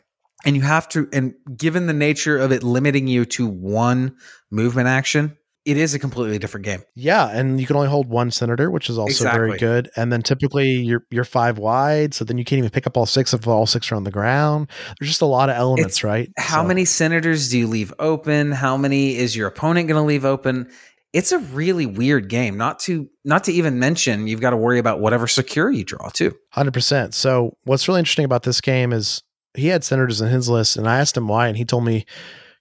and 0.45 0.55
you 0.55 0.63
have 0.63 0.89
to. 0.91 1.09
And 1.13 1.35
given 1.57 1.87
the 1.87 1.95
nature 1.95 2.37
of 2.37 2.53
it 2.53 2.63
limiting 2.63 3.07
you 3.07 3.25
to 3.27 3.47
one 3.47 4.17
movement 4.51 4.89
action, 4.89 5.38
it 5.69 5.77
is 5.77 5.93
a 5.95 5.99
completely 5.99 6.39
different 6.39 6.65
game. 6.65 6.83
Yeah, 6.95 7.29
and 7.29 7.61
you 7.61 7.67
can 7.67 7.77
only 7.77 7.89
hold 7.89 8.09
one 8.09 8.31
senator, 8.31 8.71
which 8.71 8.89
is 8.89 8.97
also 8.99 9.25
very 9.31 9.59
good. 9.59 9.91
And 9.97 10.11
then 10.13 10.23
typically 10.23 10.71
you're 10.71 11.05
you're 11.11 11.25
five 11.25 11.59
wide, 11.59 12.15
so 12.15 12.25
then 12.25 12.39
you 12.39 12.45
can't 12.45 12.59
even 12.59 12.71
pick 12.71 12.87
up 12.87 12.97
all 12.97 13.07
six 13.07 13.35
if 13.35 13.47
all 13.47 13.67
six 13.67 13.93
are 13.93 13.95
on 13.97 14.05
the 14.05 14.11
ground. 14.11 14.71
There's 14.99 15.11
just 15.11 15.21
a 15.23 15.27
lot 15.27 15.51
of 15.51 15.57
elements, 15.57 15.99
It's- 15.99 16.05
right? 16.05 16.31
How 16.39 16.63
So- 16.63 16.69
many 16.69 16.85
senators 16.87 17.51
do 17.51 17.59
you 17.59 17.67
leave 17.67 17.93
open? 17.99 18.53
How 18.53 18.77
many 18.77 19.17
is 19.17 19.37
your 19.37 19.47
opponent 19.47 19.89
going 19.89 20.01
to 20.01 20.07
leave 20.07 20.25
open? 20.25 20.69
It's 21.13 21.33
a 21.33 21.39
really 21.39 21.87
weird 21.87 22.29
game. 22.29 22.57
Not 22.57 22.79
to 22.81 23.09
not 23.25 23.45
to 23.45 23.53
even 23.53 23.79
mention, 23.79 24.27
you've 24.27 24.41
got 24.41 24.51
to 24.51 24.57
worry 24.57 24.79
about 24.79 25.01
whatever 25.01 25.27
secure 25.27 25.71
you 25.71 25.85
draw 25.85 26.09
too. 26.09 26.35
Hundred 26.53 26.73
percent. 26.73 27.15
So 27.15 27.57
what's 27.65 27.89
really 27.89 28.01
interesting 28.01 28.25
about 28.25 28.43
this 28.43 28.61
game 28.61 28.93
is 28.93 29.23
he 29.55 29.69
had 29.69 29.85
senators 29.85 30.21
in 30.21 30.29
his 30.29 30.49
list, 30.49 30.77
and 30.77 30.89
I 30.89 30.99
asked 31.01 31.17
him 31.17 31.29
why, 31.29 31.49
and 31.49 31.57
he 31.57 31.65
told 31.65 31.85
me 31.85 32.05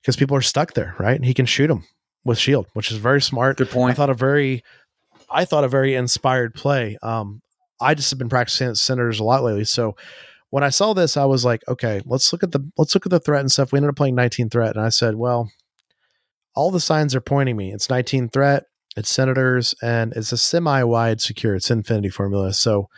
because 0.01 0.15
people 0.15 0.37
are 0.37 0.41
stuck 0.41 0.73
there, 0.73 0.95
right? 0.99 1.15
And 1.15 1.25
he 1.25 1.33
can 1.33 1.45
shoot 1.45 1.67
them 1.67 1.83
with 2.27 2.37
shield, 2.37 2.67
which 2.73 2.91
is 2.91 2.97
very 2.97 3.21
smart. 3.21 3.57
Good 3.57 3.69
point. 3.69 3.91
I 3.91 3.95
thought 3.95 4.09
a 4.09 4.13
very, 4.13 4.63
I 5.29 5.45
thought 5.45 5.63
a 5.63 5.69
very 5.69 5.95
inspired 5.95 6.53
play. 6.53 6.97
Um, 7.01 7.41
I 7.81 7.93
just 7.93 8.09
have 8.09 8.19
been 8.19 8.29
practicing 8.29 8.75
senators 8.75 9.19
a 9.19 9.23
lot 9.23 9.43
lately, 9.43 9.65
so 9.65 9.95
when 10.49 10.63
I 10.63 10.69
saw 10.69 10.93
this, 10.93 11.17
I 11.17 11.25
was 11.25 11.43
like, 11.43 11.61
okay, 11.67 12.01
let's 12.05 12.31
look 12.31 12.43
at 12.43 12.51
the 12.51 12.59
let's 12.77 12.95
look 12.95 13.05
at 13.05 13.09
the 13.09 13.19
threat 13.19 13.41
and 13.41 13.51
stuff. 13.51 13.71
We 13.71 13.77
ended 13.77 13.89
up 13.89 13.95
playing 13.95 14.15
19 14.15 14.49
threat, 14.49 14.75
and 14.75 14.85
I 14.85 14.89
said, 14.89 15.15
well, 15.15 15.51
all 16.55 16.71
the 16.71 16.79
signs 16.79 17.15
are 17.15 17.21
pointing 17.21 17.57
me. 17.57 17.73
It's 17.73 17.89
19 17.89 18.29
threat, 18.29 18.63
it's 18.95 19.09
senators, 19.09 19.75
and 19.81 20.13
it's 20.13 20.31
a 20.31 20.37
semi-wide 20.37 21.21
secure. 21.21 21.55
It's 21.55 21.69
infinity 21.69 22.09
formula. 22.09 22.53
So 22.53 22.89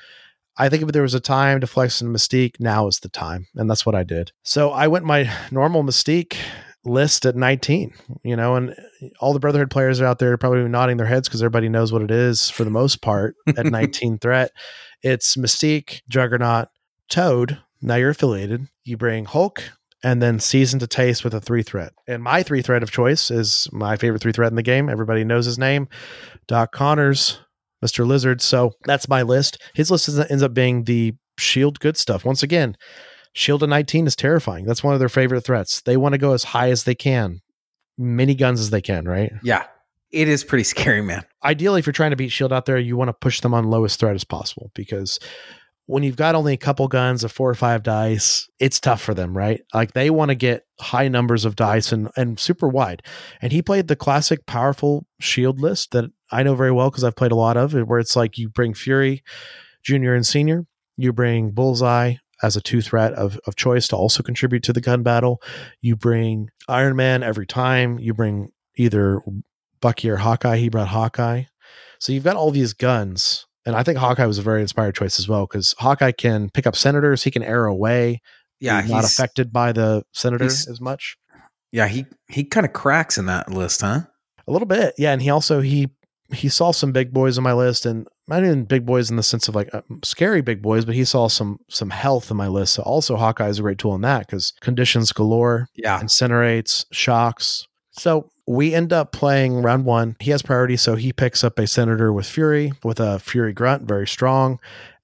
I 0.58 0.70
think 0.70 0.84
if 0.84 0.90
there 0.92 1.02
was 1.02 1.14
a 1.14 1.20
time 1.20 1.62
to 1.62 1.68
flex 1.68 2.02
in 2.02 2.10
Mystique, 2.10 2.60
now 2.60 2.88
is 2.88 3.00
the 3.00 3.10
time. 3.10 3.48
And 3.56 3.70
that's 3.70 3.86
what 3.86 3.96
I 3.96 4.04
did. 4.04 4.32
So 4.44 4.72
I 4.72 4.88
went 4.88 5.06
my 5.06 5.32
normal 5.52 5.84
Mystique 5.84 6.36
list 6.86 7.26
at 7.26 7.36
19, 7.36 7.94
you 8.24 8.36
know, 8.36 8.56
and 8.56 8.76
all 9.20 9.34
the 9.34 9.40
Brotherhood 9.40 9.70
players 9.70 10.00
are 10.00 10.06
out 10.06 10.20
there 10.20 10.38
probably 10.38 10.68
nodding 10.68 10.98
their 10.98 11.08
heads 11.08 11.28
because 11.28 11.42
everybody 11.42 11.70
knows 11.70 11.92
what 11.92 12.02
it 12.02 12.12
is 12.12 12.50
for 12.50 12.64
the 12.64 12.70
most 12.70 13.02
part 13.02 13.36
at 13.58 13.66
19 13.66 14.20
threat. 14.20 14.52
It's 15.02 15.36
Mystique, 15.36 16.02
Juggernaut, 16.10 16.70
Toad. 17.10 17.60
Now 17.82 17.96
you're 17.96 18.10
affiliated. 18.10 18.68
You 18.84 18.98
bring 18.98 19.26
Hulk 19.26 19.64
and 20.04 20.22
then 20.22 20.40
Season 20.40 20.80
to 20.80 20.88
Taste 20.88 21.24
with 21.24 21.34
a 21.34 21.42
three 21.42 21.64
threat. 21.64 21.94
And 22.08 22.24
my 22.24 22.44
three 22.44 22.62
threat 22.62 22.84
of 22.84 22.92
choice 22.92 23.32
is 23.32 23.68
my 23.72 23.98
favorite 23.98 24.22
three 24.22 24.32
threat 24.32 24.52
in 24.52 24.56
the 24.56 24.64
game. 24.64 24.90
Everybody 24.90 25.24
knows 25.24 25.46
his 25.46 25.58
name, 25.58 25.88
Doc 26.48 26.72
Connors, 26.72 27.40
Mr. 27.84 28.06
Lizard. 28.06 28.42
So 28.42 28.74
that's 28.86 29.10
my 29.10 29.22
list. 29.22 29.62
His 29.74 29.92
list 29.92 30.10
ends 30.30 30.44
up 30.44 30.54
being 30.54 30.84
the 30.84 31.16
shield 31.38 31.80
good 31.80 31.98
stuff. 31.98 32.26
Once 32.26 32.44
again, 32.44 32.76
shield 33.34 33.64
of 33.64 33.70
19 33.70 34.08
is 34.08 34.16
terrifying. 34.16 34.66
That's 34.66 34.84
one 34.84 34.94
of 34.94 35.00
their 35.00 35.10
favorite 35.10 35.42
threats. 35.42 35.82
They 35.82 35.98
want 35.98 36.14
to 36.14 36.18
go 36.18 36.34
as 36.34 36.44
high 36.46 36.70
as 36.70 36.84
they 36.84 36.96
can, 36.96 37.42
many 37.98 38.36
guns 38.36 38.60
as 38.60 38.70
they 38.70 38.82
can, 38.82 39.06
right? 39.08 39.32
Yeah, 39.44 39.66
it 40.12 40.28
is 40.28 40.44
pretty 40.44 40.64
scary, 40.66 41.02
man. 41.02 41.24
Ideally, 41.44 41.80
if 41.80 41.86
you're 41.86 41.94
trying 41.94 42.12
to 42.12 42.18
beat 42.18 42.32
shield 42.32 42.54
out 42.54 42.66
there, 42.66 42.78
you 42.78 42.98
want 42.98 43.10
to 43.10 43.14
push 43.14 43.42
them 43.42 43.54
on 43.54 43.66
lowest 43.66 44.00
threat 44.00 44.16
as 44.16 44.24
possible 44.24 44.72
because 44.74 45.20
when 45.86 46.04
you've 46.04 46.16
got 46.16 46.36
only 46.36 46.54
a 46.54 46.58
couple 46.58 46.88
guns 46.88 47.24
of 47.24 47.32
four 47.32 47.50
or 47.50 47.56
five 47.56 47.82
dice, 47.82 48.48
it's 48.60 48.80
tough 48.80 49.02
for 49.02 49.16
them, 49.16 49.36
right? 49.36 49.62
Like 49.74 49.94
they 49.94 50.12
want 50.12 50.30
to 50.30 50.36
get 50.36 50.68
high 50.80 51.08
numbers 51.08 51.46
of 51.46 51.56
dice 51.56 51.92
and, 51.92 52.10
and 52.16 52.40
super 52.40 52.68
wide. 52.68 53.02
And 53.42 53.52
he 53.52 53.64
played 53.64 53.88
the 53.88 53.96
classic 53.96 54.46
powerful 54.46 55.08
shield 55.20 55.60
list 55.60 55.90
that 55.94 56.12
I 56.32 56.44
know 56.44 56.54
very 56.54 56.72
well 56.72 56.92
because 56.92 57.04
I've 57.04 57.16
played 57.16 57.32
a 57.32 57.36
lot 57.36 57.58
of, 57.58 57.74
it, 57.74 57.88
where 57.88 57.98
it's 57.98 58.16
like 58.16 58.38
you 58.38 58.50
bring 58.50 58.76
Fury, 58.76 59.24
Junior, 59.82 60.14
and 60.14 60.28
Senior, 60.28 60.68
you 60.96 61.12
bring 61.12 61.50
Bullseye 61.50 62.18
as 62.42 62.56
a 62.56 62.62
two 62.62 62.82
threat 62.82 63.14
of, 63.14 63.40
of 63.46 63.56
choice 63.56 63.88
to 63.90 63.96
also 63.96 64.24
contribute 64.24 64.64
to 64.64 64.74
the 64.74 64.82
gun 64.82 65.04
battle. 65.04 65.42
You 65.82 65.96
bring 65.96 66.50
Iron 66.68 66.96
Man 66.96 67.24
every 67.24 67.46
time, 67.48 68.00
you 68.00 68.14
bring 68.14 68.52
either 68.76 69.22
Bucky 69.82 70.10
or 70.10 70.18
Hawkeye. 70.18 70.58
He 70.58 70.70
brought 70.70 70.90
Hawkeye. 70.90 71.44
So 72.00 72.14
you've 72.14 72.24
got 72.24 72.36
all 72.36 72.52
these 72.52 72.74
guns 72.74 73.46
and 73.66 73.76
I 73.76 73.84
think 73.84 74.00
Hawkeye 74.00 74.26
was 74.26 74.40
a 74.40 74.42
very 74.42 74.62
inspired 74.62 74.96
choice 74.96 75.20
as 75.20 75.28
well 75.28 75.46
because 75.46 75.76
Hawkeye 75.78 76.12
can 76.12 76.50
pick 76.50 76.66
up 76.66 76.76
senators. 76.76 77.24
He 77.24 77.32
can 77.32 77.44
arrow 77.44 77.72
away. 77.72 78.22
Yeah, 78.60 78.82
he's 78.82 78.90
not 78.90 79.02
he's- 79.02 79.14
affected 79.14 79.54
by 79.54 79.72
the 79.74 80.04
senator 80.12 80.46
as 80.46 80.82
much. 80.82 81.18
Yeah, 81.72 81.88
he 81.88 82.08
he 82.28 82.46
kind 82.46 82.66
of 82.66 82.74
cracks 82.74 83.20
in 83.20 83.28
that 83.28 83.52
list, 83.52 83.82
huh? 83.82 84.02
A 84.48 84.52
little 84.52 84.66
bit, 84.66 84.96
yeah. 84.98 85.12
And 85.12 85.22
he 85.22 85.30
also 85.30 85.62
he 85.62 85.90
he 86.34 86.50
saw 86.50 86.72
some 86.72 86.92
big 86.92 87.14
boys 87.14 87.38
on 87.38 87.44
my 87.44 87.54
list, 87.54 87.86
and 87.86 88.08
not 88.30 88.44
even 88.44 88.66
big 88.66 88.86
boys 88.86 89.10
in 89.10 89.16
the 89.18 89.24
sense 89.24 89.48
of 89.48 89.56
like 89.56 89.74
uh, 89.74 89.82
scary 90.04 90.42
big 90.42 90.62
boys, 90.62 90.86
but 90.86 90.96
he 90.96 91.04
saw 91.04 91.28
some 91.28 91.60
some 91.70 91.90
health 91.90 92.32
in 92.32 92.38
my 92.38 92.48
list. 92.48 92.76
So 92.76 92.84
also 92.84 93.16
Hawkeye 93.16 93.50
is 93.50 93.60
a 93.60 93.64
great 93.64 93.78
tool 93.78 93.96
in 93.96 94.02
that 94.02 94.28
because 94.28 94.54
conditions 94.62 95.12
galore, 95.12 95.68
Yeah, 95.76 96.00
incinerates, 96.00 96.86
shocks. 96.92 97.68
So 97.92 98.30
we 98.48 98.74
end 98.74 98.94
up 98.94 99.12
playing 99.12 99.62
round 99.62 99.86
one. 99.86 100.16
He 100.20 100.32
has 100.32 100.42
priority, 100.42 100.78
so 100.78 100.96
he 100.96 101.12
picks 101.12 101.44
up 101.44 101.60
a 101.60 101.68
senator 101.68 102.14
with 102.14 102.26
Fury, 102.26 102.72
with 102.84 103.00
a 103.00 103.20
Fury 103.20 103.54
grunt, 103.54 103.84
very 103.84 104.08
strong. 104.08 104.60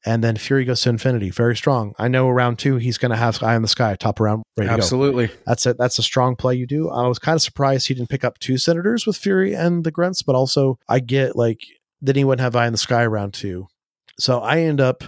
And 0.08 0.24
then 0.24 0.36
Fury 0.36 0.66
goes 0.66 0.82
to 0.82 0.90
Infinity, 0.90 1.32
very 1.32 1.56
strong. 1.56 1.96
I 1.98 2.08
know 2.08 2.30
round 2.30 2.60
two, 2.60 2.76
he's 2.76 3.00
going 3.00 3.10
to 3.10 3.18
have 3.18 3.42
Eye 3.42 3.56
in 3.56 3.64
the 3.64 3.68
Sky, 3.68 3.96
top 3.96 4.20
around, 4.20 4.44
ready 4.56 4.70
to 4.70 4.76
go. 4.76 4.78
Absolutely. 4.78 5.30
That's 5.48 5.66
it. 5.66 5.78
That's 5.80 5.98
a 5.98 6.04
strong 6.04 6.36
play 6.36 6.54
you 6.54 6.68
do. 6.68 6.90
I 6.90 7.08
was 7.08 7.18
kind 7.18 7.36
of 7.36 7.42
surprised 7.42 7.88
he 7.88 7.96
didn't 7.96 8.10
pick 8.10 8.24
up 8.24 8.38
two 8.38 8.60
senators 8.60 9.08
with 9.08 9.18
Fury 9.18 9.56
and 9.56 9.84
the 9.84 9.90
grunts, 9.90 10.22
but 10.22 10.36
also 10.36 10.78
I 10.88 11.00
get 11.00 11.36
like 11.36 11.62
then 12.06 12.16
he 12.16 12.24
wouldn't 12.24 12.44
have 12.44 12.56
Eye 12.56 12.68
in 12.68 12.72
the 12.72 12.78
Sky 12.78 13.06
round 13.06 13.34
two. 13.34 13.68
So 14.20 14.40
I 14.40 14.60
end 14.62 14.80
up 14.82 15.04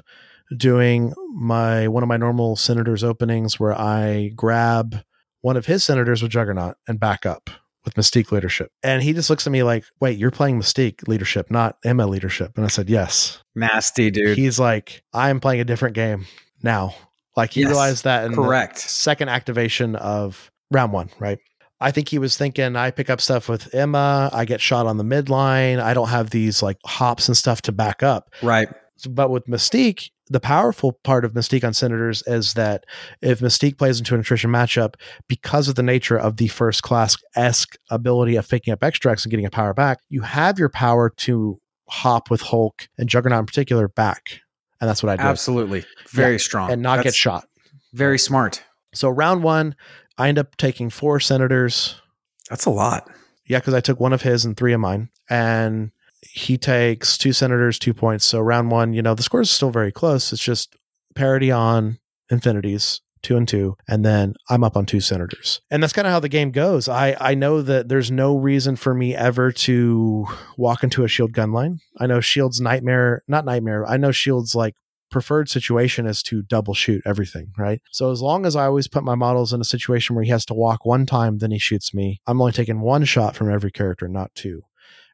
doing 0.55 1.13
my 1.35 1.87
one 1.87 2.03
of 2.03 2.09
my 2.09 2.17
normal 2.17 2.55
senators 2.55 3.03
openings 3.03 3.59
where 3.59 3.77
I 3.79 4.31
grab 4.35 4.97
one 5.41 5.57
of 5.57 5.65
his 5.65 5.83
senators 5.83 6.21
with 6.21 6.31
Juggernaut 6.31 6.75
and 6.87 6.99
back 6.99 7.25
up 7.25 7.49
with 7.85 7.93
Mystique 7.95 8.31
leadership. 8.31 8.69
And 8.83 9.01
he 9.01 9.13
just 9.13 9.29
looks 9.29 9.47
at 9.47 9.51
me 9.53 9.63
like, 9.63 9.85
wait, 10.01 10.17
you're 10.17 10.31
playing 10.31 10.59
Mystique 10.59 11.07
leadership, 11.07 11.49
not 11.49 11.77
Emma 11.85 12.05
leadership. 12.05 12.51
And 12.57 12.65
I 12.65 12.69
said, 12.69 12.89
yes. 12.89 13.41
Nasty, 13.55 14.11
dude. 14.11 14.37
He's 14.37 14.59
like, 14.59 15.03
I'm 15.13 15.39
playing 15.39 15.61
a 15.61 15.65
different 15.65 15.95
game 15.95 16.25
now. 16.61 16.95
Like 17.37 17.51
he 17.51 17.61
Yes, 17.61 17.69
realized 17.69 18.03
that 18.03 18.25
in 18.25 18.33
correct. 18.33 18.75
the 18.75 18.81
second 18.89 19.29
activation 19.29 19.95
of 19.95 20.51
round 20.71 20.91
one, 20.91 21.09
right? 21.19 21.39
I 21.80 21.91
think 21.91 22.09
he 22.09 22.17
was 22.19 22.38
thinking 22.38 22.75
I 22.75 22.91
pick 22.91 23.09
up 23.09 23.21
stuff 23.21 23.47
with 23.47 23.73
Emma, 23.73 24.30
I 24.34 24.45
get 24.45 24.61
shot 24.61 24.88
on 24.88 24.97
the 24.97 25.03
midline, 25.03 25.80
I 25.80 25.93
don't 25.93 26.09
have 26.09 26.32
these 26.32 26.63
like 26.63 26.78
hops 26.86 27.28
and 27.28 27.38
stuff 27.38 27.61
to 27.63 27.71
back 27.71 28.03
up. 28.03 28.34
right. 28.41 28.69
But 29.07 29.30
with 29.30 29.45
Mystique, 29.45 30.09
the 30.28 30.39
powerful 30.39 30.91
part 30.91 31.23
of 31.23 31.34
Mystique 31.34 31.63
on 31.63 31.75
Senators 31.75 32.23
is 32.25 32.55
that 32.55 32.84
if 33.21 33.41
Mystique 33.41 33.78
plays 33.78 33.99
into 33.99 34.15
an 34.15 34.21
attrition 34.21 34.49
matchup, 34.49 34.95
because 35.28 35.69
of 35.69 35.75
the 35.75 35.84
nature 35.84 36.17
of 36.17 36.38
the 36.38 36.47
first 36.47 36.82
class 36.82 37.15
esque 37.36 37.78
ability 37.91 38.38
of 38.38 38.49
picking 38.49 38.73
up 38.73 38.84
extracts 38.84 39.23
and 39.23 39.30
getting 39.30 39.45
a 39.45 39.51
power 39.51 39.75
back, 39.75 39.99
you 40.09 40.21
have 40.21 40.57
your 40.57 40.69
power 40.69 41.11
to 41.11 41.61
hop 41.88 42.32
with 42.32 42.41
Hulk 42.41 42.89
and 42.97 43.07
Juggernaut 43.07 43.41
in 43.41 43.45
particular 43.45 43.88
back. 43.88 44.41
And 44.82 44.89
that's 44.89 45.03
what 45.03 45.11
I 45.11 45.17
do. 45.17 45.23
Absolutely. 45.30 45.86
Very 46.09 46.34
Yeah, 46.34 46.39
strong. 46.39 46.71
And 46.71 46.82
not 46.82 47.03
get 47.03 47.13
shot. 47.13 47.47
Very 47.93 48.17
smart. 48.17 48.63
So 48.93 49.09
round 49.09 49.43
one, 49.43 49.75
I 50.18 50.30
end 50.30 50.39
up 50.39 50.57
taking 50.57 50.89
four 50.89 51.20
Senators. 51.20 52.01
That's 52.49 52.65
a 52.65 52.70
lot. 52.70 53.09
Yeah, 53.45 53.59
because 53.59 53.74
I 53.74 53.82
took 53.82 53.99
one 53.99 54.13
of 54.13 54.22
his 54.22 54.45
and 54.45 54.55
three 54.55 54.74
of 54.74 54.80
mine. 54.80 55.09
And 55.30 55.91
he 56.22 56.57
takes 56.57 57.18
two 57.18 57.34
senators, 57.34 57.80
two 57.80 57.93
points. 57.93 58.26
So 58.26 58.39
round 58.39 58.72
one, 58.72 58.93
you 58.93 59.01
know, 59.01 59.13
the 59.13 59.24
score 59.24 59.41
is 59.41 59.51
still 59.51 59.70
very 59.70 59.91
close. 59.91 60.34
It's 60.34 60.43
just 60.43 60.76
parity 61.15 61.51
on 61.51 61.99
infinities, 62.30 63.01
two 63.22 63.38
and 63.38 63.47
two. 63.47 63.78
And 63.88 64.03
then 64.03 64.36
I'm 64.49 64.63
up 64.63 64.76
on 64.76 64.86
two 64.86 64.99
senators. 64.99 65.61
And 65.70 65.82
that's 65.82 65.93
kind 65.93 66.07
of 66.07 66.13
how 66.13 66.20
the 66.20 66.30
game 66.30 66.51
goes. 66.51 66.88
I, 66.88 67.15
I 67.20 67.36
know 67.36 67.61
that 67.61 67.88
there's 67.88 68.11
no 68.11 68.36
reason 68.38 68.76
for 68.76 68.93
me 68.93 69.15
ever 69.15 69.51
to 69.51 70.28
walk 70.57 70.84
into 70.84 71.03
a 71.03 71.07
shield 71.07 71.34
gun 71.34 71.51
line. 71.51 71.80
I 71.99 72.07
know 72.07 72.20
shield's 72.20 72.61
nightmare, 72.61 73.24
not 73.28 73.45
nightmare. 73.45 73.86
I 73.86 73.97
know 73.97 74.11
shield's 74.11 74.55
like 74.55 74.76
preferred 75.10 75.49
situation 75.49 76.05
is 76.05 76.22
to 76.24 76.41
double 76.41 76.74
shoot 76.74 77.01
everything, 77.05 77.51
right? 77.58 77.82
So 77.91 78.12
as 78.12 78.22
long 78.22 78.45
as 78.45 78.55
I 78.55 78.66
always 78.66 78.88
put 78.88 79.03
my 79.03 79.16
models 79.16 79.53
in 79.53 79.62
a 79.62 79.66
situation 79.66 80.16
where 80.16 80.24
he 80.24 80.32
has 80.32 80.45
to 80.45 80.53
walk 80.53 80.86
one 80.86 81.05
time, 81.05 81.38
then 81.38 81.51
he 81.51 81.60
shoots 81.60 81.93
me. 81.93 82.22
I'm 82.28 82.41
only 82.41 82.53
taking 82.53 82.82
one 82.82 83.05
shot 83.05 83.36
from 83.36 83.51
every 83.51 83.72
character, 83.72 84.08
not 84.08 84.34
two. 84.36 84.64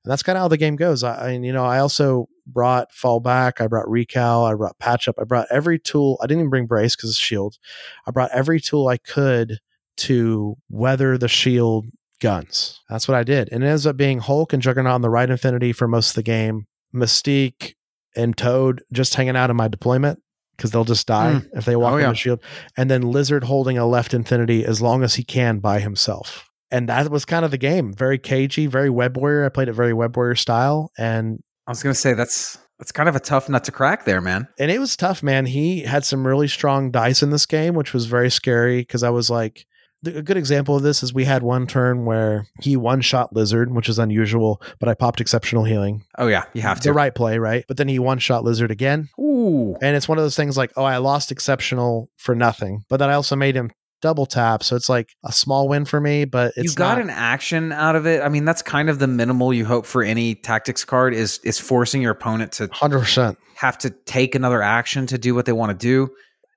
And 0.03 0.11
that's 0.11 0.23
kind 0.23 0.37
of 0.37 0.41
how 0.41 0.47
the 0.47 0.57
game 0.57 0.75
goes. 0.75 1.03
I, 1.03 1.13
I 1.13 1.31
you 1.31 1.53
know, 1.53 1.65
I 1.65 1.79
also 1.79 2.27
brought 2.45 2.91
fallback, 2.91 3.61
I 3.61 3.67
brought 3.67 3.87
recal, 3.87 4.43
I 4.43 4.53
brought 4.53 4.77
patch 4.79 5.07
up, 5.07 5.15
I 5.19 5.23
brought 5.23 5.47
every 5.49 5.79
tool. 5.79 6.17
I 6.21 6.27
didn't 6.27 6.41
even 6.41 6.49
bring 6.49 6.65
brace 6.67 6.95
because 6.95 7.11
it's 7.11 7.19
shield. 7.19 7.57
I 8.05 8.11
brought 8.11 8.31
every 8.31 8.59
tool 8.59 8.87
I 8.87 8.97
could 8.97 9.59
to 9.95 10.57
weather 10.69 11.17
the 11.17 11.29
shield 11.29 11.85
guns. 12.19 12.81
That's 12.89 13.07
what 13.07 13.15
I 13.15 13.23
did. 13.23 13.49
And 13.51 13.63
it 13.63 13.67
ends 13.67 13.87
up 13.87 13.95
being 13.95 14.19
Hulk 14.19 14.53
and 14.53 14.61
Juggernaut 14.61 14.93
on 14.93 15.01
the 15.01 15.09
right 15.09 15.29
infinity 15.29 15.71
for 15.71 15.87
most 15.87 16.09
of 16.09 16.15
the 16.15 16.23
game. 16.23 16.67
Mystique 16.93 17.73
and 18.15 18.35
Toad 18.37 18.83
just 18.91 19.15
hanging 19.15 19.35
out 19.35 19.49
in 19.49 19.55
my 19.55 19.67
deployment 19.67 20.19
because 20.55 20.71
they'll 20.71 20.83
just 20.85 21.07
die 21.07 21.33
Mm. 21.33 21.49
if 21.53 21.65
they 21.65 21.75
walk 21.75 21.93
Oh, 21.93 21.95
on 21.95 22.01
yeah. 22.01 22.09
the 22.09 22.15
shield. 22.15 22.39
And 22.77 22.89
then 22.89 23.01
Lizard 23.01 23.43
holding 23.45 23.77
a 23.77 23.85
left 23.85 24.13
infinity 24.13 24.65
as 24.65 24.81
long 24.81 25.03
as 25.03 25.15
he 25.15 25.23
can 25.23 25.59
by 25.59 25.79
himself. 25.79 26.47
And 26.71 26.89
that 26.89 27.09
was 27.09 27.25
kind 27.25 27.43
of 27.45 27.51
the 27.51 27.57
game. 27.57 27.93
Very 27.93 28.17
cagey, 28.17 28.67
very 28.67 28.89
web 28.89 29.17
warrior. 29.17 29.45
I 29.45 29.49
played 29.49 29.67
it 29.67 29.73
very 29.73 29.93
web 29.93 30.15
warrior 30.15 30.35
style. 30.35 30.91
And 30.97 31.39
I 31.67 31.71
was 31.71 31.81
gonna 31.83 31.93
say 31.95 32.13
that's 32.13 32.57
that's 32.79 32.91
kind 32.91 33.07
of 33.07 33.15
a 33.15 33.19
tough 33.19 33.47
nut 33.49 33.63
to 33.65 33.71
crack 33.71 34.05
there, 34.05 34.19
man. 34.21 34.47
and 34.59 34.69
it 34.71 34.79
was 34.79 34.97
tough, 34.97 35.23
man. 35.23 35.45
He 35.45 35.81
had 35.81 36.03
some 36.03 36.25
really 36.27 36.47
strong 36.47 36.91
dice 36.91 37.21
in 37.23 37.29
this 37.29 37.45
game, 37.45 37.75
which 37.75 37.93
was 37.93 38.07
very 38.07 38.29
scary 38.31 38.81
because 38.81 39.03
I 39.03 39.09
was 39.11 39.29
like, 39.29 39.65
a 40.05 40.21
good 40.21 40.37
example 40.37 40.75
of 40.75 40.83
this 40.83 41.03
is 41.03 41.13
we 41.13 41.25
had 41.25 41.43
one 41.43 41.67
turn 41.67 42.05
where 42.05 42.45
he 42.61 42.75
one 42.77 43.01
shot 43.01 43.33
Lizard, 43.35 43.73
which 43.73 43.89
is 43.89 43.99
unusual, 43.99 44.61
but 44.79 44.89
I 44.89 44.93
popped 44.93 45.21
exceptional 45.21 45.63
healing. 45.63 46.03
Oh 46.17 46.27
yeah, 46.27 46.43
you 46.53 46.61
have 46.61 46.79
to. 46.81 46.89
The 46.89 46.93
right 46.93 47.13
play, 47.13 47.37
right? 47.37 47.65
But 47.67 47.77
then 47.77 47.87
he 47.87 47.99
one 47.99 48.19
shot 48.19 48.43
Lizard 48.43 48.71
again. 48.71 49.09
Ooh. 49.19 49.75
And 49.81 49.95
it's 49.95 50.07
one 50.07 50.17
of 50.17 50.23
those 50.23 50.35
things 50.35 50.57
like, 50.57 50.71
oh, 50.75 50.83
I 50.83 50.97
lost 50.97 51.31
exceptional 51.31 52.09
for 52.17 52.35
nothing, 52.35 52.83
but 52.89 52.97
then 52.97 53.09
I 53.09 53.13
also 53.13 53.35
made 53.35 53.55
him 53.55 53.71
double 54.01 54.25
tap. 54.25 54.63
So 54.63 54.75
it's 54.75 54.89
like 54.89 55.15
a 55.23 55.31
small 55.31 55.69
win 55.69 55.85
for 55.85 55.99
me, 56.01 56.25
but 56.25 56.53
it's 56.57 56.73
you 56.73 56.75
got 56.75 56.97
not- 56.97 57.01
an 57.05 57.09
action 57.09 57.71
out 57.71 57.95
of 57.95 58.05
it. 58.05 58.21
I 58.21 58.29
mean, 58.29 58.43
that's 58.45 58.61
kind 58.61 58.89
of 58.89 58.99
the 58.99 59.07
minimal 59.07 59.53
you 59.53 59.65
hope 59.65 59.85
for 59.85 60.03
any 60.03 60.35
tactics 60.35 60.83
card 60.83 61.13
is 61.13 61.39
is 61.43 61.59
forcing 61.59 62.01
your 62.01 62.11
opponent 62.11 62.51
to 62.53 62.67
100%. 62.67 63.37
have 63.55 63.77
to 63.79 63.89
take 63.89 64.35
another 64.35 64.61
action 64.61 65.07
to 65.07 65.17
do 65.17 65.33
what 65.33 65.45
they 65.45 65.53
want 65.53 65.71
to 65.71 65.77
do. 65.77 66.13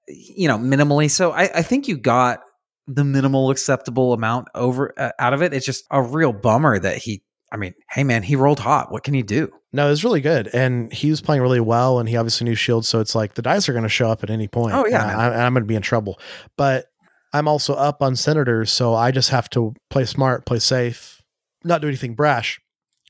You 0.08 0.48
know, 0.48 0.58
minimally. 0.58 1.10
So 1.10 1.32
I, 1.32 1.42
I 1.42 1.62
think 1.62 1.88
you 1.88 1.96
got 1.96 2.40
the 2.86 3.04
minimal 3.04 3.50
acceptable 3.50 4.12
amount 4.12 4.48
over 4.54 4.92
uh, 4.98 5.10
out 5.18 5.32
of 5.32 5.42
it. 5.42 5.52
It's 5.52 5.66
just 5.66 5.84
a 5.90 6.02
real 6.02 6.32
bummer 6.32 6.78
that 6.78 6.98
he. 6.98 7.22
I 7.52 7.56
mean, 7.56 7.74
hey 7.90 8.02
man, 8.02 8.24
he 8.24 8.34
rolled 8.34 8.58
hot. 8.58 8.90
What 8.90 9.04
can 9.04 9.14
you 9.14 9.22
do? 9.22 9.52
No, 9.72 9.86
it 9.86 9.90
was 9.90 10.02
really 10.02 10.20
good. 10.20 10.48
And 10.52 10.92
he 10.92 11.10
was 11.10 11.20
playing 11.20 11.42
really 11.42 11.60
well, 11.60 11.98
and 11.98 12.08
he 12.08 12.16
obviously 12.16 12.44
knew 12.44 12.54
Shield. 12.54 12.84
So 12.84 12.98
it's 12.98 13.14
like 13.14 13.34
the 13.34 13.42
dice 13.42 13.68
are 13.68 13.72
going 13.72 13.84
to 13.84 13.88
show 13.88 14.10
up 14.10 14.22
at 14.22 14.30
any 14.30 14.48
point. 14.48 14.74
Oh, 14.74 14.86
yeah, 14.86 15.10
And. 15.10 15.20
I, 15.20 15.26
and 15.28 15.42
I'm 15.42 15.52
going 15.52 15.62
to 15.62 15.68
be 15.68 15.76
in 15.76 15.82
trouble. 15.82 16.18
But 16.56 16.86
I'm 17.32 17.46
also 17.46 17.74
up 17.74 18.02
on 18.02 18.16
Senators, 18.16 18.72
so 18.72 18.94
I 18.94 19.10
just 19.10 19.30
have 19.30 19.50
to 19.50 19.74
play 19.90 20.06
smart, 20.06 20.46
play 20.46 20.58
safe, 20.58 21.22
not 21.62 21.82
do 21.82 21.88
anything 21.88 22.14
brash. 22.14 22.60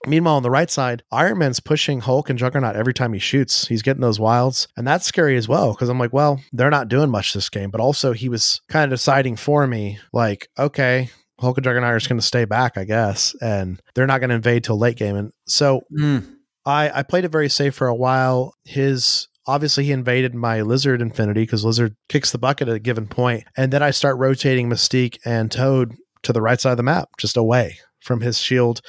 Meanwhile, 0.06 0.36
on 0.36 0.42
the 0.42 0.50
right 0.50 0.70
side, 0.70 1.02
Iron 1.10 1.38
Man's 1.38 1.60
pushing 1.60 2.00
Hulk 2.00 2.30
and 2.30 2.38
Juggernaut 2.38 2.76
every 2.76 2.94
time 2.94 3.12
he 3.12 3.18
shoots. 3.18 3.66
He's 3.66 3.82
getting 3.82 4.02
those 4.02 4.20
wilds. 4.20 4.68
And 4.76 4.86
that's 4.86 5.06
scary 5.06 5.36
as 5.36 5.48
well, 5.48 5.72
because 5.72 5.88
I'm 5.88 5.98
like, 5.98 6.12
well, 6.12 6.40
they're 6.52 6.70
not 6.70 6.88
doing 6.88 7.10
much 7.10 7.32
this 7.32 7.48
game. 7.48 7.70
But 7.70 7.80
also, 7.80 8.12
he 8.12 8.28
was 8.28 8.60
kind 8.68 8.84
of 8.84 8.98
deciding 8.98 9.36
for 9.36 9.66
me, 9.66 9.98
like, 10.12 10.48
okay, 10.58 11.10
Hulk 11.40 11.58
and 11.58 11.64
Juggernaut 11.64 11.90
are 11.90 11.98
just 11.98 12.08
going 12.08 12.20
to 12.20 12.26
stay 12.26 12.44
back, 12.44 12.78
I 12.78 12.84
guess. 12.84 13.34
And 13.40 13.80
they're 13.94 14.06
not 14.06 14.20
going 14.20 14.30
to 14.30 14.36
invade 14.36 14.64
till 14.64 14.78
late 14.78 14.96
game. 14.96 15.16
And 15.16 15.32
so 15.46 15.82
Mm, 15.98 16.36
I, 16.64 16.90
I 16.98 17.02
played 17.02 17.24
it 17.24 17.32
very 17.32 17.48
safe 17.48 17.74
for 17.74 17.88
a 17.88 17.94
while. 17.94 18.54
His 18.64 19.28
obviously 19.46 19.84
he 19.84 19.92
invaded 19.92 20.34
my 20.34 20.62
lizard 20.62 21.00
infinity 21.00 21.42
because 21.42 21.64
lizard 21.64 21.94
kicks 22.08 22.32
the 22.32 22.38
bucket 22.38 22.68
at 22.68 22.74
a 22.74 22.80
given 22.80 23.06
point, 23.06 23.44
and 23.56 23.72
then 23.72 23.82
I 23.82 23.90
start 23.90 24.18
rotating 24.18 24.68
Mystique 24.68 25.18
and 25.24 25.50
Toad 25.50 25.94
to 26.22 26.32
the 26.32 26.42
right 26.42 26.60
side 26.60 26.72
of 26.72 26.76
the 26.76 26.82
map, 26.82 27.10
just 27.18 27.36
away 27.36 27.78
from 28.00 28.20
his 28.20 28.38
shield. 28.38 28.80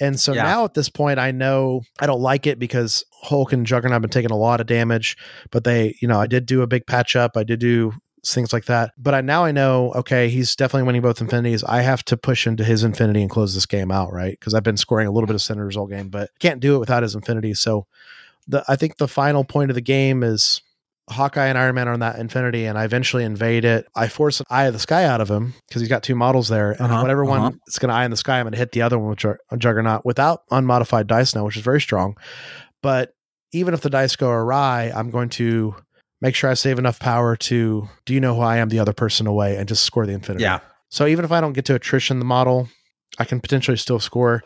And 0.00 0.18
so 0.18 0.32
Yeah. 0.32 0.42
now 0.44 0.64
at 0.64 0.74
this 0.74 0.88
point, 0.88 1.18
I 1.18 1.30
know 1.30 1.82
I 2.00 2.06
don't 2.06 2.20
like 2.20 2.46
it 2.46 2.58
because 2.58 3.04
Hulk 3.22 3.52
and 3.52 3.66
Juggernaut 3.66 3.94
have 3.96 4.02
been 4.02 4.10
taking 4.10 4.30
a 4.30 4.36
lot 4.36 4.60
of 4.60 4.66
damage, 4.66 5.16
but 5.50 5.64
they, 5.64 5.96
you 6.00 6.08
know, 6.08 6.18
I 6.20 6.26
did 6.26 6.46
do 6.46 6.62
a 6.62 6.66
big 6.66 6.86
patch 6.86 7.14
up. 7.14 7.36
I 7.36 7.44
did 7.44 7.60
do 7.60 7.92
things 8.24 8.52
like 8.52 8.66
that. 8.66 8.92
But 8.96 9.14
I 9.14 9.20
now 9.20 9.44
I 9.44 9.52
know, 9.52 9.92
okay, 9.96 10.28
he's 10.28 10.54
definitely 10.56 10.86
winning 10.86 11.02
both 11.02 11.20
infinities. 11.20 11.64
I 11.64 11.82
have 11.82 12.04
to 12.04 12.16
push 12.16 12.46
into 12.46 12.64
his 12.64 12.82
infinity 12.84 13.20
and 13.20 13.28
close 13.30 13.52
this 13.54 13.66
game 13.66 13.90
out, 13.90 14.12
right? 14.12 14.38
Because 14.38 14.54
I've 14.54 14.62
been 14.62 14.76
scoring 14.76 15.08
a 15.08 15.10
little 15.10 15.26
bit 15.26 15.34
of 15.34 15.42
senators 15.42 15.76
all 15.76 15.86
game, 15.86 16.08
but 16.08 16.30
can't 16.38 16.60
do 16.60 16.76
it 16.76 16.78
without 16.78 17.02
his 17.02 17.14
infinity. 17.14 17.52
So 17.54 17.86
the 18.46 18.64
I 18.68 18.76
think 18.76 18.96
the 18.96 19.08
final 19.08 19.44
point 19.44 19.70
of 19.70 19.74
the 19.74 19.80
game 19.80 20.22
is 20.22 20.60
Hawkeye 21.10 21.46
and 21.46 21.58
Iron 21.58 21.74
Man 21.74 21.88
are 21.88 21.92
on 21.92 22.00
that 22.00 22.18
infinity, 22.18 22.64
and 22.64 22.78
I 22.78 22.84
eventually 22.84 23.24
invade 23.24 23.64
it. 23.64 23.86
I 23.94 24.08
force 24.08 24.40
an 24.40 24.46
eye 24.50 24.64
of 24.64 24.72
the 24.72 24.78
sky 24.78 25.04
out 25.04 25.20
of 25.20 25.30
him 25.30 25.54
because 25.68 25.82
he's 25.82 25.88
got 25.88 26.02
two 26.02 26.14
models 26.14 26.48
there, 26.48 26.72
and 26.72 26.80
Uh-huh, 26.80 27.02
whatever 27.02 27.24
uh-huh. 27.24 27.40
one 27.40 27.60
it's 27.66 27.78
going 27.78 27.88
to 27.88 27.94
eye 27.94 28.04
in 28.04 28.10
the 28.10 28.16
sky, 28.16 28.38
I'm 28.38 28.44
going 28.44 28.52
to 28.52 28.58
hit 28.58 28.72
the 28.72 28.82
other 28.82 28.98
one, 28.98 29.10
with 29.10 29.24
are 29.24 29.38
a 29.50 29.56
Juggernaut, 29.56 30.04
without 30.04 30.42
unmodified 30.50 31.06
dice 31.06 31.34
now, 31.34 31.44
which 31.44 31.56
is 31.56 31.62
very 31.62 31.80
strong. 31.80 32.16
But 32.82 33.12
even 33.52 33.74
if 33.74 33.80
the 33.80 33.90
dice 33.90 34.16
go 34.16 34.30
awry, 34.30 34.92
I'm 34.94 35.10
going 35.10 35.28
to 35.30 35.74
make 36.20 36.34
sure 36.34 36.48
I 36.48 36.54
save 36.54 36.78
enough 36.78 37.00
power 37.00 37.36
to 37.36 37.88
do 38.06 38.14
you 38.14 38.20
know 38.20 38.34
who 38.36 38.40
I 38.42 38.58
am 38.58 38.68
the 38.68 38.78
other 38.78 38.92
person 38.92 39.26
away 39.26 39.56
and 39.56 39.68
just 39.68 39.84
score 39.84 40.06
the 40.06 40.12
infinity. 40.12 40.44
yeah. 40.44 40.60
So 40.88 41.06
even 41.06 41.24
if 41.24 41.32
I 41.32 41.40
don't 41.40 41.52
get 41.52 41.64
to 41.66 41.74
attrition 41.74 42.18
the 42.18 42.24
model, 42.24 42.68
I 43.18 43.24
can 43.24 43.40
potentially 43.40 43.76
still 43.76 43.98
score. 43.98 44.42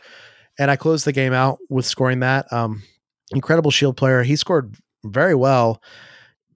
And 0.57 0.71
I 0.71 0.75
closed 0.75 1.05
the 1.05 1.11
game 1.11 1.33
out 1.33 1.59
with 1.69 1.85
scoring 1.85 2.21
that. 2.21 2.51
Um, 2.51 2.83
incredible 3.31 3.69
shield 3.69 3.95
player. 3.97 4.23
He 4.23 4.35
scored 4.35 4.75
very 5.05 5.35
well 5.35 5.81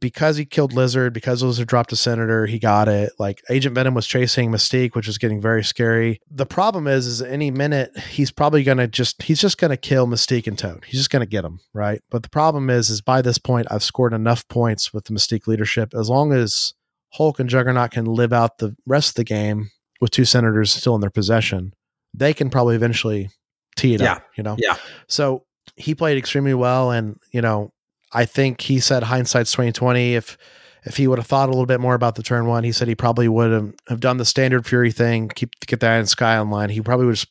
because 0.02 0.36
he 0.36 0.44
killed 0.44 0.74
Lizard, 0.74 1.14
because 1.14 1.42
Lizard 1.42 1.68
dropped 1.70 1.94
a 1.94 1.96
senator, 1.96 2.46
he 2.48 2.60
got 2.60 2.90
it. 2.90 3.14
Like 3.18 3.42
Agent 3.50 3.76
Venom 3.76 3.94
was 3.94 4.06
chasing 4.06 4.52
Mystique, 4.52 4.96
which 4.96 5.08
was 5.08 5.18
getting 5.18 5.40
very 5.40 5.64
scary. 5.64 6.20
The 6.30 6.46
problem 6.46 6.88
is, 6.88 7.08
is 7.08 7.22
any 7.22 7.50
minute 7.52 7.98
he's 7.98 8.32
probably 8.32 8.64
gonna 8.64 8.88
just 8.88 9.22
he's 9.22 9.40
just 9.40 9.58
gonna 9.58 9.78
kill 9.78 10.08
Mystique 10.08 10.48
and 10.48 10.58
Toad. 10.58 10.84
He's 10.86 11.00
just 11.00 11.10
gonna 11.12 11.26
get 11.26 11.46
him, 11.46 11.62
right? 11.74 12.02
But 12.10 12.24
the 12.24 12.30
problem 12.30 12.70
is, 12.70 12.90
is 12.90 13.00
by 13.00 13.22
this 13.22 13.38
point 13.38 13.68
I've 13.72 13.84
scored 13.84 14.14
enough 14.14 14.46
points 14.50 14.92
with 14.94 15.06
the 15.06 15.14
Mystique 15.14 15.48
leadership. 15.48 15.94
As 15.94 16.10
long 16.10 16.34
as 16.34 16.74
Hulk 17.14 17.40
and 17.40 17.50
Juggernaut 17.50 17.92
can 17.92 18.06
live 18.06 18.34
out 18.34 18.58
the 18.58 18.76
rest 18.86 19.10
of 19.12 19.16
the 19.16 19.24
game 19.24 19.70
with 20.02 20.12
two 20.12 20.26
senators 20.26 20.72
still 20.74 20.96
in 20.96 21.02
their 21.02 21.10
possession, 21.10 21.74
they 22.14 22.34
can 22.34 22.50
probably 22.50 22.76
eventually 22.76 23.30
tee 23.76 23.94
it 23.94 24.02
Yeah. 24.02 24.14
up, 24.14 24.24
you 24.36 24.44
know? 24.44 24.56
Yeah. 24.58 24.76
So 25.08 25.46
he 25.76 25.94
played 25.96 26.18
extremely 26.18 26.54
well. 26.54 26.92
And, 26.92 27.18
you 27.32 27.42
know, 27.42 27.72
I 28.14 28.26
think 28.26 28.62
he 28.62 28.80
said 28.80 29.04
hindsight's 29.04 29.52
2020. 29.52 30.16
If, 30.16 30.38
if 30.84 30.98
he 30.98 31.08
would 31.08 31.20
have 31.20 31.28
thought 31.28 31.48
a 31.48 31.52
little 31.52 31.66
bit 31.66 31.80
more 31.80 31.94
about 31.94 32.16
the 32.16 32.24
turn 32.24 32.46
one, 32.48 32.64
he 32.64 32.72
said 32.72 32.88
he 32.88 32.96
probably 32.96 33.28
would 33.28 33.52
have, 33.52 33.74
have 33.88 34.00
done 34.00 34.18
the 34.18 34.26
standard 34.26 34.66
Fury 34.66 34.92
thing, 34.92 35.30
keep 35.30 35.52
get 35.66 35.80
the 35.80 35.88
Iron 35.88 36.06
Sky 36.08 36.38
online. 36.38 36.70
He 36.70 36.82
probably 36.82 37.06
would 37.06 37.18
have 37.18 37.28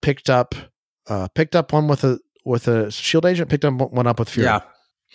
picked 0.00 0.30
up, 0.30 0.54
uh, 1.08 1.28
picked 1.34 1.56
up 1.56 1.72
one 1.72 1.88
with 1.88 2.04
a 2.04 2.18
with 2.44 2.66
a 2.68 2.90
shield 2.90 3.24
agent, 3.26 3.50
picked 3.50 3.64
up 3.64 3.74
one 3.74 4.06
up 4.06 4.18
with 4.18 4.28
Fury, 4.28 4.46
Yeah. 4.46 4.60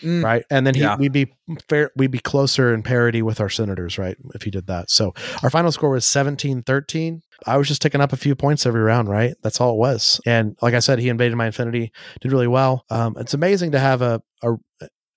Mm. 0.03 0.23
right? 0.23 0.43
And 0.49 0.65
then 0.67 0.75
he, 0.75 0.81
Yeah. 0.81 0.95
we'd 0.97 1.11
be 1.11 1.33
fair, 1.67 1.91
we'd 1.95 2.11
be 2.11 2.19
closer 2.19 2.73
in 2.73 2.83
parity 2.83 3.21
with 3.21 3.39
our 3.41 3.49
senators, 3.49 3.97
right? 3.97 4.15
If 4.35 4.43
he 4.43 4.51
did 4.51 4.67
that. 4.67 4.89
So 4.91 5.13
our 5.43 5.49
final 5.49 5.71
score 5.71 5.89
was 5.89 6.05
17-13. 6.05 7.21
I 7.45 7.57
was 7.57 7.67
just 7.67 7.81
ticking 7.81 8.01
up 8.01 8.13
a 8.13 8.17
few 8.17 8.35
points 8.35 8.65
every 8.65 8.81
round, 8.81 9.09
right? 9.09 9.35
That's 9.43 9.59
all 9.61 9.73
it 9.73 9.77
was. 9.77 10.19
And 10.25 10.55
like 10.61 10.73
I 10.73 10.79
said, 10.79 10.99
he 10.99 11.09
invaded 11.09 11.35
my 11.35 11.47
infinity, 11.47 11.91
did 12.21 12.31
really 12.31 12.47
well. 12.47 12.85
Um, 12.89 13.15
it's 13.17 13.33
amazing 13.33 13.71
to 13.71 13.79
have 13.79 14.01
a, 14.01 14.21
a 14.43 14.53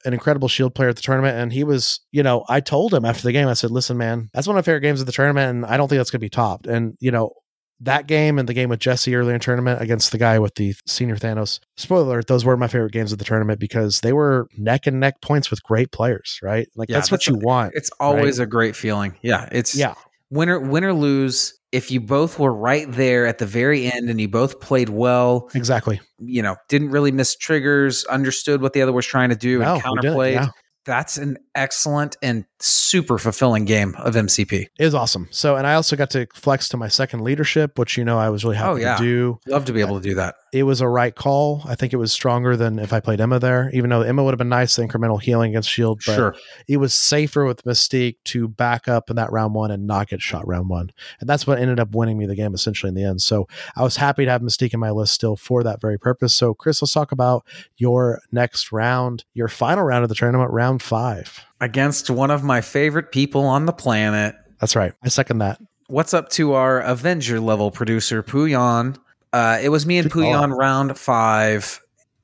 an 0.07 0.15
incredible 0.15 0.49
shield 0.49 0.75
player 0.75 0.89
at 0.89 0.97
the 0.97 1.03
tournament. 1.03 1.37
And 1.37 1.53
he 1.53 1.63
was, 1.63 2.01
you 2.11 2.23
know, 2.23 2.45
I 2.49 2.61
told 2.61 2.95
him 2.95 3.05
after 3.05 3.23
the 3.23 3.33
game, 3.33 3.49
I 3.49 3.53
said, 3.53 3.71
listen, 3.71 3.99
man, 3.99 4.31
that's 4.33 4.47
one 4.47 4.57
of 4.57 4.63
my 4.63 4.65
favorite 4.65 4.81
games 4.81 5.01
of 5.01 5.07
the 5.07 5.13
tournament. 5.13 5.51
And 5.51 5.67
I 5.67 5.77
don't 5.77 5.89
think 5.89 5.99
that's 5.99 6.11
going 6.11 6.21
to 6.21 6.25
be 6.25 6.31
topped. 6.31 6.67
And, 6.67 6.97
you 7.01 7.11
know, 7.11 7.33
that 7.81 8.07
game 8.07 8.39
and 8.39 8.49
the 8.49 8.53
game 8.55 8.69
with 8.69 8.81
Jesse 8.81 9.15
earlier 9.15 9.35
in 9.35 9.41
tournament 9.41 9.81
against 9.81 10.13
the 10.13 10.19
guy 10.19 10.39
with 10.39 10.55
the 10.57 10.75
senior 10.87 11.17
Thanos. 11.17 11.61
Spoiler 11.77 12.05
alert, 12.05 12.27
those 12.27 12.45
were 12.45 12.57
my 12.57 12.69
favorite 12.69 12.93
games 12.93 13.13
of 13.13 13.19
the 13.19 13.25
tournament 13.25 13.59
because 13.59 14.01
they 14.01 14.13
were 14.13 14.49
neck 14.57 14.87
and 14.87 15.01
neck 15.01 15.21
points 15.23 15.51
with 15.51 15.63
great 15.63 15.91
players, 15.93 16.39
right? 16.43 16.69
Like 16.77 16.89
Yeah, 16.91 16.97
that's 16.97 17.11
what 17.11 17.21
that's 17.21 17.29
you 17.29 17.37
want. 17.37 17.73
It's 17.75 17.91
always 18.01 18.39
a 18.39 18.47
great 18.47 18.77
feeling. 18.77 19.17
Yeah. 19.23 19.49
It's 19.51 19.75
Yeah. 19.75 19.95
win 20.31 20.49
or 20.51 20.61
win 20.61 20.85
or 20.85 20.93
lose. 20.93 21.55
If 21.73 21.91
you 21.91 22.01
both 22.01 22.39
were 22.39 22.53
right 22.53 22.91
there 22.91 23.27
at 23.27 23.39
the 23.39 23.47
very 23.47 23.87
end 23.91 24.11
and 24.11 24.21
you 24.21 24.29
both 24.29 24.59
played 24.61 24.89
well, 24.89 25.49
Exactly. 25.55 26.01
you 26.19 26.43
know, 26.43 26.57
didn't 26.69 26.91
really 26.91 27.13
miss 27.13 27.37
triggers, 27.37 28.05
understood 28.07 28.61
what 28.61 28.73
the 28.73 28.83
other 28.83 28.93
was 28.93 29.07
trying 29.07 29.29
to 29.31 29.37
do, 29.37 29.61
No, 29.61 29.75
and 29.75 29.83
counterplayed. 29.83 30.35
yeah. 30.35 30.49
That's 30.87 31.17
an 31.19 31.37
excellent 31.55 32.17
and 32.23 32.45
super 32.59 33.19
fulfilling 33.19 33.65
game 33.65 33.95
of 33.99 34.15
MCP. 34.15 34.67
It 34.79 34.85
was 34.85 34.95
awesome. 34.95 35.29
So, 35.31 35.57
and 35.57 35.67
I 35.67 35.75
also 35.75 35.95
got 35.97 36.11
to 36.11 36.27
flex 36.35 36.69
to 36.71 36.77
my 36.77 36.89
second 36.89 37.21
leadership, 37.23 37.79
which 37.79 37.97
you 37.99 38.05
know 38.05 38.19
I 38.19 38.29
was 38.31 38.45
really 38.45 38.57
happy 38.57 38.71
Oh, 38.71 38.77
yeah. 38.77 38.97
to 38.97 39.03
do. 39.03 39.39
Love 39.47 39.65
to 39.67 39.73
be 39.73 39.81
able 39.81 40.01
to 40.01 40.09
do 40.09 40.15
that. 40.15 40.37
It 40.53 40.65
was 40.65 40.81
a 40.81 40.89
right 40.89 41.15
call. 41.15 41.63
I 41.65 41.75
think 41.77 41.93
it 41.93 41.97
was 41.97 42.13
stronger 42.13 42.57
than 42.57 42.79
if 42.79 42.93
I 42.93 42.99
played 43.01 43.21
Emma 43.21 43.39
there, 43.39 43.71
even 43.73 43.89
though 43.91 44.01
Emma 44.03 44.25
would 44.25 44.33
have 44.33 44.39
been 44.39 44.49
nice, 44.49 44.75
the 44.77 44.83
incremental 44.83 45.21
healing 45.23 45.51
against 45.51 45.69
Shield. 45.71 46.01
But 46.05 46.15
Sure. 46.17 46.35
it 46.67 46.79
was 46.79 46.93
safer 46.93 47.45
with 47.45 47.63
Mystique 47.65 48.17
to 48.27 48.49
back 48.49 48.89
up 48.89 49.11
in 49.11 49.17
that 49.17 49.31
round 49.31 49.55
one 49.55 49.71
and 49.71 49.87
not 49.87 50.09
get 50.09 50.21
shot 50.21 50.47
round 50.49 50.69
one. 50.69 50.91
And 51.21 51.29
that's 51.29 51.47
what 51.47 51.59
ended 51.61 51.79
up 51.79 51.95
winning 51.95 52.19
me 52.19 52.27
the 52.27 52.35
game 52.35 52.53
essentially 52.55 52.89
in 52.89 52.95
the 52.97 53.05
end. 53.05 53.23
So 53.23 53.47
I 53.77 53.83
was 53.83 53.97
happy 53.97 54.25
to 54.25 54.31
have 54.31 54.41
Mystique 54.43 54.75
in 54.75 54.81
my 54.81 54.91
list 54.91 55.15
still 55.15 55.37
for 55.37 55.63
that 55.63 55.81
very 55.81 55.99
purpose. 55.99 56.35
So, 56.35 56.53
Chris, 56.55 56.83
let's 56.83 56.93
talk 56.93 57.13
about 57.13 57.47
your 57.77 58.21
next 58.33 58.73
round, 58.73 59.25
your 59.35 59.49
final 59.49 59.85
round 59.85 60.03
of 60.03 60.09
the 60.09 60.15
tournament, 60.17 60.51
round 60.51 60.70
five. 60.79 61.45
Against 61.61 62.11
one 62.11 62.31
of 62.31 62.43
my 62.45 62.61
favorite 62.61 63.13
people 63.13 63.45
on 63.45 63.67
the 63.67 63.73
planet. 63.73 64.35
That's 64.61 64.77
right. 64.77 64.93
I 65.03 65.09
second 65.09 65.39
that. 65.39 65.61
What's 65.89 66.15
up 66.15 66.29
to 66.31 66.53
our 66.53 66.81
Avenger 66.81 67.41
level 67.41 67.71
producer, 67.71 68.23
Puyon? 68.23 68.97
Uh, 69.33 69.59
it 69.61 69.71
was 69.71 69.87
me 69.87 69.99
and 69.99 70.11
call. 70.11 70.23
Puyon 70.23 70.57
round 70.57 70.97
five. 70.99 71.81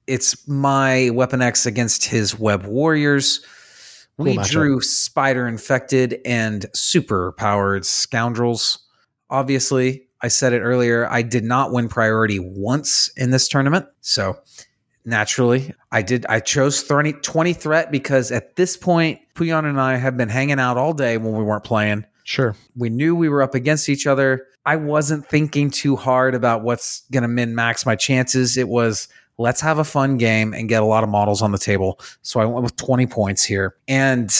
It's 0.07 0.47
my 0.47 1.11
Weapon 1.11 1.43
X 1.43 1.67
against 1.67 2.05
his 2.05 2.39
Web 2.39 2.65
Warriors. 2.65 3.45
We 4.19 4.37
Cool 4.37 4.45
drew 4.45 4.81
Spider 4.81 5.47
Infected 5.47 6.21
and 6.25 6.67
super 6.75 7.33
powered 7.33 7.85
scoundrels. 7.85 8.79
Obviously, 9.29 10.07
I 10.23 10.29
said 10.29 10.53
it 10.53 10.61
earlier, 10.61 11.07
I 11.11 11.23
did 11.23 11.45
not 11.45 11.73
win 11.73 11.89
priority 11.89 12.39
once 12.39 13.11
in 13.17 13.31
this 13.31 13.49
tournament. 13.49 13.87
So 14.01 14.39
naturally, 15.07 15.73
I 15.93 16.03
did 16.03 16.27
I 16.29 16.41
chose 16.41 16.83
30, 16.83 17.15
20 17.15 17.53
threat 17.55 17.91
because 17.91 18.31
at 18.33 18.57
this 18.57 18.77
point, 18.77 19.21
Puyon 19.35 19.65
and 19.65 19.81
I 19.81 19.97
have 19.97 20.17
been 20.17 20.29
hanging 20.29 20.59
out 20.59 20.77
all 20.77 20.93
day 20.93 21.17
when 21.17 21.33
we 21.33 21.45
weren't 21.45 21.65
playing 21.65 22.05
Sure. 22.25 22.57
we 22.77 22.91
knew 22.91 23.15
we 23.15 23.29
were 23.29 23.43
up 23.43 23.55
against 23.55 23.89
each 23.89 24.07
other. 24.07 24.47
I 24.67 24.75
wasn't 24.77 25.25
thinking 25.25 25.71
too 25.71 25.95
hard 25.95 26.35
about 26.35 26.63
what's 26.63 27.03
going 27.13 27.23
to 27.23 27.29
min 27.29 27.55
max 27.55 27.87
my 27.87 27.95
chances. 27.95 28.57
It 28.57 28.69
was 28.69 29.07
let's 29.39 29.61
have 29.61 29.79
a 29.79 29.85
fun 29.85 30.17
game 30.17 30.53
and 30.53 30.69
get 30.69 30.83
a 30.83 30.87
lot 30.87 31.05
of 31.05 31.09
models 31.11 31.41
on 31.41 31.53
the 31.53 31.59
table. 31.59 32.01
So 32.23 32.41
I 32.41 32.47
went 32.47 32.65
with 32.65 32.75
20 32.77 33.07
points 33.07 33.45
here. 33.45 33.77
And 33.87 34.35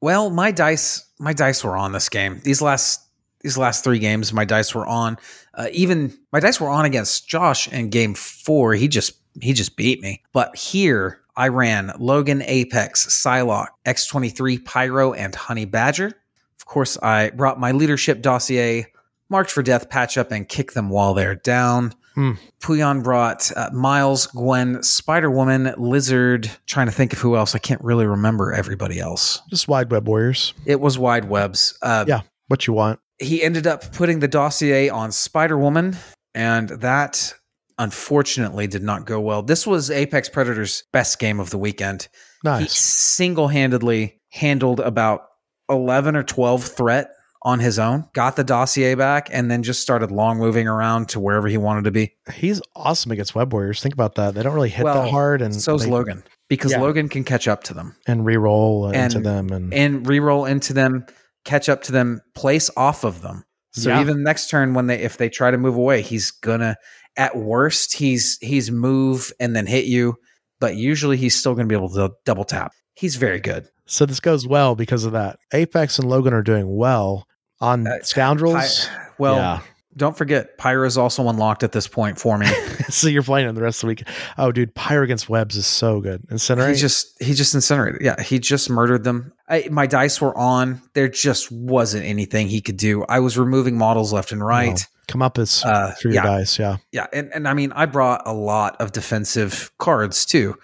well, 0.00 0.30
my 0.30 0.52
dice 0.52 1.04
my 1.18 1.32
dice 1.32 1.64
were 1.64 1.76
on 1.76 1.92
this 1.92 2.08
game. 2.08 2.40
These 2.44 2.62
last 2.62 3.00
these 3.40 3.58
last 3.58 3.82
3 3.82 3.98
games 3.98 4.32
my 4.32 4.44
dice 4.44 4.72
were 4.72 4.86
on. 4.86 5.18
Uh, 5.54 5.66
even 5.72 6.16
my 6.32 6.38
dice 6.38 6.60
were 6.60 6.68
on 6.68 6.84
against 6.84 7.28
Josh 7.28 7.66
in 7.66 7.90
game 7.90 8.14
4. 8.14 8.74
He 8.74 8.86
just 8.86 9.14
he 9.40 9.52
just 9.52 9.76
beat 9.76 10.02
me. 10.02 10.22
But 10.32 10.56
here 10.56 11.20
I 11.36 11.48
ran 11.48 11.92
Logan 11.98 12.42
Apex, 12.46 13.06
Psylocke, 13.06 13.68
X23 13.86 14.64
Pyro 14.64 15.12
and 15.12 15.34
Honey 15.34 15.64
Badger. 15.64 16.12
Of 16.58 16.66
course, 16.66 16.96
I 17.02 17.30
brought 17.30 17.58
my 17.58 17.72
leadership 17.72 18.22
dossier, 18.22 18.86
marked 19.28 19.50
for 19.50 19.62
death, 19.62 19.88
patch 19.88 20.16
up, 20.18 20.30
and 20.30 20.48
kick 20.48 20.72
them 20.72 20.90
while 20.90 21.14
they're 21.14 21.34
down. 21.34 21.94
Hmm. 22.14 22.32
Puyon 22.60 23.02
brought 23.02 23.50
uh, 23.56 23.70
Miles, 23.72 24.26
Gwen, 24.26 24.82
Spider 24.82 25.30
Woman, 25.30 25.74
Lizard. 25.78 26.50
Trying 26.66 26.86
to 26.86 26.92
think 26.92 27.14
of 27.14 27.18
who 27.18 27.36
else. 27.36 27.54
I 27.54 27.58
can't 27.58 27.82
really 27.82 28.06
remember 28.06 28.52
everybody 28.52 29.00
else. 29.00 29.40
Just 29.48 29.66
wide 29.66 29.90
web 29.90 30.06
warriors. 30.06 30.52
It 30.66 30.80
was 30.80 30.98
Wide 30.98 31.24
Webs. 31.30 31.76
Uh, 31.80 32.04
Yeah. 32.06 32.20
What 32.48 32.66
you 32.66 32.74
want. 32.74 33.00
He 33.18 33.42
ended 33.42 33.66
up 33.66 33.92
putting 33.94 34.18
the 34.20 34.28
dossier 34.28 34.90
on 34.90 35.10
Spider 35.10 35.56
Woman, 35.56 35.96
and 36.34 36.68
that 36.68 37.32
unfortunately 37.78 38.66
did 38.66 38.82
not 38.82 39.06
go 39.06 39.20
well. 39.20 39.42
This 39.42 39.66
was 39.66 39.90
Apex 39.90 40.28
Predator's 40.28 40.84
best 40.92 41.18
game 41.18 41.40
of 41.40 41.50
the 41.50 41.58
weekend. 41.58 42.08
He 42.42 42.48
Nice. 42.48 42.78
single 42.78 43.48
handedly 43.48 44.20
handled 44.30 44.80
about 44.80 45.22
11 45.68 46.16
or 46.16 46.22
12 46.22 46.64
threat 46.64 47.10
on 47.44 47.58
his 47.58 47.78
own, 47.78 48.04
got 48.14 48.36
the 48.36 48.44
dossier 48.44 48.94
back, 48.94 49.28
and 49.32 49.50
then 49.50 49.62
just 49.64 49.80
started 49.82 50.10
long 50.12 50.38
moving 50.38 50.68
around 50.68 51.08
to 51.08 51.18
wherever 51.18 51.48
he 51.48 51.56
wanted 51.58 51.84
to 51.84 51.90
be. 51.90 52.12
He's 52.32 52.60
awesome 52.76 53.10
against 53.10 53.34
web 53.34 53.52
warriors. 53.52 53.80
Think 53.82 53.94
about 53.94 54.14
that. 54.14 54.34
They 54.34 54.42
don't 54.44 54.54
really 54.54 54.68
hit 54.68 54.84
Well, 54.84 55.02
that 55.04 55.10
hard, 55.10 55.42
and 55.42 55.52
So's 55.54 55.84
they- 55.84 55.90
Logan 55.90 56.22
because 56.48 56.70
Yeah. 56.72 56.80
Logan 56.80 57.08
can 57.08 57.24
catch 57.24 57.48
up 57.48 57.64
to 57.64 57.74
them 57.74 57.96
and 58.06 58.24
re-roll 58.24 58.86
uh, 58.86 58.90
into 58.92 59.18
them, 59.20 59.50
and 59.50 59.74
and 59.74 60.06
re-roll 60.06 60.44
into 60.44 60.72
them, 60.72 61.04
catch 61.44 61.68
up 61.68 61.82
to 61.84 61.92
them, 61.92 62.20
place 62.36 62.70
off 62.76 63.02
of 63.02 63.22
them. 63.22 63.44
So 63.72 63.88
Yeah. 63.88 64.00
even 64.02 64.22
next 64.22 64.48
turn 64.48 64.74
when 64.74 64.86
they 64.86 64.98
if 65.00 65.16
they 65.16 65.28
try 65.28 65.50
to 65.50 65.58
move 65.58 65.74
away, 65.76 66.02
he's 66.02 66.30
gonna 66.30 66.76
at 67.16 67.36
worst 67.36 67.94
he's 67.94 68.38
he's 68.40 68.70
move 68.70 69.32
and 69.40 69.54
then 69.54 69.66
hit 69.66 69.84
you, 69.86 70.16
but 70.60 70.76
usually 70.76 71.16
he's 71.16 71.34
still 71.38 71.54
gonna 71.54 71.68
be 71.68 71.74
able 71.74 71.90
to 71.90 72.12
double 72.24 72.44
tap. 72.44 72.72
He's 72.94 73.16
very 73.16 73.40
good. 73.40 73.68
so 73.86 74.06
this 74.06 74.20
goes 74.20 74.46
well 74.46 74.74
because 74.74 75.04
of 75.04 75.12
that. 75.12 75.38
Apex 75.52 75.98
and 75.98 76.08
Logan 76.08 76.32
are 76.34 76.42
doing 76.42 76.76
well 76.76 77.26
on 77.60 77.86
Uh, 77.86 77.98
scoundrels. 78.02 78.86
Py- 78.86 78.92
well, 79.18 79.36
yeah. 79.36 79.60
Don't 79.96 80.16
forget 80.16 80.56
Pyro 80.56 80.86
is 80.86 80.96
also 80.96 81.28
unlocked 81.28 81.62
at 81.62 81.72
this 81.72 81.86
point 81.86 82.18
for 82.18 82.38
me. 82.38 82.46
so 82.88 83.08
you're 83.08 83.22
playing 83.22 83.48
him 83.48 83.54
the 83.54 83.62
rest 83.62 83.78
of 83.78 83.80
the 83.82 83.86
week. 83.88 84.08
Oh, 84.38 84.50
dude, 84.50 84.74
Pyro 84.74 85.04
against 85.04 85.28
webs 85.28 85.54
is 85.56 85.66
so 85.66 86.00
good. 86.00 86.22
Incinerate. 86.28 86.70
He 86.70 86.74
just 86.76 87.22
he 87.22 87.34
just 87.34 87.54
incinerated. 87.54 88.00
Yeah, 88.00 88.20
he 88.22 88.38
just 88.38 88.70
murdered 88.70 89.04
them. 89.04 89.32
I, 89.48 89.68
my 89.70 89.86
dice 89.86 90.20
were 90.20 90.36
on. 90.36 90.80
There 90.94 91.08
just 91.08 91.52
wasn't 91.52 92.04
anything 92.04 92.48
he 92.48 92.60
could 92.62 92.78
do. 92.78 93.04
I 93.08 93.20
was 93.20 93.36
removing 93.36 93.76
models 93.76 94.12
left 94.12 94.32
and 94.32 94.44
right. 94.44 94.86
Come 95.08 95.20
up 95.20 95.36
as 95.36 95.62
Uh, 95.64 95.92
through 95.98 96.12
your 96.12 96.22
dice. 96.22 96.58
Yeah. 96.58 96.78
Yeah, 96.90 97.06
and, 97.12 97.30
and 97.34 97.46
I 97.46 97.52
mean 97.54 97.72
I 97.72 97.86
brought 97.86 98.22
a 98.26 98.32
lot 98.32 98.80
of 98.80 98.92
defensive 98.92 99.70
cards 99.78 100.24
too, 100.24 100.56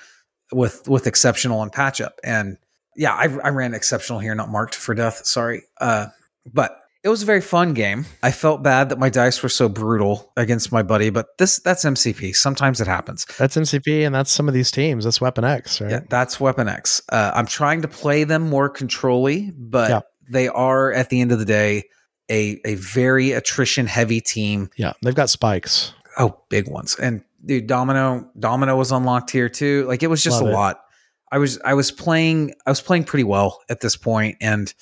with 0.53 0.89
with 0.89 1.07
exceptional 1.07 1.63
and 1.63 1.71
patch 1.71 2.01
up. 2.01 2.19
And 2.25 2.57
yeah, 2.97 3.13
I, 3.13 3.25
I 3.45 3.51
ran 3.51 3.75
exceptional 3.75 4.21
here, 4.21 4.35
not 4.35 4.49
marked 4.49 4.75
for 4.75 4.95
death. 4.95 5.27
Sorry, 5.27 5.65
uh, 5.81 6.07
but 6.51 6.81
it 7.05 7.09
was 7.09 7.23
a 7.23 7.27
very 7.27 7.41
fun 7.41 7.75
game. 7.75 8.07
I 8.23 8.31
felt 8.31 8.63
bad 8.63 8.89
that 8.89 8.99
my 8.99 9.09
dice 9.09 9.43
were 9.43 9.49
so 9.49 9.69
brutal 9.69 10.33
against 10.37 10.73
my 10.73 10.83
buddy, 10.83 11.11
but 11.11 11.27
this 11.39 11.59
that's 11.61 11.85
MCP. 11.85 12.35
Sometimes 12.35 12.81
it 12.81 12.87
happens. 12.87 13.25
That's 13.39 13.57
MCP, 13.57 14.05
and 14.05 14.15
that's 14.15 14.31
some 14.33 14.49
of 14.49 14.55
these 14.55 14.71
teams. 14.71 15.05
That's 15.05 15.21
Weapon 15.21 15.45
X, 15.45 15.81
right? 15.81 15.91
Yeah, 15.91 16.01
that's 16.11 16.41
Weapon 16.41 16.69
X. 16.69 17.01
Uh, 17.11 17.31
I'm 17.35 17.47
trying 17.47 17.83
to 17.83 17.89
play 17.89 18.25
them 18.25 18.49
more 18.49 18.69
controlly, 18.69 19.53
but 19.57 19.91
Yeah. 19.91 20.01
they 20.31 20.49
are 20.49 20.93
at 20.93 21.09
the 21.11 21.21
end 21.21 21.33
of 21.33 21.39
the 21.39 21.45
day 21.45 21.85
a 22.31 22.61
a 22.65 22.75
very 22.75 23.33
attrition 23.33 23.87
heavy 23.87 24.21
team. 24.21 24.69
Yeah, 24.77 24.93
they've 25.03 25.15
got 25.15 25.31
spikes. 25.31 25.95
Oh, 26.19 26.37
big 26.51 26.69
ones. 26.69 26.97
And 27.01 27.23
dude, 27.45 27.69
Domino 27.69 28.29
Domino 28.39 28.77
was 28.77 28.91
unlocked 28.91 29.31
here 29.31 29.49
too. 29.49 29.85
Like 29.87 30.03
it 30.03 30.09
was 30.09 30.23
just 30.25 30.41
Love 30.43 30.49
a 30.49 30.53
it. 30.53 30.55
lot. 30.55 30.81
I 31.31 31.39
was 31.39 31.61
I 31.65 31.75
was 31.75 31.91
playing 31.93 32.55
I 32.67 32.71
was 32.71 32.81
playing 32.81 33.05
pretty 33.05 33.25
well 33.25 33.61
at 33.71 33.81
this 33.81 33.97
point, 33.97 34.37
and 34.41 34.73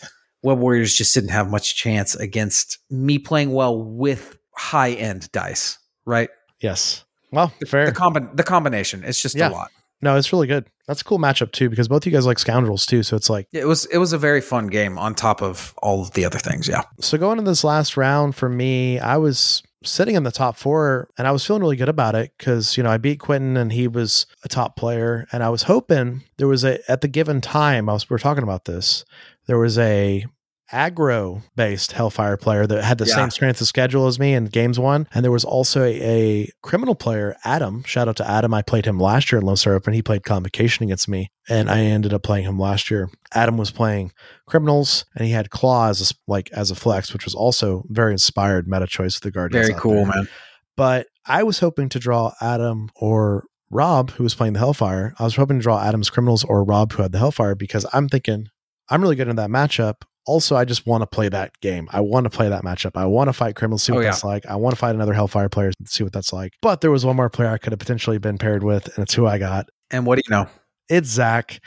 Web 0.46 0.58
Warriors 0.58 0.94
just 0.94 1.12
didn't 1.12 1.30
have 1.30 1.50
much 1.50 1.74
chance 1.76 2.14
against 2.14 2.78
me 2.90 3.18
playing 3.18 3.52
well 3.52 3.76
with 3.82 4.38
high 4.54 4.92
end 4.92 5.30
dice. 5.32 5.78
Right, 6.06 6.30
Yes. 6.60 7.04
Well, 7.32 7.52
fair. 7.66 7.86
the 7.86 7.92
combi- 7.92 8.36
the 8.36 8.44
combination. 8.44 9.02
It's 9.04 9.20
just 9.20 9.34
Yeah. 9.34 9.48
a 9.48 9.50
lot. 9.50 9.70
no, 10.00 10.16
it's 10.16 10.32
really 10.32 10.46
good. 10.46 10.64
That's 10.86 11.00
a 11.00 11.04
cool 11.04 11.18
matchup 11.18 11.50
too, 11.50 11.68
because 11.68 11.88
both 11.88 12.06
you 12.06 12.12
guys 12.12 12.24
like 12.26 12.38
scoundrels 12.38 12.86
too. 12.86 13.02
So 13.02 13.16
it's 13.16 13.28
like 13.28 13.48
It 13.52 13.66
was 13.66 13.86
it 13.86 13.98
was 13.98 14.12
a 14.12 14.18
very 14.18 14.40
fun 14.40 14.68
game 14.68 14.98
on 14.98 15.14
top 15.16 15.42
of 15.42 15.74
all 15.82 16.00
of 16.02 16.12
the 16.12 16.24
other 16.24 16.38
things. 16.38 16.68
Yeah. 16.68 16.82
so 17.00 17.18
going 17.18 17.38
into 17.38 17.50
this 17.50 17.64
last 17.64 17.96
round 17.96 18.36
for 18.36 18.48
me, 18.48 19.00
I 19.00 19.16
was 19.16 19.62
sitting 19.84 20.14
in 20.14 20.22
the 20.22 20.30
top 20.32 20.56
four, 20.56 21.08
and 21.18 21.26
I 21.28 21.32
was 21.32 21.44
feeling 21.44 21.62
really 21.62 21.76
good 21.76 21.88
about 21.88 22.14
it 22.14 22.32
because 22.38 22.76
you 22.76 22.82
know 22.84 22.90
I 22.90 22.98
beat 22.98 23.18
Quentin 23.20 23.56
and 23.56 23.72
he 23.72 23.88
was 23.88 24.26
a 24.44 24.48
top 24.48 24.76
player, 24.76 25.26
and 25.32 25.42
I 25.42 25.48
was 25.48 25.64
hoping 25.64 26.22
there 26.38 26.48
was 26.48 26.62
a 26.64 26.78
at 26.90 27.00
the 27.00 27.08
given 27.08 27.40
time 27.40 27.88
I 27.88 27.92
was 27.92 28.08
we 28.08 28.14
are 28.14 28.18
talking 28.18 28.44
about 28.44 28.64
this. 28.66 29.04
There 29.48 29.58
was 29.58 29.76
a 29.78 30.24
aggro 30.72 31.42
based 31.54 31.92
Hellfire 31.92 32.36
player 32.36 32.66
that 32.66 32.82
had 32.82 32.98
the 32.98 33.06
Yeah. 33.06 33.14
same 33.14 33.30
strength 33.30 33.60
of 33.60 33.66
schedule 33.68 34.06
as 34.06 34.18
me 34.18 34.34
in 34.34 34.46
games 34.46 34.78
one. 34.78 35.06
And 35.14 35.24
there 35.24 35.30
was 35.32 35.44
also 35.44 35.82
a, 35.84 36.00
a 36.02 36.50
criminal 36.62 36.94
player, 36.94 37.36
Adam. 37.44 37.82
Shout 37.84 38.08
out 38.08 38.16
to 38.16 38.28
Adam. 38.28 38.52
I 38.52 38.62
played 38.62 38.84
him 38.84 38.98
last 38.98 39.30
year 39.30 39.40
in 39.40 39.46
Lone 39.46 39.56
Star 39.56 39.74
Open. 39.74 39.94
He 39.94 40.02
played 40.02 40.24
Convocation 40.24 40.84
against 40.84 41.08
me, 41.08 41.30
and 41.48 41.70
I 41.70 41.80
ended 41.80 42.12
up 42.12 42.22
playing 42.22 42.44
him 42.44 42.58
last 42.58 42.90
year. 42.90 43.08
Adam 43.32 43.56
was 43.56 43.70
playing 43.70 44.12
criminals, 44.46 45.04
and 45.14 45.26
he 45.26 45.32
had 45.32 45.50
claws 45.50 46.12
like 46.26 46.50
as 46.52 46.70
a 46.70 46.74
flex, 46.74 47.12
which 47.12 47.24
was 47.24 47.34
also 47.34 47.84
very 47.88 48.12
inspired 48.12 48.66
meta 48.68 48.86
choice 48.86 49.16
of 49.16 49.22
the 49.22 49.30
Guardians. 49.30 49.68
Very 49.68 49.80
cool, 49.80 50.04
there. 50.04 50.06
man. 50.06 50.28
But 50.76 51.06
I 51.26 51.42
was 51.42 51.60
hoping 51.60 51.88
to 51.90 51.98
draw 51.98 52.32
Adam 52.40 52.90
or 52.96 53.44
Rob, 53.70 54.10
who 54.12 54.22
was 54.24 54.34
playing 54.34 54.52
the 54.52 54.58
Hellfire. 54.60 55.14
I 55.18 55.24
was 55.24 55.36
hoping 55.36 55.58
to 55.58 55.62
draw 55.62 55.82
Adam's 55.82 56.10
criminals 56.10 56.44
or 56.44 56.62
Rob, 56.64 56.92
who 56.92 57.02
had 57.02 57.12
the 57.12 57.18
Hellfire, 57.18 57.54
because 57.54 57.86
I'm 57.92 58.08
thinking 58.08 58.48
I'm 58.88 59.02
really 59.02 59.16
good 59.16 59.28
in 59.28 59.36
that 59.36 59.50
matchup. 59.50 60.02
Also, 60.26 60.56
I 60.56 60.64
just 60.64 60.86
want 60.86 61.02
to 61.02 61.06
play 61.06 61.28
that 61.28 61.52
game. 61.60 61.88
I 61.92 62.00
want 62.00 62.24
to 62.24 62.30
play 62.30 62.48
that 62.48 62.64
matchup. 62.64 62.92
I 62.96 63.06
want 63.06 63.28
to 63.28 63.32
fight 63.32 63.54
criminals, 63.54 63.84
see 63.84 63.92
oh, 63.92 63.96
what 63.96 64.00
Oh, 64.00 64.04
yeah. 64.04 64.10
that's 64.10 64.24
like. 64.24 64.46
I 64.46 64.56
want 64.56 64.74
to 64.74 64.78
fight 64.78 64.94
another 64.94 65.14
Hellfire 65.14 65.48
player, 65.48 65.72
and 65.78 65.88
see 65.88 66.02
what 66.02 66.12
that's 66.12 66.32
like. 66.32 66.52
But 66.60 66.80
there 66.80 66.90
was 66.90 67.04
one 67.04 67.16
more 67.16 67.30
player 67.30 67.50
I 67.50 67.58
could 67.58 67.72
have 67.72 67.78
potentially 67.78 68.18
been 68.18 68.38
paired 68.38 68.62
with, 68.64 68.86
and 68.96 69.02
it's 69.02 69.14
who 69.14 69.26
I 69.26 69.38
got. 69.38 69.66
And 69.90 70.04
what 70.04 70.16
do 70.16 70.22
you 70.26 70.30
know? 70.36 70.48
It's 70.88 71.08
Zach. 71.08 71.60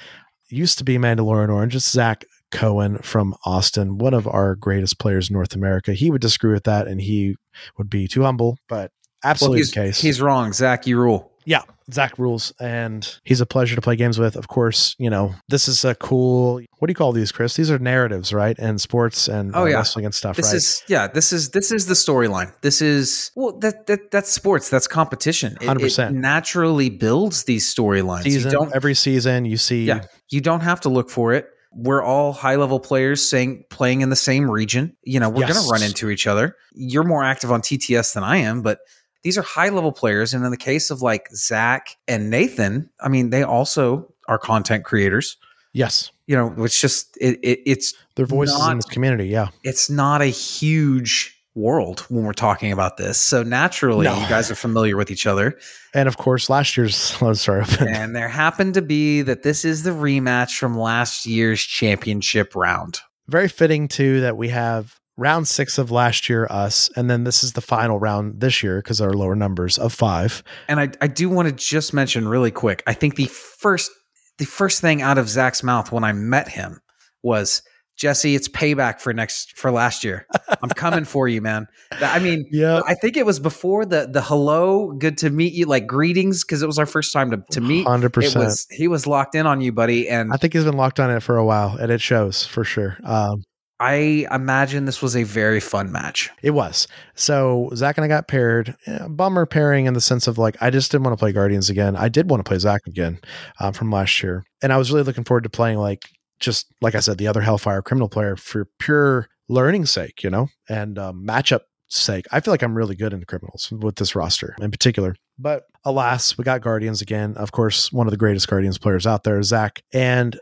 Used 0.50 0.78
to 0.80 0.84
be 0.84 0.98
Mandalorian 0.98 1.54
Orange. 1.54 1.76
It's 1.76 1.90
Zach 1.90 2.26
Cohen 2.52 2.98
from 2.98 3.36
Austin, 3.46 3.98
one 3.98 4.14
of 4.14 4.28
our 4.28 4.56
greatest 4.56 5.00
players 5.00 5.30
in 5.30 5.36
North 5.36 5.54
America. 5.56 5.94
He 5.94 6.10
would 6.10 6.22
disagree 6.22 6.54
with 6.54 6.64
that, 6.64 6.88
and 6.88 7.00
he 7.00 7.36
would 7.78 7.90
be 7.90 8.08
too 8.08 8.24
humble, 8.24 8.58
but 8.68 8.92
absolutely 9.24 9.60
he's, 9.60 9.72
the 9.72 9.76
case. 9.76 10.02
he's 10.02 10.22
wrong. 10.22 10.52
Zach, 10.54 10.88
you 10.88 11.00
rule. 11.00 11.29
Yeah, 11.50 11.64
Zach 11.92 12.20
rules, 12.20 12.54
and 12.60 13.18
he's 13.24 13.42
a 13.42 13.46
pleasure 13.48 13.74
to 13.74 13.82
play 13.82 13.96
games 13.96 14.20
with. 14.20 14.36
Of 14.36 14.48
course, 14.50 14.96
you 15.00 15.10
know 15.10 15.34
this 15.48 15.68
is 15.68 15.84
a 15.84 15.96
cool. 15.96 16.62
What 16.78 16.86
do 16.88 16.92
you 16.92 16.96
call 16.96 17.12
these, 17.12 17.32
Chris? 17.32 17.56
These 17.56 17.72
are 17.72 17.80
narratives, 17.80 18.32
right? 18.32 18.56
And 18.60 18.80
sports 18.80 19.28
and 19.28 19.56
Oh, 19.56 19.64
uh, 19.64 19.66
yeah. 19.66 19.76
wrestling 19.78 20.06
and 20.06 20.14
stuff, 20.14 20.36
This 20.36 20.46
right? 20.50 20.56
is 20.58 20.84
yeah. 20.88 21.08
This 21.08 21.34
is 21.34 21.50
this 21.50 21.72
is 21.72 21.88
the 21.88 21.96
storyline. 21.96 22.54
This 22.62 22.84
is 22.84 23.32
well 23.36 23.58
that 23.62 23.88
that 23.88 24.12
that's 24.12 24.30
sports. 24.32 24.70
That's 24.70 24.88
competition. 24.88 25.58
It- 25.60 25.64
it 25.64 25.78
100%. 25.78 26.12
naturally 26.14 26.92
builds 26.92 27.46
these 27.46 27.66
storylines. 27.74 28.24
season 28.24 28.52
You 28.52 28.58
don't 28.60 28.76
every 28.76 28.94
season 28.94 29.46
you 29.46 29.58
see. 29.58 29.86
yeah. 29.86 30.02
You 30.30 30.42
don't 30.42 30.62
have 30.62 30.82
to 30.82 30.90
look 30.90 31.10
for 31.10 31.34
it. 31.34 31.48
We're 31.74 32.04
all 32.04 32.32
high 32.34 32.58
level 32.58 32.80
players 32.80 33.28
saying 33.28 33.64
playing 33.72 34.02
in 34.02 34.10
the 34.12 34.16
same 34.16 34.52
region. 34.52 34.96
You 35.04 35.20
know, 35.20 35.30
we're 35.30 35.48
Yes. 35.48 35.54
going 35.54 35.66
to 35.66 35.72
run 35.72 35.82
into 35.84 36.12
each 36.12 36.28
other. 36.28 36.56
You're 36.76 37.04
more 37.04 37.24
active 37.24 37.52
on 37.52 37.62
TTS 37.62 38.14
than 38.14 38.24
I 38.24 38.38
am, 38.38 38.62
but 38.62 38.80
these 39.24 39.38
are 39.38 39.42
high 39.42 39.70
level 39.70 39.92
players. 39.92 40.34
And 40.34 40.44
in 40.46 40.52
the 40.52 40.58
case 40.58 40.90
of 40.92 41.02
like 41.02 41.28
Zach 41.36 41.98
and 42.08 42.30
Nathan, 42.30 42.90
I 43.02 43.10
mean, 43.10 43.30
they 43.32 43.44
also 43.44 44.14
are 44.28 44.38
content 44.38 44.84
creators. 44.86 45.38
Yes, 45.74 46.12
You 46.26 46.36
know, 46.36 46.64
it's 46.64 46.82
just 46.82 47.16
it, 47.22 47.38
it 47.44 47.60
it's 47.66 47.94
their 48.16 48.26
voices 48.26 48.58
Not- 48.58 48.72
in 48.72 48.78
this 48.78 48.86
community. 48.86 49.28
Yeah, 49.28 49.50
it's 49.64 49.90
not 49.90 50.22
a 50.22 50.26
huge 50.28 51.36
world 51.56 52.02
when 52.10 52.24
we're 52.24 52.32
talking 52.34 52.72
about 52.72 52.98
this. 52.98 53.20
So 53.20 53.44
naturally, 53.44 54.06
No. 54.06 54.14
you 54.20 54.28
guys 54.30 54.50
are 54.50 54.56
familiar 54.56 54.96
with 54.98 55.12
each 55.12 55.28
other. 55.28 55.58
and 55.94 56.08
of 56.08 56.18
course, 56.18 56.50
last 56.50 56.76
year's 56.78 57.20
Lone 57.22 57.36
Star 57.36 57.62
Open. 57.62 57.88
and 57.88 58.16
there 58.16 58.30
happened 58.30 58.74
to 58.76 58.82
be 58.82 59.22
that 59.24 59.44
this 59.44 59.64
is 59.66 59.84
the 59.84 59.90
rematch 59.92 60.58
from 60.58 60.78
last 60.78 61.26
year's 61.26 61.62
championship 61.62 62.56
round. 62.56 63.00
Very 63.28 63.48
fitting 63.50 63.88
too 63.88 64.22
that 64.22 64.38
we 64.38 64.50
have 64.50 64.99
round 65.20 65.48
six 65.48 65.78
of 65.78 65.92
last 65.92 66.30
year 66.30 66.48
us, 66.50 66.90
and 66.96 67.10
then 67.10 67.24
this 67.24 67.44
is 67.44 67.54
the 67.54 67.62
final 67.62 68.00
round 68.00 68.40
this 68.40 68.64
year 68.64 68.78
because 68.78 69.02
our 69.02 69.14
lower 69.14 69.36
numbers 69.36 69.78
of 69.78 69.94
five. 69.94 70.44
And 70.68 70.80
I, 70.80 70.90
I 71.02 71.08
do 71.08 71.30
want 71.30 71.48
to 71.48 71.54
just 71.54 71.94
mention 71.94 72.28
really 72.28 72.52
quick. 72.52 72.82
I 72.88 72.94
think 72.94 73.16
the 73.16 73.26
first 73.26 73.92
the 74.38 74.46
first 74.46 74.82
thing 74.82 75.02
out 75.02 75.18
of 75.18 75.28
Zach's 75.28 75.64
mouth 75.64 75.92
when 75.92 76.04
I 76.04 76.14
met 76.14 76.48
him 76.48 76.80
was 77.22 77.62
Jesse, 78.00 78.34
it's 78.34 78.48
payback 78.48 79.02
for 79.02 79.12
next 79.12 79.58
for 79.58 79.72
last 79.72 80.06
year. 80.06 80.26
I'm 80.64 80.70
coming 80.70 81.04
for 81.04 81.28
you, 81.28 81.42
man. 81.42 81.68
I 81.92 82.20
mean, 82.20 82.46
Yeah, 82.52 82.80
I 82.88 82.96
think 82.96 83.18
it 83.18 83.26
was 83.26 83.42
before 83.42 83.86
the 83.86 84.08
the 84.10 84.22
hello, 84.22 84.94
good 84.94 85.18
to 85.20 85.30
meet 85.30 85.52
you, 85.52 85.66
like 85.66 85.86
greetings, 85.86 86.46
because 86.46 86.62
it 86.62 86.66
was 86.66 86.80
our 86.80 86.86
first 86.86 87.12
time 87.12 87.30
to, 87.32 87.44
to 87.52 87.60
meet. 87.60 87.86
hundred 87.86 88.14
percent. 88.14 88.58
he 88.72 88.88
was 88.88 89.06
locked 89.06 89.36
in 89.36 89.46
on 89.46 89.60
you, 89.60 89.74
buddy, 89.74 90.08
and 90.08 90.32
I 90.32 90.38
think 90.38 90.54
he's 90.54 90.64
been 90.64 90.78
locked 90.78 91.02
on 91.02 91.12
it 91.12 91.22
for 91.22 91.36
a 91.36 91.44
while, 91.44 91.76
and 91.76 91.92
it 91.92 92.00
shows 92.00 92.46
for 92.46 92.64
sure. 92.64 92.98
Um, 93.04 93.44
I 93.80 94.28
imagine 94.32 94.86
this 94.86 95.02
was 95.02 95.16
a 95.16 95.24
very 95.24 95.60
fun 95.60 95.92
match. 95.92 96.30
It 96.42 96.52
was. 96.52 96.88
So 97.16 97.72
Zach 97.76 97.98
and 97.98 98.04
I 98.04 98.08
got 98.08 98.28
paired. 98.28 98.76
Eh, 98.86 99.08
bummer 99.08 99.46
pairing 99.46 99.86
in 99.86 99.94
the 99.94 100.02
sense 100.02 100.28
of 100.28 100.38
like 100.38 100.58
I 100.62 100.70
just 100.70 100.92
didn't 100.92 101.06
want 101.06 101.18
to 101.18 101.22
play 101.22 101.32
Guardians 101.32 101.70
again. 101.70 101.96
I 101.96 102.10
did 102.10 102.30
want 102.30 102.44
to 102.44 102.50
play 102.50 102.60
Zach 102.60 102.82
again 102.88 103.20
um, 103.60 103.74
from 103.74 103.92
last 103.92 104.22
year, 104.22 104.44
and 104.62 104.74
I 104.74 104.78
was 104.78 104.92
really 104.92 105.04
looking 105.04 105.24
forward 105.24 105.44
to 105.44 105.50
playing 105.50 105.78
like 105.78 106.10
just 106.40 106.68
like 106.82 106.96
I 106.96 107.00
said, 107.00 107.18
the 107.18 107.28
other 107.28 107.42
Hellfire 107.42 107.82
criminal 107.82 108.10
player 108.10 108.36
for 108.36 108.66
pure 108.80 109.28
learning 109.48 109.86
sake, 109.86 110.24
you 110.24 110.30
know, 110.30 110.48
and 110.68 110.98
um, 111.00 111.26
matchup 111.26 111.62
sake. 111.90 112.26
I 112.32 112.40
feel 112.40 112.54
like 112.54 112.62
I'm 112.62 112.76
really 112.76 112.96
good 112.96 113.14
in 113.14 113.20
the 113.20 113.26
criminals 113.26 113.72
with 113.72 113.96
this 113.96 114.16
roster 114.16 114.56
in 114.62 114.72
particular. 114.72 115.16
But 115.38 115.64
alas, 115.86 116.38
we 116.38 116.44
got 116.44 116.62
Guardians 116.62 117.02
again. 117.02 117.36
Of 117.36 117.52
course, 117.52 117.92
one 117.92 118.08
of 118.08 118.12
the 118.12 118.18
greatest 118.18 118.48
Guardians 118.48 118.78
players 118.78 119.08
out 119.08 119.24
there, 119.24 119.42
Zach, 119.42 119.82
and 119.94 120.38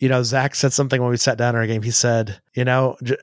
you 0.00 0.08
know, 0.08 0.22
Zach 0.22 0.54
said 0.54 0.72
something 0.72 1.00
when 1.00 1.10
we 1.10 1.16
sat 1.16 1.38
down 1.38 1.54
in 1.54 1.60
our 1.60 1.66
game. 1.66 1.82
He 1.82 1.90
said, 1.90 2.40
you 2.54 2.64
know, 2.64 2.96
j- 3.02 3.16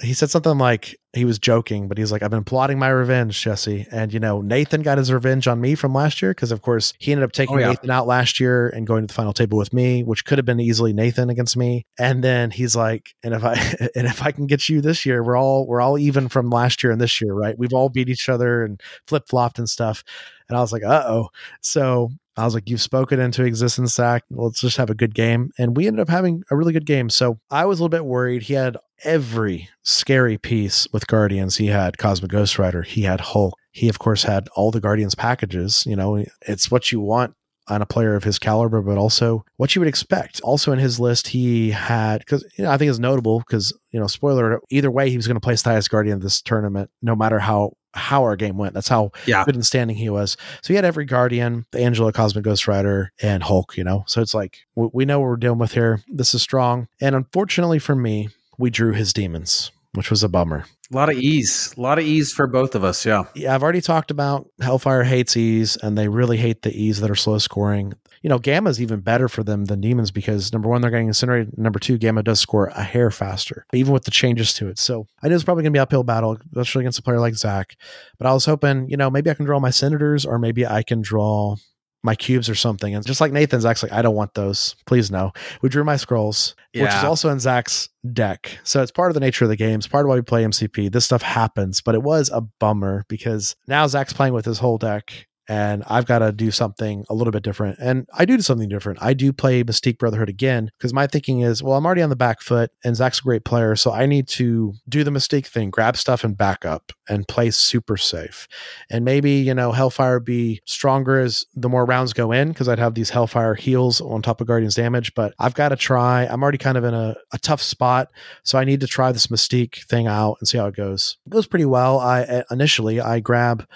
he 0.00 0.14
said 0.14 0.30
something 0.30 0.58
like 0.58 0.96
he 1.12 1.24
was 1.24 1.40
joking, 1.40 1.88
but 1.88 1.98
he's 1.98 2.12
like, 2.12 2.22
I've 2.22 2.30
been 2.30 2.44
plotting 2.44 2.78
my 2.78 2.88
revenge, 2.88 3.40
Jesse. 3.42 3.84
And, 3.90 4.12
you 4.12 4.20
know, 4.20 4.40
Nathan 4.40 4.82
got 4.82 4.96
his 4.98 5.12
revenge 5.12 5.48
on 5.48 5.60
me 5.60 5.74
from 5.74 5.92
last 5.92 6.22
year 6.22 6.30
because, 6.30 6.52
of 6.52 6.62
course, 6.62 6.92
he 7.00 7.10
ended 7.10 7.24
up 7.24 7.32
taking 7.32 7.56
Oh, 7.56 7.58
yeah. 7.58 7.70
Nathan 7.70 7.90
out 7.90 8.06
last 8.06 8.38
year 8.38 8.68
and 8.68 8.86
going 8.86 9.02
to 9.02 9.06
the 9.08 9.14
final 9.14 9.32
table 9.32 9.58
with 9.58 9.72
me, 9.72 10.04
which 10.04 10.24
could 10.24 10.38
have 10.38 10.44
been 10.44 10.60
easily 10.60 10.92
Nathan 10.92 11.30
against 11.30 11.56
me. 11.56 11.84
And 11.98 12.22
then 12.22 12.52
he's 12.52 12.76
like, 12.76 13.14
and 13.24 13.34
if 13.34 13.42
I 13.42 13.54
and 13.96 14.06
if 14.06 14.22
I 14.22 14.30
can 14.30 14.46
get 14.46 14.68
you 14.68 14.80
this 14.80 15.04
year, 15.04 15.24
we're 15.24 15.36
all 15.36 15.66
we're 15.66 15.80
all 15.80 15.98
even 15.98 16.28
from 16.28 16.48
last 16.48 16.84
year 16.84 16.92
and 16.92 17.00
this 17.00 17.20
year, 17.20 17.34
right? 17.34 17.58
We've 17.58 17.72
all 17.74 17.88
beat 17.88 18.08
each 18.08 18.28
other 18.28 18.64
and 18.64 18.80
flip 19.08 19.26
flopped 19.28 19.58
and 19.58 19.68
stuff. 19.68 20.04
And 20.48 20.56
I 20.56 20.60
was 20.60 20.72
like, 20.72 20.84
uh 20.84 21.04
oh. 21.08 21.30
So 21.60 22.10
I 22.38 22.44
was 22.44 22.54
like, 22.54 22.70
you've 22.70 22.80
spoken 22.80 23.18
into 23.18 23.44
existence, 23.44 23.94
Zach. 23.94 24.22
Let's 24.30 24.60
just 24.60 24.76
have 24.76 24.90
a 24.90 24.94
good 24.94 25.14
game. 25.14 25.50
And 25.58 25.76
we 25.76 25.86
ended 25.86 26.00
up 26.00 26.08
having 26.08 26.44
a 26.50 26.56
really 26.56 26.72
good 26.72 26.86
game. 26.86 27.10
So 27.10 27.40
I 27.50 27.64
was 27.64 27.80
a 27.80 27.82
little 27.82 27.90
bit 27.90 28.04
worried. 28.04 28.44
He 28.44 28.54
had 28.54 28.76
every 29.04 29.68
scary 29.82 30.38
piece 30.38 30.86
with 30.92 31.08
Guardians. 31.08 31.56
He 31.56 31.66
had 31.66 31.98
Cosmic 31.98 32.30
Ghost 32.30 32.58
Rider. 32.58 32.82
He 32.82 33.02
had 33.02 33.20
Hulk. 33.20 33.54
He, 33.72 33.88
of 33.88 33.98
course, 33.98 34.22
had 34.22 34.48
all 34.54 34.70
the 34.70 34.80
Guardians 34.80 35.16
packages. 35.16 35.84
You 35.84 35.96
know, 35.96 36.24
it's 36.42 36.70
what 36.70 36.92
you 36.92 37.00
want 37.00 37.34
on 37.68 37.82
a 37.82 37.86
player 37.86 38.14
of 38.14 38.24
his 38.24 38.38
caliber, 38.38 38.80
but 38.80 38.98
also 38.98 39.44
what 39.56 39.74
you 39.74 39.80
would 39.80 39.88
expect. 39.88 40.40
Also 40.42 40.72
in 40.72 40.78
his 40.78 40.98
list, 40.98 41.28
he 41.28 41.70
had 41.70 42.20
because 42.20 42.44
you 42.56 42.64
know 42.64 42.70
I 42.70 42.78
think 42.78 42.88
it's 42.88 42.98
notable 42.98 43.40
because 43.40 43.72
you 43.90 44.00
know 44.00 44.06
spoiler 44.06 44.60
either 44.70 44.90
way 44.90 45.10
he 45.10 45.16
was 45.16 45.26
going 45.26 45.38
to 45.38 45.46
the 45.46 45.70
highest 45.70 45.90
guardian 45.90 46.20
this 46.20 46.40
tournament, 46.40 46.90
no 47.02 47.14
matter 47.14 47.38
how 47.38 47.72
how 47.98 48.22
our 48.22 48.36
game 48.36 48.56
went. 48.56 48.74
That's 48.74 48.88
how 48.88 49.10
Yeah. 49.26 49.44
good 49.44 49.56
in 49.56 49.62
standing 49.62 49.96
he 49.96 50.08
was. 50.08 50.36
So 50.62 50.68
he 50.68 50.74
had 50.76 50.84
every 50.84 51.04
guardian, 51.04 51.66
the 51.72 51.80
Angela, 51.80 52.12
Cosmic 52.12 52.44
Ghost 52.44 52.66
Rider, 52.66 53.12
and 53.22 53.42
Hulk. 53.42 53.76
You 53.76 53.84
know, 53.84 54.04
so 54.06 54.20
it's 54.22 54.34
like 54.34 54.58
we, 54.74 54.88
we 54.92 55.04
know 55.04 55.20
what 55.20 55.26
we're 55.28 55.36
dealing 55.36 55.58
with 55.58 55.72
here. 55.72 56.00
This 56.08 56.32
is 56.34 56.42
strong, 56.42 56.88
and 57.00 57.14
unfortunately 57.14 57.78
for 57.78 57.94
me, 57.94 58.28
we 58.58 58.70
drew 58.70 58.92
his 58.92 59.12
demons, 59.12 59.70
which 59.94 60.10
was 60.10 60.22
a 60.24 60.28
bummer. 60.28 60.64
A 60.90 60.96
lot 60.96 61.10
of 61.10 61.16
ease, 61.18 61.74
a 61.76 61.80
lot 61.80 61.98
of 61.98 62.04
ease 62.04 62.32
for 62.32 62.46
both 62.46 62.74
of 62.74 62.82
us. 62.82 63.04
Yeah. 63.04 63.24
Yeah, 63.34 63.54
I've 63.54 63.62
already 63.62 63.82
talked 63.82 64.10
about 64.10 64.48
Hellfire 64.62 65.04
hates 65.04 65.36
E's 65.36 65.76
and 65.76 65.98
they 65.98 66.08
really 66.08 66.38
hate 66.38 66.62
the 66.62 66.72
E's 66.74 67.00
that 67.00 67.10
are 67.10 67.14
slow 67.14 67.36
scoring. 67.38 67.92
You 68.22 68.30
know, 68.30 68.38
Gamma's 68.38 68.80
even 68.80 69.00
better 69.00 69.28
for 69.28 69.44
them 69.44 69.66
than 69.66 69.80
Demons 69.82 70.10
because 70.10 70.52
number 70.52 70.68
one, 70.68 70.80
they're 70.80 70.90
getting 70.90 71.08
incinerated. 71.08 71.56
Number 71.58 71.78
two, 71.78 71.98
Gamma 71.98 72.22
does 72.22 72.40
score 72.40 72.66
a 72.68 72.82
hair 72.82 73.10
faster, 73.10 73.66
even 73.74 73.92
with 73.92 74.04
the 74.04 74.10
changes 74.10 74.54
to 74.54 74.68
it. 74.68 74.78
So 74.78 75.06
I 75.22 75.28
know 75.28 75.34
it's 75.34 75.44
probably 75.44 75.62
going 75.62 75.72
to 75.72 75.76
be 75.76 75.80
uphill 75.80 76.04
battle, 76.04 76.38
especially 76.52 76.82
against 76.82 76.98
a 76.98 77.02
player 77.02 77.20
like 77.20 77.34
Zach. 77.34 77.76
But 78.18 78.26
I 78.26 78.32
was 78.32 78.46
hoping, 78.46 78.88
you 78.88 78.96
know, 78.96 79.10
maybe 79.10 79.30
I 79.30 79.34
can 79.34 79.44
draw 79.44 79.60
my 79.60 79.70
Senators 79.70 80.24
or 80.24 80.38
maybe 80.38 80.66
I 80.66 80.82
can 80.82 81.02
draw 81.02 81.56
my 82.02 82.14
cubes 82.14 82.48
or 82.48 82.54
something. 82.54 82.94
And 82.94 83.04
just 83.04 83.20
like 83.20 83.32
Nathan, 83.32 83.60
Zach's 83.60 83.82
like, 83.82 83.92
I 83.92 84.02
don't 84.02 84.14
want 84.14 84.34
those. 84.34 84.76
Please 84.86 85.10
no. 85.10 85.32
We 85.62 85.68
drew 85.68 85.84
my 85.84 85.96
scrolls, 85.96 86.54
which 86.74 86.88
is 86.88 87.04
also 87.04 87.28
in 87.30 87.40
Zach's 87.40 87.88
deck. 88.12 88.58
So 88.62 88.82
it's 88.82 88.92
part 88.92 89.10
of 89.10 89.14
the 89.14 89.20
nature 89.20 89.44
of 89.44 89.50
the 89.50 89.56
game. 89.56 89.78
It's 89.78 89.88
part 89.88 90.04
of 90.04 90.08
why 90.08 90.16
we 90.16 90.22
play 90.22 90.44
MCP. 90.44 90.92
This 90.92 91.04
stuff 91.04 91.22
happens, 91.22 91.80
but 91.80 91.94
it 91.94 92.02
was 92.02 92.30
a 92.32 92.40
bummer 92.40 93.04
because 93.08 93.56
now 93.66 93.86
Zach's 93.86 94.12
playing 94.12 94.34
with 94.34 94.44
his 94.44 94.58
whole 94.58 94.78
deck. 94.78 95.27
And 95.48 95.82
I've 95.86 96.06
got 96.06 96.18
to 96.18 96.30
do 96.30 96.50
something 96.50 97.04
a 97.08 97.14
little 97.14 97.30
bit 97.30 97.42
different. 97.42 97.78
And 97.80 98.06
I 98.12 98.26
do 98.26 98.38
something 98.40 98.68
different. 98.68 98.98
I 99.00 99.14
do 99.14 99.32
play 99.32 99.64
Mystique 99.64 99.98
Brotherhood 99.98 100.28
again 100.28 100.70
because 100.78 100.92
my 100.92 101.06
thinking 101.06 101.40
is, 101.40 101.62
well, 101.62 101.76
I'm 101.76 101.86
already 101.86 102.02
on 102.02 102.10
the 102.10 102.16
back 102.16 102.42
foot, 102.42 102.70
and 102.84 102.94
Zach's 102.94 103.20
a 103.20 103.22
great 103.22 103.44
player, 103.44 103.74
so 103.74 103.92
I 103.92 104.06
need 104.06 104.28
to 104.28 104.74
do 104.88 105.04
the 105.04 105.10
Mystique 105.10 105.46
thing, 105.46 105.70
grab 105.70 105.96
stuff 105.96 106.22
and 106.22 106.36
back 106.36 106.64
up 106.64 106.92
and 107.08 107.26
play 107.26 107.50
super 107.50 107.96
safe. 107.96 108.46
And 108.90 109.04
maybe 109.04 109.32
you 109.32 109.54
know 109.54 109.72
Hellfire 109.72 110.20
be 110.20 110.60
stronger 110.66 111.18
as 111.18 111.46
the 111.54 111.68
more 111.68 111.84
rounds 111.84 112.12
go 112.12 112.32
in 112.32 112.48
because 112.48 112.68
I'd 112.68 112.78
have 112.78 112.94
these 112.94 113.10
Hellfire 113.10 113.54
heals 113.54 114.00
on 114.00 114.20
top 114.22 114.40
of 114.40 114.46
Guardian's 114.46 114.74
damage. 114.74 115.14
But 115.14 115.34
I've 115.38 115.54
got 115.54 115.70
to 115.70 115.76
try. 115.76 116.24
I'm 116.24 116.42
already 116.42 116.58
kind 116.58 116.76
of 116.76 116.84
in 116.84 116.94
a, 116.94 117.16
a 117.32 117.38
tough 117.38 117.62
spot, 117.62 118.08
so 118.42 118.58
I 118.58 118.64
need 118.64 118.80
to 118.80 118.86
try 118.86 119.12
this 119.12 119.28
Mystique 119.28 119.84
thing 119.86 120.06
out 120.06 120.36
and 120.40 120.48
see 120.48 120.58
how 120.58 120.66
it 120.66 120.76
goes. 120.76 121.16
It 121.26 121.30
goes 121.30 121.46
pretty 121.46 121.64
well. 121.64 121.98
I 121.98 122.22
eh, 122.22 122.42
initially 122.50 123.00
I 123.00 123.20
grab 123.20 123.66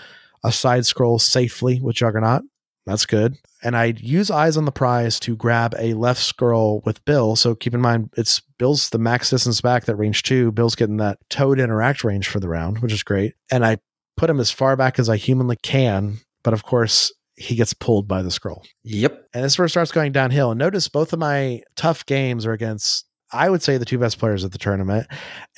a 0.44 0.52
side 0.52 0.86
scroll 0.86 1.18
safely 1.18 1.80
with 1.80 1.96
Juggernaut. 1.96 2.42
That's 2.86 3.06
good. 3.06 3.36
And 3.62 3.76
I 3.76 3.94
use 3.96 4.30
Eyes 4.30 4.56
on 4.56 4.64
the 4.64 4.72
Prize 4.72 5.20
to 5.20 5.36
grab 5.36 5.74
a 5.78 5.94
left 5.94 6.20
scroll 6.20 6.82
with 6.84 7.04
Bill. 7.04 7.36
So 7.36 7.54
keep 7.54 7.74
in 7.74 7.80
mind, 7.80 8.10
it's 8.16 8.42
Bill's 8.58 8.90
the 8.90 8.98
max 8.98 9.30
distance 9.30 9.60
back 9.60 9.84
that 9.84 9.96
range 9.96 10.24
two. 10.24 10.50
Bill's 10.50 10.74
getting 10.74 10.96
that 10.96 11.18
toad 11.30 11.60
interact 11.60 12.02
range 12.02 12.28
for 12.28 12.40
the 12.40 12.48
round, 12.48 12.80
which 12.80 12.92
is 12.92 13.04
great. 13.04 13.34
And 13.52 13.64
I 13.64 13.78
put 14.16 14.30
him 14.30 14.40
as 14.40 14.50
far 14.50 14.76
back 14.76 14.98
as 14.98 15.08
I 15.08 15.16
humanly 15.16 15.56
can. 15.62 16.18
But 16.42 16.54
of 16.54 16.64
course, 16.64 17.12
he 17.36 17.54
gets 17.54 17.72
pulled 17.72 18.08
by 18.08 18.22
the 18.22 18.32
scroll. 18.32 18.64
Yep. 18.82 19.28
And 19.32 19.44
this 19.44 19.56
where 19.58 19.66
it 19.66 19.70
starts 19.70 19.92
going 19.92 20.10
downhill. 20.10 20.50
And 20.50 20.58
notice 20.58 20.88
both 20.88 21.12
of 21.12 21.20
my 21.20 21.62
tough 21.76 22.04
games 22.04 22.44
are 22.46 22.52
against 22.52 23.06
I 23.32 23.48
would 23.48 23.62
say 23.62 23.78
the 23.78 23.84
two 23.84 23.98
best 23.98 24.18
players 24.18 24.44
at 24.44 24.52
the 24.52 24.58
tournament. 24.58 25.06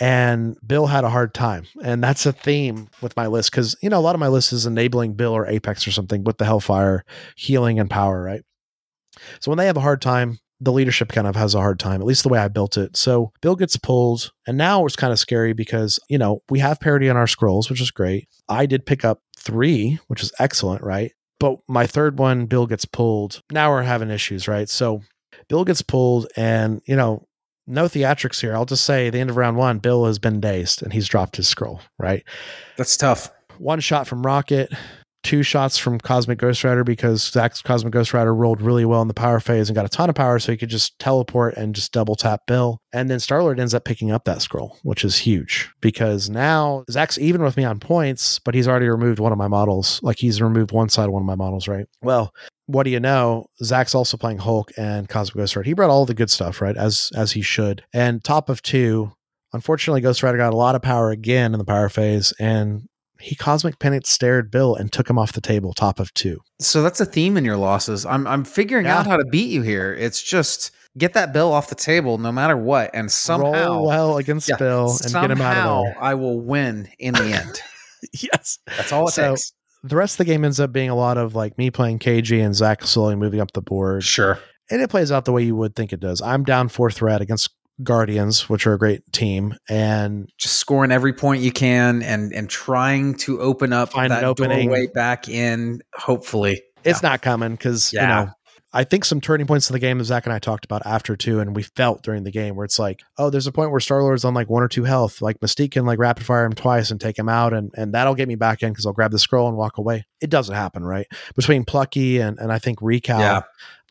And 0.01 0.57
Bill 0.67 0.87
had 0.87 1.05
a 1.05 1.11
hard 1.11 1.35
time. 1.35 1.67
And 1.83 2.03
that's 2.03 2.27
a 2.27 2.33
theme 2.33 2.89
with 3.03 3.17
my 3.17 3.27
list 3.27 3.51
because, 3.51 3.77
you 3.83 3.91
know, 3.91 3.99
a 3.99 4.01
lot 4.01 4.15
of 4.15 4.21
my 4.21 4.29
list 4.29 4.53
is 4.53 4.67
enabling 4.67 5.15
Bill 5.15 5.33
or 5.33 5.47
Apex 5.47 5.87
or 5.87 5.93
something 5.93 6.25
with 6.25 6.39
the 6.39 6.45
Hellfire, 6.45 7.05
healing, 7.37 7.79
and 7.79 7.91
power, 7.91 8.23
right? 8.23 8.43
So 9.41 9.51
when 9.51 9.59
they 9.59 9.67
have 9.67 9.77
a 9.77 9.81
hard 9.81 10.03
time, 10.03 10.39
the 10.61 10.73
leadership 10.73 11.11
kind 11.11 11.27
of 11.27 11.37
has 11.37 11.55
a 11.55 11.61
hard 11.61 11.79
time, 11.79 12.01
at 12.01 12.07
least 12.07 12.23
the 12.23 12.29
way 12.29 12.39
I 12.39 12.49
built 12.49 12.77
it. 12.79 12.97
So 12.97 13.33
Bill 13.43 13.57
gets 13.57 13.77
pulled, 13.77 14.33
and 14.47 14.57
now 14.57 14.87
it's 14.87 14.97
kind 14.97 15.13
of 15.13 15.19
scary 15.19 15.53
because, 15.53 15.99
you 16.09 16.17
know, 16.17 16.43
we 16.49 16.61
have 16.61 16.81
parity 16.81 17.11
on 17.11 17.17
our 17.17 17.27
scrolls, 17.27 17.69
which 17.69 17.81
is 17.81 17.91
great. 17.91 18.29
I 18.49 18.67
did 18.67 18.87
pick 18.87 19.05
up 19.05 19.21
three, 19.37 19.99
which 20.07 20.23
is 20.23 20.33
excellent, 20.39 20.83
right? 20.83 21.13
But 21.41 21.59
my 21.69 21.87
third 21.87 22.19
one, 22.19 22.47
Bill 22.47 22.67
gets 22.67 22.87
pulled. 22.87 23.43
Now 23.51 23.71
we're 23.71 23.83
having 23.83 24.11
issues, 24.11 24.49
right? 24.49 24.69
So 24.69 25.03
Bill 25.49 25.65
gets 25.65 25.83
pulled, 25.83 26.29
and, 26.37 26.81
you 26.87 26.97
know, 26.97 27.27
no 27.67 27.85
theatrics 27.85 28.41
here. 28.41 28.55
I'll 28.55 28.65
just 28.65 28.85
say 28.85 29.11
the 29.11 29.19
end 29.19 29.31
of 29.31 29.37
round 29.37 29.57
one, 29.57 29.79
Bill 29.79 30.07
has 30.07 30.19
been 30.19 30.41
dazed 30.41 30.83
and 30.83 30.93
he's 30.93 31.09
dropped 31.09 31.37
his 31.37 31.49
scroll, 31.49 31.81
right? 31.99 32.25
That's 32.77 32.97
tough. 32.97 33.31
One 33.59 33.81
shot 33.81 34.07
from 34.07 34.25
Rocket, 34.25 34.73
two 35.23 35.43
shots 35.43 35.79
from 35.79 35.99
Cosmic 35.99 36.39
Ghost 36.39 36.63
Rider 36.63 36.85
because 36.85 37.23
Zach's 37.23 37.63
Cosmic 37.63 37.93
Ghost 37.93 38.13
Rider 38.13 38.35
rolled 38.35 38.61
really 38.61 38.85
well 38.85 39.03
in 39.03 39.09
the 39.09 39.15
power 39.15 39.41
phase 39.41 39.69
and 39.69 39.75
got 39.75 39.87
a 39.87 39.89
ton 39.89 40.11
of 40.11 40.15
power, 40.15 40.39
so 40.39 40.53
he 40.53 40.59
could 40.59 40.69
just 40.69 40.99
teleport 40.99 41.57
and 41.57 41.75
just 41.75 41.93
double 41.93 42.15
tap 42.15 42.43
Bill. 42.47 42.81
And 42.93 43.11
then 43.11 43.19
Starlord 43.19 43.59
ends 43.59 43.75
up 43.75 43.85
picking 43.85 44.11
up 44.11 44.25
that 44.25 44.43
scroll, 44.43 44.77
which 44.83 45.05
is 45.05 45.19
huge 45.19 45.71
because 45.81 46.29
now 46.29 46.85
Zach's 46.91 47.19
even 47.19 47.43
with 47.43 47.57
me 47.57 47.65
on 47.65 47.81
points, 47.81 48.39
but 48.39 48.55
he's 48.55 48.69
already 48.69 48.89
removed 48.89 49.19
one 49.19 49.33
of 49.33 49.39
my 49.39 49.49
models. 49.49 50.01
Like 50.03 50.19
he's 50.19 50.43
removed 50.43 50.73
one 50.73 50.89
side 50.89 51.07
of 51.07 51.13
one 51.13 51.23
of 51.23 51.27
my 51.27 51.37
models, 51.37 51.67
right? 51.67 51.87
Well, 52.03 52.33
what 52.67 52.85
do 52.85 52.91
you 52.91 53.01
know? 53.01 53.47
Zach's 53.63 53.95
also 53.95 54.17
playing 54.17 54.39
Hulk 54.39 54.73
and 54.77 55.09
Cosmic 55.09 55.37
Ghost 55.37 55.57
Rider. 55.57 55.67
He 55.67 55.75
brought 55.75 55.91
all 55.91 56.07
the 56.07 56.15
good 56.15 56.31
stuff, 56.31 56.61
right? 56.61 56.77
As 56.77 57.11
as 57.15 57.33
he 57.33 57.43
should. 57.43 57.85
And 57.93 58.23
top 58.25 58.49
of 58.49 58.63
two, 58.63 59.13
unfortunately, 59.53 60.01
Ghost 60.01 60.23
Rider 60.23 60.39
got 60.39 60.53
a 60.53 60.57
lot 60.57 60.75
of 60.75 60.83
power 60.83 61.11
again 61.11 61.53
in 61.53 61.59
the 61.59 61.65
power 61.65 61.89
phase, 61.89 62.33
and 62.39 62.89
he 63.21 63.35
cosmic 63.35 63.79
penance 63.79 64.11
stared 64.11 64.51
Bill 64.51 64.75
and 64.75 64.93
took 64.93 65.09
him 65.09 65.19
off 65.19 65.33
the 65.33 65.41
table, 65.41 65.73
top 65.73 66.01
of 66.01 66.13
two. 66.15 66.41
So 66.59 66.83
that's 66.83 67.01
a 67.01 67.07
theme 67.07 67.37
in 67.37 67.45
your 67.45 67.57
losses. 67.57 68.07
I'm 68.07 68.27
I'm 68.27 68.45
figuring 68.45 68.87
yeah. 68.87 68.99
out 68.99 69.07
how 69.07 69.17
to 69.17 69.25
beat 69.25 69.51
you 69.51 69.63
here. 69.63 69.95
It's 69.95 70.23
just 70.23 70.71
get 70.97 71.13
that 71.15 71.33
Bill 71.33 71.53
off 71.53 71.69
the 71.69 71.75
table 71.75 72.19
no 72.19 72.33
matter 72.33 72.57
what, 72.57 72.91
and 72.95 73.11
somehow 73.11 73.75
roll 73.75 73.87
well 73.87 74.17
against 74.17 74.49
yeah, 74.49 74.57
Bill 74.57 74.97
and 75.03 75.13
get 75.13 75.31
him 75.31 75.41
out 75.41 75.57
of 75.57 75.85
there. 75.85 76.03
I 76.03 76.15
will 76.15 76.41
win 76.41 76.89
in 76.99 77.15
the 77.15 77.25
end. 77.25 77.61
yes, 78.13 78.59
that's 78.67 78.93
all 78.93 79.09
it 79.09 79.13
so, 79.13 79.31
takes 79.31 79.53
the 79.85 79.97
rest 79.97 80.15
of 80.15 80.19
the 80.19 80.33
game 80.33 80.45
ends 80.45 80.59
up 80.59 80.73
being 80.73 80.89
a 80.89 80.95
lot 80.95 81.19
of 81.19 81.35
like 81.35 81.59
me 81.59 81.71
playing 81.71 81.99
KG 81.99 82.45
and 82.45 82.55
Zach 82.55 82.83
slowly 82.85 83.17
moving 83.17 83.41
up 83.41 83.53
the 83.53 83.61
board. 83.61 84.03
Sure. 84.03 84.39
And 84.71 84.81
it 84.81 84.89
plays 84.89 85.13
out 85.13 85.27
the 85.27 85.33
way 85.33 85.43
you 85.43 85.55
would 85.57 85.77
think 85.77 85.93
it 85.93 86.01
does. 86.01 86.23
I'm 86.23 86.43
down 86.43 86.69
four 86.69 86.91
threat 86.91 87.21
against 87.21 87.51
Guardians, 87.83 88.49
which 88.49 88.67
are 88.67 88.73
a 88.73 88.79
great 88.79 89.03
team, 89.13 89.55
and 89.69 90.31
just 90.39 90.57
scoring 90.57 90.91
every 90.91 91.13
point 91.13 91.43
you 91.43 91.53
can 91.53 92.03
and 92.03 92.33
and 92.33 92.49
trying 92.49 93.15
to 93.17 93.41
open 93.41 93.75
up 93.75 93.93
find 93.93 94.11
that 94.11 94.21
an 94.21 94.25
opening 94.25 94.71
way 94.71 94.87
back 94.87 95.29
in. 95.29 95.83
Hopefully, 95.93 96.63
it's 96.83 97.03
yeah. 97.03 97.11
not 97.11 97.21
coming 97.21 97.51
because 97.51 97.93
yeah. 97.93 98.03
you 98.03 98.27
know 98.27 98.33
I 98.75 98.83
think 98.83 99.05
some 99.05 99.21
turning 99.21 99.47
points 99.47 99.71
in 99.71 99.73
the 99.73 99.79
game 99.79 99.99
that 99.99 100.05
Zach 100.05 100.27
and 100.27 100.33
I 100.33 100.41
talked 100.41 100.65
about 100.65 100.85
after 100.85 101.15
too, 101.17 101.39
and 101.39 101.55
we 101.55 101.63
felt 101.63 102.03
during 102.03 102.25
the 102.25 102.33
game 102.33 102.57
where 102.57 102.65
it's 102.65 102.79
like, 102.79 103.03
oh, 103.17 103.31
there's 103.31 103.47
a 103.47 103.53
point 103.53 103.71
where 103.71 103.79
Star 103.79 104.03
Lord's 104.03 104.25
on 104.25 104.35
like 104.35 104.51
one 104.51 104.65
or 104.65 104.69
two 104.69 104.83
health, 104.83 105.23
like 105.23 105.39
Mystique 105.39 105.71
can 105.71 105.87
like 105.87 106.01
rapid 106.01 106.27
fire 106.27 106.45
him 106.45 106.55
twice 106.55 106.91
and 106.91 107.01
take 107.01 107.17
him 107.17 107.29
out, 107.29 107.53
and 107.53 107.71
and 107.77 107.95
that'll 107.95 108.17
get 108.17 108.27
me 108.27 108.35
back 108.35 108.65
in 108.65 108.73
because 108.73 108.85
I'll 108.85 108.93
grab 108.93 109.13
the 109.13 109.19
scroll 109.19 109.47
and 109.47 109.57
walk 109.57 109.79
away. 109.79 110.05
It 110.21 110.29
doesn't 110.29 110.55
happen, 110.55 110.83
right? 110.83 111.07
Between 111.37 111.65
Plucky 111.65 112.19
and 112.19 112.39
and 112.39 112.53
I 112.53 112.59
think 112.59 112.81
Recal, 112.83 113.21
yeah. 113.21 113.43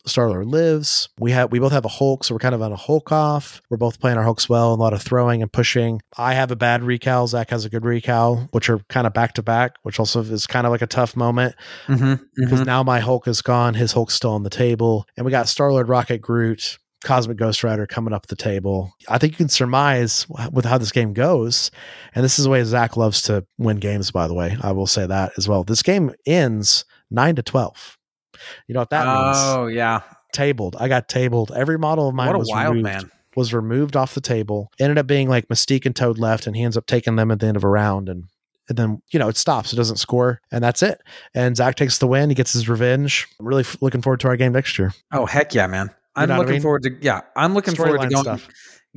Starlord 0.06 0.50
lives. 0.50 1.08
We 1.18 1.30
have 1.32 1.50
we 1.50 1.58
both 1.58 1.72
have 1.72 1.84
a 1.84 1.88
Hulk, 1.88 2.24
so 2.24 2.34
we're 2.34 2.38
kind 2.38 2.54
of 2.54 2.62
on 2.62 2.72
a 2.72 2.76
Hulk 2.76 3.10
off. 3.10 3.60
We're 3.70 3.76
both 3.76 4.00
playing 4.00 4.18
our 4.18 4.24
Hulks 4.24 4.48
well, 4.48 4.72
a 4.72 4.76
lot 4.76 4.92
of 4.92 5.02
throwing 5.02 5.42
and 5.42 5.52
pushing. 5.52 6.00
I 6.18 6.34
have 6.34 6.50
a 6.50 6.56
bad 6.56 6.82
recal. 6.82 7.26
Zach 7.26 7.50
has 7.50 7.64
a 7.64 7.70
good 7.70 7.84
recal, 7.84 8.48
which 8.52 8.68
are 8.68 8.78
kind 8.90 9.06
of 9.06 9.12
back 9.12 9.34
to 9.34 9.42
back, 9.42 9.76
which 9.82 9.98
also 9.98 10.20
is 10.20 10.46
kind 10.46 10.66
of 10.66 10.72
like 10.72 10.82
a 10.82 10.86
tough 10.86 11.16
moment 11.16 11.54
mm-hmm, 11.86 12.22
because 12.36 12.60
mm-hmm. 12.60 12.64
now 12.64 12.82
my 12.82 13.00
Hulk 13.00 13.26
is 13.26 13.40
gone, 13.42 13.74
his 13.74 13.92
Hulk's 13.92 14.14
still 14.14 14.32
on 14.32 14.42
the 14.42 14.50
table, 14.50 15.06
and 15.16 15.24
we 15.24 15.30
got 15.30 15.46
Starlord, 15.46 15.88
Rocket, 15.88 16.18
Groot, 16.18 16.78
Cosmic 17.04 17.36
Ghost 17.36 17.62
Rider 17.62 17.86
coming 17.86 18.12
up 18.12 18.26
the 18.26 18.36
table. 18.36 18.92
I 19.08 19.18
think 19.18 19.34
you 19.34 19.36
can 19.36 19.48
surmise 19.48 20.26
with 20.52 20.64
how 20.64 20.78
this 20.78 20.90
game 20.90 21.12
goes. 21.12 21.70
And 22.14 22.24
this 22.24 22.38
is 22.38 22.44
the 22.44 22.50
way 22.50 22.64
Zach 22.64 22.96
loves 22.96 23.22
to 23.22 23.46
win 23.58 23.76
games, 23.76 24.10
by 24.10 24.26
the 24.26 24.34
way. 24.34 24.56
I 24.62 24.72
will 24.72 24.86
say 24.86 25.06
that 25.06 25.32
as 25.36 25.48
well. 25.48 25.62
This 25.62 25.82
game 25.82 26.12
ends 26.26 26.84
9 27.10 27.36
to 27.36 27.42
12. 27.42 27.98
You 28.66 28.74
know 28.74 28.80
what 28.80 28.90
that 28.90 29.06
means? 29.06 29.36
Oh 29.38 29.66
yeah, 29.66 30.02
tabled. 30.32 30.76
I 30.78 30.88
got 30.88 31.08
tabled. 31.08 31.52
Every 31.54 31.78
model 31.78 32.08
of 32.08 32.14
mine 32.14 32.28
what 32.28 32.36
a 32.36 32.38
was 32.38 32.50
wild 32.50 32.76
removed, 32.76 32.84
man. 32.84 33.10
was 33.36 33.52
removed 33.54 33.96
off 33.96 34.14
the 34.14 34.20
table. 34.20 34.70
Ended 34.78 34.98
up 34.98 35.06
being 35.06 35.28
like 35.28 35.48
Mystique 35.48 35.86
and 35.86 35.94
Toad 35.96 36.18
left, 36.18 36.46
and 36.46 36.54
he 36.56 36.62
ends 36.62 36.76
up 36.76 36.86
taking 36.86 37.16
them 37.16 37.30
at 37.30 37.40
the 37.40 37.46
end 37.46 37.56
of 37.56 37.64
a 37.64 37.68
round, 37.68 38.08
and 38.08 38.24
and 38.68 38.78
then 38.78 39.02
you 39.10 39.18
know 39.18 39.28
it 39.28 39.36
stops. 39.36 39.72
It 39.72 39.76
doesn't 39.76 39.96
score, 39.96 40.40
and 40.50 40.62
that's 40.64 40.82
it. 40.82 41.00
And 41.34 41.56
Zach 41.56 41.74
takes 41.76 41.98
the 41.98 42.06
win. 42.06 42.30
He 42.30 42.34
gets 42.34 42.52
his 42.52 42.68
revenge. 42.68 43.26
I'm 43.38 43.46
really 43.46 43.60
f- 43.62 43.76
looking 43.80 44.02
forward 44.02 44.20
to 44.20 44.28
our 44.28 44.36
game 44.36 44.52
next 44.52 44.78
year. 44.78 44.92
Oh 45.12 45.26
heck 45.26 45.54
yeah, 45.54 45.66
man! 45.66 45.90
I'm 46.16 46.28
looking 46.30 46.48
I 46.48 46.52
mean? 46.52 46.62
forward 46.62 46.82
to 46.84 46.90
yeah. 47.00 47.20
I'm 47.36 47.54
looking 47.54 47.74
Story 47.74 47.90
forward 47.90 48.08
to 48.08 48.14
going 48.14 48.24
stuff. 48.24 48.48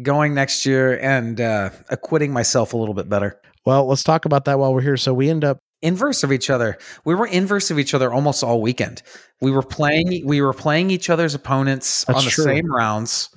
going 0.02 0.34
next 0.34 0.66
year 0.66 0.98
and 1.00 1.42
uh, 1.42 1.70
acquitting 1.90 2.32
myself 2.32 2.74
a 2.74 2.78
little 2.78 2.94
bit 2.94 3.10
better. 3.10 3.40
Well, 3.66 3.86
let's 3.88 4.04
talk 4.04 4.24
about 4.24 4.46
that 4.46 4.60
while 4.60 4.74
we're 4.74 4.82
here. 4.82 4.96
So 4.96 5.14
we 5.14 5.30
end 5.30 5.44
up 5.44 5.60
inverse 5.82 6.24
of 6.24 6.32
each 6.32 6.50
other. 6.50 6.78
We 7.06 7.16
were 7.16 7.28
inverse 7.28 7.72
of 7.72 7.80
each 7.80 7.94
other 7.94 8.12
almost 8.12 8.44
all 8.44 8.62
weekend. 8.62 9.02
We 9.42 9.52
were 9.52 9.64
playing 9.64 10.24
we 10.26 10.42
were 10.42 10.54
playing 10.54 10.92
each 10.92 11.10
other's 11.10 11.36
opponents 11.36 12.06
That's 12.06 12.20
on 12.20 12.26
the 12.26 12.32
true. 12.32 12.44
same 12.44 12.72
rounds. 12.72 13.30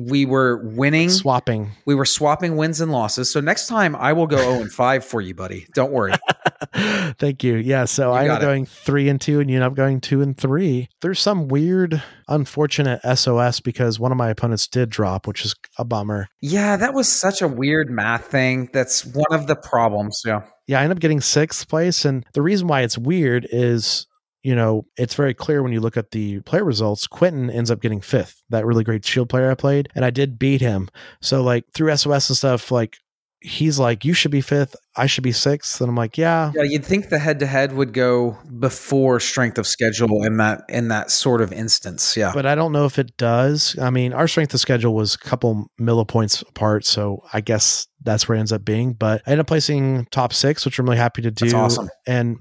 We 0.00 0.26
were 0.26 0.58
winning 0.58 1.10
swapping. 1.10 1.70
We 1.86 1.94
were 1.94 2.04
swapping 2.04 2.56
wins 2.56 2.80
and 2.80 2.92
losses. 2.92 3.30
So 3.30 3.40
next 3.40 3.66
time 3.66 3.96
I 3.96 4.12
will 4.12 4.26
go 4.26 4.38
0 4.38 4.62
and 4.62 4.72
5 4.72 5.04
for 5.04 5.20
you, 5.20 5.34
buddy. 5.34 5.66
Don't 5.74 5.92
worry. 5.92 6.12
Thank 7.18 7.44
you. 7.44 7.56
Yeah. 7.56 7.84
So 7.84 8.12
I 8.12 8.24
am 8.24 8.40
going 8.40 8.66
three 8.66 9.08
and 9.08 9.20
two, 9.20 9.40
and 9.40 9.50
you 9.50 9.56
end 9.56 9.64
up 9.64 9.74
going 9.74 10.00
two 10.00 10.22
and 10.22 10.36
three. 10.36 10.88
There's 11.00 11.20
some 11.20 11.48
weird, 11.48 12.02
unfortunate 12.28 13.00
SOS 13.02 13.60
because 13.60 13.98
one 13.98 14.12
of 14.12 14.18
my 14.18 14.28
opponents 14.28 14.66
did 14.66 14.90
drop, 14.90 15.26
which 15.26 15.44
is 15.44 15.54
a 15.78 15.84
bummer. 15.84 16.28
Yeah, 16.40 16.76
that 16.76 16.94
was 16.94 17.10
such 17.10 17.42
a 17.42 17.48
weird 17.48 17.90
math 17.90 18.26
thing. 18.26 18.68
That's 18.72 19.04
one 19.04 19.32
of 19.32 19.46
the 19.46 19.56
problems. 19.56 20.22
Yeah. 20.24 20.42
Yeah, 20.66 20.80
I 20.80 20.82
end 20.82 20.92
up 20.92 21.00
getting 21.00 21.20
sixth 21.20 21.68
place. 21.68 22.04
And 22.04 22.26
the 22.34 22.42
reason 22.42 22.68
why 22.68 22.82
it's 22.82 22.98
weird 22.98 23.46
is 23.50 24.06
you 24.48 24.56
know, 24.56 24.86
it's 24.96 25.14
very 25.14 25.34
clear 25.34 25.62
when 25.62 25.74
you 25.74 25.80
look 25.80 25.98
at 25.98 26.12
the 26.12 26.40
player 26.40 26.64
results. 26.64 27.06
Quentin 27.06 27.50
ends 27.50 27.70
up 27.70 27.82
getting 27.82 28.00
fifth, 28.00 28.42
that 28.48 28.64
really 28.64 28.82
great 28.82 29.04
shield 29.04 29.28
player 29.28 29.50
I 29.50 29.54
played, 29.54 29.90
and 29.94 30.06
I 30.06 30.10
did 30.10 30.38
beat 30.38 30.62
him. 30.62 30.88
So, 31.20 31.42
like, 31.42 31.66
through 31.74 31.94
SOS 31.94 32.30
and 32.30 32.36
stuff, 32.38 32.70
like, 32.70 32.96
he's 33.40 33.78
like, 33.78 34.06
You 34.06 34.14
should 34.14 34.30
be 34.30 34.40
fifth, 34.40 34.74
I 34.96 35.04
should 35.04 35.22
be 35.22 35.32
sixth. 35.32 35.82
And 35.82 35.90
I'm 35.90 35.96
like, 35.96 36.16
Yeah. 36.16 36.50
Yeah, 36.54 36.62
you'd 36.62 36.82
think 36.82 37.10
the 37.10 37.18
head 37.18 37.40
to 37.40 37.46
head 37.46 37.74
would 37.74 37.92
go 37.92 38.38
before 38.58 39.20
strength 39.20 39.58
of 39.58 39.66
schedule 39.66 40.24
in 40.24 40.38
that 40.38 40.62
in 40.70 40.88
that 40.88 41.10
sort 41.10 41.42
of 41.42 41.52
instance. 41.52 42.16
Yeah. 42.16 42.32
But 42.32 42.46
I 42.46 42.54
don't 42.54 42.72
know 42.72 42.86
if 42.86 42.98
it 42.98 43.18
does. 43.18 43.78
I 43.78 43.90
mean, 43.90 44.14
our 44.14 44.26
strength 44.28 44.54
of 44.54 44.60
schedule 44.60 44.94
was 44.94 45.14
a 45.14 45.18
couple 45.18 45.70
millipoints 45.78 46.40
apart, 46.40 46.86
so 46.86 47.22
I 47.34 47.42
guess 47.42 47.86
that's 48.02 48.26
where 48.26 48.36
it 48.36 48.40
ends 48.40 48.52
up 48.52 48.64
being. 48.64 48.94
But 48.94 49.20
I 49.26 49.32
ended 49.32 49.40
up 49.40 49.46
placing 49.48 50.06
top 50.06 50.32
six, 50.32 50.64
which 50.64 50.78
I'm 50.78 50.86
really 50.86 50.96
happy 50.96 51.20
to 51.20 51.30
do. 51.30 51.44
That's 51.44 51.54
awesome. 51.54 51.90
And 52.06 52.38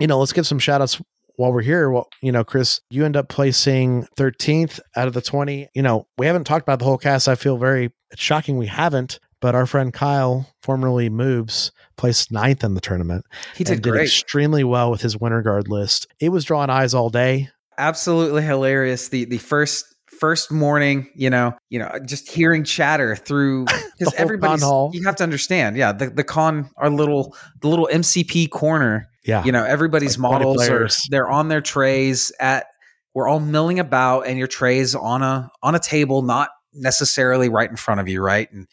you 0.00 0.06
know, 0.06 0.18
let's 0.18 0.32
give 0.32 0.46
some 0.46 0.58
shout 0.58 0.80
outs 0.80 1.00
while 1.40 1.54
we're 1.54 1.62
here, 1.62 1.90
well, 1.90 2.06
you 2.20 2.30
know, 2.30 2.44
Chris, 2.44 2.82
you 2.90 3.06
end 3.06 3.16
up 3.16 3.30
placing 3.30 4.06
13th 4.18 4.78
out 4.94 5.08
of 5.08 5.14
the 5.14 5.22
20. 5.22 5.68
You 5.74 5.80
know, 5.80 6.06
we 6.18 6.26
haven't 6.26 6.44
talked 6.44 6.62
about 6.62 6.80
the 6.80 6.84
whole 6.84 6.98
cast. 6.98 7.28
I 7.28 7.34
feel 7.34 7.56
very 7.56 7.92
it's 8.10 8.20
shocking 8.20 8.58
we 8.58 8.66
haven't, 8.66 9.18
But 9.40 9.54
our 9.54 9.64
friend 9.64 9.90
Kyle, 9.90 10.52
formerly 10.62 11.08
Moves, 11.08 11.72
placed 11.96 12.30
ninth 12.30 12.62
in 12.62 12.74
the 12.74 12.80
tournament. 12.82 13.24
He 13.56 13.64
did 13.64 13.80
did 13.80 13.90
great. 13.90 14.02
extremely 14.02 14.64
well 14.64 14.90
with 14.90 15.00
his 15.00 15.16
winter 15.16 15.40
guard 15.40 15.66
list. 15.66 16.06
It 16.20 16.28
was 16.28 16.44
drawing 16.44 16.68
eyes 16.68 16.92
all 16.92 17.08
day. 17.08 17.48
Absolutely 17.78 18.42
hilarious. 18.42 19.08
The 19.08 19.24
the 19.24 19.38
first 19.38 19.86
first 20.20 20.52
morning, 20.52 21.08
you 21.14 21.30
know, 21.30 21.56
you 21.70 21.78
know, 21.78 21.90
just 22.04 22.30
hearing 22.30 22.62
chatter 22.64 23.16
through 23.16 23.64
because 23.98 24.12
everybody's 24.18 24.60
con 24.60 24.68
hall. 24.68 24.90
you 24.92 25.02
have 25.04 25.16
to 25.16 25.22
understand, 25.22 25.78
yeah, 25.78 25.92
the 25.92 26.10
the 26.10 26.24
con 26.24 26.68
our 26.76 26.90
little 26.90 27.34
the 27.62 27.68
little 27.68 27.88
MCP 27.90 28.50
corner, 28.50 29.08
Yeah. 29.24 29.44
you 29.44 29.52
know, 29.52 29.64
everybody's 29.64 30.18
Like 30.18 30.32
models 30.32 30.68
are 30.68 30.88
they're 31.10 31.28
on 31.28 31.48
their 31.48 31.60
trays 31.60 32.32
at 32.40 32.66
we're 33.14 33.28
all 33.28 33.40
milling 33.40 33.78
about 33.78 34.26
and 34.26 34.38
your 34.38 34.46
trays 34.46 34.94
on 34.94 35.22
a 35.22 35.50
on 35.62 35.74
a 35.74 35.78
table, 35.78 36.22
not 36.22 36.50
necessarily 36.72 37.48
right 37.48 37.68
in 37.68 37.76
front 37.76 38.00
of 38.00 38.08
you, 38.08 38.22
right? 38.22 38.50
And, 38.52 38.66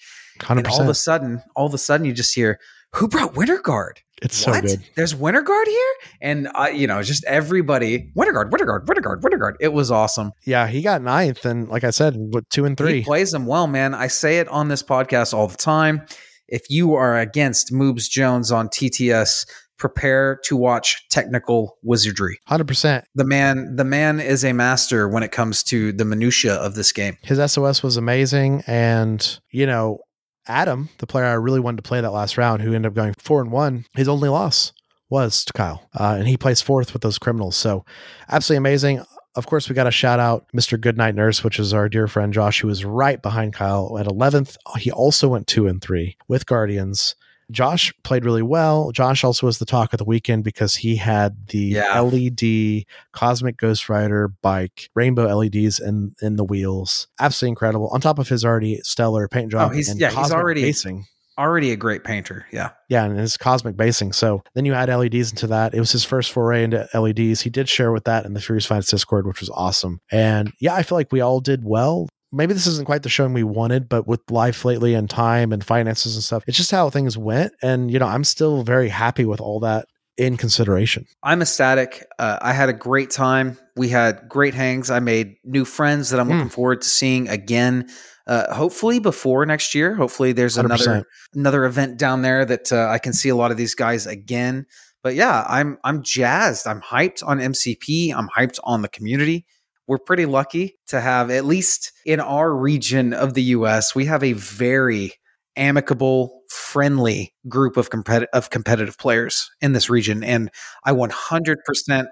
and 0.49 0.67
all 0.67 0.81
of 0.81 0.89
a 0.89 0.93
sudden, 0.93 1.41
all 1.55 1.65
of 1.65 1.73
a 1.73 1.77
sudden 1.77 2.05
you 2.05 2.13
just 2.13 2.33
hear, 2.35 2.59
who 2.93 3.07
brought 3.07 3.35
winter 3.35 3.59
guard? 3.59 4.01
It's 4.21 4.35
so 4.35 4.51
good. 4.59 4.83
There's 4.95 5.13
Winter 5.13 5.43
Guard 5.43 5.67
here, 5.67 5.93
and 6.21 6.49
uh, 6.55 6.69
you 6.73 6.87
know, 6.87 7.03
just 7.03 7.23
everybody 7.25 8.11
Winter 8.15 8.33
Guard, 8.33 8.51
Winter 8.51 8.65
Guard, 8.65 8.87
Winter 8.87 9.01
Guard, 9.01 9.23
Winter 9.23 9.37
Guard. 9.37 9.57
It 9.59 9.73
was 9.73 9.91
awesome. 9.91 10.31
Yeah, 10.43 10.65
he 10.67 10.81
got 10.81 11.03
ninth, 11.03 11.45
and 11.45 11.69
like 11.69 11.83
I 11.83 11.91
said, 11.91 12.15
with 12.17 12.49
two 12.49 12.65
and 12.65 12.75
three. 12.75 12.99
He 12.99 13.03
plays 13.03 13.31
them 13.31 13.45
well, 13.45 13.67
man. 13.67 13.93
I 13.93 14.07
say 14.07 14.39
it 14.39 14.47
on 14.47 14.69
this 14.69 14.81
podcast 14.81 15.35
all 15.35 15.47
the 15.47 15.57
time. 15.57 16.07
If 16.47 16.63
you 16.69 16.95
are 16.95 17.19
against 17.19 17.71
Moobs 17.71 18.09
Jones 18.09 18.51
on 18.51 18.69
TTS, 18.69 19.45
prepare 19.77 20.39
to 20.43 20.55
watch 20.55 21.07
technical 21.09 21.77
wizardry. 21.83 22.39
Hundred 22.47 22.67
percent. 22.67 23.05
The 23.15 23.25
man, 23.25 23.75
the 23.75 23.83
man 23.83 24.19
is 24.19 24.43
a 24.43 24.53
master 24.53 25.07
when 25.07 25.23
it 25.23 25.31
comes 25.31 25.63
to 25.63 25.91
the 25.91 26.05
minutia 26.05 26.55
of 26.55 26.75
this 26.75 26.91
game. 26.91 27.17
His 27.21 27.51
SOS 27.51 27.83
was 27.83 27.97
amazing, 27.97 28.63
and 28.67 29.39
you 29.51 29.65
know, 29.65 29.99
Adam, 30.47 30.89
the 30.99 31.07
player 31.07 31.25
I 31.25 31.33
really 31.33 31.59
wanted 31.59 31.77
to 31.77 31.87
play 31.87 32.01
that 32.01 32.11
last 32.11 32.37
round, 32.37 32.61
who 32.61 32.73
ended 32.73 32.89
up 32.89 32.95
going 32.95 33.13
four 33.17 33.41
and 33.41 33.51
one, 33.51 33.85
his 33.93 34.07
only 34.07 34.29
loss 34.29 34.73
was 35.09 35.45
to 35.45 35.53
Kyle, 35.53 35.89
uh, 35.97 36.15
and 36.17 36.27
he 36.27 36.37
placed 36.37 36.63
fourth 36.63 36.93
with 36.93 37.01
those 37.01 37.17
criminals. 37.17 37.55
So, 37.55 37.85
absolutely 38.29 38.57
amazing. 38.57 39.03
Of 39.35 39.45
course, 39.45 39.69
we 39.69 39.75
got 39.75 39.83
to 39.83 39.91
shout 39.91 40.19
out 40.19 40.47
Mr. 40.55 40.81
Goodnight 40.81 41.13
Nurse, 41.13 41.43
which 41.43 41.59
is 41.59 41.71
our 41.71 41.87
dear 41.87 42.07
friend 42.07 42.33
Josh, 42.33 42.61
who 42.61 42.67
was 42.67 42.83
right 42.83 43.21
behind 43.21 43.53
Kyle 43.53 43.97
at 43.99 44.07
11th. 44.07 44.57
He 44.79 44.91
also 44.91 45.29
went 45.29 45.45
two 45.45 45.67
and 45.67 45.79
three 45.79 46.17
with 46.27 46.47
Guardians. 46.47 47.15
Josh 47.51 47.93
played 48.03 48.25
really 48.25 48.41
well. 48.41 48.91
Josh 48.91 49.23
also 49.23 49.45
was 49.45 49.57
the 49.59 49.65
talk 49.65 49.93
of 49.93 49.97
the 49.99 50.03
weekend 50.05 50.43
because 50.43 50.75
he 50.75 50.97
had 50.97 51.47
the 51.47 51.59
Yeah. 51.59 51.99
LED 52.01 52.85
Cosmic 53.13 53.57
Ghost 53.57 53.89
Rider 53.89 54.29
bike, 54.41 54.89
rainbow 54.95 55.27
LEDs 55.27 55.79
in 55.79 56.13
in 56.21 56.35
the 56.35 56.43
wheels. 56.43 57.07
Absolutely 57.19 57.51
incredible. 57.51 57.87
On 57.93 58.01
top 58.01 58.19
of 58.19 58.27
his 58.29 58.43
already 58.43 58.79
stellar 58.83 59.27
paint 59.27 59.51
job. 59.51 59.71
Oh, 59.71 59.73
he's- 59.73 59.87
and 59.89 59.99
yeah, 59.99 60.09
he's 60.11 60.31
already- 60.31 60.61
basing. 60.61 61.05
Already 61.39 61.71
a 61.71 61.75
great 61.75 62.03
painter. 62.03 62.47
Yeah. 62.51 62.71
Yeah, 62.89 63.03
and 63.03 63.15
his 63.15 63.37
cosmic 63.37 63.77
basing. 63.77 64.11
So 64.11 64.41
then 64.55 64.65
you 64.65 64.73
add 64.73 64.89
LEDs 64.89 65.29
into 65.29 65.45
that. 65.45 65.75
It 65.75 65.79
was 65.79 65.91
his 65.91 66.03
first 66.03 66.31
foray 66.31 66.63
into 66.63 66.89
LEDs. 66.95 67.41
He 67.41 67.51
did 67.51 67.69
share 67.69 67.91
with 67.91 68.05
that 68.05 68.25
in 68.25 68.33
the 68.33 68.41
Fury's 68.41 68.65
Finest 68.65 68.89
Discord, 68.89 69.27
which 69.27 69.39
was 69.39 69.51
awesome. 69.51 69.99
And 70.11 70.51
yeah, 70.59 70.73
I 70.73 70.81
feel 70.81 70.97
like 70.97 71.11
we 71.11 71.21
all 71.21 71.39
did 71.39 71.61
well. 71.63 72.09
Maybe 72.31 72.53
this 72.53 72.67
isn't 72.67 72.85
quite 72.85 73.03
the 73.03 73.09
showing 73.09 73.33
we 73.33 73.43
wanted, 73.43 73.87
but 73.87 74.07
with 74.07 74.19
life 74.29 74.65
lately 74.65 74.93
and 74.93 75.09
time 75.09 75.53
and 75.53 75.63
finances 75.63 76.15
and 76.15 76.23
stuff, 76.23 76.43
it's 76.47 76.57
just 76.57 76.71
how 76.71 76.89
things 76.89 77.17
went. 77.17 77.53
And 77.61 77.89
you 77.91 77.99
know, 77.99 78.07
I'm 78.07 78.23
still 78.23 78.63
very 78.63 78.89
happy 78.89 79.23
with 79.25 79.39
all 79.39 79.59
that 79.61 79.87
in 80.17 80.35
consideration. 80.35 81.05
I'm 81.23 81.41
ecstatic. 81.41 82.03
Uh, 82.19 82.39
I 82.41 82.51
had 82.53 82.69
a 82.69 82.73
great 82.73 83.11
time. 83.11 83.57
We 83.75 83.89
had 83.89 84.27
great 84.27 84.55
hangs. 84.55 84.89
I 84.89 84.99
made 84.99 85.35
new 85.45 85.63
friends 85.63 86.09
that 86.09 86.19
I'm 86.19 86.27
Mm. 86.27 86.31
looking 86.31 86.49
forward 86.49 86.81
to 86.81 86.89
seeing 86.89 87.29
again. 87.29 87.87
Uh, 88.25 88.53
hopefully 88.53 88.99
before 88.99 89.45
next 89.45 89.73
year. 89.73 89.95
Hopefully 89.95 90.33
there's 90.33 90.57
another 90.57 90.83
100%. 90.83 91.03
another 91.35 91.63
event 91.65 91.97
down 91.97 92.23
there 92.23 92.43
that 92.43 92.73
uh, 92.73 92.89
I 92.89 92.97
can 92.99 93.13
see 93.13 93.29
a 93.29 93.35
lot 93.35 93.51
of 93.51 93.57
these 93.57 93.73
guys 93.73 94.05
again. 94.05 94.65
But 95.01 95.15
yeah, 95.15 95.45
I'm 95.47 95.77
I'm 95.85 96.03
jazzed. 96.03 96.67
I'm 96.67 96.81
hyped 96.81 97.23
on 97.25 97.39
MCP. 97.39 98.13
I'm 98.13 98.27
hyped 98.35 98.59
on 98.65 98.81
the 98.81 98.89
community. 98.89 99.45
We're 99.87 99.99
pretty 99.99 100.25
lucky 100.25 100.75
to 100.87 100.99
have 101.01 101.31
at 101.31 101.45
least 101.45 101.91
in 102.05 102.19
our 102.19 102.53
region 102.53 103.13
of 103.13 103.33
the 103.33 103.43
US, 103.43 103.95
we 103.95 104.05
have 104.05 104.23
a 104.23 104.33
very 104.33 105.13
amicable, 105.55 106.41
friendly 106.49 107.33
group 107.47 107.77
of 107.77 107.89
competitive 107.89 108.29
of 108.33 108.49
competitive 108.49 108.97
players 108.97 109.49
in 109.61 109.73
this 109.73 109.89
region 109.89 110.23
and 110.23 110.49
I 110.83 110.91
100% 110.91 112.05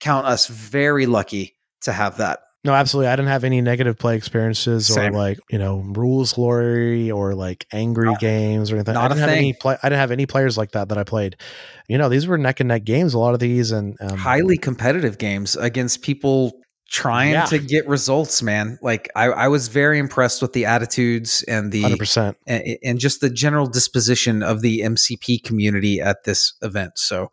count 0.00 0.26
us 0.26 0.46
very 0.46 1.06
lucky 1.06 1.56
to 1.82 1.92
have 1.92 2.16
that. 2.18 2.40
No, 2.64 2.72
absolutely. 2.74 3.08
I 3.08 3.16
didn't 3.16 3.28
have 3.28 3.44
any 3.44 3.60
negative 3.60 3.96
play 3.96 4.16
experiences 4.16 4.88
Same. 4.88 5.14
or 5.14 5.16
like, 5.16 5.38
you 5.50 5.58
know, 5.58 5.84
rules 5.86 6.32
glory 6.32 7.12
or 7.12 7.34
like 7.36 7.64
angry 7.72 8.06
Not- 8.06 8.18
games 8.18 8.72
or 8.72 8.76
anything. 8.76 8.94
not 8.94 9.04
I 9.04 9.06
a 9.06 9.08
didn't 9.10 9.20
have 9.20 9.28
any 9.30 9.52
thing. 9.52 9.60
play 9.60 9.76
I 9.82 9.88
didn't 9.88 10.00
have 10.00 10.10
any 10.10 10.26
players 10.26 10.58
like 10.58 10.72
that 10.72 10.88
that 10.88 10.98
I 10.98 11.04
played. 11.04 11.36
You 11.88 11.96
know, 11.98 12.08
these 12.08 12.26
were 12.26 12.36
neck 12.38 12.58
and 12.58 12.68
neck 12.68 12.84
games, 12.84 13.14
a 13.14 13.18
lot 13.20 13.34
of 13.34 13.40
these 13.40 13.70
and 13.70 13.96
um, 14.00 14.18
Highly 14.18 14.56
competitive 14.56 15.18
games 15.18 15.54
against 15.54 16.02
people 16.02 16.58
trying 16.90 17.32
Yeah. 17.32 17.44
to 17.46 17.58
get 17.58 17.86
results, 17.88 18.42
man. 18.42 18.78
Like 18.82 19.08
I, 19.16 19.26
I 19.26 19.48
was 19.48 19.68
very 19.68 19.98
impressed 19.98 20.40
with 20.42 20.52
the 20.52 20.66
attitudes 20.66 21.42
and 21.48 21.72
the 21.72 21.82
100%. 21.82 22.34
and, 22.46 22.78
and 22.82 22.98
just 22.98 23.20
the 23.20 23.30
general 23.30 23.66
disposition 23.66 24.42
of 24.42 24.60
the 24.60 24.80
MCP 24.80 25.42
community 25.42 26.00
at 26.00 26.24
this 26.24 26.54
event. 26.62 26.92
So 26.96 27.28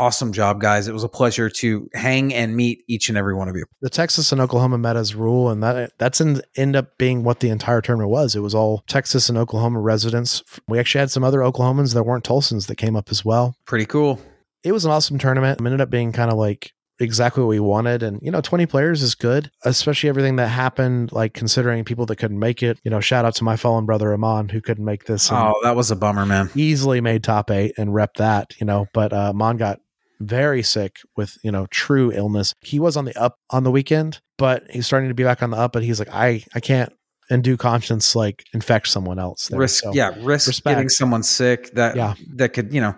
awesome 0.00 0.32
job, 0.32 0.60
guys. 0.60 0.86
It 0.86 0.92
was 0.92 1.02
a 1.02 1.08
pleasure 1.08 1.50
to 1.50 1.88
hang 1.92 2.32
and 2.32 2.54
meet 2.54 2.84
each 2.86 3.08
and 3.08 3.18
every 3.18 3.34
one 3.34 3.48
of 3.48 3.56
you. 3.56 3.64
The 3.80 3.90
Texas 3.90 4.30
and 4.30 4.40
Oklahoma 4.40 4.78
metas 4.78 5.14
rule 5.14 5.50
and 5.50 5.60
that 5.62 5.92
that's 5.98 6.20
in, 6.20 6.40
end 6.56 6.76
up 6.76 6.96
being 6.98 7.24
what 7.24 7.40
the 7.40 7.48
entire 7.48 7.80
tournament 7.80 8.10
was. 8.10 8.36
It 8.36 8.40
was 8.40 8.54
all 8.54 8.84
Texas 8.86 9.28
and 9.28 9.36
Oklahoma 9.36 9.80
residents. 9.80 10.44
We 10.68 10.78
actually 10.78 11.00
had 11.00 11.10
some 11.10 11.24
other 11.24 11.40
Oklahomans 11.40 11.94
that 11.94 12.04
weren't 12.04 12.22
Tulsans 12.24 12.68
that 12.68 12.76
came 12.76 12.94
up 12.94 13.08
as 13.10 13.24
well. 13.24 13.56
Pretty 13.66 13.86
cool. 13.86 14.20
it 14.62 14.70
was 14.72 14.84
an 14.84 14.90
awesome 14.92 15.18
tournament. 15.18 15.60
It 15.60 15.64
ended 15.64 15.80
up 15.80 15.90
being 15.90 16.12
kind 16.12 16.30
of 16.30 16.36
like 16.38 16.72
exactly 17.00 17.42
what 17.42 17.48
we 17.50 17.60
wanted. 17.60 18.02
And, 18.02 18.18
you 18.22 18.30
know, 18.30 18.40
20 18.40 18.66
players 18.66 19.02
is 19.02 19.14
good, 19.14 19.50
especially 19.64 20.08
everything 20.08 20.36
that 20.36 20.48
happened, 20.48 21.12
like 21.12 21.32
considering 21.34 21.84
people 21.84 22.06
that 22.06 22.16
couldn't 22.16 22.38
make 22.38 22.62
it. 22.62 22.78
You 22.84 22.90
know, 22.90 23.00
shout 23.00 23.24
out 23.24 23.34
to 23.36 23.44
my 23.44 23.56
fallen 23.56 23.86
brother, 23.86 24.12
Amon, 24.12 24.48
who 24.48 24.60
couldn't 24.60 24.84
make 24.84 25.04
this. 25.04 25.30
Oh, 25.30 25.54
that 25.62 25.76
was 25.76 25.90
a 25.90 25.96
bummer, 25.96 26.26
man. 26.26 26.50
Easily 26.54 27.00
made 27.00 27.22
top 27.24 27.50
eight 27.50 27.74
and 27.78 27.94
rep 27.94 28.14
that, 28.14 28.54
you 28.60 28.66
know, 28.66 28.86
but 28.92 29.12
uh, 29.12 29.30
Amon 29.30 29.56
got 29.56 29.80
very 30.20 30.62
sick 30.64 30.96
with, 31.16 31.36
you 31.44 31.52
know, 31.52 31.66
true 31.70 32.10
illness. 32.12 32.54
He 32.60 32.80
was 32.80 32.96
on 32.96 33.04
the 33.04 33.16
up 33.20 33.38
on 33.50 33.62
the 33.62 33.70
weekend, 33.70 34.20
but 34.36 34.64
he's 34.70 34.86
starting 34.86 35.08
to 35.08 35.14
be 35.14 35.22
back 35.22 35.42
on 35.42 35.50
the 35.50 35.56
up. 35.56 35.72
But 35.72 35.84
he's 35.84 35.98
like, 36.00 36.12
I, 36.12 36.44
I 36.54 36.60
can't 36.60 36.92
in 37.30 37.42
due 37.42 37.56
conscience, 37.56 38.16
like 38.16 38.44
infect 38.54 38.88
someone 38.88 39.18
else. 39.18 39.48
there. 39.48 39.60
risk 39.60 39.84
So, 39.84 39.92
yeah 39.94 40.14
risk 40.22 40.48
respect. 40.48 40.74
getting 40.74 40.88
someone 40.88 41.22
sick 41.22 41.72
that 41.74 41.94
Yeah. 41.94 42.14
that 42.36 42.54
could 42.54 42.72
you 42.72 42.80
know 42.80 42.94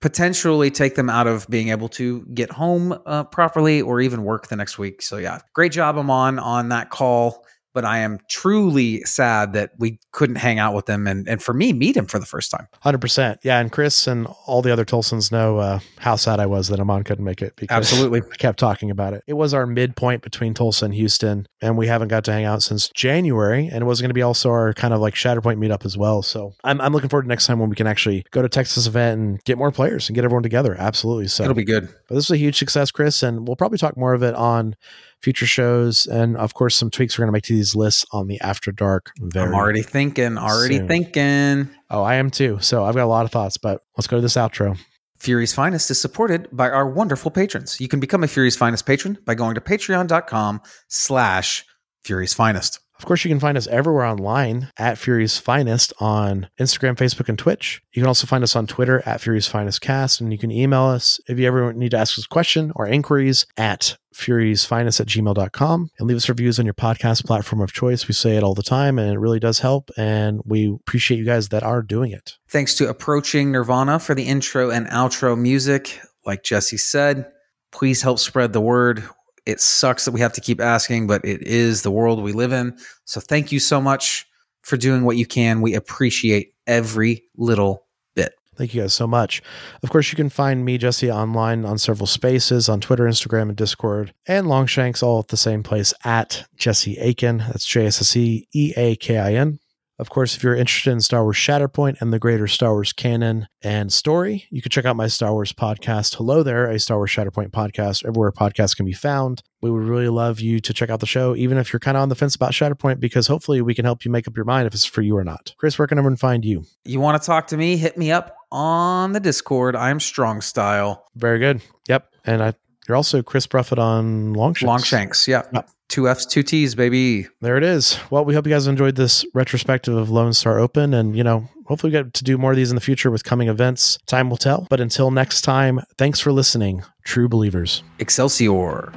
potentially 0.00 0.70
take 0.70 0.94
them 0.94 1.10
out 1.10 1.26
of 1.26 1.46
being 1.48 1.68
able 1.70 1.88
to 1.88 2.24
get 2.26 2.50
home 2.50 2.96
uh, 3.06 3.24
properly 3.24 3.82
or 3.82 4.00
even 4.00 4.22
work 4.22 4.46
the 4.48 4.56
next 4.56 4.78
week. 4.78 5.02
So 5.02 5.16
yeah 5.16 5.40
great 5.54 5.72
job 5.72 5.96
Amon 5.96 6.38
on 6.38 6.68
that 6.68 6.90
call 6.90 7.44
but 7.78 7.84
i 7.84 7.98
am 7.98 8.18
truly 8.28 9.00
sad 9.02 9.52
that 9.52 9.70
we 9.78 9.98
couldn't 10.12 10.36
hang 10.36 10.58
out 10.58 10.74
with 10.74 10.86
them 10.86 11.06
and 11.06 11.28
and 11.28 11.42
for 11.42 11.54
me 11.54 11.72
meet 11.72 11.96
him 11.96 12.06
for 12.06 12.18
the 12.18 12.26
first 12.26 12.50
time 12.50 12.66
Hundred 12.80 13.00
percent, 13.00 13.40
yeah. 13.42 13.58
And 13.58 13.72
Chris 13.72 14.06
and 14.06 14.26
all 14.46 14.62
the 14.62 14.72
other 14.72 14.84
Tulsans 14.84 15.32
know 15.32 15.58
uh, 15.58 15.80
how 15.98 16.16
sad 16.16 16.40
I 16.40 16.46
was 16.46 16.68
that 16.68 16.80
Amon 16.80 17.02
couldn't 17.02 17.24
make 17.24 17.42
it 17.42 17.54
because 17.56 17.76
Absolutely. 17.76 18.22
I 18.32 18.36
kept 18.36 18.58
talking 18.58 18.90
about 18.90 19.14
it. 19.14 19.24
It 19.26 19.34
was 19.34 19.52
our 19.52 19.66
midpoint 19.66 20.22
between 20.22 20.54
Tulsa 20.54 20.84
and 20.84 20.94
Houston, 20.94 21.46
and 21.60 21.76
we 21.76 21.86
haven't 21.86 22.08
got 22.08 22.24
to 22.24 22.32
hang 22.32 22.44
out 22.44 22.62
since 22.62 22.88
January. 22.90 23.66
And 23.66 23.82
it 23.82 23.84
was 23.84 24.00
going 24.00 24.10
to 24.10 24.14
be 24.14 24.22
also 24.22 24.50
our 24.50 24.72
kind 24.74 24.94
of 24.94 25.00
like 25.00 25.14
Shatterpoint 25.14 25.58
meetup 25.58 25.84
as 25.84 25.96
well. 25.96 26.22
So 26.22 26.54
I'm, 26.64 26.80
I'm 26.80 26.92
looking 26.92 27.08
forward 27.08 27.24
to 27.24 27.28
next 27.28 27.46
time 27.46 27.58
when 27.58 27.68
we 27.68 27.76
can 27.76 27.86
actually 27.86 28.24
go 28.30 28.42
to 28.42 28.48
Texas 28.48 28.86
event 28.86 29.20
and 29.20 29.44
get 29.44 29.58
more 29.58 29.72
players 29.72 30.08
and 30.08 30.14
get 30.14 30.24
everyone 30.24 30.42
together. 30.42 30.76
Absolutely. 30.78 31.28
So 31.28 31.42
it'll 31.42 31.54
be 31.54 31.64
good 31.64 31.88
but 32.08 32.14
this 32.14 32.30
was 32.30 32.36
a 32.36 32.38
huge 32.38 32.58
success, 32.58 32.90
Chris, 32.90 33.22
and 33.22 33.46
we'll 33.46 33.56
probably 33.56 33.76
talk 33.76 33.96
more 33.96 34.14
of 34.14 34.22
it 34.22 34.34
on 34.34 34.74
future 35.20 35.46
shows, 35.46 36.06
and 36.06 36.36
of 36.36 36.54
course 36.54 36.76
some 36.76 36.90
tweaks 36.90 37.18
we're 37.18 37.24
going 37.24 37.32
to 37.32 37.36
make 37.36 37.44
to 37.44 37.54
these 37.54 37.74
lists 37.74 38.04
on 38.12 38.26
the 38.26 38.40
After 38.40 38.72
Dark. 38.72 39.12
I'm 39.34 39.54
already 39.54 39.82
thinking 39.82 40.38
already 40.38 40.78
soon. 40.78 40.88
thinking 40.88 41.70
Oh, 41.90 42.02
I 42.02 42.16
am 42.16 42.30
too. 42.30 42.58
So 42.60 42.84
I've 42.84 42.94
got 42.94 43.04
a 43.04 43.06
lot 43.06 43.24
of 43.24 43.32
thoughts, 43.32 43.56
but 43.56 43.82
let's 43.96 44.06
go 44.06 44.16
to 44.16 44.20
this 44.20 44.36
outro. 44.36 44.78
Fury's 45.18 45.52
Finest 45.52 45.90
is 45.90 46.00
supported 46.00 46.48
by 46.52 46.70
our 46.70 46.88
wonderful 46.88 47.30
patrons. 47.30 47.80
You 47.80 47.88
can 47.88 47.98
become 47.98 48.22
a 48.22 48.28
Fury's 48.28 48.56
Finest 48.56 48.86
patron 48.86 49.18
by 49.24 49.34
going 49.34 49.56
to 49.56 49.60
patreon.com 49.60 50.60
slash 50.88 51.64
Fury's 52.04 52.34
Finest. 52.34 52.78
Of 52.98 53.06
course, 53.06 53.24
you 53.24 53.30
can 53.30 53.40
find 53.40 53.56
us 53.56 53.68
everywhere 53.68 54.04
online 54.04 54.72
at 54.76 54.98
Fury's 54.98 55.38
Finest 55.38 55.92
on 56.00 56.48
Instagram, 56.58 56.96
Facebook, 56.96 57.28
and 57.28 57.38
Twitch. 57.38 57.80
You 57.92 58.02
can 58.02 58.08
also 58.08 58.26
find 58.26 58.42
us 58.42 58.56
on 58.56 58.66
Twitter 58.66 59.02
at 59.06 59.20
Fury's 59.20 59.46
Finest 59.46 59.80
Cast, 59.80 60.20
and 60.20 60.32
you 60.32 60.38
can 60.38 60.50
email 60.50 60.84
us 60.84 61.20
if 61.28 61.38
you 61.38 61.46
ever 61.46 61.72
need 61.72 61.92
to 61.92 61.98
ask 61.98 62.18
us 62.18 62.24
a 62.24 62.28
question 62.28 62.72
or 62.74 62.86
inquiries 62.86 63.46
at 63.56 63.96
Fury's 64.12 64.64
Finest 64.64 64.98
at 64.98 65.06
gmail.com 65.06 65.90
and 65.96 66.08
leave 66.08 66.16
us 66.16 66.28
reviews 66.28 66.58
on 66.58 66.64
your 66.64 66.74
podcast 66.74 67.24
platform 67.24 67.62
of 67.62 67.72
choice. 67.72 68.08
We 68.08 68.14
say 68.14 68.36
it 68.36 68.42
all 68.42 68.54
the 68.54 68.64
time, 68.64 68.98
and 68.98 69.12
it 69.12 69.18
really 69.18 69.38
does 69.38 69.60
help. 69.60 69.90
And 69.96 70.42
we 70.44 70.74
appreciate 70.74 71.18
you 71.18 71.24
guys 71.24 71.50
that 71.50 71.62
are 71.62 71.82
doing 71.82 72.10
it. 72.10 72.36
Thanks 72.48 72.74
to 72.76 72.88
Approaching 72.88 73.52
Nirvana 73.52 74.00
for 74.00 74.16
the 74.16 74.24
intro 74.24 74.70
and 74.70 74.88
outro 74.88 75.38
music. 75.38 76.00
Like 76.26 76.42
Jesse 76.42 76.78
said, 76.78 77.30
please 77.70 78.02
help 78.02 78.18
spread 78.18 78.52
the 78.52 78.60
word. 78.60 79.04
It 79.48 79.62
sucks 79.62 80.04
that 80.04 80.12
we 80.12 80.20
have 80.20 80.34
to 80.34 80.42
keep 80.42 80.60
asking, 80.60 81.06
but 81.06 81.24
it 81.24 81.40
is 81.40 81.80
the 81.80 81.90
world 81.90 82.22
we 82.22 82.32
live 82.32 82.52
in. 82.52 82.76
So 83.06 83.18
thank 83.18 83.50
you 83.50 83.58
so 83.58 83.80
much 83.80 84.26
for 84.60 84.76
doing 84.76 85.04
what 85.04 85.16
you 85.16 85.24
can. 85.24 85.62
We 85.62 85.74
appreciate 85.74 86.52
every 86.66 87.24
little 87.34 87.86
bit. 88.14 88.34
Thank 88.56 88.74
you 88.74 88.82
guys 88.82 88.92
so 88.92 89.06
much. 89.06 89.40
Of 89.82 89.88
course, 89.88 90.12
you 90.12 90.16
can 90.16 90.28
find 90.28 90.66
me, 90.66 90.76
Jesse, 90.76 91.10
online 91.10 91.64
on 91.64 91.78
several 91.78 92.06
spaces 92.06 92.68
on 92.68 92.82
Twitter, 92.82 93.04
Instagram, 93.04 93.48
and 93.48 93.56
Discord, 93.56 94.12
and 94.26 94.46
Longshanks 94.46 95.02
all 95.02 95.20
at 95.20 95.28
the 95.28 95.38
same 95.38 95.62
place 95.62 95.94
at 96.04 96.44
Jesse 96.58 96.96
Eakin. 96.96 97.38
That's 97.46 97.64
J 97.64 97.86
S 97.86 98.02
S 98.02 98.14
E 98.18 98.46
E 98.52 98.74
A 98.76 98.96
K 98.96 99.16
I 99.16 99.32
N. 99.32 99.60
Of 100.00 100.10
course, 100.10 100.36
if 100.36 100.44
you're 100.44 100.54
interested 100.54 100.92
in 100.92 101.00
Star 101.00 101.24
Wars 101.24 101.34
Shatterpoint 101.34 102.00
and 102.00 102.12
the 102.12 102.20
greater 102.20 102.46
Star 102.46 102.70
Wars 102.70 102.92
canon 102.92 103.48
and 103.62 103.92
story, 103.92 104.46
you 104.48 104.62
can 104.62 104.70
check 104.70 104.84
out 104.84 104.94
my 104.94 105.08
Star 105.08 105.32
Wars 105.32 105.52
podcast. 105.52 106.14
Hello 106.14 106.44
there, 106.44 106.70
a 106.70 106.78
Star 106.78 106.98
Wars 106.98 107.10
Shatterpoint 107.10 107.50
podcast, 107.50 108.06
everywhere 108.06 108.30
podcasts 108.30 108.76
can 108.76 108.86
be 108.86 108.92
found. 108.92 109.42
We 109.60 109.72
would 109.72 109.82
really 109.82 110.08
love 110.08 110.38
you 110.38 110.60
to 110.60 110.72
check 110.72 110.88
out 110.88 111.00
the 111.00 111.06
show, 111.06 111.34
even 111.34 111.58
if 111.58 111.72
you're 111.72 111.80
kind 111.80 111.96
of 111.96 112.02
on 112.04 112.10
the 112.10 112.14
fence 112.14 112.36
about 112.36 112.52
Shatterpoint, 112.52 113.00
because 113.00 113.26
hopefully 113.26 113.60
we 113.60 113.74
can 113.74 113.84
help 113.84 114.04
you 114.04 114.12
make 114.12 114.28
up 114.28 114.36
your 114.36 114.44
mind 114.44 114.68
if 114.68 114.74
it's 114.74 114.84
for 114.84 115.02
you 115.02 115.16
or 115.16 115.24
not. 115.24 115.52
Chris, 115.58 115.76
where 115.80 115.88
can 115.88 115.98
everyone 115.98 116.16
find 116.16 116.44
you? 116.44 116.64
You 116.84 117.00
want 117.00 117.20
to 117.20 117.26
talk 117.26 117.48
to 117.48 117.56
me? 117.56 117.76
Hit 117.76 117.98
me 117.98 118.12
up 118.12 118.36
on 118.52 119.14
the 119.14 119.20
Discord. 119.20 119.74
I'm 119.74 119.98
strong 119.98 120.42
style. 120.42 121.06
Very 121.16 121.40
good. 121.40 121.60
Yep. 121.88 122.08
And 122.24 122.40
I, 122.40 122.54
you're 122.86 122.96
also 122.96 123.20
Chris 123.24 123.48
Bruffett 123.48 123.78
on 123.78 124.32
Longshanks. 124.34 124.62
Longshanks. 124.62 125.26
Yeah. 125.26 125.42
Yep. 125.52 125.68
Two 125.88 126.06
F's, 126.06 126.26
two 126.26 126.42
T's, 126.42 126.74
baby. 126.74 127.28
There 127.40 127.56
it 127.56 127.64
is. 127.64 127.98
Well, 128.10 128.22
we 128.22 128.34
hope 128.34 128.46
you 128.46 128.52
guys 128.52 128.66
enjoyed 128.66 128.96
this 128.96 129.24
retrospective 129.32 129.96
of 129.96 130.10
Lone 130.10 130.34
Star 130.34 130.58
Open. 130.58 130.92
And, 130.92 131.16
you 131.16 131.24
know, 131.24 131.48
hopefully 131.64 131.90
we 131.90 131.98
get 131.98 132.12
to 132.12 132.24
do 132.24 132.36
more 132.36 132.50
of 132.50 132.58
these 132.58 132.70
in 132.70 132.74
the 132.74 132.80
future 132.82 133.10
with 133.10 133.24
coming 133.24 133.48
events. 133.48 133.98
Time 134.06 134.28
will 134.28 134.36
tell. 134.36 134.66
But 134.68 134.80
until 134.80 135.10
next 135.10 135.40
time, 135.40 135.80
thanks 135.96 136.20
for 136.20 136.30
listening, 136.30 136.82
true 137.04 137.26
believers. 137.26 137.82
Excelsior. 137.98 138.92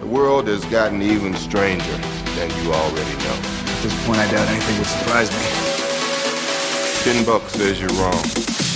The 0.00 0.06
world 0.06 0.48
has 0.48 0.64
gotten 0.66 1.02
even 1.02 1.34
stranger 1.34 1.84
than 1.84 2.48
you 2.64 2.72
already 2.72 3.18
know. 3.18 3.38
At 3.66 3.82
this 3.82 4.06
point, 4.06 4.18
I 4.18 4.30
doubt 4.32 4.48
anything 4.48 4.78
would 4.78 4.86
surprise 4.86 5.30
me. 5.30 5.44
Ten 7.04 7.22
bucks 7.26 7.52
says 7.52 7.78
you're 7.80 7.90
wrong. 7.90 8.67